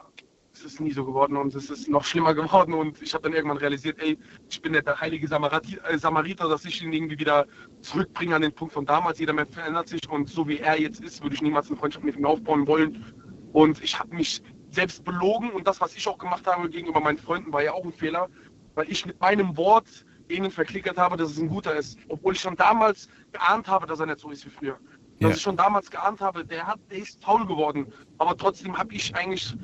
es 0.53 0.63
ist 0.63 0.79
nie 0.79 0.91
so 0.91 1.03
geworden 1.03 1.35
und 1.35 1.53
es 1.53 1.69
ist 1.69 1.89
noch 1.89 2.05
schlimmer 2.05 2.33
geworden 2.33 2.73
und 2.73 3.01
ich 3.01 3.13
habe 3.13 3.23
dann 3.23 3.33
irgendwann 3.33 3.57
realisiert, 3.57 3.99
ey, 3.99 4.17
ich 4.49 4.61
bin 4.61 4.71
der 4.71 5.01
heilige 5.01 5.27
Samarati- 5.27 5.81
äh, 5.83 5.97
Samariter, 5.97 6.47
dass 6.47 6.63
ich 6.63 6.81
ihn 6.81 6.93
irgendwie 6.93 7.19
wieder 7.19 7.45
zurückbringe 7.81 8.35
an 8.35 8.41
den 8.41 8.53
Punkt 8.53 8.73
von 8.73 8.85
damals. 8.85 9.19
Jeder 9.19 9.33
Mensch 9.33 9.51
verändert 9.51 9.89
sich 9.89 10.09
und 10.09 10.29
so 10.29 10.47
wie 10.47 10.59
er 10.59 10.79
jetzt 10.79 11.01
ist, 11.01 11.21
würde 11.21 11.35
ich 11.35 11.41
niemals 11.41 11.67
eine 11.67 11.75
Freundschaft 11.75 12.05
mit 12.05 12.15
ihm 12.15 12.25
aufbauen 12.25 12.65
wollen. 12.67 13.03
Und 13.51 13.83
ich 13.83 13.99
habe 13.99 14.15
mich 14.15 14.41
selbst 14.69 15.03
belogen 15.03 15.49
und 15.51 15.67
das, 15.67 15.81
was 15.81 15.95
ich 15.95 16.07
auch 16.07 16.17
gemacht 16.17 16.47
habe 16.47 16.69
gegenüber 16.69 17.01
meinen 17.01 17.17
Freunden, 17.17 17.51
war 17.51 17.63
ja 17.63 17.73
auch 17.73 17.83
ein 17.83 17.93
Fehler, 17.93 18.29
weil 18.75 18.89
ich 18.89 19.05
mit 19.05 19.19
meinem 19.19 19.57
Wort 19.57 20.05
ihnen 20.29 20.51
verklickert 20.51 20.97
habe, 20.97 21.17
dass 21.17 21.31
es 21.31 21.39
ein 21.39 21.47
guter 21.49 21.75
ist, 21.75 21.97
obwohl 22.07 22.33
ich 22.33 22.39
schon 22.41 22.55
damals 22.55 23.07
geahnt 23.31 23.67
habe, 23.67 23.85
dass 23.87 23.99
er 23.99 24.05
nicht 24.07 24.19
so 24.19 24.29
ist 24.29 24.45
wie 24.45 24.49
früher. 24.49 24.77
Dass 25.19 25.29
Ja. 25.29 25.35
ich 25.35 25.41
schon 25.41 25.57
damals 25.57 25.89
geahnt 25.91 26.21
habe, 26.21 26.45
der, 26.45 26.67
hat, 26.67 26.79
der 26.89 26.99
ist 26.99 27.23
faul 27.23 27.45
geworden. 27.45 27.87
Aber 28.17 28.35
trotzdem 28.35 28.77
habe 28.77 28.93
ich 28.93 29.15
eigentlich, 29.15 29.55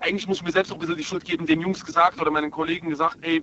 eigentlich 0.00 0.26
muss 0.28 0.38
ich 0.38 0.44
mir 0.44 0.52
selbst 0.52 0.70
auch 0.70 0.76
ein 0.76 0.80
bisschen 0.80 0.96
die 0.96 1.04
Schuld 1.04 1.24
geben, 1.24 1.46
den 1.46 1.60
Jungs 1.60 1.84
gesagt 1.84 2.20
oder 2.20 2.30
meinen 2.30 2.50
Kollegen 2.50 2.88
gesagt, 2.88 3.18
ey, 3.22 3.42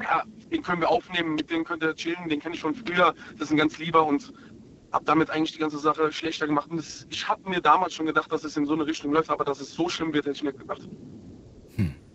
ja, 0.00 0.22
den 0.50 0.62
können 0.62 0.80
wir 0.80 0.88
aufnehmen, 0.88 1.34
mit 1.34 1.50
dem 1.50 1.64
könnt 1.64 1.82
ihr 1.82 1.94
chillen, 1.94 2.28
den 2.28 2.40
kenne 2.40 2.54
ich 2.54 2.60
schon 2.60 2.74
früher, 2.74 3.14
das 3.32 3.42
ist 3.48 3.50
ein 3.50 3.58
ganz 3.58 3.78
lieber 3.78 4.04
und 4.04 4.32
habe 4.92 5.04
damit 5.04 5.28
eigentlich 5.30 5.52
die 5.52 5.58
ganze 5.58 5.78
Sache 5.78 6.10
schlechter 6.12 6.46
gemacht. 6.46 6.68
Das, 6.72 7.06
ich 7.10 7.28
habe 7.28 7.48
mir 7.48 7.60
damals 7.60 7.94
schon 7.94 8.06
gedacht, 8.06 8.30
dass 8.32 8.44
es 8.44 8.56
in 8.56 8.64
so 8.64 8.72
eine 8.74 8.86
Richtung 8.86 9.12
läuft, 9.12 9.28
aber 9.28 9.44
dass 9.44 9.60
es 9.60 9.74
so 9.74 9.88
schlimm 9.88 10.12
wird, 10.14 10.24
hätte 10.24 10.36
ich 10.36 10.42
nicht 10.44 10.58
gedacht. 10.58 10.88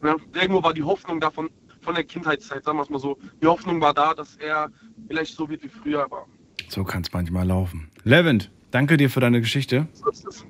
Ja, 0.03 0.15
irgendwo 0.33 0.63
war 0.63 0.73
die 0.73 0.83
Hoffnung 0.83 1.19
davon, 1.19 1.49
von 1.81 1.95
der 1.95 2.03
Kindheitszeit, 2.03 2.63
sagen 2.63 2.77
wir 2.77 2.83
es 2.83 2.89
mal 2.89 2.99
so, 2.99 3.17
die 3.41 3.47
Hoffnung 3.47 3.81
war 3.81 3.93
da, 3.93 4.13
dass 4.13 4.35
er 4.37 4.69
vielleicht 5.07 5.35
so 5.35 5.49
wird 5.49 5.63
wie 5.63 5.69
früher, 5.69 6.03
aber 6.03 6.25
So 6.67 6.83
kann 6.83 7.01
es 7.01 7.11
manchmal 7.13 7.47
laufen. 7.47 7.89
Levent, 8.03 8.51
danke 8.71 8.97
dir 8.97 9.09
für 9.09 9.19
deine 9.19 9.39
Geschichte. 9.41 9.87
so 9.93 10.09
ist 10.09 10.25
es. 10.27 10.45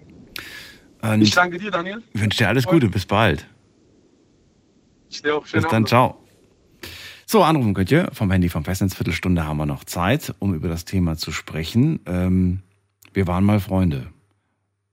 Und 1.02 1.22
Ich 1.22 1.32
danke 1.32 1.58
dir, 1.58 1.72
Daniel. 1.72 2.04
ich 2.14 2.22
wünsche 2.22 2.40
dir 2.40 2.48
alles 2.50 2.66
Gute. 2.66 2.90
Bis 2.90 3.06
bald. 3.06 3.48
Ich 5.10 5.22
dir 5.22 5.36
auch. 5.36 5.46
Schönen 5.46 5.64
Bis 5.64 5.70
dann. 5.72 5.78
Abend. 5.78 5.88
Ciao. 5.90 6.24
So, 7.26 7.44
anrufen 7.44 7.74
könnt 7.74 7.92
ihr 7.92 8.10
vom 8.12 8.32
Handy 8.32 8.50
vom 8.50 8.66
Festnetz. 8.66 8.96
Viertelstunde 8.96 9.46
haben 9.46 9.58
wir 9.58 9.66
noch 9.66 9.84
Zeit, 9.84 10.34
um 10.40 10.54
über 10.54 10.68
das 10.68 10.84
Thema 10.86 11.16
zu 11.16 11.32
sprechen. 11.32 12.00
Ähm, 12.06 12.64
wir 13.14 13.28
waren 13.28 13.44
mal 13.44 13.60
Freunde. 13.60 14.08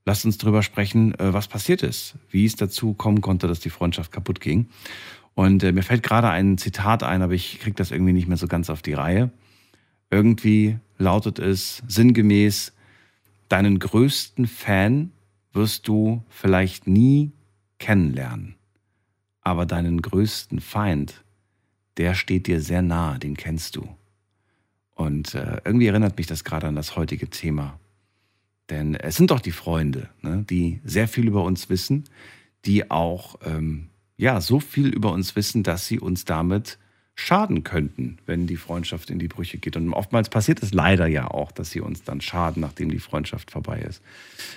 Lasst 0.05 0.23
uns 0.23 0.37
drüber 0.37 0.63
sprechen, 0.63 1.13
äh, 1.19 1.33
was 1.33 1.47
passiert 1.47 1.83
ist, 1.83 2.15
wie 2.29 2.45
es 2.45 2.55
dazu 2.55 2.93
kommen 2.93 3.21
konnte, 3.21 3.47
dass 3.47 3.59
die 3.59 3.69
Freundschaft 3.71 4.11
kaputt 4.11 4.39
ging. 4.39 4.69
Und 5.37 5.61
äh, 5.61 5.71
mir 5.71 5.83
fällt 5.83 6.01
gerade 6.01 6.29
ein 6.29 6.57
Zitat 6.57 7.03
ein, 7.03 7.21
aber 7.21 7.33
ich 7.33 7.59
kriege 7.59 7.75
das 7.75 7.91
irgendwie 7.91 8.11
nicht 8.11 8.27
mehr 8.27 8.37
so 8.37 8.47
ganz 8.47 8.71
auf 8.71 8.81
die 8.81 8.93
Reihe. 8.93 9.29
Irgendwie 10.09 10.79
lautet 10.97 11.37
es 11.37 11.83
sinngemäß, 11.87 12.73
deinen 13.47 13.77
größten 13.77 14.47
Fan 14.47 15.11
wirst 15.53 15.87
du 15.87 16.23
vielleicht 16.27 16.87
nie 16.87 17.33
kennenlernen, 17.77 18.55
aber 19.41 19.67
deinen 19.67 20.01
größten 20.01 20.59
Feind, 20.59 21.23
der 21.97 22.15
steht 22.15 22.47
dir 22.47 22.59
sehr 22.59 22.81
nahe, 22.81 23.19
den 23.19 23.37
kennst 23.37 23.75
du. 23.75 23.87
Und 24.95 25.35
äh, 25.35 25.61
irgendwie 25.63 25.85
erinnert 25.85 26.17
mich 26.17 26.25
das 26.25 26.45
gerade 26.45 26.65
an 26.65 26.75
das 26.75 26.95
heutige 26.95 27.29
Thema. 27.29 27.79
Denn 28.71 28.95
es 28.95 29.17
sind 29.17 29.29
doch 29.29 29.39
die 29.39 29.51
Freunde, 29.51 30.09
ne, 30.23 30.43
die 30.49 30.81
sehr 30.83 31.07
viel 31.07 31.27
über 31.27 31.43
uns 31.43 31.69
wissen, 31.69 32.05
die 32.65 32.89
auch 32.89 33.35
ähm, 33.45 33.89
ja 34.17 34.41
so 34.41 34.59
viel 34.59 34.87
über 34.93 35.11
uns 35.11 35.35
wissen, 35.35 35.63
dass 35.63 35.87
sie 35.87 35.99
uns 35.99 36.25
damit 36.25 36.77
schaden 37.19 37.63
könnten, 37.63 38.19
wenn 38.27 38.45
die 38.45 38.57
Freundschaft 38.57 39.09
in 39.09 39.17
die 39.17 39.27
Brüche 39.27 39.57
geht. 39.57 39.75
Und 39.75 39.91
oftmals 39.91 40.29
passiert 40.29 40.61
es 40.61 40.71
leider 40.71 41.07
ja 41.07 41.31
auch, 41.31 41.51
dass 41.51 41.71
sie 41.71 41.81
uns 41.81 42.03
dann 42.03 42.21
schaden, 42.21 42.61
nachdem 42.61 42.91
die 42.91 42.99
Freundschaft 42.99 43.49
vorbei 43.49 43.79
ist. 43.79 44.03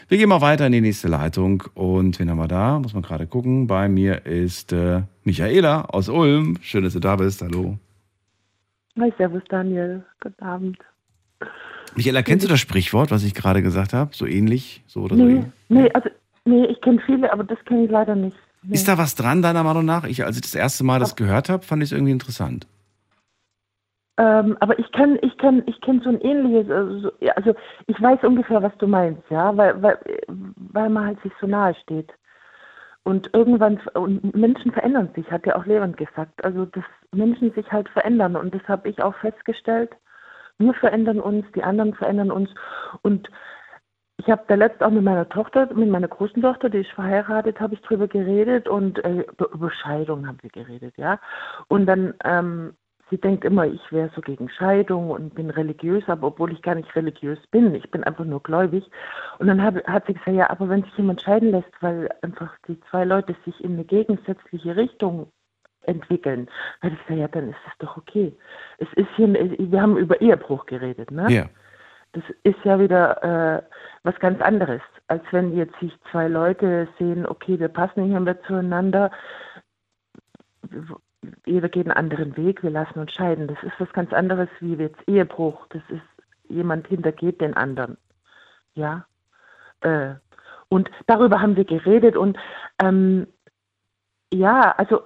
Wir 0.08 0.18
gehen 0.18 0.28
mal 0.28 0.42
weiter 0.42 0.66
in 0.66 0.72
die 0.72 0.82
nächste 0.82 1.08
Leitung. 1.08 1.62
Und 1.74 2.18
wen 2.18 2.28
haben 2.28 2.36
wir 2.38 2.48
da? 2.48 2.78
Muss 2.78 2.92
man 2.92 3.02
gerade 3.02 3.26
gucken. 3.26 3.66
Bei 3.66 3.88
mir 3.88 4.26
ist 4.26 4.72
äh, 4.72 5.02
Michaela 5.24 5.86
aus 5.86 6.10
Ulm. 6.10 6.58
Schön, 6.60 6.84
dass 6.84 6.92
du 6.92 7.00
da 7.00 7.16
bist. 7.16 7.40
Hallo. 7.40 7.78
Hi, 8.98 9.10
servus 9.16 9.42
Daniel. 9.48 10.04
Guten 10.20 10.42
Abend. 10.42 10.78
Michaela, 11.96 12.22
kennst 12.22 12.44
du 12.44 12.48
das 12.50 12.60
Sprichwort, 12.60 13.10
was 13.10 13.24
ich 13.24 13.34
gerade 13.34 13.62
gesagt 13.62 13.94
habe? 13.94 14.14
So 14.14 14.26
ähnlich? 14.26 14.82
So 14.86 15.00
oder 15.02 15.16
so 15.16 15.24
Nee, 15.24 15.30
ähnlich? 15.32 15.46
nee, 15.70 15.90
also, 15.94 16.10
nee, 16.44 16.66
ich 16.66 16.80
kenne 16.82 17.00
viele, 17.06 17.32
aber 17.32 17.44
das 17.44 17.58
kenne 17.64 17.84
ich 17.84 17.90
leider 17.90 18.14
nicht. 18.14 18.36
Nee. 18.62 18.74
Ist 18.74 18.88
da 18.88 18.98
was 18.98 19.14
dran, 19.14 19.42
deiner 19.42 19.64
Meinung 19.64 19.84
nach? 19.84 20.04
Ich, 20.04 20.24
als 20.24 20.36
ich 20.36 20.42
das 20.42 20.54
erste 20.54 20.84
Mal 20.84 21.00
das 21.00 21.16
gehört 21.16 21.48
habe, 21.48 21.64
fand 21.64 21.82
ich 21.82 21.88
es 21.90 21.92
irgendwie 21.92 22.12
interessant. 22.12 22.66
Ähm, 24.18 24.56
aber 24.60 24.78
ich 24.78 24.92
kenne 24.92 25.18
ich 25.22 25.36
kenn, 25.38 25.62
ich 25.66 25.80
kenn 25.80 26.02
so 26.02 26.10
ein 26.10 26.20
ähnliches, 26.20 26.70
also, 26.70 27.10
also 27.36 27.54
ich 27.86 28.00
weiß 28.02 28.22
ungefähr, 28.22 28.62
was 28.62 28.76
du 28.76 28.86
meinst, 28.86 29.22
ja, 29.30 29.56
weil, 29.56 29.80
weil, 29.82 29.98
weil 30.28 30.90
man 30.90 31.06
halt 31.06 31.22
sich 31.22 31.32
so 31.40 31.46
nahe 31.46 31.74
steht. 31.82 32.12
Und 33.02 33.30
irgendwann, 33.32 33.80
und 33.94 34.36
Menschen 34.36 34.72
verändern 34.72 35.08
sich, 35.14 35.30
hat 35.30 35.46
ja 35.46 35.56
auch 35.56 35.64
Levent 35.64 35.96
gesagt. 35.96 36.44
Also, 36.44 36.66
dass 36.66 36.84
Menschen 37.12 37.52
sich 37.54 37.70
halt 37.72 37.88
verändern. 37.88 38.36
Und 38.36 38.54
das 38.54 38.62
habe 38.68 38.88
ich 38.88 39.02
auch 39.02 39.14
festgestellt. 39.16 39.90
Wir 40.58 40.74
verändern 40.74 41.18
uns, 41.18 41.46
die 41.54 41.62
anderen 41.62 41.94
verändern 41.94 42.30
uns. 42.30 42.50
Und 43.00 43.30
ich 44.20 44.30
habe 44.30 44.42
da 44.48 44.54
letzt 44.54 44.82
auch 44.82 44.90
mit 44.90 45.02
meiner 45.02 45.28
Tochter, 45.28 45.72
mit 45.74 45.88
meiner 45.88 46.08
großen 46.08 46.42
Tochter, 46.42 46.68
die 46.68 46.78
ist 46.78 46.90
verheiratet, 46.90 47.58
habe 47.58 47.74
ich 47.74 47.80
drüber 47.80 48.06
geredet 48.06 48.68
und 48.68 49.02
äh, 49.02 49.24
über 49.52 49.70
Scheidung 49.70 50.26
haben 50.26 50.38
wir 50.42 50.50
geredet, 50.50 50.94
ja. 50.98 51.18
Und 51.68 51.86
dann, 51.86 52.12
ähm, 52.24 52.74
sie 53.08 53.16
denkt 53.16 53.46
immer, 53.46 53.66
ich 53.66 53.80
wäre 53.90 54.10
so 54.14 54.20
gegen 54.20 54.50
Scheidung 54.50 55.10
und 55.10 55.34
bin 55.34 55.48
religiös, 55.48 56.04
aber 56.06 56.28
obwohl 56.28 56.52
ich 56.52 56.60
gar 56.60 56.74
nicht 56.74 56.94
religiös 56.94 57.38
bin, 57.50 57.74
ich 57.74 57.90
bin 57.90 58.04
einfach 58.04 58.26
nur 58.26 58.42
gläubig. 58.42 58.84
Und 59.38 59.46
dann 59.46 59.62
hab, 59.62 59.82
hat 59.86 60.06
sie 60.06 60.12
gesagt, 60.12 60.36
ja, 60.36 60.50
aber 60.50 60.68
wenn 60.68 60.84
sich 60.84 60.96
jemand 60.98 61.22
scheiden 61.22 61.50
lässt, 61.50 61.72
weil 61.80 62.10
einfach 62.20 62.50
die 62.68 62.78
zwei 62.90 63.04
Leute 63.04 63.34
sich 63.46 63.58
in 63.64 63.72
eine 63.72 63.84
gegensätzliche 63.84 64.76
Richtung 64.76 65.32
entwickeln, 65.86 66.46
dann 66.82 66.90
habe 66.90 67.00
ich 67.00 67.06
gesagt, 67.06 67.20
ja, 67.20 67.28
dann 67.28 67.48
ist 67.48 67.60
das 67.64 67.78
doch 67.78 67.96
okay. 67.96 68.36
Es 68.76 68.88
ist 68.96 69.08
hier, 69.16 69.32
wir 69.32 69.80
haben 69.80 69.96
über 69.96 70.20
Ehebruch 70.20 70.66
geredet, 70.66 71.10
ne? 71.10 71.26
Ja. 71.30 71.46
Das 72.12 72.24
ist 72.42 72.58
ja 72.64 72.78
wieder 72.80 73.22
äh, 73.22 73.62
was 74.02 74.18
ganz 74.18 74.40
anderes, 74.40 74.80
als 75.06 75.22
wenn 75.30 75.56
jetzt 75.56 75.78
sich 75.80 75.92
zwei 76.10 76.26
Leute 76.28 76.88
sehen, 76.98 77.26
okay, 77.26 77.58
wir 77.60 77.68
passen 77.68 78.08
nicht 78.08 78.20
mehr 78.20 78.42
zueinander, 78.42 79.10
jeder 81.46 81.68
geht 81.68 81.86
einen 81.86 81.96
anderen 81.96 82.36
Weg, 82.36 82.62
wir 82.62 82.70
lassen 82.70 82.98
uns 82.98 83.12
scheiden. 83.12 83.46
Das 83.46 83.62
ist 83.62 83.78
was 83.78 83.92
ganz 83.92 84.12
anderes 84.12 84.48
wie 84.60 84.74
jetzt 84.74 85.00
Ehebruch. 85.06 85.66
Das 85.70 85.82
ist, 85.88 86.02
jemand 86.48 86.86
hintergeht 86.88 87.40
den 87.40 87.54
anderen. 87.54 87.96
Ja. 88.74 89.06
Äh, 89.80 90.14
und 90.68 90.90
darüber 91.06 91.40
haben 91.40 91.56
wir 91.56 91.64
geredet 91.64 92.16
und 92.16 92.38
ähm, 92.82 93.26
ja, 94.32 94.72
also 94.76 95.02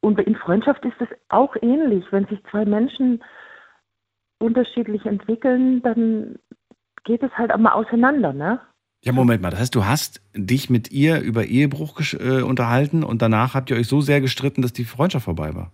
und 0.00 0.20
in 0.20 0.36
Freundschaft 0.36 0.84
ist 0.84 1.00
es 1.00 1.08
auch 1.28 1.56
ähnlich. 1.60 2.04
Wenn 2.12 2.26
sich 2.26 2.40
zwei 2.50 2.64
Menschen 2.64 3.22
unterschiedlich 4.38 5.06
entwickeln, 5.06 5.82
dann 5.82 6.36
geht 7.04 7.22
es 7.22 7.30
halt 7.36 7.52
auch 7.52 7.58
mal 7.58 7.72
auseinander, 7.72 8.32
ne? 8.32 8.60
Ja, 9.04 9.12
Moment 9.12 9.40
mal. 9.42 9.50
Das 9.50 9.60
heißt, 9.60 9.74
du 9.74 9.84
hast 9.84 10.20
dich 10.34 10.68
mit 10.70 10.90
ihr 10.90 11.20
über 11.20 11.44
Ehebruch 11.44 12.00
äh, 12.14 12.42
unterhalten 12.42 13.04
und 13.04 13.22
danach 13.22 13.54
habt 13.54 13.70
ihr 13.70 13.76
euch 13.76 13.86
so 13.86 14.00
sehr 14.00 14.20
gestritten, 14.20 14.62
dass 14.62 14.72
die 14.72 14.84
Freundschaft 14.84 15.24
vorbei 15.26 15.54
war. 15.54 15.70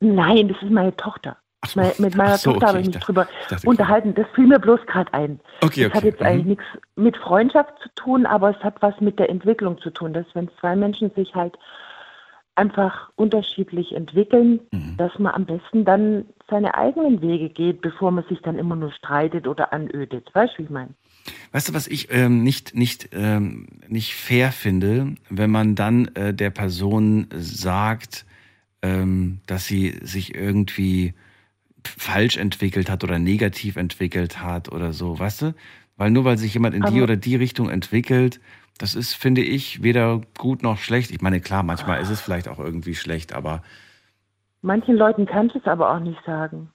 Nein, 0.00 0.48
das 0.48 0.60
ist 0.62 0.70
meine 0.70 0.96
Tochter. 0.96 1.36
Me- 1.76 1.92
mit 1.98 2.14
meiner 2.16 2.34
ach 2.34 2.38
so, 2.38 2.52
Tochter 2.52 2.66
okay, 2.66 2.68
habe 2.68 2.80
ich 2.80 2.82
ich 2.82 2.86
mich 2.88 2.94
dachte- 2.96 3.06
drüber 3.06 3.28
dachte, 3.48 3.66
unterhalten. 3.68 4.14
Das 4.14 4.26
fiel 4.34 4.46
mir 4.46 4.58
bloß 4.58 4.80
gerade 4.86 5.14
ein. 5.14 5.40
Okay, 5.62 5.84
das 5.84 5.92
hat 5.92 5.98
okay, 5.98 6.08
jetzt 6.08 6.20
eigentlich 6.22 6.42
mhm. 6.44 6.48
nichts 6.50 6.64
mit 6.96 7.16
Freundschaft 7.16 7.72
zu 7.82 7.88
tun, 7.94 8.26
aber 8.26 8.50
es 8.50 8.62
hat 8.62 8.82
was 8.82 9.00
mit 9.00 9.18
der 9.18 9.30
Entwicklung 9.30 9.78
zu 9.78 9.90
tun. 9.90 10.12
Dass 10.12 10.26
wenn 10.34 10.50
zwei 10.60 10.74
Menschen 10.76 11.10
sich 11.14 11.34
halt 11.34 11.56
einfach 12.56 13.10
unterschiedlich 13.16 13.92
entwickeln, 13.94 14.60
Mhm. 14.72 14.96
dass 14.96 15.18
man 15.18 15.32
am 15.34 15.46
besten 15.46 15.84
dann 15.84 16.26
seine 16.48 16.74
eigenen 16.74 17.20
Wege 17.20 17.48
geht, 17.48 17.80
bevor 17.80 18.10
man 18.10 18.24
sich 18.28 18.40
dann 18.40 18.58
immer 18.58 18.76
nur 18.76 18.92
streitet 18.92 19.46
oder 19.46 19.72
anödet. 19.72 20.28
Weißt 20.34 20.54
du, 20.54 20.58
wie 20.58 20.62
ich 20.64 20.70
meine? 20.70 20.90
Weißt 21.52 21.68
du, 21.68 21.74
was 21.74 21.86
ich 21.86 22.12
ähm, 22.12 22.42
nicht, 22.42 22.74
nicht, 22.74 23.10
ähm, 23.12 23.66
nicht 23.88 24.14
fair 24.14 24.52
finde, 24.52 25.14
wenn 25.30 25.50
man 25.50 25.74
dann 25.74 26.08
äh, 26.14 26.34
der 26.34 26.50
Person 26.50 27.28
sagt, 27.34 28.26
ähm, 28.82 29.40
dass 29.46 29.66
sie 29.66 29.98
sich 30.02 30.34
irgendwie 30.34 31.14
falsch 31.82 32.36
entwickelt 32.36 32.90
hat 32.90 33.04
oder 33.04 33.18
negativ 33.18 33.76
entwickelt 33.76 34.42
hat 34.42 34.70
oder 34.70 34.92
so, 34.92 35.18
weißt 35.18 35.42
du? 35.42 35.54
Weil 35.96 36.10
nur 36.10 36.24
weil 36.24 36.38
sich 36.38 36.54
jemand 36.54 36.74
in 36.74 36.82
die 36.82 36.88
Aber- 36.88 37.04
oder 37.04 37.16
die 37.16 37.36
Richtung 37.36 37.70
entwickelt, 37.70 38.40
das 38.78 38.94
ist, 38.94 39.14
finde 39.14 39.42
ich, 39.42 39.82
weder 39.82 40.20
gut 40.36 40.62
noch 40.62 40.78
schlecht. 40.78 41.12
Ich 41.12 41.20
meine, 41.20 41.40
klar, 41.40 41.62
manchmal 41.62 42.02
ist 42.02 42.10
es 42.10 42.20
vielleicht 42.20 42.48
auch 42.48 42.58
irgendwie 42.58 42.96
schlecht, 42.96 43.32
aber 43.32 43.62
Manchen 44.64 44.96
Leuten 44.96 45.26
kannst 45.26 45.54
du 45.54 45.58
es 45.58 45.66
aber 45.66 45.90
auch 45.92 45.98
nicht 45.98 46.24
sagen. 46.24 46.72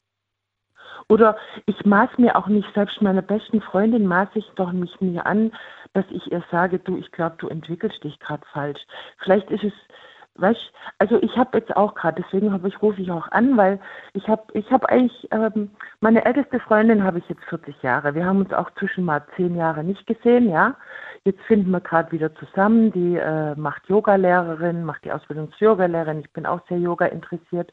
Oder 1.07 1.37
ich 1.65 1.85
maß 1.85 2.19
mir 2.19 2.35
auch 2.35 2.45
nicht, 2.45 2.71
selbst 2.75 3.01
meiner 3.01 3.23
besten 3.23 3.61
Freundin 3.61 4.05
maß 4.05 4.29
ich 4.35 4.45
doch 4.55 4.71
nicht 4.71 5.01
mir 5.01 5.25
an, 5.25 5.51
dass 5.93 6.05
ich 6.11 6.31
ihr 6.31 6.43
sage, 6.51 6.77
du, 6.77 6.97
ich 6.97 7.11
glaube, 7.11 7.37
du 7.39 7.47
entwickelst 7.47 8.03
dich 8.03 8.19
gerade 8.19 8.45
falsch. 8.53 8.79
Vielleicht 9.17 9.49
ist 9.49 9.63
es, 9.63 9.73
weißt, 10.35 10.71
also 10.99 11.19
ich 11.23 11.35
habe 11.35 11.57
jetzt 11.57 11.75
auch 11.75 11.95
gerade, 11.95 12.21
deswegen 12.21 12.53
habe 12.53 12.67
ich 12.67 12.79
rufe 12.79 13.01
ich 13.01 13.09
auch 13.09 13.27
an, 13.31 13.57
weil 13.57 13.79
ich 14.13 14.27
habe, 14.27 14.43
ich 14.53 14.69
habe 14.69 14.87
eigentlich 14.87 15.27
ähm, 15.31 15.71
meine 15.99 16.23
älteste 16.25 16.59
Freundin 16.59 17.03
habe 17.03 17.17
ich 17.17 17.27
jetzt 17.27 17.43
40 17.45 17.81
Jahre. 17.81 18.13
Wir 18.13 18.23
haben 18.23 18.41
uns 18.41 18.53
auch 18.53 18.69
zwischen 18.75 19.03
mal 19.03 19.25
zehn 19.35 19.55
Jahre 19.55 19.83
nicht 19.83 20.05
gesehen, 20.05 20.47
ja. 20.51 20.75
Jetzt 21.25 21.41
finden 21.41 21.71
wir 21.71 21.81
gerade 21.81 22.11
wieder 22.11 22.33
zusammen. 22.35 22.91
Die 22.91 23.17
äh, 23.17 23.55
macht 23.55 23.87
Yoga-Lehrerin, 23.87 24.83
macht 24.83 25.05
die 25.05 25.11
Ausbildung 25.11 25.51
zur 25.51 25.69
Yoga-Lehrerin. 25.69 26.19
Ich 26.19 26.31
bin 26.31 26.45
auch 26.45 26.61
sehr 26.67 26.79
Yoga 26.79 27.05
interessiert 27.05 27.71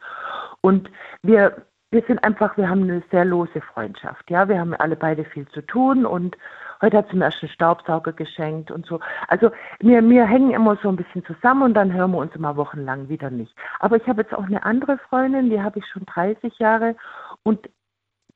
und 0.61 0.91
wir 1.23 1.67
wir 1.91 2.03
sind 2.07 2.23
einfach, 2.25 2.57
wir 2.57 2.69
haben 2.69 2.83
eine 2.83 3.03
sehr 3.11 3.25
lose 3.25 3.61
Freundschaft. 3.61 4.29
Ja, 4.31 4.49
wir 4.49 4.59
haben 4.59 4.75
alle 4.75 4.97
beide 4.97 5.25
viel 5.25 5.47
zu 5.49 5.63
tun 5.63 6.05
und 6.05 6.37
heute 6.83 6.99
hat 6.99 7.09
sie 7.11 7.17
mir 7.17 7.27
erst 7.27 7.43
einen 7.43 7.53
Staubsauger 7.53 8.13
geschenkt 8.13 8.71
und 8.71 8.87
so. 8.87 9.01
Also 9.29 9.51
wir, 9.79 10.07
wir 10.09 10.27
hängen 10.27 10.51
immer 10.51 10.77
so 10.83 10.89
ein 10.89 10.97
bisschen 10.97 11.25
zusammen 11.25 11.63
und 11.63 11.75
dann 11.75 11.93
hören 11.93 12.11
wir 12.11 12.19
uns 12.19 12.35
immer 12.35 12.57
wochenlang 12.57 13.09
wieder 13.09 13.31
nicht. 13.31 13.55
Aber 13.79 13.97
ich 13.97 14.07
habe 14.09 14.23
jetzt 14.23 14.35
auch 14.35 14.45
eine 14.45 14.65
andere 14.65 14.99
Freundin, 14.99 15.49
die 15.49 15.63
habe 15.63 15.79
ich 15.79 15.87
schon 15.87 16.05
30 16.07 16.59
Jahre 16.59 16.97
und 17.45 17.71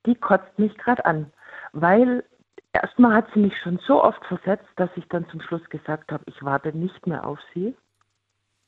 die 0.05 0.15
kotzt 0.15 0.57
mich 0.57 0.75
gerade 0.77 1.05
an, 1.05 1.31
weil 1.73 2.23
erstmal 2.73 3.13
hat 3.13 3.27
sie 3.33 3.39
mich 3.39 3.57
schon 3.61 3.79
so 3.85 4.03
oft 4.03 4.23
versetzt, 4.25 4.69
dass 4.75 4.89
ich 4.95 5.07
dann 5.09 5.27
zum 5.29 5.41
Schluss 5.41 5.63
gesagt 5.69 6.11
habe, 6.11 6.23
ich 6.27 6.43
warte 6.43 6.75
nicht 6.75 7.07
mehr 7.07 7.25
auf 7.25 7.39
sie. 7.53 7.75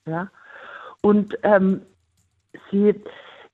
Ja, 0.05 0.29
und 1.01 1.37
ähm, 1.43 1.81
sie, 2.71 3.01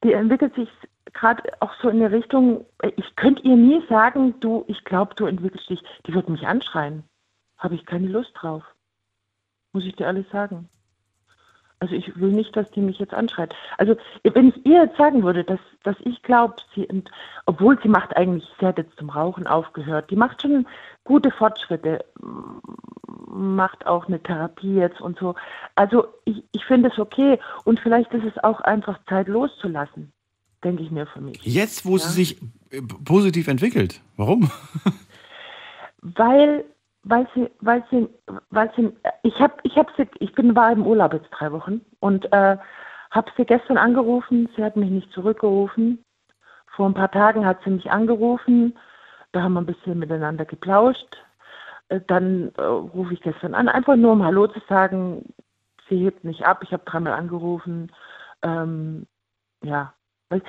die 0.03 0.13
entwickelt 0.13 0.55
sich 0.55 0.69
gerade 1.13 1.43
auch 1.61 1.73
so 1.81 1.89
in 1.89 1.99
der 1.99 2.11
Richtung, 2.11 2.65
ich 2.95 3.15
könnte 3.15 3.41
ihr 3.43 3.55
nie 3.55 3.83
sagen, 3.87 4.39
du, 4.39 4.63
ich 4.67 4.83
glaube, 4.83 5.15
du 5.15 5.25
entwickelst 5.25 5.69
dich. 5.69 5.81
Die 6.05 6.13
wird 6.13 6.29
mich 6.29 6.47
anschreien. 6.47 7.03
Habe 7.57 7.75
ich 7.75 7.85
keine 7.85 8.07
Lust 8.07 8.31
drauf. 8.35 8.63
Muss 9.73 9.85
ich 9.85 9.95
dir 9.95 10.07
alles 10.07 10.29
sagen. 10.29 10.69
Also 11.81 11.95
ich 11.95 12.19
will 12.19 12.31
nicht, 12.31 12.55
dass 12.57 12.69
die 12.71 12.81
mich 12.81 12.99
jetzt 12.99 13.13
anschreit. 13.13 13.55
Also 13.77 13.95
wenn 14.23 14.49
ich 14.49 14.65
ihr 14.65 14.83
jetzt 14.83 14.97
sagen 14.97 15.23
würde, 15.23 15.43
dass, 15.45 15.59
dass 15.83 15.95
ich 16.03 16.21
glaube, 16.23 16.55
sie, 16.75 16.85
und, 16.87 17.09
obwohl 17.45 17.79
sie 17.81 17.87
macht 17.87 18.17
eigentlich, 18.17 18.45
sie 18.59 18.65
hat 18.65 18.77
jetzt 18.77 18.97
zum 18.97 19.09
Rauchen 19.09 19.47
aufgehört, 19.47 20.11
die 20.11 20.17
macht 20.17 20.41
schon 20.41 20.67
gute 21.05 21.31
Fortschritte, 21.31 22.03
macht 23.27 23.87
auch 23.87 24.07
eine 24.07 24.21
Therapie 24.21 24.75
jetzt 24.75 24.99
und 24.99 25.17
so. 25.19 25.35
Also 25.75 26.07
ich, 26.25 26.43
ich 26.51 26.65
finde 26.65 26.89
es 26.89 26.99
okay 26.99 27.39
und 27.63 27.79
vielleicht 27.79 28.13
ist 28.13 28.25
es 28.25 28.43
auch 28.43 28.59
einfach 28.61 28.99
Zeit 29.07 29.27
loszulassen 29.27 30.11
denke 30.63 30.83
ich 30.83 30.91
mir 30.91 31.07
für 31.07 31.21
mich. 31.21 31.41
Jetzt, 31.43 31.85
wo 31.85 31.97
ja? 31.97 32.03
sie 32.03 32.11
sich 32.11 32.41
äh, 32.71 32.81
positiv 32.81 33.47
entwickelt. 33.47 34.01
Warum? 34.17 34.51
weil, 36.01 36.65
weil 37.03 37.27
sie, 37.33 37.49
weil 37.61 37.83
sie, 37.89 38.09
weil 38.49 38.71
sie, 38.75 38.93
ich 39.23 39.39
habe, 39.39 39.53
ich 39.63 39.77
habe 39.77 39.91
sie, 39.97 40.07
ich 40.19 40.33
bin 40.33 40.55
war 40.55 40.71
im 40.71 40.85
Urlaub 40.85 41.13
jetzt 41.13 41.29
drei 41.31 41.51
Wochen 41.51 41.81
und 41.99 42.31
äh, 42.31 42.57
habe 43.11 43.31
sie 43.37 43.45
gestern 43.45 43.77
angerufen. 43.77 44.49
Sie 44.55 44.63
hat 44.63 44.75
mich 44.75 44.89
nicht 44.89 45.11
zurückgerufen. 45.11 46.03
Vor 46.75 46.87
ein 46.87 46.93
paar 46.93 47.11
Tagen 47.11 47.45
hat 47.45 47.59
sie 47.63 47.71
mich 47.71 47.89
angerufen. 47.91 48.77
Da 49.31 49.41
haben 49.41 49.53
wir 49.53 49.61
ein 49.61 49.65
bisschen 49.65 49.99
miteinander 49.99 50.45
geplauscht. 50.45 51.17
Äh, 51.89 52.01
dann 52.07 52.51
äh, 52.57 52.61
rufe 52.61 53.13
ich 53.13 53.21
gestern 53.21 53.55
an, 53.55 53.69
einfach 53.69 53.95
nur 53.95 54.11
um 54.13 54.23
Hallo 54.23 54.47
zu 54.47 54.59
sagen. 54.67 55.33
Sie 55.87 55.97
hebt 55.97 56.23
nicht 56.23 56.45
ab. 56.45 56.61
Ich 56.63 56.73
habe 56.73 56.83
dreimal 56.85 57.13
angerufen. 57.13 57.91
Ähm, 58.43 59.07
ja, 59.63 59.93
weil, 60.29 60.41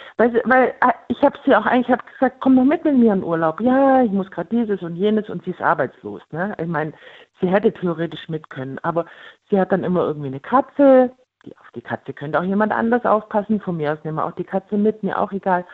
weil, 0.44 0.68
äh, 0.80 0.92
ich 1.08 1.22
habe 1.22 1.38
sie 1.44 1.56
auch 1.56 1.64
eigentlich 1.64 1.90
hab 1.90 2.06
gesagt, 2.06 2.36
komm 2.40 2.56
doch 2.56 2.64
mit 2.64 2.84
mit 2.84 2.96
mir 2.96 3.14
in 3.14 3.24
Urlaub. 3.24 3.60
Ja, 3.60 4.02
ich 4.02 4.10
muss 4.10 4.30
gerade 4.30 4.50
dieses 4.50 4.82
und 4.82 4.96
jenes 4.96 5.28
und 5.30 5.42
sie 5.44 5.50
ist 5.50 5.62
arbeitslos. 5.62 6.22
Ne? 6.32 6.54
Ich 6.60 6.66
meine, 6.66 6.92
sie 7.40 7.48
hätte 7.48 7.72
theoretisch 7.72 8.28
mit 8.28 8.50
können, 8.50 8.78
aber 8.80 9.06
sie 9.48 9.58
hat 9.58 9.72
dann 9.72 9.84
immer 9.84 10.02
irgendwie 10.02 10.28
eine 10.28 10.40
Katze. 10.40 11.10
Die, 11.46 11.56
auf 11.56 11.70
die 11.74 11.80
Katze 11.80 12.12
könnte 12.12 12.38
auch 12.38 12.44
jemand 12.44 12.72
anders 12.72 13.04
aufpassen. 13.06 13.60
Von 13.60 13.78
mir 13.78 13.92
aus 13.94 14.04
nehmen 14.04 14.18
wir 14.18 14.26
auch 14.26 14.34
die 14.34 14.44
Katze 14.44 14.76
mit, 14.76 15.02
mir 15.02 15.18
auch 15.18 15.32
egal. 15.32 15.64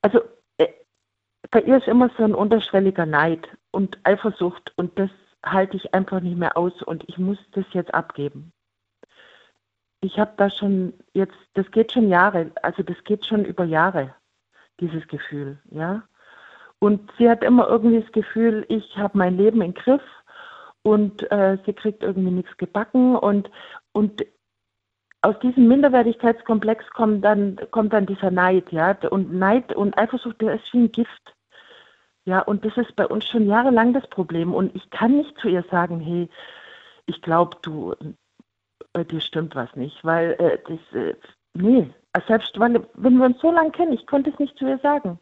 Also 0.00 0.20
äh, 0.56 0.68
bei 1.50 1.60
ihr 1.60 1.76
ist 1.76 1.88
immer 1.88 2.10
so 2.16 2.24
ein 2.24 2.34
unterschwelliger 2.34 3.04
Neid 3.04 3.46
und 3.72 3.98
Eifersucht 4.04 4.72
und 4.76 4.98
das 4.98 5.10
halte 5.44 5.76
ich 5.76 5.94
einfach 5.94 6.20
nicht 6.20 6.38
mehr 6.38 6.56
aus 6.56 6.82
und 6.82 7.04
ich 7.08 7.18
muss 7.18 7.38
das 7.52 7.64
jetzt 7.72 7.92
abgeben 7.92 8.52
ich 10.00 10.18
habe 10.18 10.32
da 10.36 10.50
schon 10.50 10.94
jetzt, 11.12 11.36
das 11.54 11.70
geht 11.70 11.92
schon 11.92 12.08
Jahre, 12.08 12.50
also 12.62 12.82
das 12.82 13.02
geht 13.04 13.26
schon 13.26 13.44
über 13.44 13.64
Jahre, 13.64 14.14
dieses 14.80 15.06
Gefühl, 15.08 15.58
ja. 15.70 16.02
Und 16.80 17.10
sie 17.18 17.28
hat 17.28 17.42
immer 17.42 17.68
irgendwie 17.68 18.00
das 18.00 18.12
Gefühl, 18.12 18.64
ich 18.68 18.96
habe 18.96 19.18
mein 19.18 19.36
Leben 19.36 19.62
im 19.62 19.74
Griff 19.74 20.02
und 20.82 21.28
äh, 21.32 21.58
sie 21.66 21.72
kriegt 21.72 22.04
irgendwie 22.04 22.30
nichts 22.30 22.56
gebacken 22.56 23.16
und, 23.16 23.50
und 23.92 24.24
aus 25.22 25.38
diesem 25.40 25.66
Minderwertigkeitskomplex 25.66 26.88
kommt 26.90 27.24
dann, 27.24 27.58
kommt 27.72 27.92
dann 27.92 28.06
dieser 28.06 28.30
Neid, 28.30 28.70
ja. 28.70 28.96
Und 29.10 29.34
Neid 29.34 29.74
und 29.74 29.98
Eifersucht, 29.98 30.40
der 30.40 30.54
ist 30.54 30.72
wie 30.72 30.84
ein 30.84 30.92
Gift. 30.92 31.34
Ja, 32.24 32.40
und 32.40 32.64
das 32.64 32.76
ist 32.76 32.94
bei 32.94 33.06
uns 33.06 33.26
schon 33.26 33.46
jahrelang 33.46 33.94
das 33.94 34.06
Problem. 34.10 34.54
Und 34.54 34.76
ich 34.76 34.90
kann 34.90 35.16
nicht 35.16 35.36
zu 35.38 35.48
ihr 35.48 35.64
sagen, 35.70 35.98
hey, 35.98 36.28
ich 37.06 37.20
glaube, 37.22 37.56
du, 37.62 37.94
bei 38.98 39.04
dir 39.04 39.20
stimmt 39.20 39.54
was 39.54 39.74
nicht, 39.76 39.96
weil 40.02 40.32
äh, 40.40 40.58
das, 40.66 41.00
äh, 41.00 41.14
nee, 41.54 41.88
selbst 42.26 42.58
weil, 42.58 42.84
wenn 42.94 43.16
wir 43.16 43.26
uns 43.26 43.40
so 43.40 43.52
lange 43.52 43.70
kennen, 43.70 43.92
ich 43.92 44.08
konnte 44.08 44.30
es 44.30 44.38
nicht 44.40 44.58
zu 44.58 44.66
ihr 44.66 44.78
sagen, 44.78 45.20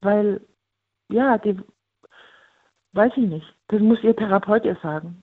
weil, 0.00 0.40
ja, 1.08 1.38
die, 1.38 1.56
weiß 2.94 3.12
ich 3.14 3.28
nicht, 3.28 3.46
das 3.68 3.80
muss 3.80 4.02
ihr 4.02 4.16
Therapeut 4.16 4.64
ihr 4.64 4.76
sagen. 4.82 5.22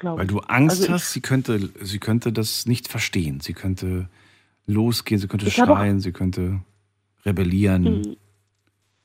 Weil 0.00 0.28
du 0.28 0.38
Angst 0.40 0.82
also 0.82 0.92
hast, 0.92 1.12
sie 1.12 1.20
könnte, 1.22 1.58
sie 1.80 1.98
könnte 1.98 2.32
das 2.32 2.66
nicht 2.66 2.86
verstehen, 2.86 3.40
sie 3.40 3.52
könnte 3.52 4.08
losgehen, 4.66 5.20
sie 5.20 5.26
könnte 5.26 5.50
schreien, 5.50 5.98
sie 5.98 6.12
könnte 6.12 6.60
rebellieren. 7.26 8.16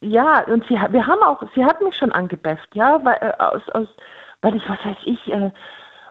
Ja, 0.02 0.44
und 0.46 0.64
sie, 0.68 0.76
wir 0.76 1.08
haben 1.08 1.24
auch, 1.24 1.42
sie 1.56 1.66
hat 1.66 1.82
mich 1.82 1.96
schon 1.96 2.12
angebefft, 2.12 2.70
ja, 2.76 3.04
weil, 3.04 3.18
äh, 3.22 3.34
aus, 3.40 3.68
aus, 3.70 3.88
weil 4.42 4.56
ich, 4.56 4.64
was 4.70 4.78
weiß 4.86 4.98
ich, 5.06 5.28
äh, 5.34 5.52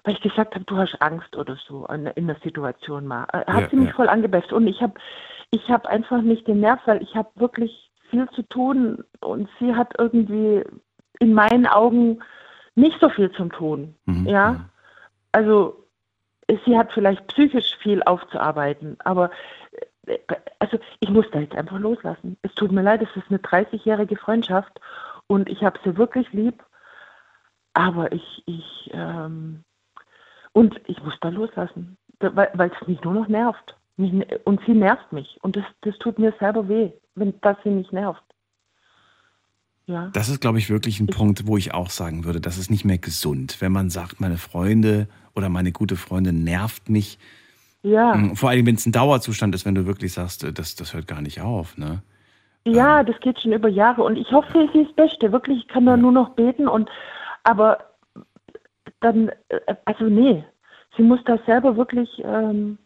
weil 0.09 0.15
ich 0.15 0.23
gesagt 0.23 0.55
habe, 0.55 0.65
du 0.65 0.79
hast 0.79 1.03
Angst 1.03 1.37
oder 1.37 1.59
so 1.69 1.87
in 1.87 2.27
der 2.27 2.37
Situation 2.43 3.07
mal. 3.07 3.27
Äh, 3.35 3.45
hat 3.45 3.61
ja, 3.61 3.69
sie 3.69 3.77
mich 3.77 3.91
ja. 3.91 3.95
voll 3.95 4.09
angebefft 4.09 4.55
und 4.55 4.67
ich 4.67 4.81
habe 4.81 4.95
ich 5.51 5.69
hab 5.69 5.87
einfach 5.87 6.23
nicht 6.23 6.49
den 6.49 6.61
Nerv, 6.61 6.81
weil 6.87 7.03
ich 7.03 7.15
habe 7.15 7.29
wirklich 7.35 7.91
viel 8.09 8.27
zu 8.31 8.41
tun 8.41 9.05
und 9.21 9.51
sie 9.61 9.75
hat 9.75 9.93
irgendwie 9.99 10.65
in 11.21 11.35
meinen 11.35 11.67
Augen 11.67 12.21
nicht 12.75 12.99
so 13.01 13.11
viel 13.11 13.31
zum 13.33 13.53
Tun. 13.53 13.97
Mhm. 14.07 14.27
Ja, 14.27 14.71
also 15.33 15.85
sie 16.65 16.79
hat 16.79 16.91
vielleicht 16.93 17.27
psychisch 17.27 17.77
viel 17.83 18.03
aufzuarbeiten, 18.03 18.97
aber 19.05 19.31
äh, 20.07 20.17
also 20.59 20.79
ich 21.01 21.11
muss 21.11 21.27
da 21.33 21.41
jetzt 21.41 21.55
einfach 21.55 21.79
loslassen. 21.79 22.39
Es 22.41 22.55
tut 22.55 22.73
mir 22.73 22.83
leid, 22.83 23.03
es 23.03 23.15
ist 23.15 23.29
eine 23.29 23.41
30-jährige 23.41 24.17
Freundschaft 24.17 24.81
und 25.27 25.51
ich 25.51 25.63
habe 25.65 25.79
sie 25.85 25.99
wirklich 25.99 26.33
lieb, 26.33 26.65
aber 27.75 28.11
ich, 28.13 28.43
ich, 28.47 28.91
ähm, 28.95 29.65
und 30.59 30.81
ich 30.87 31.01
muss 31.05 31.15
da 31.21 31.29
loslassen, 31.29 31.97
weil 32.19 32.73
es 32.81 32.89
mich 32.89 33.01
nur 33.05 33.15
noch 33.15 33.29
nervt. 33.29 33.77
Und 33.97 34.61
sie 34.67 34.73
nervt 34.73 35.13
mich. 35.13 35.39
Und 35.43 35.55
das, 35.55 35.63
das 35.83 35.97
tut 35.99 36.19
mir 36.19 36.35
selber 36.41 36.69
weh, 36.69 36.91
wenn 37.15 37.33
das 37.43 37.57
sie 37.63 37.71
mich 37.71 37.93
nervt. 37.93 38.23
Ja. 39.87 40.11
Das 40.13 40.29
ist, 40.29 40.41
glaube 40.41 40.59
ich, 40.59 40.69
wirklich 40.69 40.99
ein 40.99 41.07
ich, 41.09 41.17
Punkt, 41.17 41.47
wo 41.47 41.57
ich 41.57 41.75
auch 41.75 41.91
sagen 41.91 42.25
würde, 42.25 42.41
das 42.41 42.59
ist 42.59 42.73
nicht 42.73 42.85
mehr 42.85 42.99
gesund. 42.99 43.61
Wenn 43.61 43.71
man 43.71 43.89
sagt, 43.89 44.21
meine 44.21 44.37
Freunde 44.37 45.07
oder 45.37 45.49
meine 45.49 45.71
gute 45.71 45.95
Freundin 45.95 46.43
nervt 46.43 46.89
mich. 46.89 47.21
Ja. 47.83 48.15
Hm, 48.15 48.35
vor 48.35 48.51
allem, 48.51 48.67
wenn 48.67 48.75
es 48.75 48.85
ein 48.85 48.91
Dauerzustand 48.91 49.55
ist, 49.55 49.65
wenn 49.65 49.77
du 49.77 49.87
wirklich 49.87 50.13
sagst, 50.13 50.43
äh, 50.43 50.53
das, 50.53 50.75
das 50.75 50.93
hört 50.93 51.07
gar 51.07 51.21
nicht 51.21 51.41
auf. 51.41 51.79
Ne? 51.79 52.03
Ja, 52.65 52.99
ähm. 52.99 53.07
das 53.07 53.21
geht 53.21 53.41
schon 53.41 53.53
über 53.53 53.69
Jahre. 53.69 54.03
Und 54.03 54.17
ich 54.17 54.33
hoffe, 54.33 54.69
sie 54.73 54.81
ist 54.81 54.89
das 54.97 55.07
Beste. 55.07 55.31
Wirklich, 55.31 55.59
ich 55.59 55.69
kann 55.69 55.87
da 55.87 55.93
ja. 55.93 55.97
nur 55.97 56.11
noch 56.11 56.31
beten. 56.31 56.67
Und 56.67 56.91
aber 57.45 57.79
dann, 59.01 59.31
äh, 59.49 59.75
also 59.85 60.05
nee, 60.05 60.45
sie 60.97 61.03
muss 61.03 61.21
da 61.25 61.39
selber 61.47 61.77
wirklich, 61.77 62.09
ähm, 62.25 62.79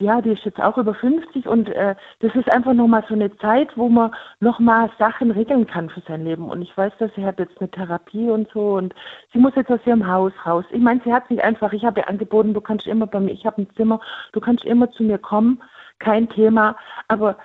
ja, 0.00 0.20
die 0.20 0.30
ist 0.30 0.44
jetzt 0.44 0.60
auch 0.60 0.76
über 0.76 0.94
50 0.94 1.46
und 1.46 1.68
äh, 1.68 1.94
das 2.18 2.34
ist 2.34 2.52
einfach 2.52 2.74
nochmal 2.74 3.04
so 3.08 3.14
eine 3.14 3.34
Zeit, 3.38 3.76
wo 3.76 3.88
man 3.88 4.12
nochmal 4.40 4.90
Sachen 4.98 5.30
regeln 5.30 5.66
kann 5.66 5.88
für 5.88 6.00
sein 6.00 6.24
Leben. 6.24 6.50
Und 6.50 6.62
ich 6.62 6.76
weiß, 6.76 6.92
dass 6.98 7.14
sie 7.14 7.24
hat 7.24 7.38
jetzt 7.38 7.58
eine 7.60 7.70
Therapie 7.70 8.28
und 8.28 8.48
so 8.52 8.74
und 8.74 8.94
sie 9.32 9.38
muss 9.38 9.54
jetzt 9.54 9.70
aus 9.70 9.80
ihrem 9.86 10.06
Haus 10.06 10.32
raus. 10.44 10.64
Ich 10.72 10.80
meine, 10.80 11.00
sie 11.04 11.12
hat 11.12 11.28
sich 11.28 11.42
einfach, 11.42 11.72
ich 11.72 11.84
habe 11.84 12.00
ihr 12.00 12.08
angeboten, 12.08 12.54
du 12.54 12.60
kannst 12.60 12.86
immer 12.86 13.06
bei 13.06 13.20
mir, 13.20 13.30
ich 13.32 13.46
habe 13.46 13.62
ein 13.62 13.70
Zimmer, 13.76 14.00
du 14.32 14.40
kannst 14.40 14.64
immer 14.64 14.90
zu 14.90 15.04
mir 15.04 15.18
kommen, 15.18 15.62
kein 16.00 16.28
Thema, 16.28 16.76
aber 17.06 17.38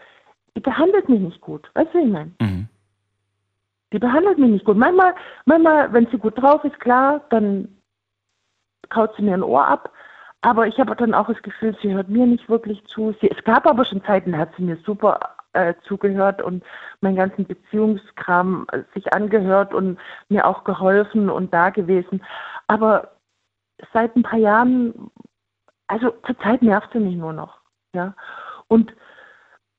behandelt 0.55 1.07
mich 1.07 1.19
nicht 1.19 1.41
gut. 1.41 1.69
Weißt 1.75 1.93
du, 1.93 1.99
wie 1.99 2.03
ich 2.03 2.11
meine? 2.11 2.31
Mhm. 2.41 2.58
Die 3.91 3.99
behandelt 3.99 4.37
mich 4.37 4.49
nicht 4.49 4.65
gut. 4.65 4.77
Manchmal, 4.77 5.15
manchmal, 5.45 5.91
wenn 5.93 6.07
sie 6.07 6.17
gut 6.17 6.39
drauf 6.39 6.63
ist, 6.63 6.79
klar, 6.79 7.21
dann 7.29 7.79
kaut 8.89 9.15
sie 9.15 9.23
mir 9.23 9.33
ein 9.33 9.43
Ohr 9.43 9.67
ab. 9.67 9.91
Aber 10.41 10.67
ich 10.67 10.79
habe 10.79 10.95
dann 10.95 11.13
auch 11.13 11.27
das 11.27 11.41
Gefühl, 11.41 11.75
sie 11.81 11.93
hört 11.93 12.09
mir 12.09 12.25
nicht 12.25 12.47
wirklich 12.49 12.85
zu. 12.85 13.13
Sie, 13.19 13.29
es 13.29 13.43
gab 13.43 13.65
aber 13.65 13.83
schon 13.85 14.03
Zeiten, 14.03 14.31
da 14.31 14.39
hat 14.39 14.55
sie 14.55 14.63
mir 14.63 14.77
super 14.85 15.35
äh, 15.53 15.73
zugehört 15.83 16.41
und 16.41 16.63
meinen 17.01 17.17
ganzen 17.17 17.45
Beziehungskram 17.45 18.67
äh, 18.71 18.83
sich 18.93 19.11
angehört 19.13 19.73
und 19.73 19.99
mir 20.29 20.45
auch 20.45 20.63
geholfen 20.63 21.29
und 21.29 21.53
da 21.53 21.71
gewesen. 21.71 22.23
Aber 22.67 23.11
seit 23.91 24.15
ein 24.15 24.23
paar 24.23 24.39
Jahren, 24.39 25.11
also 25.87 26.11
zurzeit 26.25 26.61
nervt 26.61 26.89
sie 26.93 26.99
mich 26.99 27.15
nur 27.15 27.33
noch. 27.33 27.59
Ja. 27.93 28.13
Und 28.67 28.93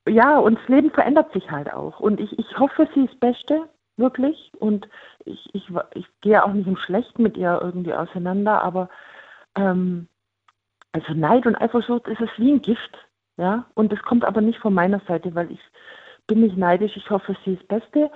ja, 0.07 0.39
und 0.39 0.59
das 0.59 0.67
Leben 0.67 0.91
verändert 0.91 1.31
sich 1.31 1.49
halt 1.51 1.71
auch. 1.71 1.99
Und 1.99 2.19
ich, 2.19 2.37
ich 2.37 2.57
hoffe, 2.57 2.89
sie 2.93 3.05
ist 3.05 3.19
Beste, 3.19 3.69
wirklich. 4.01 4.51
Und 4.59 4.89
ich, 5.23 5.39
ich, 5.53 5.63
ich 5.93 6.05
gehe 6.19 6.43
auch 6.43 6.51
nicht 6.51 6.67
im 6.67 6.75
Schlechten 6.77 7.23
mit 7.23 7.37
ihr 7.37 7.57
irgendwie 7.61 7.93
auseinander, 7.93 8.61
aber 8.61 8.89
ähm, 9.55 10.07
also 10.91 11.13
Neid 11.13 11.45
und 11.45 11.55
Eifersucht 11.55 12.07
ist 12.09 12.19
es 12.19 12.29
wie 12.37 12.51
ein 12.51 12.61
Gift. 12.61 12.97
Ja, 13.37 13.65
und 13.75 13.91
das 13.93 14.01
kommt 14.01 14.25
aber 14.25 14.41
nicht 14.41 14.59
von 14.59 14.73
meiner 14.73 14.99
Seite, 15.07 15.33
weil 15.33 15.49
ich 15.51 15.59
bin 16.27 16.41
nicht 16.41 16.57
neidisch. 16.57 16.97
Ich 16.97 17.09
hoffe, 17.09 17.35
sie 17.45 17.53
ist 17.53 17.67
Beste. 17.67 18.11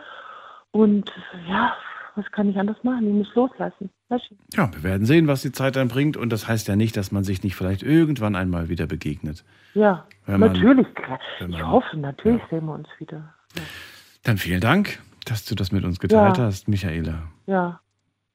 Und 0.71 1.09
ja, 1.47 1.73
was 2.15 2.29
kann 2.31 2.49
ich 2.49 2.57
anders 2.57 2.77
machen? 2.83 3.07
Ich 3.07 3.13
muss 3.13 3.33
loslassen. 3.35 3.89
Ja, 4.53 4.71
wir 4.73 4.83
werden 4.83 5.05
sehen, 5.05 5.27
was 5.27 5.41
die 5.41 5.51
Zeit 5.51 5.77
dann 5.77 5.87
bringt. 5.87 6.15
Und 6.17 6.29
das 6.31 6.47
heißt 6.47 6.67
ja 6.67 6.75
nicht, 6.75 6.95
dass 6.95 7.11
man 7.11 7.23
sich 7.23 7.43
nicht 7.43 7.55
vielleicht 7.55 7.81
irgendwann 7.81 8.35
einmal 8.35 8.69
wieder 8.69 8.85
begegnet. 8.87 9.43
Ja, 9.73 10.05
man- 10.27 10.41
natürlich. 10.41 10.85
ich 11.47 11.63
hoffe, 11.63 11.97
natürlich 11.97 12.41
sehen 12.49 12.65
wir 12.65 12.73
uns 12.73 12.87
wieder. 12.99 13.33
Dann 14.23 14.37
vielen 14.37 14.61
Dank, 14.61 14.99
dass 15.25 15.45
du 15.45 15.55
das 15.55 15.71
mit 15.71 15.83
uns 15.83 15.99
geteilt 15.99 16.37
Ja. 16.37 16.43
hast, 16.45 16.67
Michaela. 16.67 17.23
Ja. 17.47 17.55
War 17.55 17.81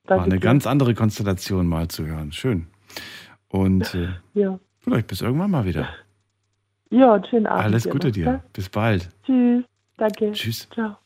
Danke 0.05 0.25
eine 0.25 0.35
dir. 0.35 0.41
ganz 0.41 0.67
andere 0.67 0.95
Konstellation 0.95 1.67
mal 1.67 1.89
zu 1.89 2.07
hören. 2.07 2.33
Schön. 2.33 2.67
Und 3.49 3.95
äh, 3.95 4.09
Ja. 4.35 4.59
vielleicht 4.81 5.07
bis 5.07 5.21
irgendwann 5.21 5.51
mal 5.51 5.65
wieder. 5.65 5.89
Ja, 6.91 7.15
einen 7.15 7.25
schönen 7.27 7.47
Abend. 7.47 7.65
Alles 7.65 7.83
dir 7.85 7.91
Gute 7.91 8.09
noch, 8.09 8.15
dir. 8.15 8.25
gell? 8.25 8.43
Bis 8.53 8.69
bald. 8.69 9.09
Tschüss. 9.25 9.65
Danke. 9.97 10.33
Tschüss. 10.33 10.69
Ciao. 10.75 10.97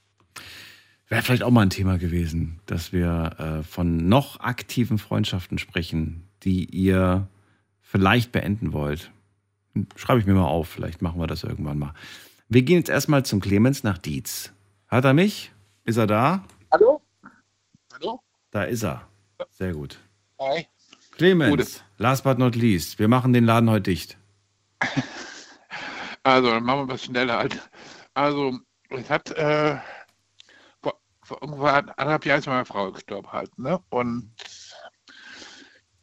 Wäre 1.09 1.23
vielleicht 1.23 1.43
auch 1.43 1.51
mal 1.51 1.61
ein 1.63 1.71
Thema 1.71 1.99
gewesen, 1.99 2.61
dass 2.67 2.93
wir 2.93 3.37
äh, 3.39 3.63
von 3.63 4.09
noch 4.09 4.41
aktiven 4.41 4.97
Freundschaften 4.99 5.59
sprechen, 5.59 6.25
die 6.43 6.65
ihr 6.65 7.29
vielleicht 7.83 8.33
beenden 8.33 8.73
wollt. 8.73 9.11
Schreibe 9.97 10.21
ich 10.21 10.27
mir 10.27 10.35
mal 10.35 10.47
auf, 10.47 10.69
vielleicht 10.69 11.03
machen 11.03 11.21
wir 11.21 11.27
das 11.27 11.45
irgendwann 11.45 11.79
mal. 11.79 11.93
Wir 12.49 12.63
gehen 12.63 12.79
jetzt 12.79 12.89
erstmal 12.89 13.25
zum 13.25 13.41
Clemens 13.41 13.83
nach 13.83 13.99
Dietz. 13.99 14.53
Hat 14.89 15.05
er 15.05 15.13
mich? 15.13 15.53
Ist 15.87 15.99
er 15.99 16.07
da? 16.07 16.45
Hallo? 16.71 17.03
Hallo? 17.93 18.23
Da 18.51 18.65
ist 18.65 18.83
er. 18.85 19.07
Sehr 19.51 19.75
gut. 19.75 19.99
Hi. 20.41 20.67
Clemens, 21.13 21.51
Gute. 21.51 21.67
last 21.99 22.25
but 22.25 22.39
not 22.39 22.57
least, 22.57 22.99
wir 22.99 23.07
machen 23.07 23.35
den 23.35 23.45
Laden 23.45 23.71
heute 23.71 23.91
dicht. 23.91 24.19
Also, 26.27 26.49
dann 26.49 26.65
machen 26.65 26.89
wir 26.89 26.95
bisschen 26.95 27.13
schneller 27.13 27.37
halt. 27.37 27.71
Also, 28.15 28.59
es 28.89 29.11
hat 29.11 29.31
äh, 29.33 29.77
vor, 30.83 30.99
vor 31.23 31.43
ungefähr 31.43 31.75
anderthalb 31.75 32.25
Jahren 32.25 32.39
ist 32.39 32.47
meine 32.47 32.65
Frau 32.65 32.93
gestorben 32.93 33.31
halt, 33.31 33.59
ne? 33.59 33.79
Und 33.91 34.33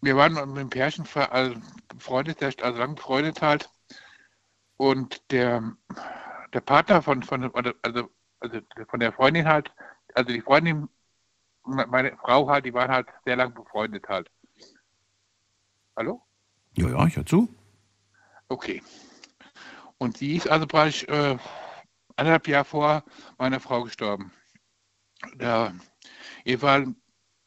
wir 0.02 0.16
waren 0.16 0.34
mit 0.34 0.58
dem 0.58 0.70
Pärchen 0.70 1.08
also 1.16 1.56
befreundet, 1.88 2.44
also 2.44 2.78
lang 2.78 2.94
befreundet 2.94 3.41
halt. 3.41 3.68
Und 4.78 5.24
der, 5.32 5.76
der 6.53 6.62
Partner 6.62 7.02
von, 7.02 7.24
von, 7.24 7.52
also, 7.82 8.08
also 8.41 8.59
von 8.89 8.99
der 8.99 9.13
Freundin 9.13 9.47
halt, 9.47 9.72
also 10.13 10.31
die 10.34 10.41
Freundin, 10.41 10.89
me- 11.65 11.88
meine 11.88 12.18
Frau 12.18 12.49
halt, 12.49 12.65
die 12.65 12.73
waren 12.73 12.91
halt 12.91 13.07
sehr 13.26 13.35
lang 13.38 13.53
befreundet 13.53 14.07
halt. 14.09 14.30
Hallo? 15.95 16.22
Ja, 16.76 16.89
ja, 16.89 17.05
ich 17.07 17.15
höre 17.15 17.26
zu. 17.26 17.47
Okay. 18.49 18.81
Und 19.97 20.18
sie 20.18 20.35
ist 20.35 20.49
also 20.49 20.68
praktisch 20.68 21.03
äh, 21.05 21.38
anderthalb 22.15 22.47
Jahre 22.47 22.65
vor 22.65 23.03
meiner 23.38 23.59
Frau 23.59 23.84
gestorben. 23.84 24.34
Da, 25.38 25.73
jedenfalls, 26.45 26.89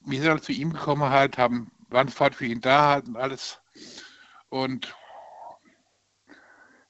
wir 0.00 0.18
sind 0.20 0.28
dann 0.28 0.42
zu 0.42 0.52
ihm 0.52 0.72
gekommen 0.72 1.10
halt, 1.10 1.38
haben, 1.38 1.72
waren 1.88 2.08
sofort 2.08 2.34
für 2.34 2.46
ihn 2.46 2.60
da 2.60 2.88
halt 2.90 3.08
und 3.08 3.16
alles 3.16 3.60
und 4.48 4.94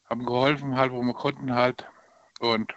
haben 0.09 0.27
geholfen 0.27 0.77
halt, 0.77 0.93
wo 0.93 1.03
wir 1.03 1.15
konnten 1.15 1.55
halt. 1.55 1.87
Und 2.41 2.75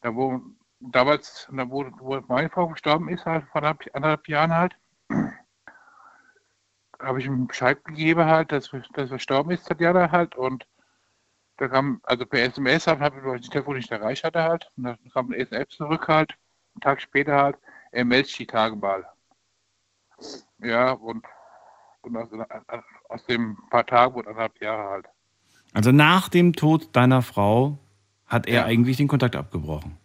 da 0.00 0.14
wo 0.14 0.40
damals, 0.80 1.48
da 1.50 1.68
wo, 1.70 1.84
wo 1.98 2.20
meine 2.28 2.50
Frau 2.50 2.68
gestorben 2.68 3.08
ist, 3.08 3.24
halt 3.26 3.44
vor 3.48 3.62
anderthalb, 3.62 4.28
Jahren 4.28 4.54
halt, 4.54 4.76
habe 7.00 7.20
ich 7.20 7.26
ihm 7.26 7.46
Bescheid 7.46 7.84
gegeben 7.84 8.24
halt, 8.24 8.52
dass, 8.52 8.70
dass 8.70 8.82
er 8.96 9.08
verstorben 9.08 9.52
ist, 9.52 9.66
Tatjana 9.66 10.10
halt. 10.10 10.36
Und 10.36 10.66
da 11.56 11.68
kam, 11.68 12.00
also 12.04 12.24
per 12.26 12.42
SMS 12.42 12.86
halt, 12.86 13.00
habe 13.00 13.18
ich 13.18 13.42
das 13.42 13.50
Telefon 13.50 13.76
nicht 13.76 13.90
erreicht 13.90 14.24
hatte 14.24 14.42
halt. 14.42 14.70
Und 14.76 14.84
dann 14.84 14.98
kam 15.12 15.30
ein 15.30 15.34
SMS 15.34 15.68
zurück 15.70 16.08
halt, 16.08 16.36
einen 16.74 16.80
Tag 16.80 17.00
später 17.00 17.36
halt, 17.36 17.56
er 17.90 18.04
meldet 18.04 18.38
die 18.38 18.46
Tage 18.46 18.76
mal. 18.76 19.06
Ja, 20.58 20.92
und, 20.92 21.24
und 22.02 22.16
aus, 22.16 22.28
aus 23.08 23.24
dem 23.26 23.56
paar 23.70 23.86
Tagen 23.86 24.14
und 24.14 24.26
anderthalb 24.26 24.60
Jahre 24.60 24.90
halt. 24.90 25.06
Also 25.74 25.92
nach 25.92 26.28
dem 26.28 26.54
Tod 26.54 26.94
deiner 26.96 27.22
Frau 27.22 27.78
hat 28.28 28.46
er 28.46 28.64
eigentlich 28.66 28.96
den 28.96 29.08
Kontakt 29.08 29.34
abgebrochen. 29.36 29.96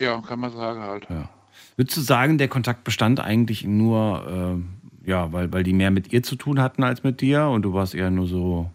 Ja, 0.00 0.20
kann 0.20 0.40
man 0.40 0.52
sagen 0.52 0.80
halt. 0.80 1.06
Ja. 1.10 1.28
Würdest 1.76 1.96
du 1.96 2.00
sagen, 2.00 2.38
der 2.38 2.48
Kontakt 2.48 2.84
bestand 2.84 3.20
eigentlich 3.20 3.64
nur, 3.64 4.26
ähm, 4.28 4.68
ja, 5.04 5.32
weil, 5.32 5.52
weil 5.52 5.62
die 5.62 5.72
mehr 5.72 5.90
mit 5.90 6.12
ihr 6.12 6.22
zu 6.22 6.36
tun 6.36 6.60
hatten 6.60 6.82
als 6.84 7.02
mit 7.02 7.20
dir 7.20 7.46
und 7.48 7.62
du 7.62 7.72
warst 7.74 7.94
eher 7.94 8.10
nur 8.10 8.26
so. 8.26 8.70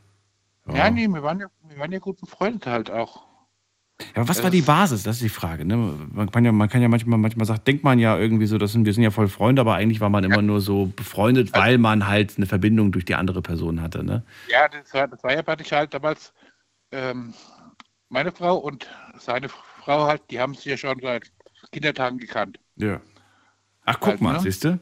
Ja, 0.71 0.89
nee, 0.89 1.07
wir 1.07 1.23
waren 1.23 1.39
ja, 1.39 1.47
wir 1.67 1.77
waren 1.79 1.91
ja 1.91 1.99
gut 1.99 2.19
befreundet 2.19 2.65
halt 2.67 2.91
auch. 2.91 3.23
Ja, 4.01 4.07
aber 4.21 4.29
was 4.29 4.37
Das- 4.37 4.43
war 4.43 4.49
die 4.51 4.61
Basis? 4.61 5.03
Das 5.03 5.17
ist 5.17 5.21
die 5.23 5.29
Frage. 5.29 5.63
Ne? 5.63 5.77
Man, 6.11 6.31
kann 6.31 6.43
ja, 6.43 6.51
man 6.51 6.69
kann 6.69 6.81
ja 6.81 6.87
manchmal, 6.87 7.19
manchmal 7.19 7.45
sagt, 7.45 7.67
denkt 7.67 7.83
man 7.83 7.99
ja 7.99 8.17
irgendwie 8.17 8.47
so, 8.47 8.57
das 8.57 8.71
sind, 8.71 8.85
wir 8.85 8.93
sind 8.93 9.03
ja 9.03 9.11
voll 9.11 9.27
Freunde, 9.27 9.61
aber 9.61 9.75
eigentlich 9.75 9.99
war 9.99 10.09
man 10.09 10.23
immer 10.23 10.41
nur 10.41 10.59
so 10.59 10.87
befreundet, 10.95 11.53
weil 11.53 11.77
man 11.77 12.07
halt 12.07 12.33
eine 12.37 12.47
Verbindung 12.47 12.91
durch 12.91 13.05
die 13.05 13.13
andere 13.15 13.41
Person 13.43 13.79
hatte. 13.81 14.03
Ne? 14.03 14.23
Ja, 14.49 14.67
das 14.67 14.91
war, 14.93 15.07
das 15.07 15.23
war 15.23 15.33
ja 15.35 15.43
praktisch 15.43 15.71
halt 15.71 15.93
damals 15.93 16.33
ähm, 16.91 17.33
meine 18.11 18.31
Frau 18.31 18.57
und 18.57 18.87
seine 19.17 19.49
Frau 19.49 20.05
halt, 20.05 20.21
die 20.29 20.39
haben 20.39 20.53
sich 20.53 20.65
ja 20.65 20.77
schon 20.77 20.99
seit 21.01 21.31
Kindertagen 21.71 22.17
gekannt. 22.17 22.59
Ja. 22.75 23.01
Ach, 23.85 23.97
guck 23.99 24.09
Halt, 24.09 24.21
mal, 24.21 24.33
ne? 24.33 24.39
siehst 24.41 24.63
du? 24.63 24.79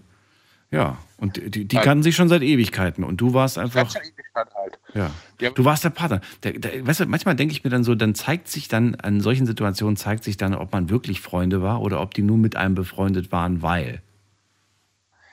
Ja, 0.72 0.97
und 1.18 1.38
die, 1.38 1.65
die, 1.65 1.77
Halt. 1.77 1.85
kannten 1.85 2.03
sich 2.03 2.15
schon 2.15 2.30
seit 2.30 2.43
Ewigkeiten 2.43 3.03
und 3.03 3.18
du 3.18 3.34
warst 3.34 3.57
einfach. 3.57 3.91
Halt. 4.35 4.80
Ja. 4.93 5.11
Ja. 5.39 5.49
Du 5.51 5.65
warst 5.65 5.84
der 5.84 5.89
Partner. 5.89 6.22
Der, 6.43 6.53
der, 6.53 6.85
weißt 6.85 7.01
du, 7.01 7.06
manchmal 7.07 7.35
denke 7.35 7.53
ich 7.53 7.64
mir 7.64 7.69
dann 7.72 7.84
so, 7.84 7.95
dann 7.95 8.14
zeigt 8.14 8.47
sich 8.47 8.68
dann, 8.68 8.95
an 8.95 9.22
solchen 9.22 9.47
Situationen 9.47 9.95
zeigt 9.95 10.23
sich 10.23 10.38
dann, 10.38 10.53
ob 10.53 10.72
man 10.72 10.89
wirklich 10.89 11.22
Freunde 11.22 11.64
war 11.64 11.81
oder 11.81 12.01
ob 12.01 12.14
die 12.14 12.22
nur 12.22 12.38
mit 12.38 12.56
einem 12.56 12.76
befreundet 12.76 13.31
waren, 13.31 13.61
weil. 13.61 14.01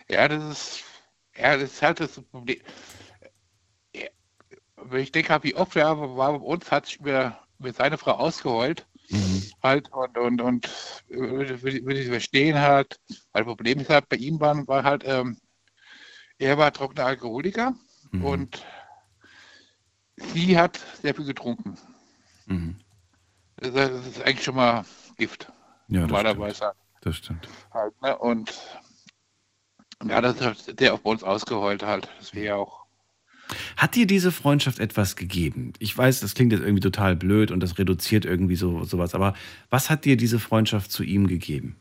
Ja, 0.09 0.29
das 0.29 0.51
ist, 0.51 0.85
ja, 1.37 1.57
das 1.57 1.73
ist 1.73 1.83
halt 1.83 2.01
das 2.01 2.21
Problem. 2.21 2.61
Ja, 3.95 4.09
wenn 4.77 5.03
ich 5.03 5.13
denke, 5.13 5.39
wie 5.43 5.55
oft 5.55 5.77
er 5.77 5.99
war 5.99 6.39
bei 6.39 6.45
uns, 6.45 6.71
hat 6.71 6.87
sich 6.87 6.99
über 7.01 7.39
seine 7.61 7.99
Frau 7.99 8.13
ausgeheult. 8.13 8.87
Halt 9.63 9.91
und, 9.93 10.19
und, 10.19 10.41
und 10.41 10.69
würde, 11.09 11.63
würde, 11.63 12.01
ich 12.01 12.09
verstehen 12.09 12.59
halt. 12.61 12.99
Weil 13.33 13.45
das 13.45 13.47
Problem 13.47 13.79
ist 13.81 13.91
halt, 13.91 14.09
bei 14.09 14.17
ihm 14.17 14.41
war, 14.41 14.67
war 14.67 14.83
halt, 14.85 15.03
ähm, 15.07 15.39
er 16.39 16.59
war 16.59 16.73
trockener 16.73 17.07
Alkoholiker 17.07 17.75
und 18.25 18.65
sie 20.17 20.59
hat 20.59 20.81
sehr 21.03 21.15
viel 21.15 21.25
getrunken. 21.25 21.77
Mhm. 22.47 22.77
Das, 23.57 23.69
ist- 23.69 23.77
das 23.77 24.07
ist 24.07 24.23
eigentlich 24.23 24.45
schon 24.45 24.57
mal 24.57 24.85
Gift. 25.17 25.51
Ja, 25.89 26.01
das 26.03 26.09
normalerweise 26.09 26.67
halt. 26.67 26.77
Das 27.03 27.17
stimmt. 27.17 27.49
halt 27.73 28.01
ne? 28.03 28.19
Und 28.19 28.53
ja, 30.05 30.21
das 30.21 30.41
hat 30.41 30.81
der 30.81 30.95
auf 30.95 31.05
uns 31.05 31.23
ausgeheult 31.23 31.83
halt. 31.83 32.09
Das 32.19 32.35
wäre 32.35 32.57
auch. 32.57 32.86
Hat 33.77 33.95
dir 33.95 34.07
diese 34.07 34.33
Freundschaft 34.33 34.79
etwas 34.81 35.17
gegeben? 35.17 35.73
Ich 35.79 35.97
weiß, 35.97 36.21
das 36.21 36.35
klingt 36.35 36.53
jetzt 36.53 36.63
irgendwie 36.63 36.81
total 36.81 37.17
blöd 37.17 37.51
und 37.51 37.61
das 37.61 37.79
reduziert 37.79 38.25
irgendwie 38.25 38.57
so 38.57 38.85
sowas, 38.85 39.15
aber 39.15 39.35
was 39.71 39.91
hat 39.91 40.05
dir 40.05 40.17
diese 40.17 40.39
Freundschaft 40.41 40.91
zu 40.93 41.03
ihm 41.05 41.27
gegeben? 41.27 41.77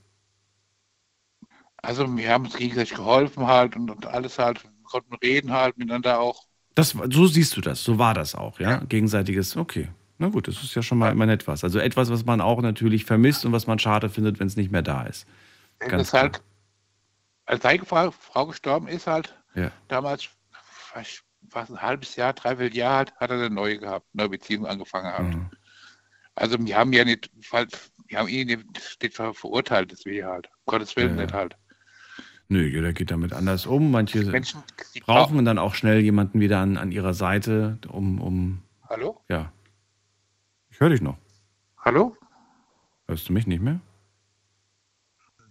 Also 1.82 2.16
wir 2.18 2.30
haben 2.32 2.46
uns 2.46 2.56
gegenseitig 2.58 2.96
geholfen 2.96 3.48
halt 3.48 3.76
und, 3.76 3.90
und 3.92 4.06
alles 4.08 4.40
halt, 4.40 4.64
wir 4.64 4.72
konnten 4.84 5.14
reden 5.16 5.52
halt 5.52 5.78
miteinander 5.78 6.20
auch. 6.20 6.46
Das, 6.74 6.90
so 7.10 7.28
siehst 7.28 7.56
du 7.56 7.62
das, 7.62 7.84
so 7.84 8.00
war 8.00 8.14
das 8.14 8.36
auch, 8.36 8.60
ja? 8.60 8.80
Gegenseitiges, 8.90 9.56
okay. 9.56 9.90
Na 10.18 10.28
gut, 10.30 10.48
das 10.48 10.62
ist 10.64 10.76
ja 10.76 10.82
schon 10.82 10.98
mal 10.98 11.12
immer 11.12 11.26
nett 11.26 11.48
was. 11.48 11.64
Also 11.64 11.80
etwas, 11.80 12.10
was 12.10 12.26
man 12.26 12.42
auch 12.42 12.62
natürlich 12.62 13.06
vermisst 13.06 13.46
und 13.46 13.52
was 13.52 13.68
man 13.68 13.80
schade 13.80 14.10
findet, 14.10 14.40
wenn 14.40 14.48
es 14.48 14.56
nicht 14.56 14.72
mehr 14.72 14.82
da 14.82 15.04
ist. 15.04 15.26
Das 15.80 15.90
Ganz 15.90 16.08
ist 16.10 16.14
halt, 16.14 16.42
als 17.46 17.64
seine 17.64 17.86
Frau, 17.86 18.12
Frau 18.12 18.46
gestorben 18.48 18.88
ist 18.88 19.08
halt, 19.08 19.36
Ja. 19.56 19.72
damals, 19.88 20.30
was 20.94 21.24
was 21.52 21.70
ein 21.70 21.82
halbes 21.82 22.16
Jahr, 22.16 22.34
dreiviertel 22.34 22.76
Jahr 22.78 22.98
halt, 22.98 23.16
hat 23.16 23.30
er 23.30 23.38
eine 23.38 23.50
neue 23.50 23.78
gehabt, 23.80 24.08
eine 24.14 24.24
neue 24.24 24.30
Beziehung 24.30 24.66
angefangen 24.66 25.12
halt. 25.14 25.36
Mhm. 25.36 25.50
Also 26.36 26.58
wir 26.60 26.78
haben 26.78 26.92
ja 26.94 27.06
nicht, 27.06 27.30
halt, 27.52 27.92
wir 28.08 28.20
haben 28.20 28.28
ihn 28.28 28.48
nicht, 28.48 29.02
nicht 29.02 29.16
ver- 29.16 29.34
verurteilt, 29.34 29.92
deswegen 29.92 30.26
halt. 30.26 30.48
Um 30.66 30.72
Gottes 30.72 30.96
Willen 30.96 31.16
Ja, 31.18 31.24
nicht 31.24 31.34
halt. 31.34 31.56
Nö, 32.48 32.64
jeder 32.68 32.94
geht 32.94 33.10
damit 33.10 33.34
anders 33.34 33.66
um. 33.66 33.90
Manche 33.90 34.24
Menschen, 34.26 34.62
brauchen 35.06 35.44
dann 35.46 35.58
auch 35.58 35.74
schnell 35.74 36.02
jemanden 36.02 36.40
wieder 36.40 36.60
an, 36.60 36.78
an 36.78 36.92
ihrer 36.92 37.14
Seite, 37.14 37.80
um, 37.88 38.22
um 38.22 38.62
Hallo? 38.90 39.22
ja. 39.30 39.52
Ich 40.70 40.80
höre 40.80 40.90
dich 40.90 41.02
noch. 41.02 41.18
Hallo? 41.80 42.18
Hörst 43.08 43.30
du 43.30 43.34
mich 43.34 43.48
nicht 43.48 43.62
mehr? 43.62 43.80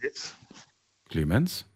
Jetzt? 0.03 0.37
Clemens? 1.09 1.66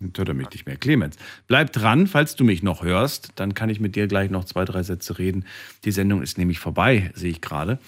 Jetzt 0.00 0.18
hört 0.18 0.28
er 0.28 0.34
mich 0.34 0.50
nicht 0.50 0.66
mehr. 0.66 0.76
Clemens, 0.76 1.16
bleib 1.48 1.72
dran, 1.72 2.06
falls 2.06 2.36
du 2.36 2.44
mich 2.44 2.62
noch 2.62 2.84
hörst. 2.84 3.32
Dann 3.34 3.54
kann 3.54 3.68
ich 3.68 3.80
mit 3.80 3.96
dir 3.96 4.06
gleich 4.06 4.30
noch 4.30 4.44
zwei, 4.44 4.64
drei 4.64 4.82
Sätze 4.84 5.18
reden. 5.18 5.44
Die 5.84 5.90
Sendung 5.90 6.22
ist 6.22 6.38
nämlich 6.38 6.60
vorbei, 6.60 7.10
sehe 7.14 7.30
ich 7.30 7.40
gerade. 7.40 7.78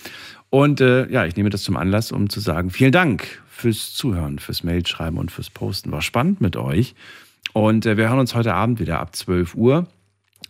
Und 0.50 0.80
äh, 0.80 1.08
ja, 1.08 1.24
ich 1.24 1.36
nehme 1.36 1.50
das 1.50 1.62
zum 1.62 1.76
Anlass, 1.76 2.10
um 2.10 2.28
zu 2.28 2.40
sagen, 2.40 2.70
vielen 2.70 2.90
Dank 2.90 3.40
fürs 3.48 3.94
Zuhören, 3.94 4.40
fürs 4.40 4.64
Mailschreiben 4.64 5.18
und 5.18 5.30
fürs 5.30 5.50
Posten. 5.50 5.92
War 5.92 6.02
spannend 6.02 6.40
mit 6.40 6.56
euch. 6.56 6.96
Und 7.52 7.86
äh, 7.86 7.96
wir 7.96 8.08
hören 8.08 8.18
uns 8.18 8.34
heute 8.34 8.54
Abend 8.54 8.80
wieder 8.80 8.98
ab 8.98 9.14
12 9.14 9.54
Uhr. 9.54 9.86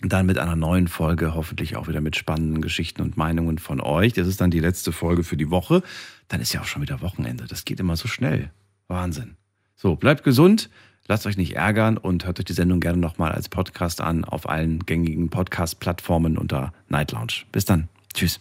Dann 0.03 0.24
mit 0.24 0.39
einer 0.39 0.57
neuen 0.57 0.89
Folge, 0.89 1.35
hoffentlich 1.35 1.77
auch 1.77 1.89
wieder 1.89 2.01
mit 2.01 2.16
spannenden 2.16 2.62
Geschichten 2.62 3.03
und 3.03 3.19
Meinungen 3.19 3.59
von 3.59 3.82
euch. 3.82 4.15
Das 4.15 4.27
ist 4.27 4.41
dann 4.41 4.51
die 4.51 4.61
letzte 4.61 4.93
Folge 4.93 5.24
für 5.24 5.37
die 5.37 5.51
Woche. 5.51 5.82
Dann 6.28 6.41
ist 6.41 6.55
ja 6.55 6.62
auch 6.62 6.66
schon 6.66 6.81
wieder 6.81 7.03
Wochenende. 7.03 7.45
Das 7.47 7.66
geht 7.66 7.81
immer 7.81 7.97
so 7.97 8.09
schnell. 8.09 8.51
Wahnsinn. 8.89 9.37
So, 9.77 9.97
bleibt 9.97 10.24
gesund, 10.24 10.70
lasst 11.09 11.27
euch 11.27 11.37
nicht 11.37 11.57
ärgern 11.57 11.97
und 11.97 12.27
hört 12.27 12.39
euch 12.39 12.45
die 12.45 12.53
Sendung 12.53 12.81
gerne 12.81 12.99
nochmal 12.99 13.33
als 13.33 13.49
Podcast 13.49 14.01
an 14.01 14.25
auf 14.25 14.49
allen 14.49 14.85
gängigen 14.87 15.29
Podcast-Plattformen 15.31 16.39
unter 16.39 16.73
Night 16.89 17.13
Lounge. 17.13 17.45
Bis 17.53 17.65
dann. 17.65 17.89
Tschüss. 18.15 18.41